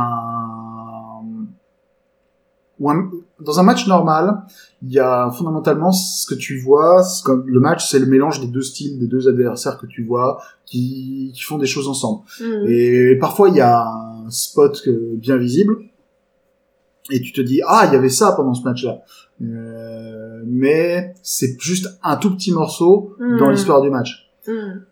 un- 2.81 3.03
dans 3.41 3.61
un 3.61 3.63
match 3.63 3.87
normal, 3.87 4.43
il 4.83 4.93
y 4.93 4.99
a 4.99 5.31
fondamentalement 5.31 5.93
ce 5.93 6.27
que 6.27 6.35
tu 6.35 6.59
vois, 6.59 7.03
comme 7.25 7.45
le 7.47 7.61
match, 7.61 7.87
c'est 7.91 7.99
le 7.99 8.07
mélange 8.07 8.41
des 8.41 8.47
deux 8.47 8.63
styles, 8.63 8.99
des 8.99 9.07
deux 9.07 9.29
adversaires 9.29 9.79
que 9.79 9.87
tu 9.87 10.05
vois, 10.05 10.41
qui, 10.65 11.33
qui 11.35 11.43
font 11.43 11.59
des 11.59 11.67
choses 11.67 11.89
ensemble. 11.89 12.23
Mhm. 12.41 12.65
Et 12.69 13.17
parfois, 13.21 13.49
il 13.51 13.57
y 13.57 13.61
a 13.61 13.85
un 13.87 14.31
spot 14.31 14.81
que- 14.83 15.17
bien 15.17 15.37
visible. 15.37 15.79
Et 17.11 17.21
tu 17.21 17.33
te 17.33 17.41
dis, 17.41 17.61
ah, 17.67 17.85
il 17.87 17.93
y 17.93 17.97
avait 17.97 18.09
ça 18.09 18.33
pendant 18.33 18.55
ce 18.55 18.65
match-là. 18.65 19.03
Euh, 19.43 20.43
mais 20.47 21.15
c'est 21.23 21.57
juste 21.61 21.89
un 22.03 22.17
tout 22.17 22.35
petit 22.35 22.53
morceau 22.53 23.15
dans 23.21 23.47
Mhm. 23.47 23.51
l'histoire 23.53 23.81
du 23.83 23.91
match. 23.91 24.31
Mhm. 24.49 24.83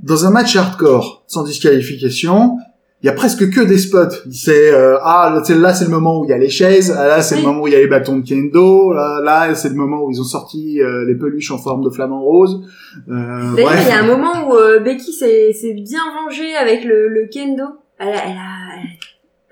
Dans 0.00 0.26
un 0.26 0.30
match 0.30 0.56
hardcore, 0.56 1.22
sans 1.28 1.44
disqualification, 1.44 2.58
il 3.04 3.08
y 3.08 3.10
a 3.10 3.12
presque 3.12 3.50
que 3.50 3.60
des 3.60 3.76
spots. 3.76 4.16
C'est 4.30 4.72
euh, 4.72 4.96
ah 5.02 5.30
là 5.34 5.44
c'est- 5.44 5.56
là 5.58 5.74
c'est 5.74 5.84
le 5.84 5.90
moment 5.90 6.20
où 6.20 6.24
il 6.24 6.30
y 6.30 6.32
a 6.32 6.38
les 6.38 6.48
chaises, 6.48 6.90
ah, 6.98 7.06
là 7.06 7.20
c'est 7.20 7.34
Oui. 7.34 7.42
le 7.42 7.46
moment 7.48 7.60
où 7.62 7.66
il 7.66 7.74
y 7.74 7.76
a 7.76 7.78
les 7.78 7.86
bâtons 7.86 8.16
de 8.16 8.26
kendo, 8.26 8.94
là, 8.94 9.20
là 9.22 9.54
c'est 9.54 9.68
le 9.68 9.74
moment 9.74 10.02
où 10.04 10.10
ils 10.10 10.18
ont 10.22 10.24
sorti 10.24 10.80
euh, 10.80 11.04
les 11.06 11.14
peluches 11.14 11.50
en 11.50 11.58
forme 11.58 11.84
de 11.84 11.90
flamant 11.90 12.22
rose. 12.22 12.62
Euh, 13.10 13.54
D'ailleurs, 13.56 13.72
il 13.82 13.88
y 13.88 13.92
a 13.92 14.00
un 14.02 14.06
moment 14.06 14.48
où 14.48 14.54
euh, 14.54 14.80
Becky 14.80 15.12
s'est 15.12 15.52
s'est 15.52 15.74
bien 15.74 16.00
vengée 16.18 16.56
avec 16.56 16.82
le, 16.84 17.08
le 17.08 17.28
kendo. 17.30 17.64
Elle 17.98 18.08
a, 18.08 18.12
elle 18.12 18.38
a, 18.38 18.80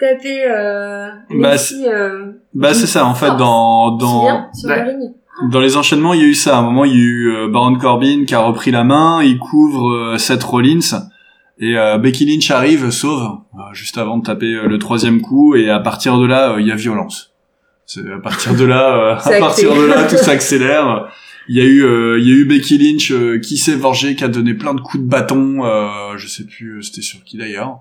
elle 0.01 0.09
a 0.09 0.15
tapé 0.17 0.45
euh, 0.49 1.09
Bah, 1.39 1.55
euh, 1.89 2.33
Bah 2.55 2.73
c'est 2.73 2.87
ça, 2.87 3.05
en 3.05 3.15
fait, 3.15 3.27
force. 3.27 3.39
dans 3.39 3.91
dans 3.99 4.23
bien 4.23 4.47
sur 4.55 4.71
Ouais. 4.71 4.77
le 4.83 4.89
ring. 4.89 5.01
dans 5.51 5.61
les 5.61 5.77
enchaînements, 5.77 6.15
il 6.15 6.21
y 6.23 6.25
a 6.25 6.29
eu 6.29 6.35
ça. 6.35 6.57
À 6.57 6.61
un 6.61 6.63
moment, 6.63 6.85
il 6.87 6.93
y 6.93 6.95
a 6.95 7.05
eu 7.05 7.51
Baron 7.53 7.77
Corbin 7.79 8.25
qui 8.27 8.35
a 8.35 8.41
repris 8.41 8.71
la 8.71 8.83
main, 8.85 9.23
il 9.23 9.39
couvre 9.39 10.17
Seth 10.17 10.43
Rollins 10.43 10.81
et 11.59 11.77
euh, 11.77 11.99
Becky 11.99 12.25
Lynch 12.25 12.51
arrive, 12.51 12.91
sauve 12.91 13.39
euh, 13.55 13.59
juste 13.73 13.99
avant 13.99 14.19
de 14.19 14.25
taper 14.25 14.55
euh, 14.55 14.69
le 14.69 14.79
troisième 14.79 15.21
coup 15.21 15.55
et 15.55 15.71
à 15.71 15.81
partir 15.81 16.19
de 16.19 16.27
là, 16.27 16.53
euh, 16.53 16.61
il 16.61 16.67
y 16.67 16.73
a 16.73 16.77
violence. 16.77 17.33
C'est 17.87 18.11
à 18.11 18.19
partir 18.19 18.55
de 18.55 18.65
là, 18.65 18.97
euh, 18.97 19.17
à 19.37 19.39
partir 19.39 19.75
de 19.75 19.83
là, 19.83 20.05
tout 20.05 20.17
s'accélère. 20.17 21.09
Il 21.49 21.57
y 21.57 21.61
a 21.61 21.65
eu, 21.65 21.85
euh, 21.85 22.19
il 22.21 22.29
y 22.29 22.33
a 22.33 22.35
eu 22.35 22.45
Becky 22.45 22.79
Lynch 22.79 23.11
euh, 23.11 23.39
qui 23.39 23.57
s'est 23.57 23.75
vengée, 23.75 24.15
qui 24.15 24.25
a 24.25 24.29
donné 24.29 24.55
plein 24.55 24.75
de 24.75 24.81
coups 24.81 25.03
de 25.03 25.09
bâton. 25.09 25.65
Euh, 25.65 26.17
je 26.17 26.27
sais 26.29 26.45
plus, 26.45 26.79
euh, 26.79 26.83
c'était 26.83 27.03
sur 27.03 27.23
qui 27.25 27.37
d'ailleurs. 27.37 27.81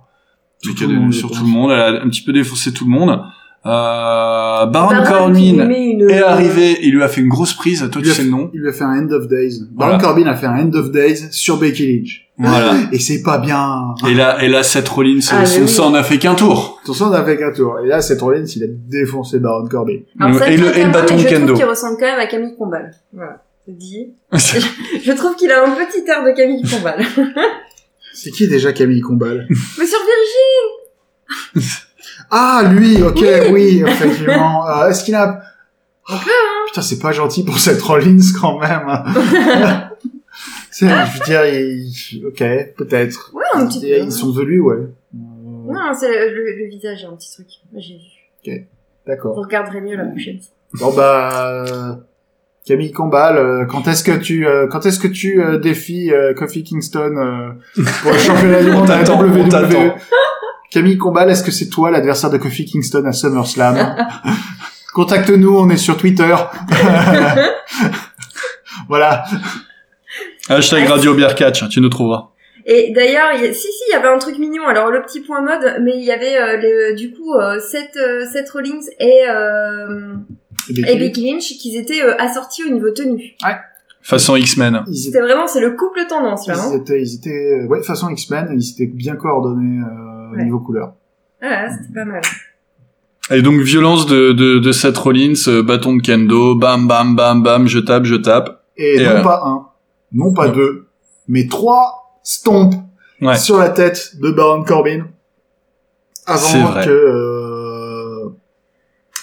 Sur 0.62 0.72
Mais 0.72 0.78
qui 0.78 0.84
tout 0.84 0.90
a 0.90 0.94
donné 0.94 1.12
sur 1.12 1.30
le 1.30 1.44
monde. 1.44 1.72
Elle 1.72 1.80
a 1.80 2.04
un 2.04 2.10
petit 2.10 2.24
peu 2.24 2.34
défoncé 2.34 2.74
tout 2.74 2.86
le 2.86 2.92
monde. 2.92 3.22
Euh, 3.64 4.66
Baron 4.66 4.70
Baron 4.72 5.04
qui 5.04 5.56
Corbin 5.56 5.64
une- 5.70 6.10
est 6.10 6.24
arrivé, 6.24 6.80
il 6.82 6.96
lui 6.96 7.04
a 7.04 7.08
fait 7.08 7.22
une 7.22 7.28
grosse 7.30 7.54
prise. 7.54 7.88
Toi, 7.92 8.02
Il 8.04 8.08
tu 8.10 8.14
sais 8.16 8.24
le 8.24 8.30
nom. 8.32 8.50
Il 8.54 8.62
lui 8.62 8.70
a 8.70 8.74
fait 8.74 8.84
un 8.84 9.06
End 9.08 9.12
of 9.12 9.28
Days. 9.28 9.60
Voilà. 9.76 9.98
Baron 9.98 10.04
Corbin 10.04 10.26
a 10.28 10.36
fait 10.36 10.48
un 10.48 10.58
End 10.68 10.74
of 10.74 10.92
Days 10.92 11.28
sur 11.32 11.58
Becky 11.58 11.86
Lynch. 11.86 12.28
Voilà. 12.40 12.74
Et 12.92 12.98
c'est 12.98 13.22
pas 13.22 13.38
bien. 13.38 13.94
Et 14.10 14.16
là, 14.16 14.44
et 14.44 14.48
là, 14.48 14.64
Seth 14.64 14.88
Rollins, 14.90 15.20
Ah, 15.32 15.46
son 15.46 15.62
oui. 15.62 15.68
sang 15.68 15.92
n'a 15.92 16.02
fait 16.02 16.18
qu'un 16.18 16.34
tour. 16.34 16.80
Attention, 16.84 17.06
on 17.08 17.12
a 17.12 17.24
fait 17.24 17.38
qu'un 17.38 17.52
tour. 17.54 17.78
Et 17.84 17.88
là, 17.88 18.02
Seth 18.02 18.20
Rollins, 18.22 18.46
il 18.56 18.64
a 18.64 18.68
défoncé 18.68 19.38
Baron 19.40 19.68
Corbin. 19.68 20.00
Alors, 20.20 20.40
ça, 20.40 20.50
et, 20.50 20.58
le, 20.58 20.76
et 20.76 20.84
le 20.84 20.90
bâton 20.92 21.16
de 21.16 21.20
je 21.22 21.28
kendo. 21.28 21.46
trouve 21.46 21.58
qu'il 21.60 21.66
ressemble 21.70 21.98
quand 22.00 22.06
même 22.08 22.20
à 22.20 22.26
Camille 22.26 22.56
Combal. 22.58 22.92
Voilà. 23.14 23.44
Je 23.68 23.74
dis. 23.74 24.08
je 24.34 25.12
trouve 25.12 25.36
qu'il 25.36 25.52
a 25.52 25.64
un 25.64 25.72
petit 25.72 26.04
air 26.10 26.24
de 26.24 26.36
Camille 26.36 26.64
Combal. 26.64 27.06
C'est 28.14 28.32
qui 28.32 28.48
déjà 28.48 28.74
Camille 28.74 29.02
Combal? 29.02 29.46
Mais 29.78 29.86
sur 29.86 30.00
Virgin! 31.54 31.70
Ah, 32.32 32.64
lui, 32.72 33.02
ok, 33.04 33.24
oui, 33.52 33.84
effectivement. 33.86 34.66
Euh, 34.70 34.88
Est-ce 34.90 35.04
qu'il 35.04 35.16
a... 35.16 35.42
Hein. 36.10 36.20
Putain, 36.68 36.82
c'est 36.82 37.00
pas 37.00 37.12
gentil 37.12 37.44
pour 37.44 37.60
Seth 37.60 37.82
Rollins 37.82 38.18
quand 38.40 38.60
même. 38.60 38.88
C'est- 40.72 40.88
je 40.88 41.20
veux 41.20 41.26
dire, 41.26 41.46
il- 41.46 42.26
ok, 42.26 42.44
peut-être. 42.78 43.32
Ouais, 43.34 43.44
un 43.54 43.68
petit 43.68 43.80
Ils- 43.80 44.00
peu. 44.00 44.06
Ils 44.06 44.12
sont 44.12 44.32
velus, 44.32 44.62
ouais. 44.62 44.76
Euh, 44.78 44.88
Non, 45.14 45.94
c'est 45.98 46.30
le, 46.32 46.58
le- 46.58 46.70
visage, 46.70 47.06
un 47.06 47.16
petit 47.16 47.32
truc. 47.32 47.48
J'ai 47.76 48.00
vu. 48.46 48.66
D'accord. 49.06 49.36
Vous 49.36 49.42
regarderez 49.42 49.82
mieux 49.82 49.96
la 49.98 50.06
prochaine 50.06 50.40
fois. 50.40 50.56
Bon 50.90 50.96
bah 50.96 51.66
euh, 51.68 51.94
Camille 52.66 52.92
Combal, 52.94 53.36
euh, 53.38 53.66
quand 53.66 53.88
est-ce 53.90 54.04
que 54.06 54.12
tu 54.18 54.48
euh, 54.48 54.68
quand 54.68 54.86
est-ce 54.86 55.00
que 55.00 55.08
tu 55.10 55.44
euh, 55.44 55.58
défies 55.58 56.14
euh, 56.14 56.34
Kofi 56.34 56.64
Kingston 56.64 57.16
euh, 57.18 57.84
pour 58.04 58.12
le 58.14 58.18
championnat 58.18 58.64
du 58.64 58.72
monde 58.72 58.90
à 58.90 59.02
la 59.02 59.04
WWE. 59.04 59.94
Camille 60.72 60.98
Combal, 60.98 61.30
est-ce 61.30 61.44
que 61.44 61.52
c'est 61.52 61.70
toi 61.70 61.92
l'adversaire 61.92 62.30
de 62.30 62.38
Kofi 62.38 62.66
Kingston 62.66 63.06
à 63.06 63.12
SummerSlam 63.12 63.96
Contacte-nous, 64.94 65.58
on 65.58 65.70
est 65.70 65.78
sur 65.78 65.98
Twitter. 65.98 66.36
voilà. 68.88 69.24
Hashtag 70.50 70.88
Radio 70.88 71.14
Beer 71.14 71.34
Catch, 71.36 71.68
tu 71.70 71.82
nous 71.82 71.90
trouveras. 71.90 72.30
Et 72.66 72.92
d'ailleurs, 72.94 73.30
si, 73.38 73.54
si, 73.54 73.68
il 73.90 73.94
y 73.94 73.96
avait 73.96 74.10
un 74.10 74.18
truc 74.18 74.38
mignon. 74.38 74.66
Alors, 74.68 74.92
le 74.92 75.02
petit 75.02 75.22
point 75.22 75.42
mode, 75.42 75.78
mais 75.82 75.94
il 75.96 76.04
y 76.04 76.12
avait, 76.12 76.38
euh, 76.38 76.58
le- 76.58 76.96
du 76.96 77.12
coup, 77.12 77.34
euh, 77.34 77.60
Seth, 77.60 77.96
euh, 77.98 78.26
Seth 78.32 78.50
Rollins 78.52 78.82
et, 79.00 79.22
euh, 79.30 80.14
et 80.88 80.96
Becky 80.98 81.32
Lynch 81.32 81.54
qui 81.60 81.76
étaient 81.78 82.04
euh, 82.04 82.16
assortis 82.20 82.64
au 82.64 82.70
niveau 82.70 82.92
tenue. 82.92 83.36
Façon 84.04 84.36
X-Men. 84.36 84.84
C'était 84.94 85.22
vraiment, 85.22 85.48
c'est 85.48 85.60
le 85.62 85.72
couple 85.72 86.06
tendance, 86.08 86.48
là. 86.48 86.56
Ils 86.56 86.60
Hein 86.60 86.78
étaient, 86.82 87.02
ils 87.02 87.16
étaient, 87.16 87.64
ouais, 87.68 87.82
façon 87.84 88.10
X-Men, 88.10 88.50
ils 88.60 88.72
étaient 88.72 88.92
bien 88.92 89.16
coordonnés 89.16 89.80
euh, 89.82 90.11
Ouais. 90.38 90.44
niveau 90.44 90.60
couleur. 90.60 90.94
Ah, 91.42 91.68
c'était 91.70 91.94
pas 91.94 92.06
mal. 92.06 92.22
Et 93.32 93.42
donc, 93.42 93.62
violence 93.62 94.06
de, 94.08 94.32
de, 94.34 94.60
de 94.60 94.72
Seth 94.72 94.98
Rollins, 94.98 95.34
euh, 95.48 95.64
bâton 95.64 95.96
de 95.96 96.02
kendo, 96.02 96.56
bam, 96.56 96.88
bam, 96.88 97.16
bam, 97.16 97.42
bam, 97.44 97.68
je 97.68 97.80
tape, 97.80 98.04
je 98.06 98.16
tape. 98.16 98.64
Et, 98.78 98.96
Et, 98.96 99.04
non 99.06 99.12
euh, 99.12 99.24
pas 99.24 99.42
un, 99.46 99.68
non 100.12 100.34
pas 100.34 100.50
deux, 100.50 100.88
mais 101.28 101.48
trois 101.48 102.20
stompes 102.24 102.74
Ouais. 103.22 103.38
sur 103.38 103.58
la 103.60 103.70
tête 103.70 104.16
de 104.20 104.32
Baron 104.32 104.64
Corbin 104.64 105.06
avant 106.26 106.66
vrai. 106.72 106.86
que 106.86 106.90
euh, 106.90 108.30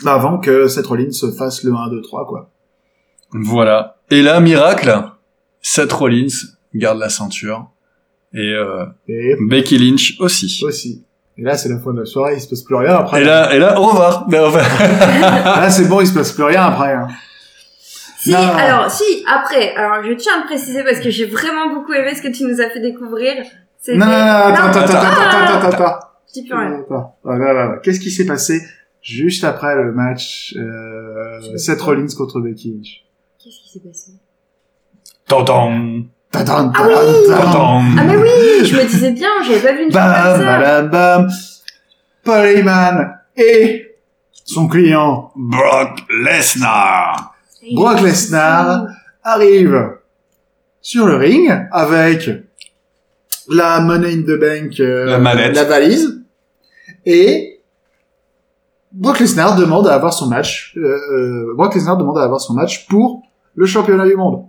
avant 0.07 0.39
que 0.39 0.69
Seth 0.69 0.87
Rollins 0.87 1.11
se 1.11 1.33
fasse 1.33 1.65
le 1.65 1.73
1 1.75 1.89
2 1.91 2.03
3 2.03 2.27
quoi. 2.27 2.51
Voilà. 3.33 3.97
Et 4.11 4.23
là, 4.23 4.39
miracle, 4.41 5.03
Seth 5.63 5.93
Rollins 5.93 6.29
garde 6.75 6.99
la 6.99 7.09
ceinture. 7.09 7.69
Euh, 8.35 8.87
et. 9.09 9.37
Becky 9.49 9.79
Lynch 9.79 10.17
aussi. 10.21 10.61
Aussi. 10.65 11.05
Et 11.37 11.43
là, 11.43 11.57
c'est 11.57 11.69
la 11.69 11.79
fin 11.79 11.93
de 11.93 12.01
la 12.01 12.05
soirée, 12.05 12.35
il 12.35 12.41
se 12.41 12.49
passe 12.49 12.63
plus 12.63 12.75
rien 12.75 12.97
après. 12.97 13.23
Et 13.23 13.25
là, 13.25 13.49
hein. 13.49 13.53
et 13.53 13.59
là 13.59 13.81
au 13.81 13.87
revoir. 13.87 14.27
Ben, 14.29 14.51
là, 14.51 15.71
c'est 15.71 15.89
bon, 15.89 16.01
il 16.01 16.07
se 16.07 16.15
passe 16.15 16.33
plus 16.33 16.43
rien 16.43 16.65
après. 16.65 16.93
Hein. 16.93 17.09
Si, 18.19 18.35
alors, 18.35 18.91
si, 18.91 19.25
après, 19.33 19.75
alors 19.77 20.05
je 20.05 20.13
tiens 20.15 20.41
à 20.43 20.47
préciser 20.47 20.83
parce 20.83 20.99
que 20.99 21.09
j'ai 21.09 21.27
vraiment 21.27 21.73
beaucoup 21.73 21.93
aimé 21.93 22.15
ce 22.17 22.23
que 22.23 22.29
tu 22.29 22.43
nous 22.45 22.61
as 22.61 22.69
fait 22.69 22.81
découvrir. 22.81 23.37
Non, 23.87 23.95
non, 23.95 24.07
non, 24.07 24.13
attends, 24.13 24.81
attends, 24.81 24.81
attends, 24.81 24.97
attends, 24.99 25.69
attends, 25.69 25.69
attends. 25.69 25.99
Je 26.27 26.33
dis 26.33 26.43
plus 26.45 26.59
rien. 26.59 26.81
Attends, 26.81 27.17
oh 27.25 27.81
Qu'est-ce 27.83 28.01
qui 28.01 28.11
s'est 28.11 28.27
passé 28.27 28.61
juste 29.01 29.45
après 29.45 29.77
le 29.77 29.93
match 29.93 30.55
euh, 30.59 31.57
Seth 31.57 31.81
Rollins 31.81 32.09
contre 32.17 32.41
Becky 32.41 32.73
Lynch? 32.73 33.05
Qu'est-ce 33.39 33.63
qui 33.63 33.71
s'est 33.73 33.89
passé? 33.89 34.11
Tantan 35.29 36.03
ah 36.35 36.45
oui. 36.87 36.95
Ah 37.99 38.05
mais 38.05 38.17
oui, 38.17 38.65
je 38.65 38.77
me 38.77 38.85
disais 38.87 39.13
bien, 39.13 39.29
j'avais 39.47 39.61
pas 39.61 39.73
vu 39.73 39.85
une 39.85 39.91
chose 39.91 39.95
Bam, 39.95 40.37
comme 40.37 40.45
ça. 40.47 40.61
bam, 40.83 40.89
bam. 40.91 41.29
Paul 42.25 42.47
Heyman 42.47 43.19
et 43.37 43.97
son 44.45 44.69
client 44.69 45.33
Brock 45.35 46.01
Lesnar. 46.11 47.35
Brock 47.75 48.01
Lesnar 48.03 48.87
arrive 49.25 49.97
sur 50.83 51.07
le 51.07 51.17
ring 51.17 51.51
avec 51.73 52.29
la 53.49 53.81
money 53.81 54.13
in 54.13 54.23
the 54.23 54.39
bank, 54.39 54.79
euh, 54.81 55.07
La 55.07 55.19
mallette. 55.19 55.55
la 55.57 55.65
valise, 55.65 56.23
et 57.07 57.61
Brock 58.93 59.21
Lesnar 59.21 59.57
demande 59.57 59.89
à 59.89 59.95
avoir 59.95 60.13
son 60.13 60.27
match. 60.27 60.75
Euh, 60.77 60.81
euh, 61.13 61.55
Brock 61.57 61.75
Lesnar 61.75 61.97
demande 61.97 62.19
à 62.19 62.25
avoir 62.25 62.41
son 62.41 62.53
match 62.55 62.87
pour 62.89 63.23
le 63.55 63.65
championnat 63.67 64.07
du 64.07 64.17
monde. 64.17 64.45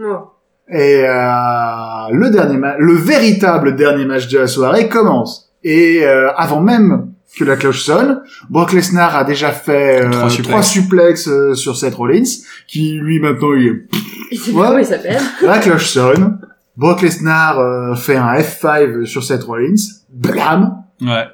Oh. 0.00 0.31
Et 0.68 1.02
euh, 1.04 2.08
le 2.12 2.30
dernier 2.30 2.58
le 2.78 2.92
véritable 2.94 3.74
dernier 3.76 4.04
match 4.04 4.28
de 4.28 4.38
la 4.38 4.46
soirée 4.46 4.88
commence. 4.88 5.50
Et 5.64 6.04
euh, 6.04 6.32
avant 6.36 6.60
même 6.60 7.12
que 7.38 7.44
la 7.44 7.56
cloche 7.56 7.82
sonne, 7.84 8.22
Brock 8.50 8.72
Lesnar 8.72 9.16
a 9.16 9.24
déjà 9.24 9.50
fait 9.52 10.02
euh, 10.02 10.10
Trois 10.10 10.28
suplexes. 10.30 10.48
trois 10.48 10.62
suplexes 10.62 11.28
euh, 11.28 11.54
sur 11.54 11.76
Seth 11.76 11.94
Rollins, 11.94 12.22
qui 12.68 12.94
lui 13.00 13.20
maintenant 13.20 13.54
il 13.54 13.66
est 13.66 13.86
Il 14.30 14.38
sait 14.38 14.52
Ouais. 14.52 14.60
pas 14.60 14.66
comment 14.68 14.78
il 14.78 14.84
s'appelle. 14.86 15.20
la 15.42 15.58
cloche 15.58 15.86
sonne. 15.88 16.38
Brock 16.76 17.02
Lesnar 17.02 17.58
euh, 17.58 17.94
fait 17.94 18.16
un 18.16 18.34
F5 18.34 19.04
sur 19.04 19.22
Seth 19.24 19.44
Rollins. 19.44 19.74
Blam 20.10 20.82
Ouais. 21.00 21.26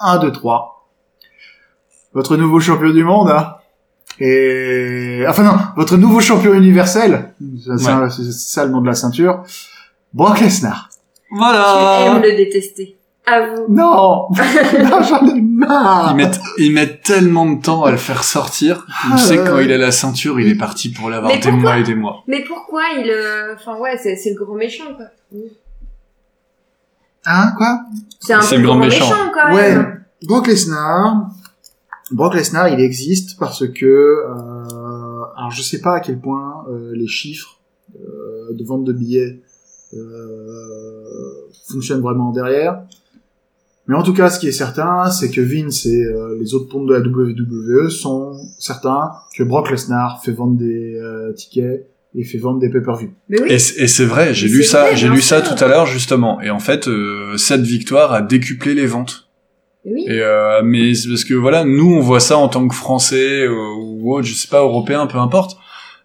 1, 0.00 0.18
2, 0.18 0.32
3. 0.32 0.88
Votre 2.14 2.36
nouveau 2.36 2.60
champion 2.60 2.90
du 2.90 3.04
monde, 3.04 3.30
hein. 3.30 3.54
Et... 4.20 5.24
Enfin 5.28 5.42
non, 5.42 5.56
votre 5.76 5.96
nouveau 5.96 6.20
champion 6.20 6.54
universel. 6.54 7.34
C'est 7.64 8.32
ça- 8.32 8.64
le 8.64 8.70
nom 8.70 8.80
de 8.80 8.86
la 8.86 8.94
ceinture. 8.94 9.42
Brock 10.14 10.40
Lesnar. 10.40 10.88
Tu 11.28 11.36
Voilà. 11.36 12.06
aimes 12.06 12.22
le 12.22 12.36
détester. 12.36 12.96
Avoue. 13.26 13.66
Non 13.68 14.28
Non, 14.30 15.02
j'en 15.02 15.26
ai 15.34 15.40
marre 15.40 16.10
Ils 16.12 16.16
mettent, 16.16 16.40
ils 16.58 16.72
mettent 16.72 17.02
tellement 17.02 17.44
de 17.50 17.60
temps 17.60 17.82
à 17.84 17.90
le 17.90 17.96
faire 17.96 18.22
sortir. 18.22 18.86
Ah, 18.88 19.08
On 19.14 19.16
sait 19.16 19.36
que 19.36 19.48
quand 19.48 19.56
ouais. 19.56 19.64
il 19.64 19.72
a 19.72 19.78
la 19.78 19.90
ceinture, 19.90 20.38
il 20.40 20.48
est 20.48 20.54
parti 20.54 20.90
pour 20.90 21.10
l'avoir 21.10 21.32
des 21.32 21.40
pourquoi 21.40 21.58
mois 21.60 21.78
et 21.78 21.82
des 21.82 21.94
mois. 21.96 22.22
Mais 22.28 22.44
pourquoi 22.44 22.82
il... 22.96 23.10
euh, 23.10 23.54
Enfin 23.56 23.76
ouais, 23.78 23.98
c'est 23.98 24.16
le 24.30 24.44
gros 24.44 24.54
méchant 24.56 24.84
quoi. 24.96 25.06
Hein, 27.26 27.52
quoi? 27.56 27.80
C'est 28.20 28.32
un 28.34 28.40
le 28.40 28.62
grand 28.62 28.76
méchant. 28.76 29.10
quand 29.34 29.52
Ouais. 29.54 29.74
même. 29.74 30.04
Brock 30.22 30.46
Lesnar... 30.46 31.26
Brock 32.10 32.34
Lesnar, 32.34 32.68
il 32.68 32.80
existe 32.80 33.38
parce 33.38 33.66
que... 33.66 33.84
Euh... 33.84 35.06
Alors, 35.36 35.50
je 35.50 35.62
sais 35.62 35.80
pas 35.80 35.96
à 35.96 36.00
quel 36.00 36.18
point 36.18 36.64
euh, 36.70 36.92
les 36.94 37.06
chiffres 37.06 37.60
euh, 37.94 38.54
de 38.54 38.64
vente 38.64 38.84
de 38.84 38.92
billets 38.92 39.40
euh, 39.94 39.96
fonctionnent 41.68 42.00
vraiment 42.00 42.32
derrière. 42.32 42.82
Mais 43.86 43.94
en 43.94 44.02
tout 44.02 44.14
cas, 44.14 44.30
ce 44.30 44.40
qui 44.40 44.48
est 44.48 44.52
certain, 44.52 45.10
c'est 45.10 45.30
que 45.30 45.40
Vince 45.40 45.86
et 45.86 46.02
euh, 46.02 46.36
les 46.40 46.54
autres 46.54 46.68
pontes 46.68 46.86
de 46.86 46.94
la 46.94 47.00
WWE 47.00 47.88
sont 47.88 48.36
certains 48.58 49.12
que 49.36 49.44
Brock 49.44 49.70
Lesnar 49.70 50.22
fait 50.24 50.32
vendre 50.32 50.56
des 50.56 50.96
euh, 50.96 51.32
tickets 51.32 51.86
et 52.14 52.24
fait 52.24 52.38
vendre 52.38 52.58
des 52.58 52.70
pay-per-view. 52.70 53.10
Oui. 53.28 53.38
Et 53.46 53.58
c'est 53.58 54.04
vrai, 54.04 54.34
j'ai 54.34 54.48
lu 54.48 54.64
ça, 54.64 54.94
j'ai 54.94 55.08
lu 55.08 55.20
ça 55.20 55.40
tout 55.42 55.62
à 55.62 55.68
l'heure 55.68 55.86
justement. 55.86 56.40
Et 56.40 56.50
en 56.50 56.58
fait, 56.58 56.88
euh, 56.88 57.36
cette 57.36 57.60
victoire 57.60 58.12
a 58.12 58.22
décuplé 58.22 58.74
les 58.74 58.86
ventes. 58.86 59.25
Oui. 59.86 60.04
Et 60.08 60.20
euh, 60.20 60.62
mais 60.64 60.94
c'est 60.94 61.08
parce 61.08 61.24
que 61.24 61.34
voilà, 61.34 61.64
nous 61.64 61.94
on 61.94 62.00
voit 62.00 62.20
ça 62.20 62.36
en 62.38 62.48
tant 62.48 62.66
que 62.66 62.74
Français 62.74 63.42
euh, 63.46 63.54
ou 63.78 64.12
autre, 64.14 64.26
je 64.26 64.34
sais 64.34 64.48
pas, 64.48 64.60
Européen, 64.60 65.06
peu 65.06 65.18
importe. 65.18 65.56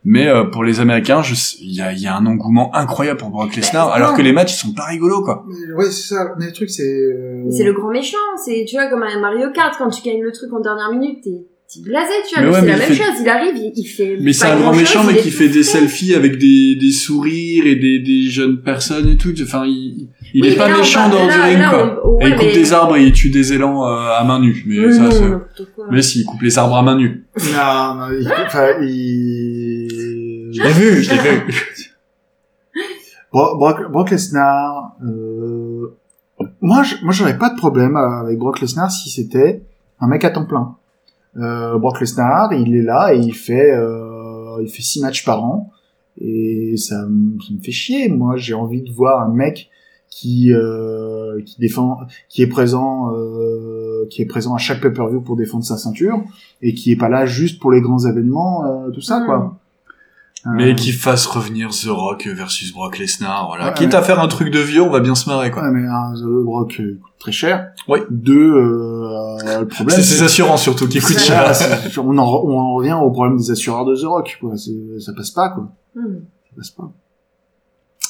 Mais 0.04 0.28
euh, 0.28 0.46
pour 0.46 0.64
les 0.64 0.80
Américains, 0.80 1.22
je 1.22 1.36
sais- 1.36 1.58
il 1.62 1.76
y 1.76 1.82
a, 1.82 1.94
y 1.94 2.08
a 2.08 2.16
un 2.16 2.26
engouement 2.26 2.74
incroyable 2.76 3.20
pour 3.20 3.30
Brock 3.30 3.56
Lesnar, 3.56 3.88
non. 3.88 3.94
alors 3.94 4.16
que 4.16 4.22
les 4.24 4.32
matchs 4.32 4.54
ils 4.54 4.68
sont 4.68 4.74
pas 4.74 4.86
rigolos 4.86 5.24
quoi. 5.24 5.46
Mais 5.48 5.74
ouais, 5.76 5.86
c'est 5.92 6.16
ça. 6.16 6.34
Mais 6.40 6.48
le 6.48 6.54
truc, 6.54 6.70
c'est... 6.72 6.82
euh, 6.84 7.44
Mais 7.46 7.52
C'est 7.52 7.64
le 7.64 7.74
grand 7.74 7.92
méchant. 7.92 8.18
C'est, 8.44 8.66
tu 8.68 8.76
vois, 8.78 8.88
comme 8.88 9.04
un 9.04 9.20
Mario 9.20 9.52
Kart, 9.54 9.76
quand 9.78 9.90
tu 9.90 10.02
gagnes 10.02 10.22
le 10.24 10.32
truc 10.32 10.52
en 10.54 10.60
dernière 10.60 10.92
minute, 10.92 11.24
t'es, 11.24 11.46
t'es 11.74 11.82
blasé, 11.82 12.14
tu 12.28 12.36
vois. 12.36 12.44
Mais 12.44 12.50
Mais 12.50 12.54
ouais, 12.54 12.60
c'est 12.60 12.66
mais 12.66 12.68
la 12.68 12.76
il 12.76 12.80
même 12.80 12.90
fait- 12.98 13.04
chose. 13.04 13.22
Il 13.22 13.30
arrive, 13.30 13.56
il, 13.56 13.72
il 13.76 13.86
fait. 13.86 14.18
Mais 14.22 14.34
c'est 14.34 14.46
un 14.48 14.60
grand 14.60 14.74
méchant, 14.76 15.04
mais 15.06 15.16
qui 15.18 15.32
fait 15.32 15.48
des 15.50 15.64
selfies 15.64 16.14
avec 16.16 16.38
des, 16.38 16.76
des 16.76 16.92
sourires 16.92 17.66
et 17.68 17.76
des, 17.76 18.00
des 18.00 18.30
jeunes 18.30 18.62
personnes 18.62 19.08
et 19.10 19.18
tout. 19.18 19.34
Enfin, 19.42 19.64
il, 19.66 20.10
il 20.34 20.42
Oui, 20.42 20.50
est 20.50 20.56
pas 20.56 20.70
là, 20.70 20.78
méchant 20.78 21.10
dans 21.10 21.26
ring 21.28 21.60
quoi. 21.70 22.02
on- 22.06 22.16
ouais, 22.18 22.26
et 22.26 22.28
il 22.30 22.36
coupe 22.36 22.46
mais- 22.48 22.54
des 22.54 22.74
arbres 22.74 22.98
et 22.98 23.06
il 23.06 23.14
tue 23.14 23.30
des 23.30 23.54
élans 23.54 23.86
euh, 23.88 24.10
à 24.18 24.24
main 24.24 24.40
nue. 24.40 24.64
Mais 24.68 24.92
ça, 24.92 25.02
non. 25.04 25.42
Mais 25.92 26.02
si, 26.02 26.22
il 26.22 26.26
coupe 26.26 26.42
les 26.42 26.58
arbres 26.58 26.76
à 26.76 26.82
main 26.82 26.96
nue. 26.98 27.26
Non, 27.38 27.96
non, 27.96 28.08
il... 28.20 28.28
Enfin, 28.46 28.68
il... 28.82 30.50
Je 30.54 30.62
l'ai 30.64 30.74
vu, 30.74 31.02
je 31.04 31.12
l'ai 31.12 31.18
vu. 31.20 31.42
Bro- 33.32 33.58
Brock, 33.58 33.90
Brock 33.92 34.12
Lesnar, 34.12 34.98
euh... 35.06 35.96
moi, 36.60 36.84
je, 36.84 36.96
moi, 37.04 37.14
j'aurais 37.14 37.38
pas 37.38 37.50
de 37.50 37.56
problème 37.56 37.96
avec 37.96 38.38
Brock 38.38 38.60
Lesnar 38.60 38.92
si 38.92 39.10
c'était 39.10 39.64
un 40.02 40.08
mec 40.08 40.26
à 40.26 40.32
temps 40.32 40.46
plein. 40.46 40.76
Euh, 41.38 41.78
Brock 41.78 42.00
Lesnar, 42.02 42.54
il 42.54 42.76
est 42.76 42.82
là 42.82 43.14
et 43.14 43.20
il 43.20 43.34
fait, 43.34 43.72
euh, 43.74 44.58
il 44.62 44.68
fait 44.68 44.82
six 44.82 45.02
matchs 45.02 45.24
par 45.26 45.44
an 45.44 45.72
et 46.20 46.76
ça, 46.78 47.06
me- 47.08 47.40
ça 47.42 47.54
me 47.54 47.60
fait 47.62 47.72
chier. 47.72 48.10
Moi, 48.10 48.36
j'ai 48.38 48.54
envie 48.54 48.82
de 48.82 48.92
voir 48.92 49.22
un 49.22 49.34
mec 49.34 49.70
qui, 50.10 50.52
euh, 50.54 51.42
qui 51.46 51.58
défend, 51.60 52.00
qui 52.28 52.42
est 52.42 52.48
présent, 52.48 53.14
euh, 53.16 54.06
qui 54.10 54.22
est 54.22 54.26
présent 54.26 54.54
à 54.54 54.58
chaque 54.58 54.82
pay-per-view 54.82 55.22
pour 55.22 55.38
défendre 55.38 55.64
sa 55.64 55.78
ceinture 55.78 56.22
et 56.62 56.74
qui 56.74 56.92
est 56.92 56.98
pas 56.98 57.08
là 57.08 57.26
juste 57.26 57.62
pour 57.62 57.72
les 57.72 57.80
grands 57.80 58.06
événements, 58.06 58.66
euh, 58.66 58.90
tout 58.92 59.00
ça, 59.02 59.22
Mm. 59.22 59.26
quoi. 59.26 59.58
Mais 60.46 60.72
Euh, 60.72 60.76
qu'il 60.76 60.94
fasse 60.94 61.26
revenir 61.28 61.70
The 61.70 61.88
Rock 61.90 62.28
versus 62.28 62.74
Brock 62.74 62.98
Lesnar, 62.98 63.48
voilà. 63.48 63.68
Ouais, 63.68 63.74
Quitte 63.74 63.94
à 63.94 64.02
faire 64.02 64.20
un 64.20 64.28
truc 64.28 64.50
de 64.50 64.60
vieux, 64.60 64.82
on 64.82 64.90
va 64.90 65.00
bien 65.00 65.14
se 65.14 65.30
marrer, 65.30 65.52
quoi. 65.52 65.62
Ouais, 65.64 65.70
mais 65.72 65.88
un 65.88 66.14
The 66.16 66.44
Brock 66.44 66.78
euh, 66.80 67.00
coûte 67.02 67.14
très 67.20 67.32
cher. 67.32 67.72
Oui. 67.88 68.00
Deux, 68.10 68.54
euh, 68.54 69.60
le 69.60 69.68
problème. 69.68 69.96
C'est 69.96 70.04
ses 70.04 70.24
assurances 70.24 70.64
surtout 70.64 70.88
qui 70.88 71.00
coûtent 71.00 71.20
cher. 71.20 71.52
on, 71.98 72.18
en, 72.18 72.24
on 72.26 72.60
en 72.60 72.74
revient 72.74 72.94
au 73.00 73.12
problème 73.12 73.38
des 73.38 73.52
assureurs 73.52 73.86
de 73.86 73.96
The 73.96 74.06
Rock, 74.06 74.38
quoi. 74.42 74.54
Ça 74.58 75.14
passe 75.16 75.32
pas, 75.32 75.50
quoi. 75.50 75.70
Hmm. 75.96 76.22
Ça 76.50 76.56
passe 76.58 76.70
pas. 76.72 76.92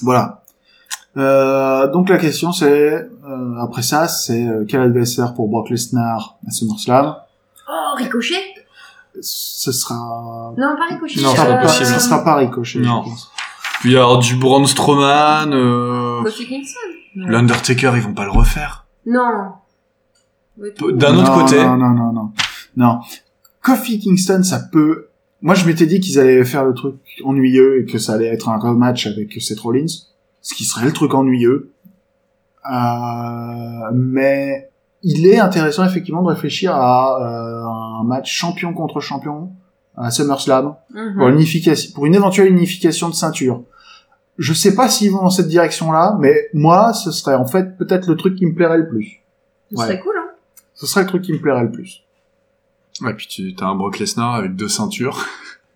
Voilà. 0.02 0.38
Euh, 1.18 1.92
donc 1.92 2.08
la 2.08 2.18
question 2.18 2.54
c'est, 2.54 2.94
euh, 2.94 3.56
après 3.60 3.82
ça, 3.82 4.08
c'est 4.08 4.48
euh, 4.48 4.64
quel 4.66 4.80
adversaire 4.80 5.34
pour 5.34 5.50
Brock 5.50 5.70
Lesnar 5.70 6.38
à 6.48 6.52
SummerSlam? 6.52 7.16
Oh, 7.70 7.96
Ricochet 7.98 8.51
Ce 9.20 9.72
sera... 9.72 10.54
Non, 10.58 10.76
pas 10.78 10.88
Ricochet. 10.94 11.22
Non, 11.22 11.32
ce 11.32 11.36
c'est 11.36 11.42
sera 11.44 11.46
pas 11.58 11.62
possible. 11.64 11.86
ce 11.86 12.00
sera 12.00 12.24
pas 12.24 12.36
Ricochet, 12.36 12.80
je 12.80 12.86
Non. 12.86 13.04
pense. 13.04 13.32
Puis 13.82 13.96
alors 13.96 14.20
du 14.20 14.36
Braun 14.36 14.66
Strowman, 14.66 15.52
euh, 15.54 16.24
l'Undertaker, 17.16 17.92
ils 17.96 18.02
vont 18.02 18.14
pas 18.14 18.26
le 18.26 18.32
refaire. 18.32 18.86
Non. 19.06 19.54
D'un 20.58 21.18
autre 21.18 21.34
côté. 21.34 21.58
Non, 21.64 21.78
non, 21.78 21.90
non, 21.90 22.14
non. 22.14 22.32
Non. 22.78 23.00
Kofi 23.62 24.00
Kingston, 24.00 24.44
ça 24.44 24.60
peut... 24.72 25.08
Moi, 25.42 25.56
je 25.56 25.66
m'étais 25.66 25.88
dit 25.88 26.00
qu'ils 26.00 26.20
allaient 26.20 26.46
faire 26.46 26.64
le 26.64 26.74
truc 26.74 26.96
ennuyeux 27.24 27.82
et 27.82 27.86
que 27.86 27.98
ça 27.98 28.14
allait 28.14 28.28
être 28.28 28.50
un 28.50 28.58
rematch 28.60 29.08
avec 29.08 29.34
Seth 29.42 29.60
Rollins. 29.60 29.86
Ce 30.42 30.54
qui 30.54 30.64
serait 30.66 30.86
le 30.86 30.94
truc 30.94 31.14
ennuyeux. 31.16 31.72
Euh, 32.72 33.92
mais 33.94 34.71
il 35.04 35.26
est 35.28 35.40
intéressant, 35.40 35.84
effectivement, 35.86 36.22
de 36.22 36.28
réfléchir 36.30 36.74
à 36.76 37.20
euh, 37.22 38.02
un 38.02 38.04
match 38.04 38.32
champion 38.34 38.74
contre 38.74 39.00
champion 39.00 39.52
à 39.98 40.10
SummerSlam 40.12 40.76
Mhm. 40.94 41.16
pour, 41.18 41.28
une 41.28 41.36
unification, 41.36 41.92
pour 41.94 42.06
une 42.06 42.16
éventuelle 42.16 42.48
unification 42.50 43.10
de 43.10 43.14
ceinture. 43.14 43.64
Je 44.38 44.54
sais 44.54 44.74
pas 44.76 44.90
s'ils 44.90 45.12
vont 45.12 45.22
dans 45.24 45.30
cette 45.30 45.48
direction-là, 45.50 46.18
mais 46.20 46.48
moi, 46.54 46.94
ce 46.94 47.12
serait 47.12 47.36
en 47.36 47.46
fait 47.46 47.78
peut-être 47.78 48.08
le 48.08 48.16
truc 48.16 48.36
qui 48.36 48.46
me 48.46 48.54
plairait 48.56 48.78
le 48.78 48.88
plus. 48.88 49.22
Ce 49.72 49.78
Ouais. 49.78 49.86
serait 49.86 50.00
cool, 50.00 50.14
hein. 50.18 50.30
Ce 50.74 50.88
serait 50.88 51.02
le 51.02 51.08
truc 51.08 51.22
qui 51.24 51.34
me 51.34 51.40
plairait 51.40 51.64
le 51.64 51.72
plus. 51.72 52.04
Ouais, 53.02 53.14
puis 53.14 53.28
tu 53.28 53.54
as 53.60 53.66
un 53.68 53.76
Brock 53.76 54.00
Lesnar 54.00 54.36
avec 54.36 54.56
deux 54.56 54.68
ceintures. 54.70 55.26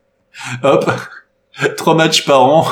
Hop, 0.63 0.89
trois 1.77 1.95
matchs 1.95 2.25
par 2.25 2.43
an. 2.43 2.65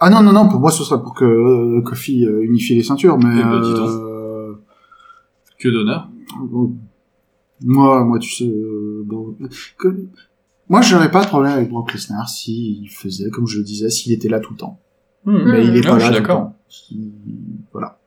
Ah 0.00 0.10
non, 0.10 0.22
non, 0.22 0.32
non, 0.32 0.48
pour 0.48 0.60
moi, 0.60 0.70
ce 0.70 0.84
serait 0.84 1.00
pour 1.00 1.14
que 1.14 1.24
euh, 1.24 1.80
Kofi 1.82 2.26
euh, 2.26 2.42
unifie 2.44 2.74
les 2.74 2.82
ceintures, 2.82 3.16
mais... 3.18 3.40
Eh 3.40 3.42
ben, 3.42 3.60
dis 3.60 3.72
donc. 3.72 3.88
euh, 3.88 4.10
Que 5.64 5.68
d'honneur. 5.70 6.10
bon, 6.42 6.76
moi, 7.62 8.04
moi, 8.04 8.18
tu 8.18 8.30
sais... 8.30 8.44
euh, 8.44 9.02
bon, 9.06 9.34
que- 9.78 10.06
moi, 10.68 10.82
j'aurais 10.82 11.10
pas 11.10 11.22
de 11.22 11.28
problème 11.28 11.52
avec 11.52 11.70
Brock 11.70 11.92
Lesnar 11.94 12.28
s'il 12.28 12.88
faisait, 12.90 13.30
comme 13.30 13.46
je 13.46 13.58
le 13.58 13.64
disais, 13.64 13.88
s'il 13.88 14.12
était 14.12 14.28
là 14.28 14.40
tout 14.40 14.52
le 14.52 14.58
temps. 14.58 14.78
Mais 15.24 15.66
il 15.66 15.76
est 15.76 15.86
Ah, 15.86 15.90
pas 15.92 15.98
là 15.98 16.08
tout 16.08 16.12
le 16.14 16.20
d'accord. 16.20 16.36
temps. 16.40 16.56
Il- 16.90 17.12
Voilà. 17.72 17.98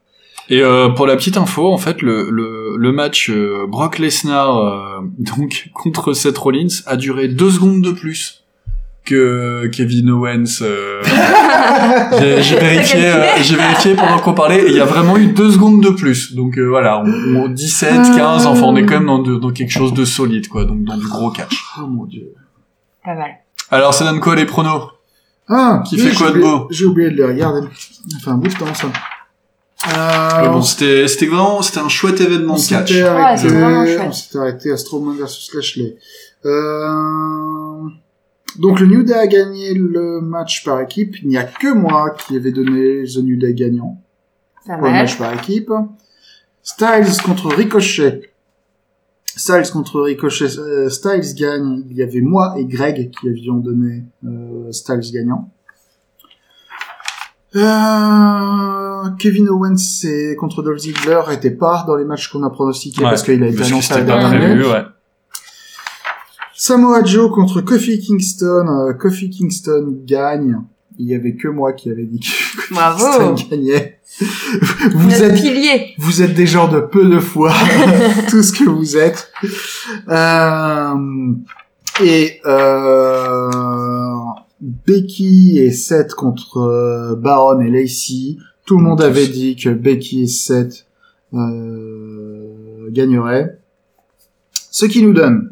Et 0.50 0.62
euh, 0.62 0.90
pour 0.90 1.08
la 1.08 1.16
petite 1.18 1.36
info, 1.38 1.68
en 1.74 1.78
fait, 1.78 2.02
le, 2.04 2.30
le, 2.30 2.78
le 2.78 2.92
match 2.92 3.30
euh, 3.32 3.66
Brock 3.68 3.98
Lesnar 4.00 4.56
euh, 4.58 5.02
donc 5.18 5.70
contre 5.74 6.14
Seth 6.14 6.38
Rollins 6.38 6.68
a 6.86 6.96
duré 6.96 7.28
deux 7.28 7.50
secondes 7.50 7.82
de 7.82 7.92
plus 7.92 8.44
que 9.08 9.68
Kevin 9.68 10.10
Owens. 10.12 10.60
euh, 10.62 11.02
j'ai 12.20 12.42
j'ai 12.44 12.56
vérifié, 12.60 13.06
euh, 13.08 13.24
j'ai 13.42 13.56
vérifié 13.56 13.96
pendant 13.96 14.20
qu'on 14.20 14.34
parlait 14.34 14.64
et 14.64 14.70
il 14.72 14.76
y 14.76 14.80
a 14.80 14.86
vraiment 14.86 15.18
eu 15.18 15.28
deux 15.28 15.52
secondes 15.52 15.82
de 15.82 15.90
plus. 15.90 16.34
Donc 16.36 16.58
euh, 16.58 16.66
voilà, 16.68 17.02
on, 17.04 17.36
on 17.36 17.48
17, 17.48 17.90
15, 18.16 18.46
enfin 18.46 18.62
on 18.64 18.76
est 18.76 18.86
quand 18.86 18.96
même 18.96 19.06
dans, 19.08 19.20
de- 19.20 19.38
dans 19.38 19.52
quelque 19.52 19.72
chose 19.72 19.94
de 19.94 20.06
solide, 20.06 20.48
quoi, 20.48 20.66
donc 20.66 20.84
dans 20.84 20.98
du 20.98 21.08
gros 21.08 21.32
catch. 21.32 21.64
Oh 21.82 21.88
mon 21.88 22.06
dieu. 22.06 22.34
Pas 23.04 23.16
mal. 23.16 23.32
Alors 23.72 23.94
ça 23.94 24.06
donne 24.06 24.20
quoi 24.20 24.36
les 24.36 24.46
pronos? 24.46 24.92
Ah, 25.50 25.82
Qui 25.88 25.98
fait 25.98 26.14
quoi 26.16 26.32
de 26.32 26.40
beau? 26.42 26.68
J'ai 26.72 26.86
oublié 26.86 27.10
de 27.10 27.16
les 27.16 27.24
regarder. 27.26 27.66
Enfin, 28.18 28.34
un 28.34 28.38
bout 28.38 28.50
de 28.50 28.54
temps, 28.54 28.74
ça. 28.74 28.88
Euh, 29.88 30.42
Mais 30.42 30.50
bon, 30.50 30.62
c'était, 30.62 31.08
c'était 31.08 31.28
vraiment, 31.28 31.62
c'était 31.62 31.80
un 31.80 31.88
chouette 31.88 32.20
événement 32.20 32.56
on 32.56 32.58
de 32.58 32.68
catch. 32.68 32.90
s'était 32.92 33.04
Ouais, 33.10 33.38
c'était 33.38 33.54
vraiment 33.54 33.78
arrêté, 33.80 33.94
chouette. 33.96 34.08
on 34.08 34.12
s'était 34.12 34.38
arrêté 34.40 34.72
à 34.72 34.78
Strowman 34.78 35.16
versus 35.16 35.54
Lashley. 35.54 35.96
Euh... 36.46 37.84
Donc 38.60 38.80
le 38.80 38.88
New 38.88 39.04
Day 39.04 39.14
a 39.14 39.28
gagné 39.28 39.74
le 39.74 40.20
match 40.22 40.64
par 40.64 40.82
équipe. 40.82 41.16
Il 41.22 41.30
n'y 41.30 41.38
a 41.38 41.44
que 41.44 41.72
moi 41.74 42.12
qui 42.12 42.36
avais 42.36 42.52
donné 42.52 43.04
The 43.04 43.18
New 43.18 43.38
Day 43.38 43.54
gagnant 43.54 44.02
pour 44.66 44.88
le 44.88 44.92
match 44.92 45.18
par 45.18 45.34
équipe. 45.34 45.72
Styles 46.64 47.22
contre 47.24 47.48
Ricochet. 47.56 48.32
Styles 49.26 49.70
contre 49.72 50.02
Ricochet. 50.02 50.58
Euh, 50.60 50.90
Styles 50.90 51.36
gagne. 51.36 51.84
Il 51.90 51.96
y 51.96 52.04
avait 52.04 52.22
moi 52.22 52.56
et 52.58 52.66
Greg 52.66 53.12
qui 53.12 53.30
avions 53.30 53.58
donné 53.58 54.04
euh, 54.26 54.72
Styles 54.72 55.12
gagnant. 55.14 55.52
Euh, 57.56 59.10
Kevin 59.20 59.50
Owens 59.50 60.04
et 60.04 60.36
contre 60.36 60.64
Dolph 60.64 60.80
Ziggler 60.80 61.22
étaient 61.32 61.52
pas 61.52 61.86
dans 61.88 61.96
les 61.96 62.04
matchs 62.04 62.30
qu'on 62.30 62.44
a 62.44 62.50
pronostiqués 62.50 63.04
Ouais, 63.04 63.10
parce 63.10 63.24
qu'il 63.24 63.42
a 63.42 63.48
été 63.48 63.64
annoncé 63.64 63.94
à 63.94 64.00
la 64.00 64.04
dernière 64.04 64.56
minute. 64.56 64.66
Samoa 66.58 67.04
Joe 67.04 67.32
contre 67.32 67.62
Kofi 67.62 68.00
Kingston. 68.00 68.68
Euh, 68.68 68.94
Kofi 68.94 69.30
Kingston 69.30 69.96
gagne. 70.06 70.60
Il 71.00 71.06
y 71.06 71.14
avait 71.14 71.36
que 71.36 71.48
moi 71.48 71.74
qui 71.74 71.92
avait 71.92 72.06
dit 72.06 72.20
que 72.20 72.58
Kofi 72.58 72.74
Bravo. 72.74 73.06
Kingston 73.36 73.48
gagnait. 73.52 74.00
Vous 74.92 75.10
Notre 75.10 75.24
êtes 75.24 75.36
pilier. 75.36 75.94
vous 76.00 76.22
êtes 76.24 76.34
des 76.34 76.48
gens 76.48 76.68
de 76.68 76.80
peu 76.80 77.08
de 77.08 77.20
foi, 77.20 77.54
tout 78.30 78.42
ce 78.42 78.52
que 78.54 78.64
vous 78.68 78.98
êtes. 78.98 79.32
Euh, 80.08 81.34
et 82.02 82.40
euh, 82.46 83.50
Becky 84.62 85.60
et 85.60 85.72
Seth 85.72 86.14
contre 86.14 86.58
euh, 86.58 87.16
Baron 87.16 87.60
et 87.62 87.70
Lacey. 87.70 88.38
Tout 88.66 88.78
le 88.78 88.84
monde 88.86 89.02
avait 89.02 89.28
dit 89.28 89.56
que 89.56 89.70
Becky 89.70 90.24
et 90.24 90.28
Seth 90.28 90.88
euh, 91.34 92.88
gagneraient. 92.90 93.60
Ce 94.72 94.86
qui 94.86 95.04
nous 95.04 95.14
donne 95.14 95.52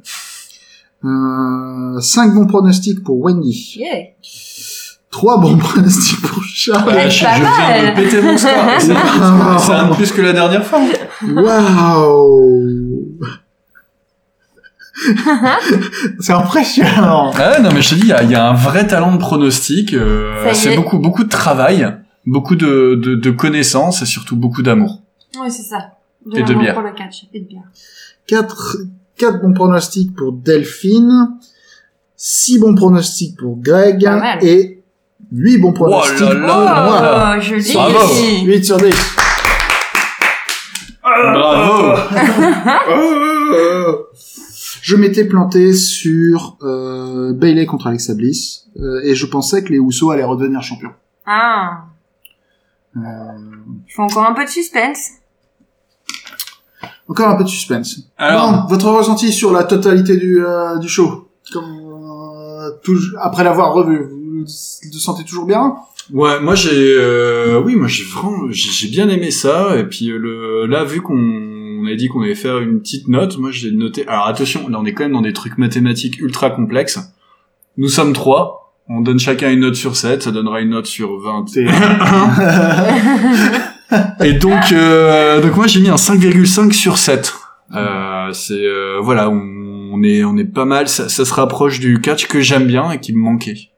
5 2.01 2.33
bons 2.33 2.47
pronostics 2.47 3.03
pour 3.03 3.19
Wendy, 3.21 3.75
Yeah. 3.77 4.07
3 5.11 5.39
bons 5.39 5.57
pronostics 5.59 6.21
pour 6.21 6.43
Charles. 6.43 6.87
Ouais, 6.87 7.03
Ah, 7.05 7.09
je, 7.09 7.19
je 7.19 7.25
viens 7.25 7.91
de 7.91 7.95
péter 7.95 8.21
mon 8.21 8.37
score. 8.37 8.51
C'est 8.79 8.91
un, 8.91 9.57
c'est 9.57 9.71
un 9.71 9.87
de 9.89 9.93
plus 9.95 10.11
que 10.11 10.21
la 10.21 10.33
dernière 10.33 10.65
fois. 10.65 10.79
Waouh 11.25 13.17
C'est 16.19 16.33
impressionnant. 16.33 17.31
Ah 17.37 17.51
ouais, 17.51 17.61
non, 17.61 17.69
mais 17.73 17.81
je 17.81 17.89
te 17.91 17.95
dis, 17.95 18.01
il 18.01 18.07
y 18.07 18.13
a, 18.13 18.23
il 18.23 18.31
y 18.31 18.35
a 18.35 18.49
un 18.49 18.53
vrai 18.53 18.87
talent 18.87 19.13
de 19.13 19.17
pronostic. 19.19 19.93
euh, 19.93 20.51
c'est 20.53 20.73
est. 20.73 20.75
beaucoup, 20.75 20.99
beaucoup 20.99 21.23
de 21.23 21.29
travail, 21.29 21.87
beaucoup 22.25 22.55
de, 22.55 22.95
de, 22.95 23.15
de 23.15 23.31
connaissances 23.31 24.01
et 24.01 24.05
surtout 24.05 24.35
beaucoup 24.35 24.61
d'amour. 24.63 25.01
Ouais, 25.39 25.49
c'est 25.49 25.63
ça. 25.63 25.91
Et 26.33 26.43
de 26.43 26.53
bière. 26.53 26.73
Pour 26.73 26.83
le 26.83 26.91
catch. 26.93 27.25
Et 27.33 27.41
de 27.41 27.47
bière. 27.47 27.63
4, 29.17 29.31
quatre 29.31 29.41
bons 29.41 29.53
pronostics 29.53 30.15
pour 30.15 30.31
Delphine, 30.33 31.37
6 32.15 32.59
bons 32.59 32.75
pronostics 32.75 33.37
pour 33.37 33.57
Greg 33.57 34.07
et 34.41 34.83
8 35.31 35.57
bons 35.57 35.73
pronostics 35.73 36.21
Oh 36.29 36.33
là 36.33 36.47
pour 36.47 36.63
là. 36.65 37.37
moi. 37.37 37.37
Oh. 37.37 37.73
Bravo. 37.73 38.13
8 38.45 38.63
sur 38.65 38.77
10. 38.77 38.93
Bravo 41.03 41.99
Je 44.81 44.95
m'étais 44.95 45.25
planté 45.25 45.73
sur 45.73 46.57
euh, 46.61 47.33
Bailey 47.33 47.65
contre 47.65 47.87
Alexa 47.87 48.13
Bliss 48.13 48.67
euh, 48.79 49.01
et 49.03 49.15
je 49.15 49.25
pensais 49.25 49.63
que 49.63 49.69
les 49.69 49.79
Usos 49.79 50.11
allaient 50.11 50.23
redevenir 50.23 50.61
champions. 50.61 50.91
Ah. 51.25 51.85
Euh, 52.95 52.99
Il 53.87 53.93
faut 53.93 54.03
encore 54.03 54.25
un 54.29 54.33
peu 54.33 54.45
de 54.45 54.49
suspense. 54.49 55.09
Encore 57.07 57.29
un 57.29 57.35
peu 57.35 57.43
de 57.43 57.49
suspense. 57.49 57.99
Alors, 58.17 58.51
Bon, 58.51 58.67
votre 58.69 58.89
ressenti 58.89 59.31
sur 59.31 59.53
la 59.53 59.63
totalité 59.63 60.17
du, 60.17 60.43
euh, 60.45 60.77
du 60.77 60.89
show 60.89 61.27
Comme, 61.53 61.63
euh, 61.65 62.71
tout- 62.83 62.97
Après 63.21 63.43
l'avoir 63.43 63.73
revu, 63.73 63.97
vous 64.03 64.43
le 64.43 64.99
sentez 64.99 65.23
toujours 65.23 65.45
bien? 65.45 65.75
Ouais, 66.13 66.39
moi 66.39 66.53
j'ai, 66.55 66.69
euh, 66.97 67.61
oui, 67.65 67.75
moi 67.75 67.87
j'ai 67.87 68.03
vraiment, 68.03 68.47
j'ai 68.51 68.87
bien 68.89 69.09
aimé 69.09 69.31
ça. 69.31 69.77
Et 69.77 69.83
puis 69.85 70.11
euh, 70.11 70.17
le, 70.17 70.65
là, 70.67 70.83
vu 70.83 71.01
qu'on 71.01 71.15
on 71.17 71.87
a 71.87 71.95
dit 71.95 72.07
qu'on 72.07 72.21
allait 72.21 72.35
faire 72.35 72.59
une 72.59 72.79
petite 72.79 73.07
note, 73.07 73.37
moi 73.37 73.51
j'ai 73.51 73.71
noté. 73.71 74.07
Alors 74.07 74.27
attention, 74.27 74.67
là 74.69 74.77
on 74.79 74.85
est 74.85 74.93
quand 74.93 75.03
même 75.03 75.13
dans 75.13 75.21
des 75.21 75.33
trucs 75.33 75.57
mathématiques 75.57 76.19
ultra 76.19 76.49
complexes. 76.51 76.99
Nous 77.77 77.89
sommes 77.89 78.13
trois. 78.13 78.73
On 78.87 79.01
donne 79.01 79.17
chacun 79.19 79.51
une 79.51 79.61
note 79.61 79.75
sur 79.75 79.95
7, 79.95 80.21
ça 80.23 80.31
donnera 80.31 80.61
une 80.61 80.69
note 80.69 80.85
sur 80.85 81.19
20. 81.19 81.45
Et 84.23 84.33
donc, 84.33 84.71
euh, 84.71 85.41
donc 85.41 85.55
moi 85.55 85.67
j'ai 85.67 85.79
mis 85.79 85.89
un 85.89 85.95
5,5 85.95 86.71
sur 86.71 86.97
7. 86.97 87.33
Euh, 87.73 88.31
c'est 88.33 88.53
euh, 88.53 88.99
voilà, 89.01 89.29
on, 89.29 89.41
on 89.93 90.03
est 90.03 90.23
on 90.23 90.37
est 90.37 90.45
pas 90.45 90.65
mal. 90.65 90.87
Ça, 90.87 91.09
ça 91.09 91.25
se 91.25 91.33
rapproche 91.33 91.79
du 91.79 91.99
catch 92.01 92.27
que 92.27 92.41
j'aime 92.41 92.67
bien 92.67 92.91
et 92.91 92.99
qui 92.99 93.13
me 93.13 93.19
manquait. 93.19 93.69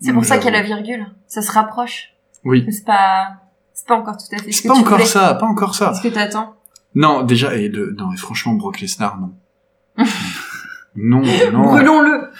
C'est 0.00 0.12
pour 0.12 0.24
ça 0.24 0.38
qu'il 0.38 0.52
y 0.52 0.54
a 0.54 0.58
la 0.58 0.62
virgule. 0.62 1.06
Ça 1.26 1.42
se 1.42 1.50
rapproche. 1.50 2.10
Oui. 2.44 2.64
Mais 2.66 2.72
C'est 2.72 2.84
pas, 2.84 3.28
c'est 3.72 3.86
pas 3.86 3.96
encore 3.96 4.16
tout 4.16 4.34
à 4.34 4.38
fait 4.38 4.52
ce 4.52 4.62
C'est 4.62 4.68
que 4.68 4.72
pas 4.72 4.78
encore 4.78 5.06
ça, 5.06 5.34
pas 5.34 5.46
encore 5.46 5.74
ça. 5.74 5.92
Est-ce 5.92 6.02
que 6.02 6.14
t'attends? 6.14 6.54
Non, 6.94 7.22
déjà 7.22 7.54
et 7.54 7.68
le 7.68 7.94
non 7.98 8.08
mais 8.10 8.16
franchement 8.16 8.54
Brock 8.54 8.80
Lesnar 8.80 9.18
non. 9.18 9.32
non, 10.96 11.22
non. 11.52 11.62
Brûlons-le. 11.62 12.30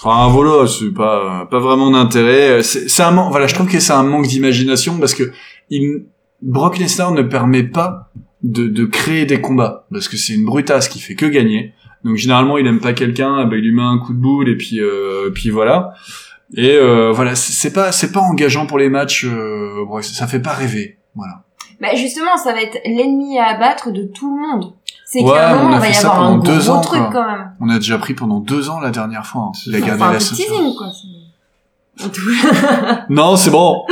Enfin 0.00 0.28
voilà, 0.28 0.66
c'est 0.66 0.92
pas 0.92 1.46
pas 1.50 1.58
vraiment 1.58 1.90
d'intérêt. 1.90 2.62
C'est 2.62 3.02
un 3.02 3.12
voilà, 3.28 3.46
je 3.46 3.54
trouve 3.54 3.68
que 3.68 3.80
c'est 3.80 3.92
un 3.92 4.02
manque 4.02 4.26
d'imagination 4.26 4.98
parce 4.98 5.14
que 5.14 5.32
il 5.70 6.06
Brock 6.42 6.78
Lesnar 6.78 7.12
ne 7.12 7.22
permet 7.22 7.62
pas 7.64 8.10
de, 8.42 8.66
de 8.68 8.84
créer 8.84 9.26
des 9.26 9.40
combats 9.40 9.86
parce 9.92 10.08
que 10.08 10.16
c'est 10.16 10.34
une 10.34 10.44
brutasse 10.44 10.88
qui 10.88 11.00
fait 11.00 11.14
que 11.14 11.26
gagner. 11.26 11.74
Donc 12.04 12.16
généralement 12.16 12.58
il 12.58 12.66
aime 12.66 12.80
pas 12.80 12.92
quelqu'un, 12.92 13.44
bah, 13.46 13.56
il 13.56 13.62
lui 13.64 13.72
met 13.74 13.82
un 13.82 13.98
coup 13.98 14.12
de 14.12 14.18
boule 14.20 14.48
et 14.48 14.56
puis 14.56 14.80
euh, 14.80 15.30
puis 15.34 15.50
voilà. 15.50 15.94
Et 16.56 16.70
euh, 16.76 17.10
voilà, 17.12 17.34
c'est 17.34 17.72
pas 17.72 17.92
c'est 17.92 18.12
pas 18.12 18.20
engageant 18.20 18.66
pour 18.66 18.78
les 18.78 18.88
matchs. 18.88 19.24
Euh, 19.26 19.84
bref, 19.86 20.06
ça 20.06 20.26
fait 20.26 20.40
pas 20.40 20.52
rêver. 20.52 20.98
Voilà. 21.14 21.42
Bah 21.80 21.88
justement, 21.94 22.36
ça 22.36 22.52
va 22.52 22.62
être 22.62 22.78
l'ennemi 22.84 23.38
à 23.38 23.48
abattre 23.56 23.90
de 23.92 24.02
tout 24.04 24.34
le 24.34 24.40
monde. 24.40 24.72
C'est 25.04 25.22
Ouais, 25.22 25.32
qu'à 25.32 25.50
un 25.54 25.58
on 25.58 25.62
moment, 25.64 25.74
a 25.74 25.76
il 25.76 25.80
va 25.80 25.86
fait 25.86 25.90
y 25.92 25.94
ça 25.94 26.10
avoir 26.12 26.30
un 26.30 26.38
gros 26.38 26.70
ans, 26.70 26.80
truc 26.80 27.00
quoi. 27.00 27.10
quand 27.12 27.26
même. 27.26 27.50
On 27.60 27.68
a 27.70 27.76
déjà 27.78 27.98
pris 27.98 28.14
pendant 28.14 28.40
deux 28.40 28.68
ans 28.70 28.78
la 28.80 28.90
dernière 28.90 29.24
fois. 29.26 29.42
Hein, 29.48 29.52
la 29.66 29.78
Enfin, 29.78 29.86
garder 29.86 30.02
un 30.04 30.12
la 30.12 30.18
teasing, 30.18 30.74
quoi. 30.76 30.86
Non, 33.08 33.36
c'est 33.36 33.50
bon. 33.50 33.84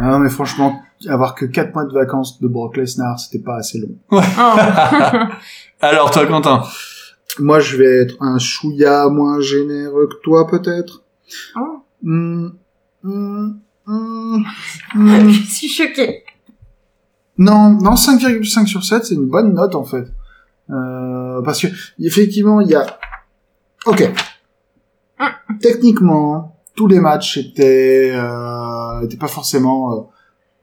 Non, 0.00 0.18
mais 0.18 0.30
franchement, 0.30 0.80
avoir 1.08 1.34
que 1.34 1.44
4 1.44 1.74
mois 1.74 1.84
de 1.84 1.92
vacances 1.92 2.40
de 2.40 2.48
Brock 2.48 2.76
Lesnar, 2.76 3.18
c'était 3.18 3.42
pas 3.42 3.56
assez 3.56 3.78
long. 3.78 3.94
Oh. 4.10 4.20
Alors 5.80 6.10
toi, 6.10 6.26
Quentin? 6.26 6.62
Moi, 7.38 7.60
je 7.60 7.76
vais 7.76 8.02
être 8.02 8.16
un 8.20 8.38
chouïa 8.38 9.08
moins 9.08 9.40
généreux 9.40 10.08
que 10.08 10.20
toi, 10.22 10.46
peut-être. 10.46 11.02
Oh. 11.56 11.82
Hmm, 12.02 12.48
hmm, 13.02 13.52
hmm, 13.86 14.42
hmm. 14.94 15.28
Je 15.30 15.46
suis 15.46 15.68
choquée. 15.68 16.24
Non, 17.38 17.70
non, 17.70 17.94
5,5 17.94 18.66
sur 18.66 18.84
7, 18.84 19.04
c'est 19.04 19.14
une 19.14 19.28
bonne 19.28 19.54
note, 19.54 19.74
en 19.74 19.84
fait. 19.84 20.12
Euh, 20.70 21.42
parce 21.42 21.62
que, 21.62 21.68
effectivement, 21.98 22.60
il 22.60 22.68
y 22.68 22.74
a... 22.74 22.86
Ok. 23.86 24.08
Techniquement, 25.60 26.60
tous 26.76 26.86
les 26.86 27.00
matchs 27.00 27.38
étaient, 27.38 28.12
euh, 28.14 29.00
étaient 29.02 29.16
pas 29.16 29.28
forcément 29.28 29.92
euh, 29.92 30.00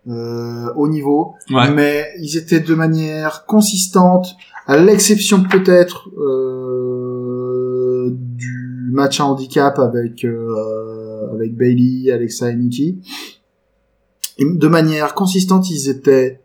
euh, 0.07 0.73
au 0.75 0.87
niveau. 0.87 1.35
Ouais. 1.51 1.69
mais 1.71 2.07
ils 2.19 2.37
étaient 2.37 2.59
de 2.59 2.73
manière 2.75 3.45
consistante, 3.45 4.35
à 4.67 4.77
l'exception 4.77 5.43
peut-être 5.43 6.09
euh, 6.17 8.09
du 8.11 8.89
match 8.91 9.19
à 9.19 9.25
handicap 9.25 9.77
avec 9.79 10.23
euh, 10.25 11.31
avec 11.33 11.55
Bailey, 11.55 12.11
Alexa 12.11 12.49
et 12.51 12.55
Nikki. 12.55 12.99
Et 14.37 14.45
de 14.45 14.67
manière 14.67 15.13
consistante, 15.15 15.69
ils 15.69 15.89
étaient 15.89 16.39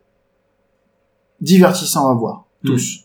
divertissants 1.41 2.11
à 2.11 2.15
voir 2.15 2.47
tous. 2.65 3.01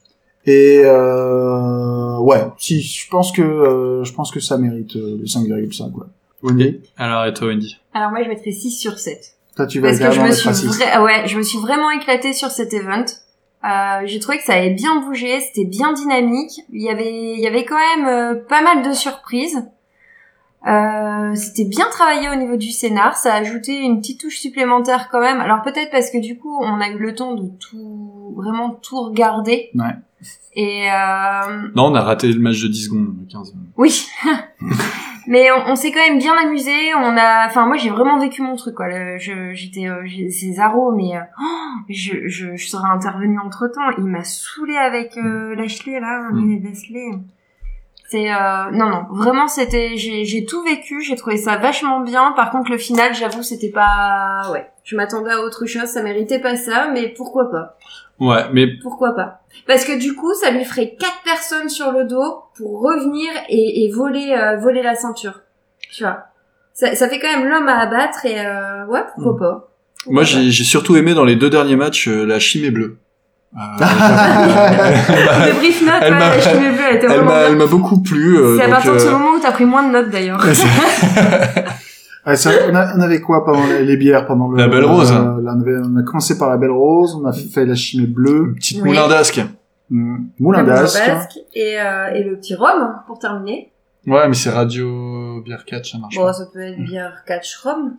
Et 0.45 0.81
euh, 0.83 2.17
ouais, 2.19 2.47
si 2.57 2.81
je 2.81 3.09
pense 3.09 3.31
que 3.31 3.41
euh, 3.41 4.03
je 4.03 4.13
pense 4.13 4.31
que 4.31 4.39
ça 4.39 4.57
mérite 4.57 4.95
euh, 4.95 5.17
le 5.19 5.25
5,5 5.25 5.91
quoi. 5.91 6.07
Wendy, 6.41 6.79
Alors 6.97 7.25
et 7.25 7.33
toi, 7.33 7.49
Wendy? 7.49 7.77
Alors 7.93 8.11
moi, 8.11 8.23
je 8.23 8.29
mettrais 8.29 8.51
6 8.51 8.71
sur 8.71 8.97
7. 8.97 9.35
Toi 9.59 9.67
tu 9.67 9.79
vas 9.81 9.89
Parce 9.89 9.99
que 9.99 10.11
je 10.11 10.21
me 10.21 10.31
suis 10.31 10.47
à 10.49 10.53
6. 10.53 10.67
vra- 10.79 11.03
ouais, 11.03 11.27
je 11.27 11.37
me 11.37 11.43
suis 11.43 11.59
vraiment 11.59 11.91
éclatée 11.91 12.31
sur 12.33 12.49
cet 12.49 12.73
event. 12.73 13.03
Euh, 13.65 14.01
j'ai 14.05 14.19
trouvé 14.19 14.37
que 14.37 14.45
ça 14.45 14.53
avait 14.53 14.69
bien 14.69 15.01
bougé, 15.01 15.41
c'était 15.41 15.65
bien 15.67 15.91
dynamique. 15.91 16.61
Il 16.71 16.81
y 16.81 16.89
avait, 16.89 17.11
il 17.33 17.39
y 17.41 17.47
avait 17.47 17.65
quand 17.65 17.77
même 17.97 18.07
euh, 18.07 18.35
pas 18.47 18.61
mal 18.61 18.87
de 18.87 18.93
surprises. 18.93 19.61
Euh, 20.67 21.35
c'était 21.35 21.63
bien 21.63 21.85
travaillé 21.89 22.29
au 22.29 22.35
niveau 22.35 22.57
du 22.57 22.69
scénar, 22.69 23.15
ça 23.15 23.33
a 23.33 23.37
ajouté 23.37 23.77
une 23.79 23.99
petite 23.99 24.19
touche 24.19 24.39
supplémentaire 24.39 25.07
quand 25.09 25.21
même. 25.21 25.39
Alors 25.39 25.61
peut-être 25.61 25.89
parce 25.89 26.09
que 26.11 26.17
du 26.17 26.37
coup 26.37 26.53
on 26.61 26.81
a 26.81 26.89
eu 26.89 26.97
le 26.97 27.15
temps 27.15 27.33
de 27.35 27.47
tout, 27.59 28.33
vraiment 28.35 28.71
tout 28.71 28.99
regarder. 29.01 29.69
Ouais. 29.75 29.95
Et 30.55 30.91
euh, 30.91 31.69
Non, 31.75 31.85
on 31.85 31.95
a 31.95 32.01
raté 32.01 32.27
le 32.31 32.39
match 32.41 32.61
de 32.61 32.67
10 32.67 32.85
secondes, 32.85 33.15
15 33.31 33.47
secondes. 33.47 33.63
oui, 33.77 34.05
mais 35.27 35.49
on, 35.51 35.71
on 35.71 35.75
s'est 35.77 35.91
quand 35.91 36.05
même 36.05 36.17
bien 36.17 36.33
amusé. 36.37 36.73
On 36.95 37.15
a, 37.17 37.45
enfin 37.47 37.65
moi 37.65 37.77
j'ai 37.77 37.89
vraiment 37.89 38.19
vécu 38.19 38.41
mon 38.41 38.57
truc 38.57 38.75
quoi. 38.75 38.89
Le- 38.89 39.17
je, 39.17 39.53
j'étais, 39.53 39.87
euh, 39.87 40.05
c'est 40.29 40.51
Zaro, 40.53 40.91
mais 40.93 41.15
euh, 41.15 41.21
oh, 41.41 41.77
je, 41.87 42.27
je, 42.27 42.55
je 42.57 42.67
serais 42.67 42.89
intervenu 42.89 43.39
entre 43.39 43.67
temps. 43.67 43.89
Il 43.97 44.03
m'a 44.05 44.25
saoulé 44.25 44.75
avec 44.75 45.15
euh, 45.17 45.55
Lashley 45.55 45.99
là, 46.01 46.29
Mm. 46.33 46.63
Lashley. 46.65 47.11
C'est 48.11 48.31
euh, 48.33 48.71
non 48.71 48.89
non. 48.89 49.03
Vraiment 49.11 49.47
c'était 49.47 49.95
j'ai 49.95 50.45
tout 50.45 50.63
vécu 50.63 51.01
j'ai 51.01 51.15
trouvé 51.15 51.37
ça 51.37 51.57
vachement 51.57 51.99
bien. 51.99 52.31
Par 52.35 52.49
contre 52.49 52.71
le 52.71 52.77
final 52.77 53.13
j'avoue 53.13 53.43
c'était 53.43 53.69
pas 53.69 54.49
ouais. 54.51 54.67
Je 54.83 54.95
m'attendais 54.95 55.31
à 55.31 55.41
autre 55.41 55.65
chose 55.67 55.85
ça 55.85 56.01
méritait 56.01 56.39
pas 56.39 56.55
ça 56.55 56.89
mais 56.91 57.09
pourquoi 57.09 57.51
pas? 57.51 57.77
Ouais, 58.19 58.45
mais 58.51 58.65
pourquoi 58.81 59.15
pas? 59.15 59.41
Parce 59.67 59.85
que 59.85 59.97
du 59.97 60.15
coup 60.15 60.33
ça 60.33 60.49
lui 60.51 60.65
ferait 60.65 60.95
quatre 60.99 61.21
personnes 61.23 61.69
sur 61.69 61.91
le 61.91 62.03
dos 62.05 62.43
pour 62.57 62.81
revenir 62.81 63.29
et, 63.47 63.85
et 63.85 63.91
voler 63.91 64.33
euh, 64.35 64.57
voler 64.57 64.81
la 64.81 64.95
ceinture. 64.95 65.41
Tu 65.91 66.03
vois? 66.03 66.25
Ça, 66.73 66.95
ça 66.95 67.07
fait 67.09 67.19
quand 67.19 67.31
même 67.31 67.47
l'homme 67.47 67.67
à 67.67 67.79
abattre 67.79 68.25
et 68.25 68.39
euh, 68.45 68.85
ouais 68.87 69.03
pourquoi 69.15 69.33
Mm. 69.33 69.39
pas? 69.39 69.65
Pourquoi 70.03 70.13
moi 70.13 70.23
j'ai 70.23 70.51
surtout 70.63 70.95
aimé 70.95 71.13
dans 71.13 71.25
les 71.25 71.35
deux 71.35 71.49
derniers 71.49 71.75
matchs 71.75 72.07
euh, 72.07 72.25
la 72.25 72.39
chimée 72.39 72.71
bleue. 72.71 72.97
Euh, 73.55 75.53
brief 75.57 75.81
note 75.85 75.95
Elle 76.01 76.13
ouais, 76.13 76.19
m'a- 76.19 76.35
la 76.35 76.39
chimie 76.39 76.69
bleue 76.69 76.83
elle 76.89 76.95
était 76.97 77.05
elle 77.07 77.11
vraiment 77.13 77.31
m'a 77.31 77.37
elle 77.41 77.55
bien 77.55 77.65
m'a 77.65 77.71
beaucoup 77.71 78.01
plu. 78.01 78.37
euh, 78.37 78.57
c'est 78.57 78.65
à 78.65 78.69
partir 78.69 78.93
de 78.93 78.99
ce 78.99 79.07
euh, 79.07 79.11
moment 79.11 79.31
où 79.31 79.39
t'as 79.41 79.51
pris 79.51 79.65
moins 79.65 79.83
de 79.87 79.91
notes 79.91 80.09
d'ailleurs 80.11 80.39
Ouais, 82.27 82.35
ça, 82.35 82.51
on, 82.69 82.75
a- 82.75 82.95
on 82.95 83.01
avait 83.01 83.21
quoi 83.21 83.43
pendant 83.45 83.65
les, 83.65 83.85
les 83.85 83.97
bières 83.97 84.27
pendant 84.27 84.49
le, 84.49 84.57
La 84.57 84.67
Belle 84.67 84.85
Rose. 84.85 85.11
là, 85.11 85.35
on, 85.35 85.61
avait- 85.61 85.77
on 85.83 85.95
a 85.97 86.03
commencé 86.03 86.37
par 86.37 86.49
la 86.49 86.57
Belle 86.57 86.69
Rose, 86.69 87.17
on 87.19 87.25
a 87.25 87.31
fait 87.33 87.65
la 87.65 87.75
chimée 87.75 88.05
bleue, 88.07 88.53
petite 88.55 88.81
Oui. 88.83 88.89
moulin 88.89 89.07
d'asque. 89.07 89.41
Moulin. 89.89 90.63
Basque 90.63 91.39
et, 91.55 91.79
euh, 91.79 92.09
et 92.13 92.23
le 92.23 92.35
petit 92.37 92.53
rhum 92.53 92.93
pour 93.07 93.17
terminer. 93.17 93.71
Ouais, 94.05 94.27
mais 94.27 94.35
c'est 94.35 94.51
Radio 94.51 95.41
Beer 95.43 95.57
Catch, 95.65 95.93
ça 95.93 95.97
marche 95.97 96.15
Bon, 96.15 96.25
pas. 96.25 96.33
ça 96.33 96.43
peut 96.53 96.59
être 96.61 96.77
bière 96.77 97.23
catch 97.25 97.55
rhum. 97.63 97.93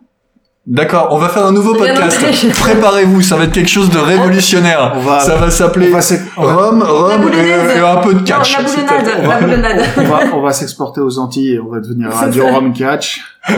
D'accord, 0.67 1.07
on 1.11 1.17
va 1.17 1.27
faire 1.29 1.45
un 1.47 1.51
nouveau 1.51 1.73
podcast. 1.73 2.19
Préparez-vous, 2.59 3.21
ça 3.21 3.35
va 3.35 3.45
être 3.45 3.51
quelque 3.51 3.67
chose 3.69 3.89
de 3.89 3.97
révolutionnaire. 3.97 4.93
On 4.95 4.99
va, 4.99 5.19
Ça 5.19 5.35
va 5.35 5.49
s'appeler 5.49 5.91
Rhum 6.37 6.79
boulonnaise. 7.19 7.71
et, 7.75 7.79
et 7.79 7.81
un 7.81 7.97
peu 7.97 8.13
de 8.13 8.19
catch. 8.21 8.57
non, 8.59 9.27
la 9.27 9.39
boulonnade, 9.41 9.81
on 10.33 10.41
va- 10.41 10.53
s'exporter 10.53 11.01
aux 11.01 11.17
Antilles 11.17 11.53
et 11.55 11.59
on 11.59 11.69
va 11.69 11.79
devenir 11.79 12.09
Radio. 12.11 12.45
Rum 12.47 12.73
Catch. 12.73 13.21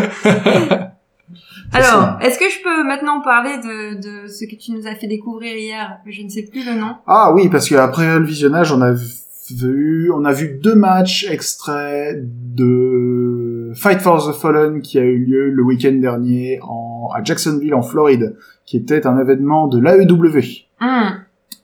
Alors, 1.75 2.17
est-ce 2.21 2.37
que 2.37 2.45
je 2.45 2.61
peux 2.63 2.83
maintenant 2.87 3.19
parler 3.21 3.57
de, 3.57 3.95
de 3.95 4.27
ce 4.27 4.45
que 4.45 4.55
tu 4.55 4.71
nous 4.73 4.85
as 4.87 4.95
fait 4.95 5.07
découvrir 5.07 5.55
hier? 5.55 5.97
Je 6.07 6.21
ne 6.21 6.29
sais 6.29 6.43
plus 6.43 6.63
le 6.63 6.73
nom. 6.79 6.95
Ah 7.07 7.31
oui, 7.33 7.49
parce 7.49 7.67
qu'après 7.67 8.19
le 8.19 8.23
visionnage, 8.25 8.71
on 8.71 8.79
a 8.81 8.91
vu, 8.93 10.11
on 10.15 10.23
a 10.23 10.31
vu 10.31 10.59
deux 10.61 10.75
matchs 10.75 11.25
extraits 11.29 12.15
de 12.21 13.62
Fight 13.73 14.01
for 14.01 14.17
the 14.25 14.33
Fallen 14.33 14.81
qui 14.81 14.97
a 14.99 15.03
eu 15.03 15.17
lieu 15.17 15.49
le 15.49 15.63
week-end 15.63 15.93
dernier 15.93 16.59
en, 16.63 17.09
à 17.13 17.23
Jacksonville 17.23 17.73
en 17.73 17.81
Floride, 17.81 18.35
qui 18.65 18.77
était 18.77 19.05
un 19.07 19.19
événement 19.19 19.67
de 19.67 19.79
l'AEW. 19.79 20.65
Hmm. 20.81 21.19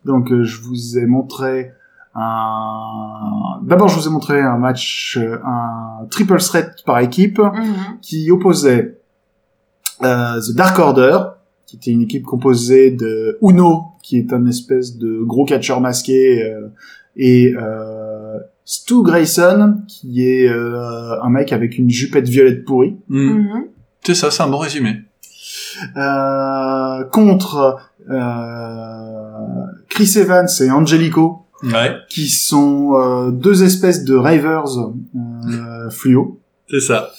Donc 0.05 0.31
euh, 0.31 0.43
je 0.43 0.61
vous 0.61 0.97
ai 0.97 1.05
montré 1.05 1.71
un. 2.15 3.59
D'abord, 3.63 3.87
je 3.89 3.99
vous 3.99 4.07
ai 4.07 4.11
montré 4.11 4.41
un 4.41 4.57
match, 4.57 5.17
euh, 5.21 5.37
un 5.45 6.05
triple 6.09 6.37
threat 6.39 6.83
par 6.85 6.99
équipe 6.99 7.39
Mhm. 7.39 7.99
qui 8.01 8.31
opposait 8.31 8.97
euh, 10.03 10.39
The 10.39 10.55
Dark 10.55 10.79
Order, 10.79 11.19
qui 11.65 11.75
était 11.75 11.91
une 11.91 12.01
équipe 12.01 12.23
composée 12.23 12.91
de 12.91 13.37
Uno, 13.41 13.83
qui 14.01 14.17
est 14.17 14.33
un 14.33 14.45
espèce 14.45 14.97
de 14.97 15.21
gros 15.23 15.45
catcheur 15.45 15.81
masqué, 15.81 16.43
euh, 16.43 16.69
et 17.15 17.53
euh, 17.57 18.39
Stu 18.71 19.01
Grayson, 19.01 19.77
qui 19.87 20.23
est 20.29 20.47
euh, 20.47 21.19
un 21.23 21.29
mec 21.31 21.51
avec 21.53 21.79
une 21.79 21.89
jupette 21.89 22.27
violette 22.29 22.65
pourrie, 22.65 22.97
Hmm. 23.09 23.29
Mhm. 23.39 23.63
C'est 24.05 24.13
ça, 24.13 24.29
c'est 24.29 24.43
un 24.43 24.47
bon 24.47 24.59
résumé. 24.59 25.01
euh, 25.97 27.03
contre 27.11 27.77
euh, 28.09 29.65
Chris 29.89 30.13
Evans 30.17 30.47
et 30.61 30.69
Angelico, 30.71 31.45
Ouais, 31.63 31.91
qui 32.09 32.29
sont 32.29 32.93
euh, 32.93 33.31
deux 33.31 33.63
espèces 33.63 34.05
de 34.05 34.15
ravers 34.15 34.63
euh, 34.77 35.89
fluo. 35.89 36.39
c'est 36.69 36.79
ça. 36.79 37.09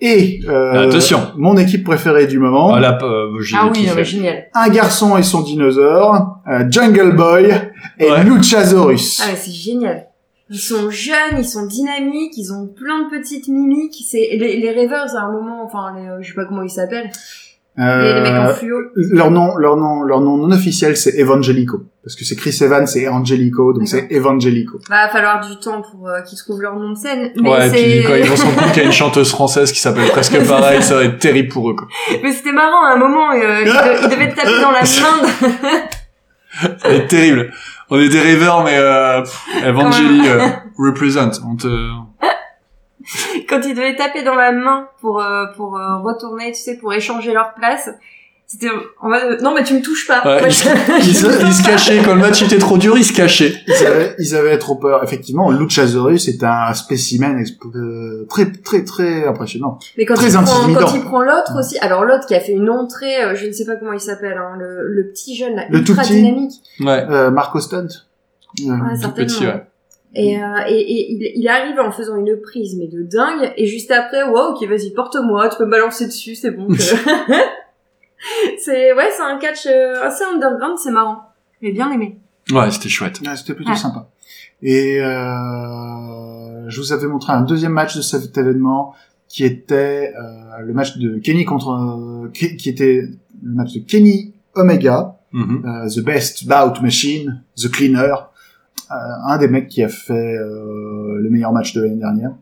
Et 0.00 0.40
euh, 0.48 0.88
Attention. 0.88 1.20
mon 1.36 1.56
équipe 1.58 1.84
préférée 1.84 2.26
du 2.26 2.38
moment, 2.38 2.68
Voilà, 2.68 2.98
euh, 3.02 3.28
Ah 3.56 3.70
oui, 3.74 3.86
non, 3.86 3.92
mais 3.96 4.04
génial. 4.04 4.44
un 4.54 4.68
garçon 4.68 5.16
et 5.18 5.22
son 5.22 5.42
dinosaure, 5.42 6.38
euh, 6.48 6.64
Jungle 6.70 7.14
Boy 7.16 7.50
et 7.98 8.10
Ouais. 8.10 8.24
Luchasaurus. 8.24 9.20
Ah 9.24 9.34
c'est 9.36 9.50
génial. 9.52 10.06
Ils 10.50 10.58
sont 10.58 10.90
jeunes, 10.90 11.38
ils 11.38 11.44
sont 11.44 11.66
dynamiques, 11.66 12.36
ils 12.36 12.52
ont 12.52 12.66
plein 12.66 13.04
de 13.04 13.10
petites 13.10 13.48
mimiques. 13.48 14.04
C'est 14.08 14.28
les, 14.32 14.58
les 14.60 14.70
rêveurs 14.72 15.06
à 15.16 15.20
un 15.20 15.32
moment, 15.32 15.64
enfin 15.64 15.94
les, 15.98 16.06
euh, 16.08 16.18
je 16.20 16.28
sais 16.28 16.34
pas 16.34 16.44
comment 16.44 16.62
ils 16.62 16.68
s'appellent, 16.70 17.10
les, 17.78 17.84
les 18.14 18.20
mecs 18.20 18.32
en 18.32 18.44
Euh, 18.48 18.54
fluo. 18.54 18.76
leur 18.94 19.30
nom, 19.30 19.56
leur 19.56 19.76
nom, 19.78 20.02
leur 20.02 20.20
nom 20.20 20.36
non 20.36 20.52
officiel, 20.54 20.96
c'est 20.98 21.18
Evangelico. 21.18 21.84
Parce 22.04 22.14
que 22.16 22.24
c'est 22.26 22.36
Chris 22.36 22.54
Evans 22.60 22.86
et 22.94 23.08
Angelico, 23.08 23.72
donc 23.72 23.88
c'est 23.88 24.06
Evangelico. 24.12 24.78
Va 24.90 25.08
falloir 25.08 25.40
du 25.48 25.56
temps 25.58 25.80
pour 25.80 26.06
euh, 26.08 26.20
qu'ils 26.20 26.36
trouvent 26.38 26.60
leur 26.60 26.76
nom 26.76 26.90
de 26.92 26.98
scène. 26.98 27.32
Mais 27.40 27.48
Ouais, 27.50 27.66
et 27.68 27.70
puis 27.70 28.02
quand 28.06 28.14
ils 28.14 28.24
vont 28.28 28.36
se 28.36 28.44
rendre 28.44 28.56
compte 28.60 28.72
qu'il 28.72 28.82
y 28.82 28.84
a 28.84 28.86
une 28.88 28.92
chanteuse 29.04 29.30
française 29.30 29.72
qui 29.72 29.80
s'appelle 29.80 30.08
presque 30.10 30.46
pareil, 30.46 30.82
ça 30.82 30.96
va 30.96 31.04
être 31.04 31.18
terrible 31.18 31.48
pour 31.48 31.70
eux, 31.70 31.74
quoi. 31.74 31.88
Mais 32.22 32.32
c'était 32.32 32.52
marrant, 32.52 32.84
à 32.84 32.92
un 32.92 32.96
moment, 32.98 33.30
euh, 33.32 33.62
il, 33.62 33.66
de- 33.66 34.04
il 34.04 34.08
devait 34.10 34.30
te 34.30 34.36
taper 34.36 34.60
dans 34.60 34.70
la 34.70 34.80
main. 34.82 35.88
Ça 36.78 36.88
va 36.88 36.94
être 36.94 37.08
terrible. 37.08 37.50
On 37.90 37.98
est 37.98 38.08
des 38.08 38.20
rêveurs, 38.20 38.64
mais 38.64 38.76
euh, 38.76 39.22
Evangeli 39.64 40.28
euh, 40.28 40.48
represent. 40.78 41.40
On 41.46 41.56
te... 41.56 41.90
Quand 43.48 43.60
il 43.64 43.74
devait 43.74 43.96
taper 43.96 44.22
dans 44.22 44.34
la 44.34 44.52
main 44.52 44.88
pour 45.00 45.20
euh, 45.20 45.46
pour 45.56 45.76
euh, 45.76 45.98
retourner, 45.98 46.52
tu 46.52 46.60
sais, 46.60 46.78
pour 46.78 46.92
échanger 46.94 47.32
leur 47.32 47.54
place. 47.54 47.90
C'était 48.56 48.68
en 49.00 49.08
mode, 49.08 49.40
non 49.42 49.52
mais 49.52 49.64
tu 49.64 49.74
me 49.74 49.82
touches 49.82 50.06
pas. 50.06 50.22
Ouais, 50.24 50.38
Moi, 50.38 50.48
il, 51.00 51.04
je- 51.04 51.12
se, 51.12 51.66
cachait 51.66 52.00
quand 52.04 52.14
le 52.14 52.20
match 52.20 52.40
était 52.40 52.58
trop 52.58 52.78
dur, 52.78 52.96
il 52.96 53.04
se 53.04 53.12
cachait. 53.12 53.52
Ils 53.66 53.84
avaient, 53.86 54.14
ils 54.20 54.36
avaient 54.36 54.58
trop 54.58 54.76
peur. 54.76 55.02
Effectivement, 55.02 55.50
Luchasaurus 55.50 56.28
est 56.28 56.44
un 56.44 56.72
spécimen 56.72 57.44
euh, 57.74 58.24
très, 58.28 58.52
très, 58.52 58.84
très 58.84 59.26
impressionnant. 59.26 59.80
Mais 59.98 60.04
quand 60.04 60.14
Très 60.14 60.28
il, 60.30 60.34
prend, 60.34 60.72
quand 60.74 60.94
il 60.94 61.00
prend 61.02 61.22
l'autre 61.22 61.58
aussi, 61.58 61.76
alors 61.78 62.04
l'autre 62.04 62.26
qui 62.26 62.34
a 62.36 62.40
fait 62.40 62.52
une 62.52 62.70
entrée, 62.70 63.22
euh, 63.24 63.34
je 63.34 63.46
ne 63.46 63.52
sais 63.52 63.64
pas 63.64 63.74
comment 63.74 63.92
il 63.92 63.98
s'appelle, 64.00 64.38
hein, 64.38 64.56
le, 64.56 64.86
le 64.86 65.08
petit 65.10 65.34
jeune 65.34 65.56
là, 65.56 65.64
Le 65.68 65.82
tout 65.82 65.90
ultra 65.92 66.04
petit. 66.04 66.14
dynamique. 66.14 66.52
Ouais, 66.78 67.04
Euh, 67.10 67.30
Marco 67.32 67.58
Stunt. 67.58 67.88
Euh, 68.60 68.70
Ouais, 68.70 69.00
tout 69.02 69.10
petit, 69.10 69.46
ouais. 69.46 69.64
Et, 70.14 70.36
euh, 70.40 70.46
et, 70.68 70.78
et 70.78 71.12
il, 71.12 71.32
il 71.42 71.48
arrive 71.48 71.80
en 71.80 71.90
faisant 71.90 72.14
une 72.16 72.40
prise 72.40 72.76
mais 72.78 72.86
de 72.86 73.02
dingue 73.02 73.52
et 73.56 73.66
juste 73.66 73.90
après 73.90 74.22
wow 74.22 74.52
ok 74.54 74.68
vas-y 74.68 74.92
porte-moi 74.92 75.48
tu 75.48 75.56
peux 75.58 75.64
me 75.66 75.72
balancer 75.72 76.06
dessus 76.06 76.36
c'est 76.36 76.52
bon 76.52 76.68
que- 76.72 76.74
c'est 78.58 78.92
ouais 78.92 79.10
c'est 79.16 79.22
un 79.22 79.38
catch 79.38 79.66
euh, 79.66 80.02
assez 80.02 80.24
underground 80.24 80.78
c'est 80.78 80.90
marrant 80.90 81.22
j'ai 81.62 81.72
bien 81.72 81.90
aimé 81.92 82.18
Ouais, 82.52 82.70
c'était 82.70 82.90
chouette. 82.90 83.20
Ouais, 83.26 83.36
c'était 83.36 83.54
plutôt 83.54 83.70
Ouais. 83.70 83.76
sympa. 83.76 84.10
Et 84.60 85.00
euh, 85.00 86.68
je 86.68 86.78
vous 86.80 86.92
avais 86.92 87.06
montré 87.06 87.32
un 87.32 87.40
deuxième 87.42 87.72
match 87.72 87.96
de 87.96 88.02
cet 88.02 88.36
événement 88.36 88.94
qui 89.28 89.44
était 89.44 90.12
euh, 90.18 90.58
le 90.62 90.72
match 90.74 90.96
de 90.98 91.18
Kenny 91.18 91.44
contre 91.44 91.70
euh, 91.70 92.28
qui, 92.32 92.68
était 92.68 93.02
le 93.42 93.54
match 93.54 93.72
de 93.72 93.80
Kenny 93.80 94.34
Omega, 94.54 95.16
Mhm. 95.32 95.62
euh, 95.66 95.88
The 95.88 96.04
Best 96.04 96.46
Bout 96.46 96.80
Machine, 96.82 97.42
The 97.56 97.68
Cleaner, 97.70 98.14
euh, 98.90 98.94
un 99.26 99.38
des 99.38 99.48
mecs 99.48 99.68
qui 99.68 99.82
a 99.82 99.88
fait 99.88 100.12
euh, 100.36 101.18
le 101.18 101.28
meilleur 101.30 101.52
match 101.52 101.72
de 101.74 101.80
l'année 101.82 101.96
dernière, 101.96 102.32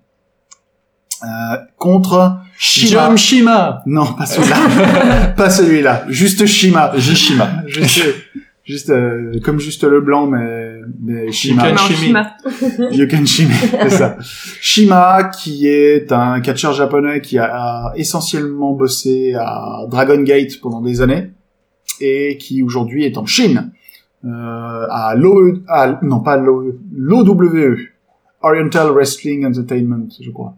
euh, 1.22 1.56
contre 1.78 2.38
Shima. 2.58 2.90
Jam 2.90 3.16
Shima 3.16 3.82
Non, 3.86 4.06
pas 4.14 4.26
celui-là. 4.26 5.26
pas 5.36 5.50
celui-là. 5.50 6.04
Juste 6.08 6.46
Shima. 6.46 6.92
Jishima. 6.96 7.62
Juste, 7.66 8.02
juste 8.64 8.90
euh, 8.90 9.38
comme 9.44 9.60
juste 9.60 9.84
le 9.84 10.00
blanc, 10.00 10.26
mais, 10.26 10.80
mais 11.00 11.30
Shima. 11.30 11.76
Shimi. 11.76 12.14
Shima. 13.26 13.54
C'est 13.82 13.90
ça. 13.90 14.16
Shima, 14.60 15.24
qui 15.24 15.68
est 15.68 16.10
un 16.12 16.40
catcheur 16.40 16.72
japonais 16.72 17.20
qui 17.20 17.38
a 17.38 17.92
essentiellement 17.96 18.72
bossé 18.72 19.34
à 19.34 19.86
Dragon 19.88 20.20
Gate 20.22 20.60
pendant 20.60 20.80
des 20.80 21.00
années 21.00 21.30
et 22.00 22.36
qui 22.38 22.62
aujourd'hui 22.62 23.04
est 23.04 23.16
en 23.16 23.26
Chine, 23.26 23.72
euh, 24.24 24.86
à 24.90 25.14
l'OE, 25.16 25.62
à, 25.68 25.98
non 26.02 26.20
pas 26.20 26.36
l'OE, 26.36 26.78
l'OWE, 26.92 27.76
Oriental 28.42 28.90
Wrestling 28.90 29.46
Entertainment, 29.46 30.08
je 30.20 30.30
crois. 30.30 30.56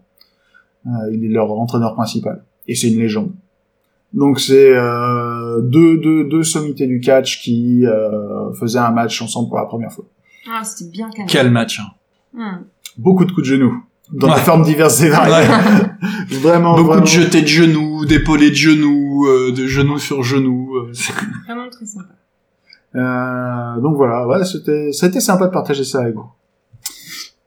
Euh, 0.87 0.89
il 1.13 1.23
est 1.25 1.29
leur 1.29 1.51
entraîneur 1.51 1.95
principal 1.95 2.43
et 2.67 2.75
c'est 2.75 2.89
une 2.91 2.99
légende. 2.99 3.31
Donc 4.13 4.39
c'est 4.39 4.71
euh, 4.75 5.61
deux, 5.61 5.97
deux, 5.97 6.23
deux 6.25 6.43
sommités 6.43 6.85
du 6.87 6.99
catch 6.99 7.41
qui 7.41 7.85
euh, 7.85 8.53
faisaient 8.53 8.79
un 8.79 8.91
match 8.91 9.21
ensemble 9.21 9.49
pour 9.49 9.57
la 9.57 9.65
première 9.65 9.91
fois. 9.91 10.05
ah 10.51 10.63
c'était 10.63 10.89
bien 10.91 11.09
quand 11.09 11.17
même 11.19 11.27
Quel 11.27 11.49
match. 11.51 11.79
hein. 11.79 11.91
Hmm. 12.33 12.63
Beaucoup 12.97 13.25
de 13.25 13.31
coups 13.31 13.47
de 13.47 13.53
genoux. 13.55 13.83
dans 14.13 14.27
Ouais. 14.29 14.35
des 14.35 14.41
formes 14.41 14.63
diverses 14.63 15.01
et 15.01 15.09
variées. 15.09 15.47
vraiment, 16.41 16.75
Beaucoup 16.75 16.87
vraiment. 16.89 17.01
de 17.03 17.07
jetés 17.07 17.41
de 17.41 17.47
genoux, 17.47 18.05
d'épaulés 18.05 18.51
de 18.51 18.55
genoux, 18.55 19.25
euh, 19.27 19.51
de 19.51 19.65
genoux 19.65 19.97
sur 19.97 20.21
genoux. 20.23 20.75
euh, 20.77 20.91
Vraiment 21.47 21.69
très 21.69 21.85
sympa. 21.85 22.09
Euh, 22.95 23.81
donc 23.81 23.95
voilà, 23.97 24.25
ouais, 24.27 24.45
c'était, 24.45 24.89
été 24.91 25.19
sympa 25.19 25.47
de 25.47 25.51
partager 25.51 25.83
ça 25.83 26.01
avec 26.01 26.15
vous. 26.15 26.29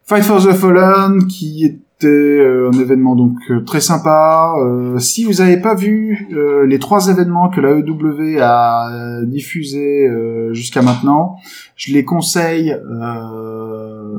Fight 0.04 0.24
for 0.24 0.42
the 0.44 0.52
Fallen, 0.52 1.26
qui 1.26 1.64
était 1.64 1.78
euh, 2.04 2.70
un 2.72 2.78
événement 2.78 3.16
donc 3.16 3.36
euh, 3.50 3.60
très 3.64 3.80
sympa. 3.80 4.54
Euh, 4.58 4.98
si 4.98 5.24
vous 5.24 5.34
n'avez 5.34 5.56
pas 5.56 5.74
vu 5.74 6.28
euh, 6.32 6.64
les 6.66 6.78
trois 6.78 7.08
événements 7.08 7.48
que 7.48 7.60
la 7.60 7.72
EW 7.72 8.38
a 8.40 8.92
euh, 8.92 9.26
diffusés 9.26 10.06
euh, 10.06 10.52
jusqu'à 10.52 10.82
maintenant, 10.82 11.36
je 11.74 11.92
les 11.92 12.04
conseille 12.04 12.76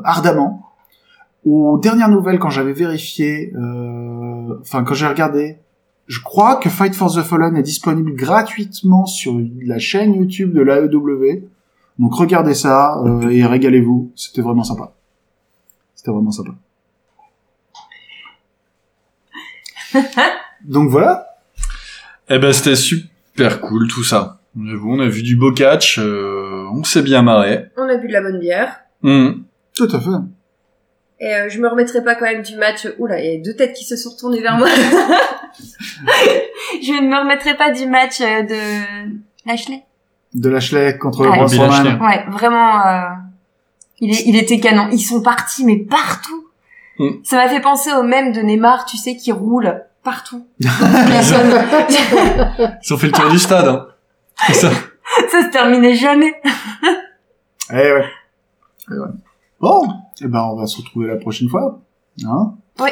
ardemment. 0.03 0.65
Aux 1.45 1.77
dernières 1.77 2.09
nouvelles, 2.09 2.37
quand 2.37 2.49
j'avais 2.49 2.73
vérifié, 2.73 3.53
enfin 4.61 4.83
quand 4.83 4.93
j'ai 4.93 5.07
regardé, 5.07 5.57
je 6.07 6.21
crois 6.21 6.57
que 6.57 6.69
Fight 6.69 6.93
for 6.93 7.13
the 7.13 7.21
Fallen 7.21 7.55
est 7.55 7.63
disponible 7.63 8.13
gratuitement 8.13 9.05
sur 9.05 9.39
la 9.65 9.79
chaîne 9.79 10.13
YouTube 10.15 10.53
de 10.53 10.61
l'AEW. 10.61 11.43
Donc 11.97 12.13
regardez 12.13 12.53
ça 12.53 13.01
et 13.29 13.45
régalez-vous. 13.45 14.11
C'était 14.15 14.41
vraiment 14.41 14.63
sympa. 14.63 14.93
C'était 15.95 16.11
vraiment 16.11 16.31
sympa. 16.31 16.51
Donc 20.65 20.89
voilà. 20.89 21.25
Eh 22.29 22.37
ben, 22.39 22.53
c'était 22.53 22.75
super 22.75 23.61
cool 23.61 23.87
tout 23.87 24.03
ça. 24.03 24.39
On 24.57 24.99
a 24.99 25.07
vu 25.07 25.23
du 25.23 25.35
beau 25.35 25.51
catch, 25.53 25.99
euh, 25.99 26.65
on 26.73 26.83
s'est 26.83 27.01
bien 27.01 27.21
marré. 27.21 27.65
On 27.77 27.87
a 27.87 27.95
bu 27.95 28.07
de 28.07 28.13
la 28.13 28.21
bonne 28.21 28.39
bière. 28.39 28.79
Hum. 29.03 29.43
Tout 29.75 29.87
à 29.91 29.99
fait. 29.99 30.09
Et 31.21 31.33
euh, 31.33 31.49
je 31.49 31.59
me 31.59 31.67
remettrai 31.67 32.03
pas 32.03 32.15
quand 32.15 32.25
même 32.25 32.41
du 32.41 32.55
match. 32.57 32.87
Oula, 32.97 33.19
il 33.23 33.33
y 33.33 33.37
a 33.37 33.41
deux 33.41 33.55
têtes 33.55 33.73
qui 33.73 33.85
se 33.85 33.95
sont 33.95 34.09
retournées 34.11 34.41
vers 34.41 34.57
moi. 34.57 34.67
je 36.81 37.01
ne 37.01 37.07
me 37.09 37.17
remettrai 37.19 37.55
pas 37.55 37.71
du 37.71 37.85
match 37.87 38.21
euh, 38.21 38.43
de 38.43 39.19
Lashley. 39.45 39.83
De 40.33 40.49
Lashley 40.49 40.97
contre 40.97 41.25
Ah. 41.31 41.37
Lashley. 41.37 41.93
Ouais, 41.99 42.25
vraiment. 42.29 42.85
euh, 42.85 43.09
Il, 43.99 44.11
est, 44.11 44.23
il 44.27 44.35
était 44.37 44.59
canon. 44.59 44.89
Ils 44.91 44.99
sont 44.99 45.21
partis, 45.21 45.65
mais 45.65 45.77
partout. 45.77 46.48
Mm. 46.99 47.09
Ça 47.23 47.37
m'a 47.37 47.47
fait 47.47 47.61
penser 47.61 47.91
au 47.93 48.03
même 48.03 48.31
de 48.33 48.41
Neymar, 48.41 48.85
tu 48.85 48.97
sais, 48.97 49.15
qui 49.15 49.31
roule 49.31 49.81
partout. 50.03 50.45
Ils 50.59 50.67
ont 52.93 52.97
fait 52.97 53.07
le 53.07 53.11
tour 53.11 53.29
du 53.29 53.39
stade. 53.39 53.67
Hein. 53.67 53.87
Ça. 54.53 54.69
ça 55.31 55.43
se 55.43 55.51
terminait 55.51 55.95
jamais. 55.95 56.33
Eh 57.71 57.75
ouais. 57.75 58.05
Eh 58.91 58.93
ouais. 58.93 59.07
Bon, 59.59 59.87
eh 60.21 60.27
ben 60.27 60.41
on 60.51 60.55
va 60.55 60.67
se 60.67 60.77
retrouver 60.77 61.07
la 61.07 61.17
prochaine 61.17 61.49
fois. 61.49 61.79
Hein 62.25 62.53
Oui. 62.79 62.89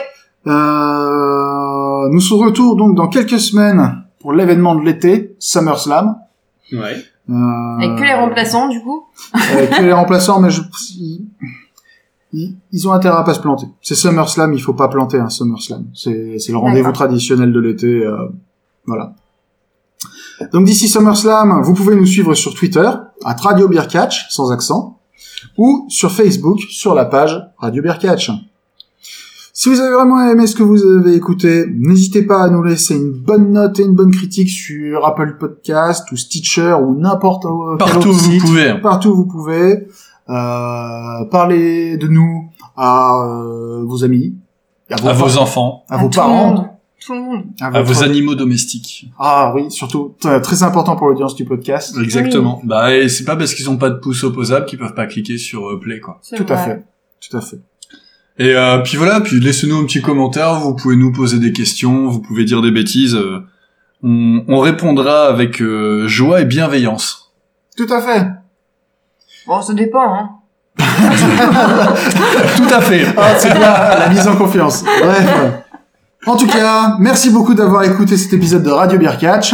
Euh, 0.47 2.09
nous 2.09 2.19
serons 2.21 2.41
de 2.41 2.45
retour 2.49 2.75
donc 2.75 2.95
dans 2.95 3.07
quelques 3.07 3.39
semaines 3.39 4.03
pour 4.19 4.33
l'événement 4.33 4.75
de 4.75 4.81
l'été, 4.81 5.35
SummerSlam. 5.39 6.17
Ouais. 6.71 6.97
Euh, 7.29 7.77
Avec 7.77 7.97
que 7.97 8.03
les 8.03 8.13
remplaçants, 8.13 8.69
du 8.69 8.81
coup. 8.81 9.05
Avec 9.33 9.71
que 9.71 9.83
les 9.83 9.93
remplaçants, 9.93 10.39
mais 10.39 10.49
je, 10.49 10.61
ils, 12.33 12.87
ont 12.87 12.91
intérêt 12.91 13.17
à 13.17 13.23
pas 13.23 13.33
se 13.33 13.39
planter. 13.39 13.67
C'est 13.81 13.95
SummerSlam, 13.95 14.53
il 14.53 14.61
faut 14.61 14.73
pas 14.73 14.87
planter 14.87 15.17
un 15.19 15.29
SummerSlam. 15.29 15.85
C'est, 15.93 16.39
c'est 16.39 16.51
le 16.51 16.57
rendez-vous 16.57 16.91
traditionnel 16.91 17.51
de 17.53 17.59
l'été, 17.59 18.05
euh, 18.05 18.27
voilà. 18.85 19.13
Donc 20.53 20.65
d'ici 20.65 20.87
SummerSlam, 20.87 21.61
vous 21.63 21.73
pouvez 21.73 21.95
nous 21.95 22.05
suivre 22.05 22.33
sur 22.35 22.53
Twitter, 22.53 22.89
à 23.23 23.33
Radio 23.33 23.67
Beer 23.67 23.87
Catch, 23.89 24.27
sans 24.29 24.51
accent, 24.51 24.99
ou 25.57 25.85
sur 25.89 26.11
Facebook, 26.11 26.59
sur 26.69 26.93
la 26.93 27.05
page 27.05 27.41
Radio 27.57 27.81
Beer 27.81 27.97
Catch. 27.99 28.29
Si 29.59 29.69
vous 29.69 29.79
avez 29.79 29.91
vraiment 29.91 30.21
aimé 30.29 30.45
ce 30.45 30.55
que 30.55 30.61
vous 30.61 30.83
avez 30.85 31.15
écouté, 31.15 31.65
n'hésitez 31.75 32.21
pas 32.21 32.43
à 32.43 32.49
nous 32.51 32.61
laisser 32.61 32.95
une 32.95 33.09
bonne 33.11 33.53
note 33.53 33.79
et 33.79 33.83
une 33.83 33.95
bonne 33.95 34.11
critique 34.11 34.49
sur 34.49 35.03
Apple 35.03 35.37
Podcast 35.39 36.11
ou 36.11 36.15
Stitcher 36.15 36.75
ou 36.79 36.93
n'importe 36.93 37.45
où. 37.45 37.75
quel 37.79 37.87
Partout 37.87 38.09
où 38.09 38.13
vous 38.13 38.37
pouvez. 38.37 38.69
hein. 38.69 38.79
partout 38.83 39.09
où 39.09 39.15
vous 39.15 39.25
pouvez. 39.25 39.87
Euh, 40.29 41.25
parler 41.31 41.97
de 41.97 42.07
nous 42.07 42.49
à 42.75 43.23
euh, 43.25 43.83
vos 43.85 44.03
amis, 44.03 44.35
à 44.91 44.95
vos, 44.97 45.07
À 45.09 45.13
vos 45.13 45.25
par- 45.27 45.41
enfants, 45.41 45.83
à 45.89 45.95
À 45.95 45.97
vos 46.03 46.09
parents, 46.09 46.53
monde. 46.55 46.67
Tout 47.05 47.13
le 47.13 47.21
monde. 47.21 47.43
à, 47.61 47.81
vos 47.81 48.03
animaux 48.03 48.35
domestiques. 48.35 49.07
Ah 49.17 49.53
oui, 49.55 49.71
surtout 49.71 50.15
très, 50.19 50.63
important 50.63 50.95
pour 50.97 51.07
l'audience 51.07 51.35
du 51.35 51.45
podcast. 51.45 51.95
Exactement. 52.01 52.59
Bah, 52.65 52.93
et 52.95 53.07
c'est 53.07 53.23
pas 53.23 53.35
parce 53.37 53.53
qu'ils 53.53 53.69
ont 53.69 53.77
pas 53.77 53.89
de 53.89 53.95
pouce 53.99 54.23
opposable 54.25 54.65
qu'ils 54.65 54.79
peuvent 54.79 54.95
pas 54.95 55.05
cliquer 55.05 55.37
sur 55.37 55.69
euh, 55.69 55.79
play, 55.79 55.99
quoi. 56.01 56.19
Tout 56.35 56.45
à 56.49 56.57
fait, 56.57 56.83
tout 57.21 57.37
à 57.37 57.41
fait. 57.41 57.59
Et 58.39 58.53
euh, 58.55 58.79
puis 58.79 58.97
voilà, 58.97 59.21
puis 59.21 59.39
laissez-nous 59.39 59.77
un 59.77 59.85
petit 59.85 60.01
commentaire, 60.01 60.59
vous 60.59 60.75
pouvez 60.75 60.95
nous 60.97 61.11
poser 61.13 61.39
des 61.39 61.53
questions, 61.53 62.07
vous 62.09 62.19
pouvez 62.21 62.43
dire 62.45 62.61
des 62.61 62.71
bêtises. 62.71 63.15
euh, 63.15 63.39
on, 64.03 64.43
on 64.47 64.59
répondra 64.59 65.27
avec 65.27 65.61
euh, 65.61 66.07
joie 66.07 66.41
et 66.41 66.45
bienveillance. 66.45 67.31
Tout 67.77 67.87
à 67.91 68.01
fait. 68.01 68.27
Bon, 69.47 69.61
ça 69.61 69.73
dépend, 69.73 70.13
hein. 70.13 70.29
Tout 72.57 72.73
à 72.73 72.81
fait. 72.81 73.05
Ah, 73.17 73.33
c'est 73.37 73.53
bien, 73.53 73.73
la 73.99 74.09
mise 74.09 74.27
en 74.27 74.35
confiance. 74.35 74.83
Bref. 75.01 75.29
En 76.25 76.35
tout 76.35 76.47
cas, 76.47 76.97
merci 76.99 77.29
beaucoup 77.29 77.53
d'avoir 77.53 77.83
écouté 77.83 78.17
cet 78.17 78.33
épisode 78.33 78.63
de 78.63 78.69
Radio 78.69 78.99
Beer 78.99 79.17
Catch, 79.17 79.53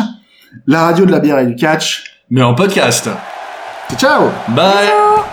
la 0.65 0.83
radio 0.85 1.05
de 1.05 1.11
la 1.11 1.19
bière 1.19 1.39
et 1.39 1.45
du 1.45 1.55
catch. 1.55 2.03
Mais 2.29 2.41
en 2.41 2.55
podcast. 2.55 3.09
Ciao 3.97 4.31
Bye. 4.49 5.32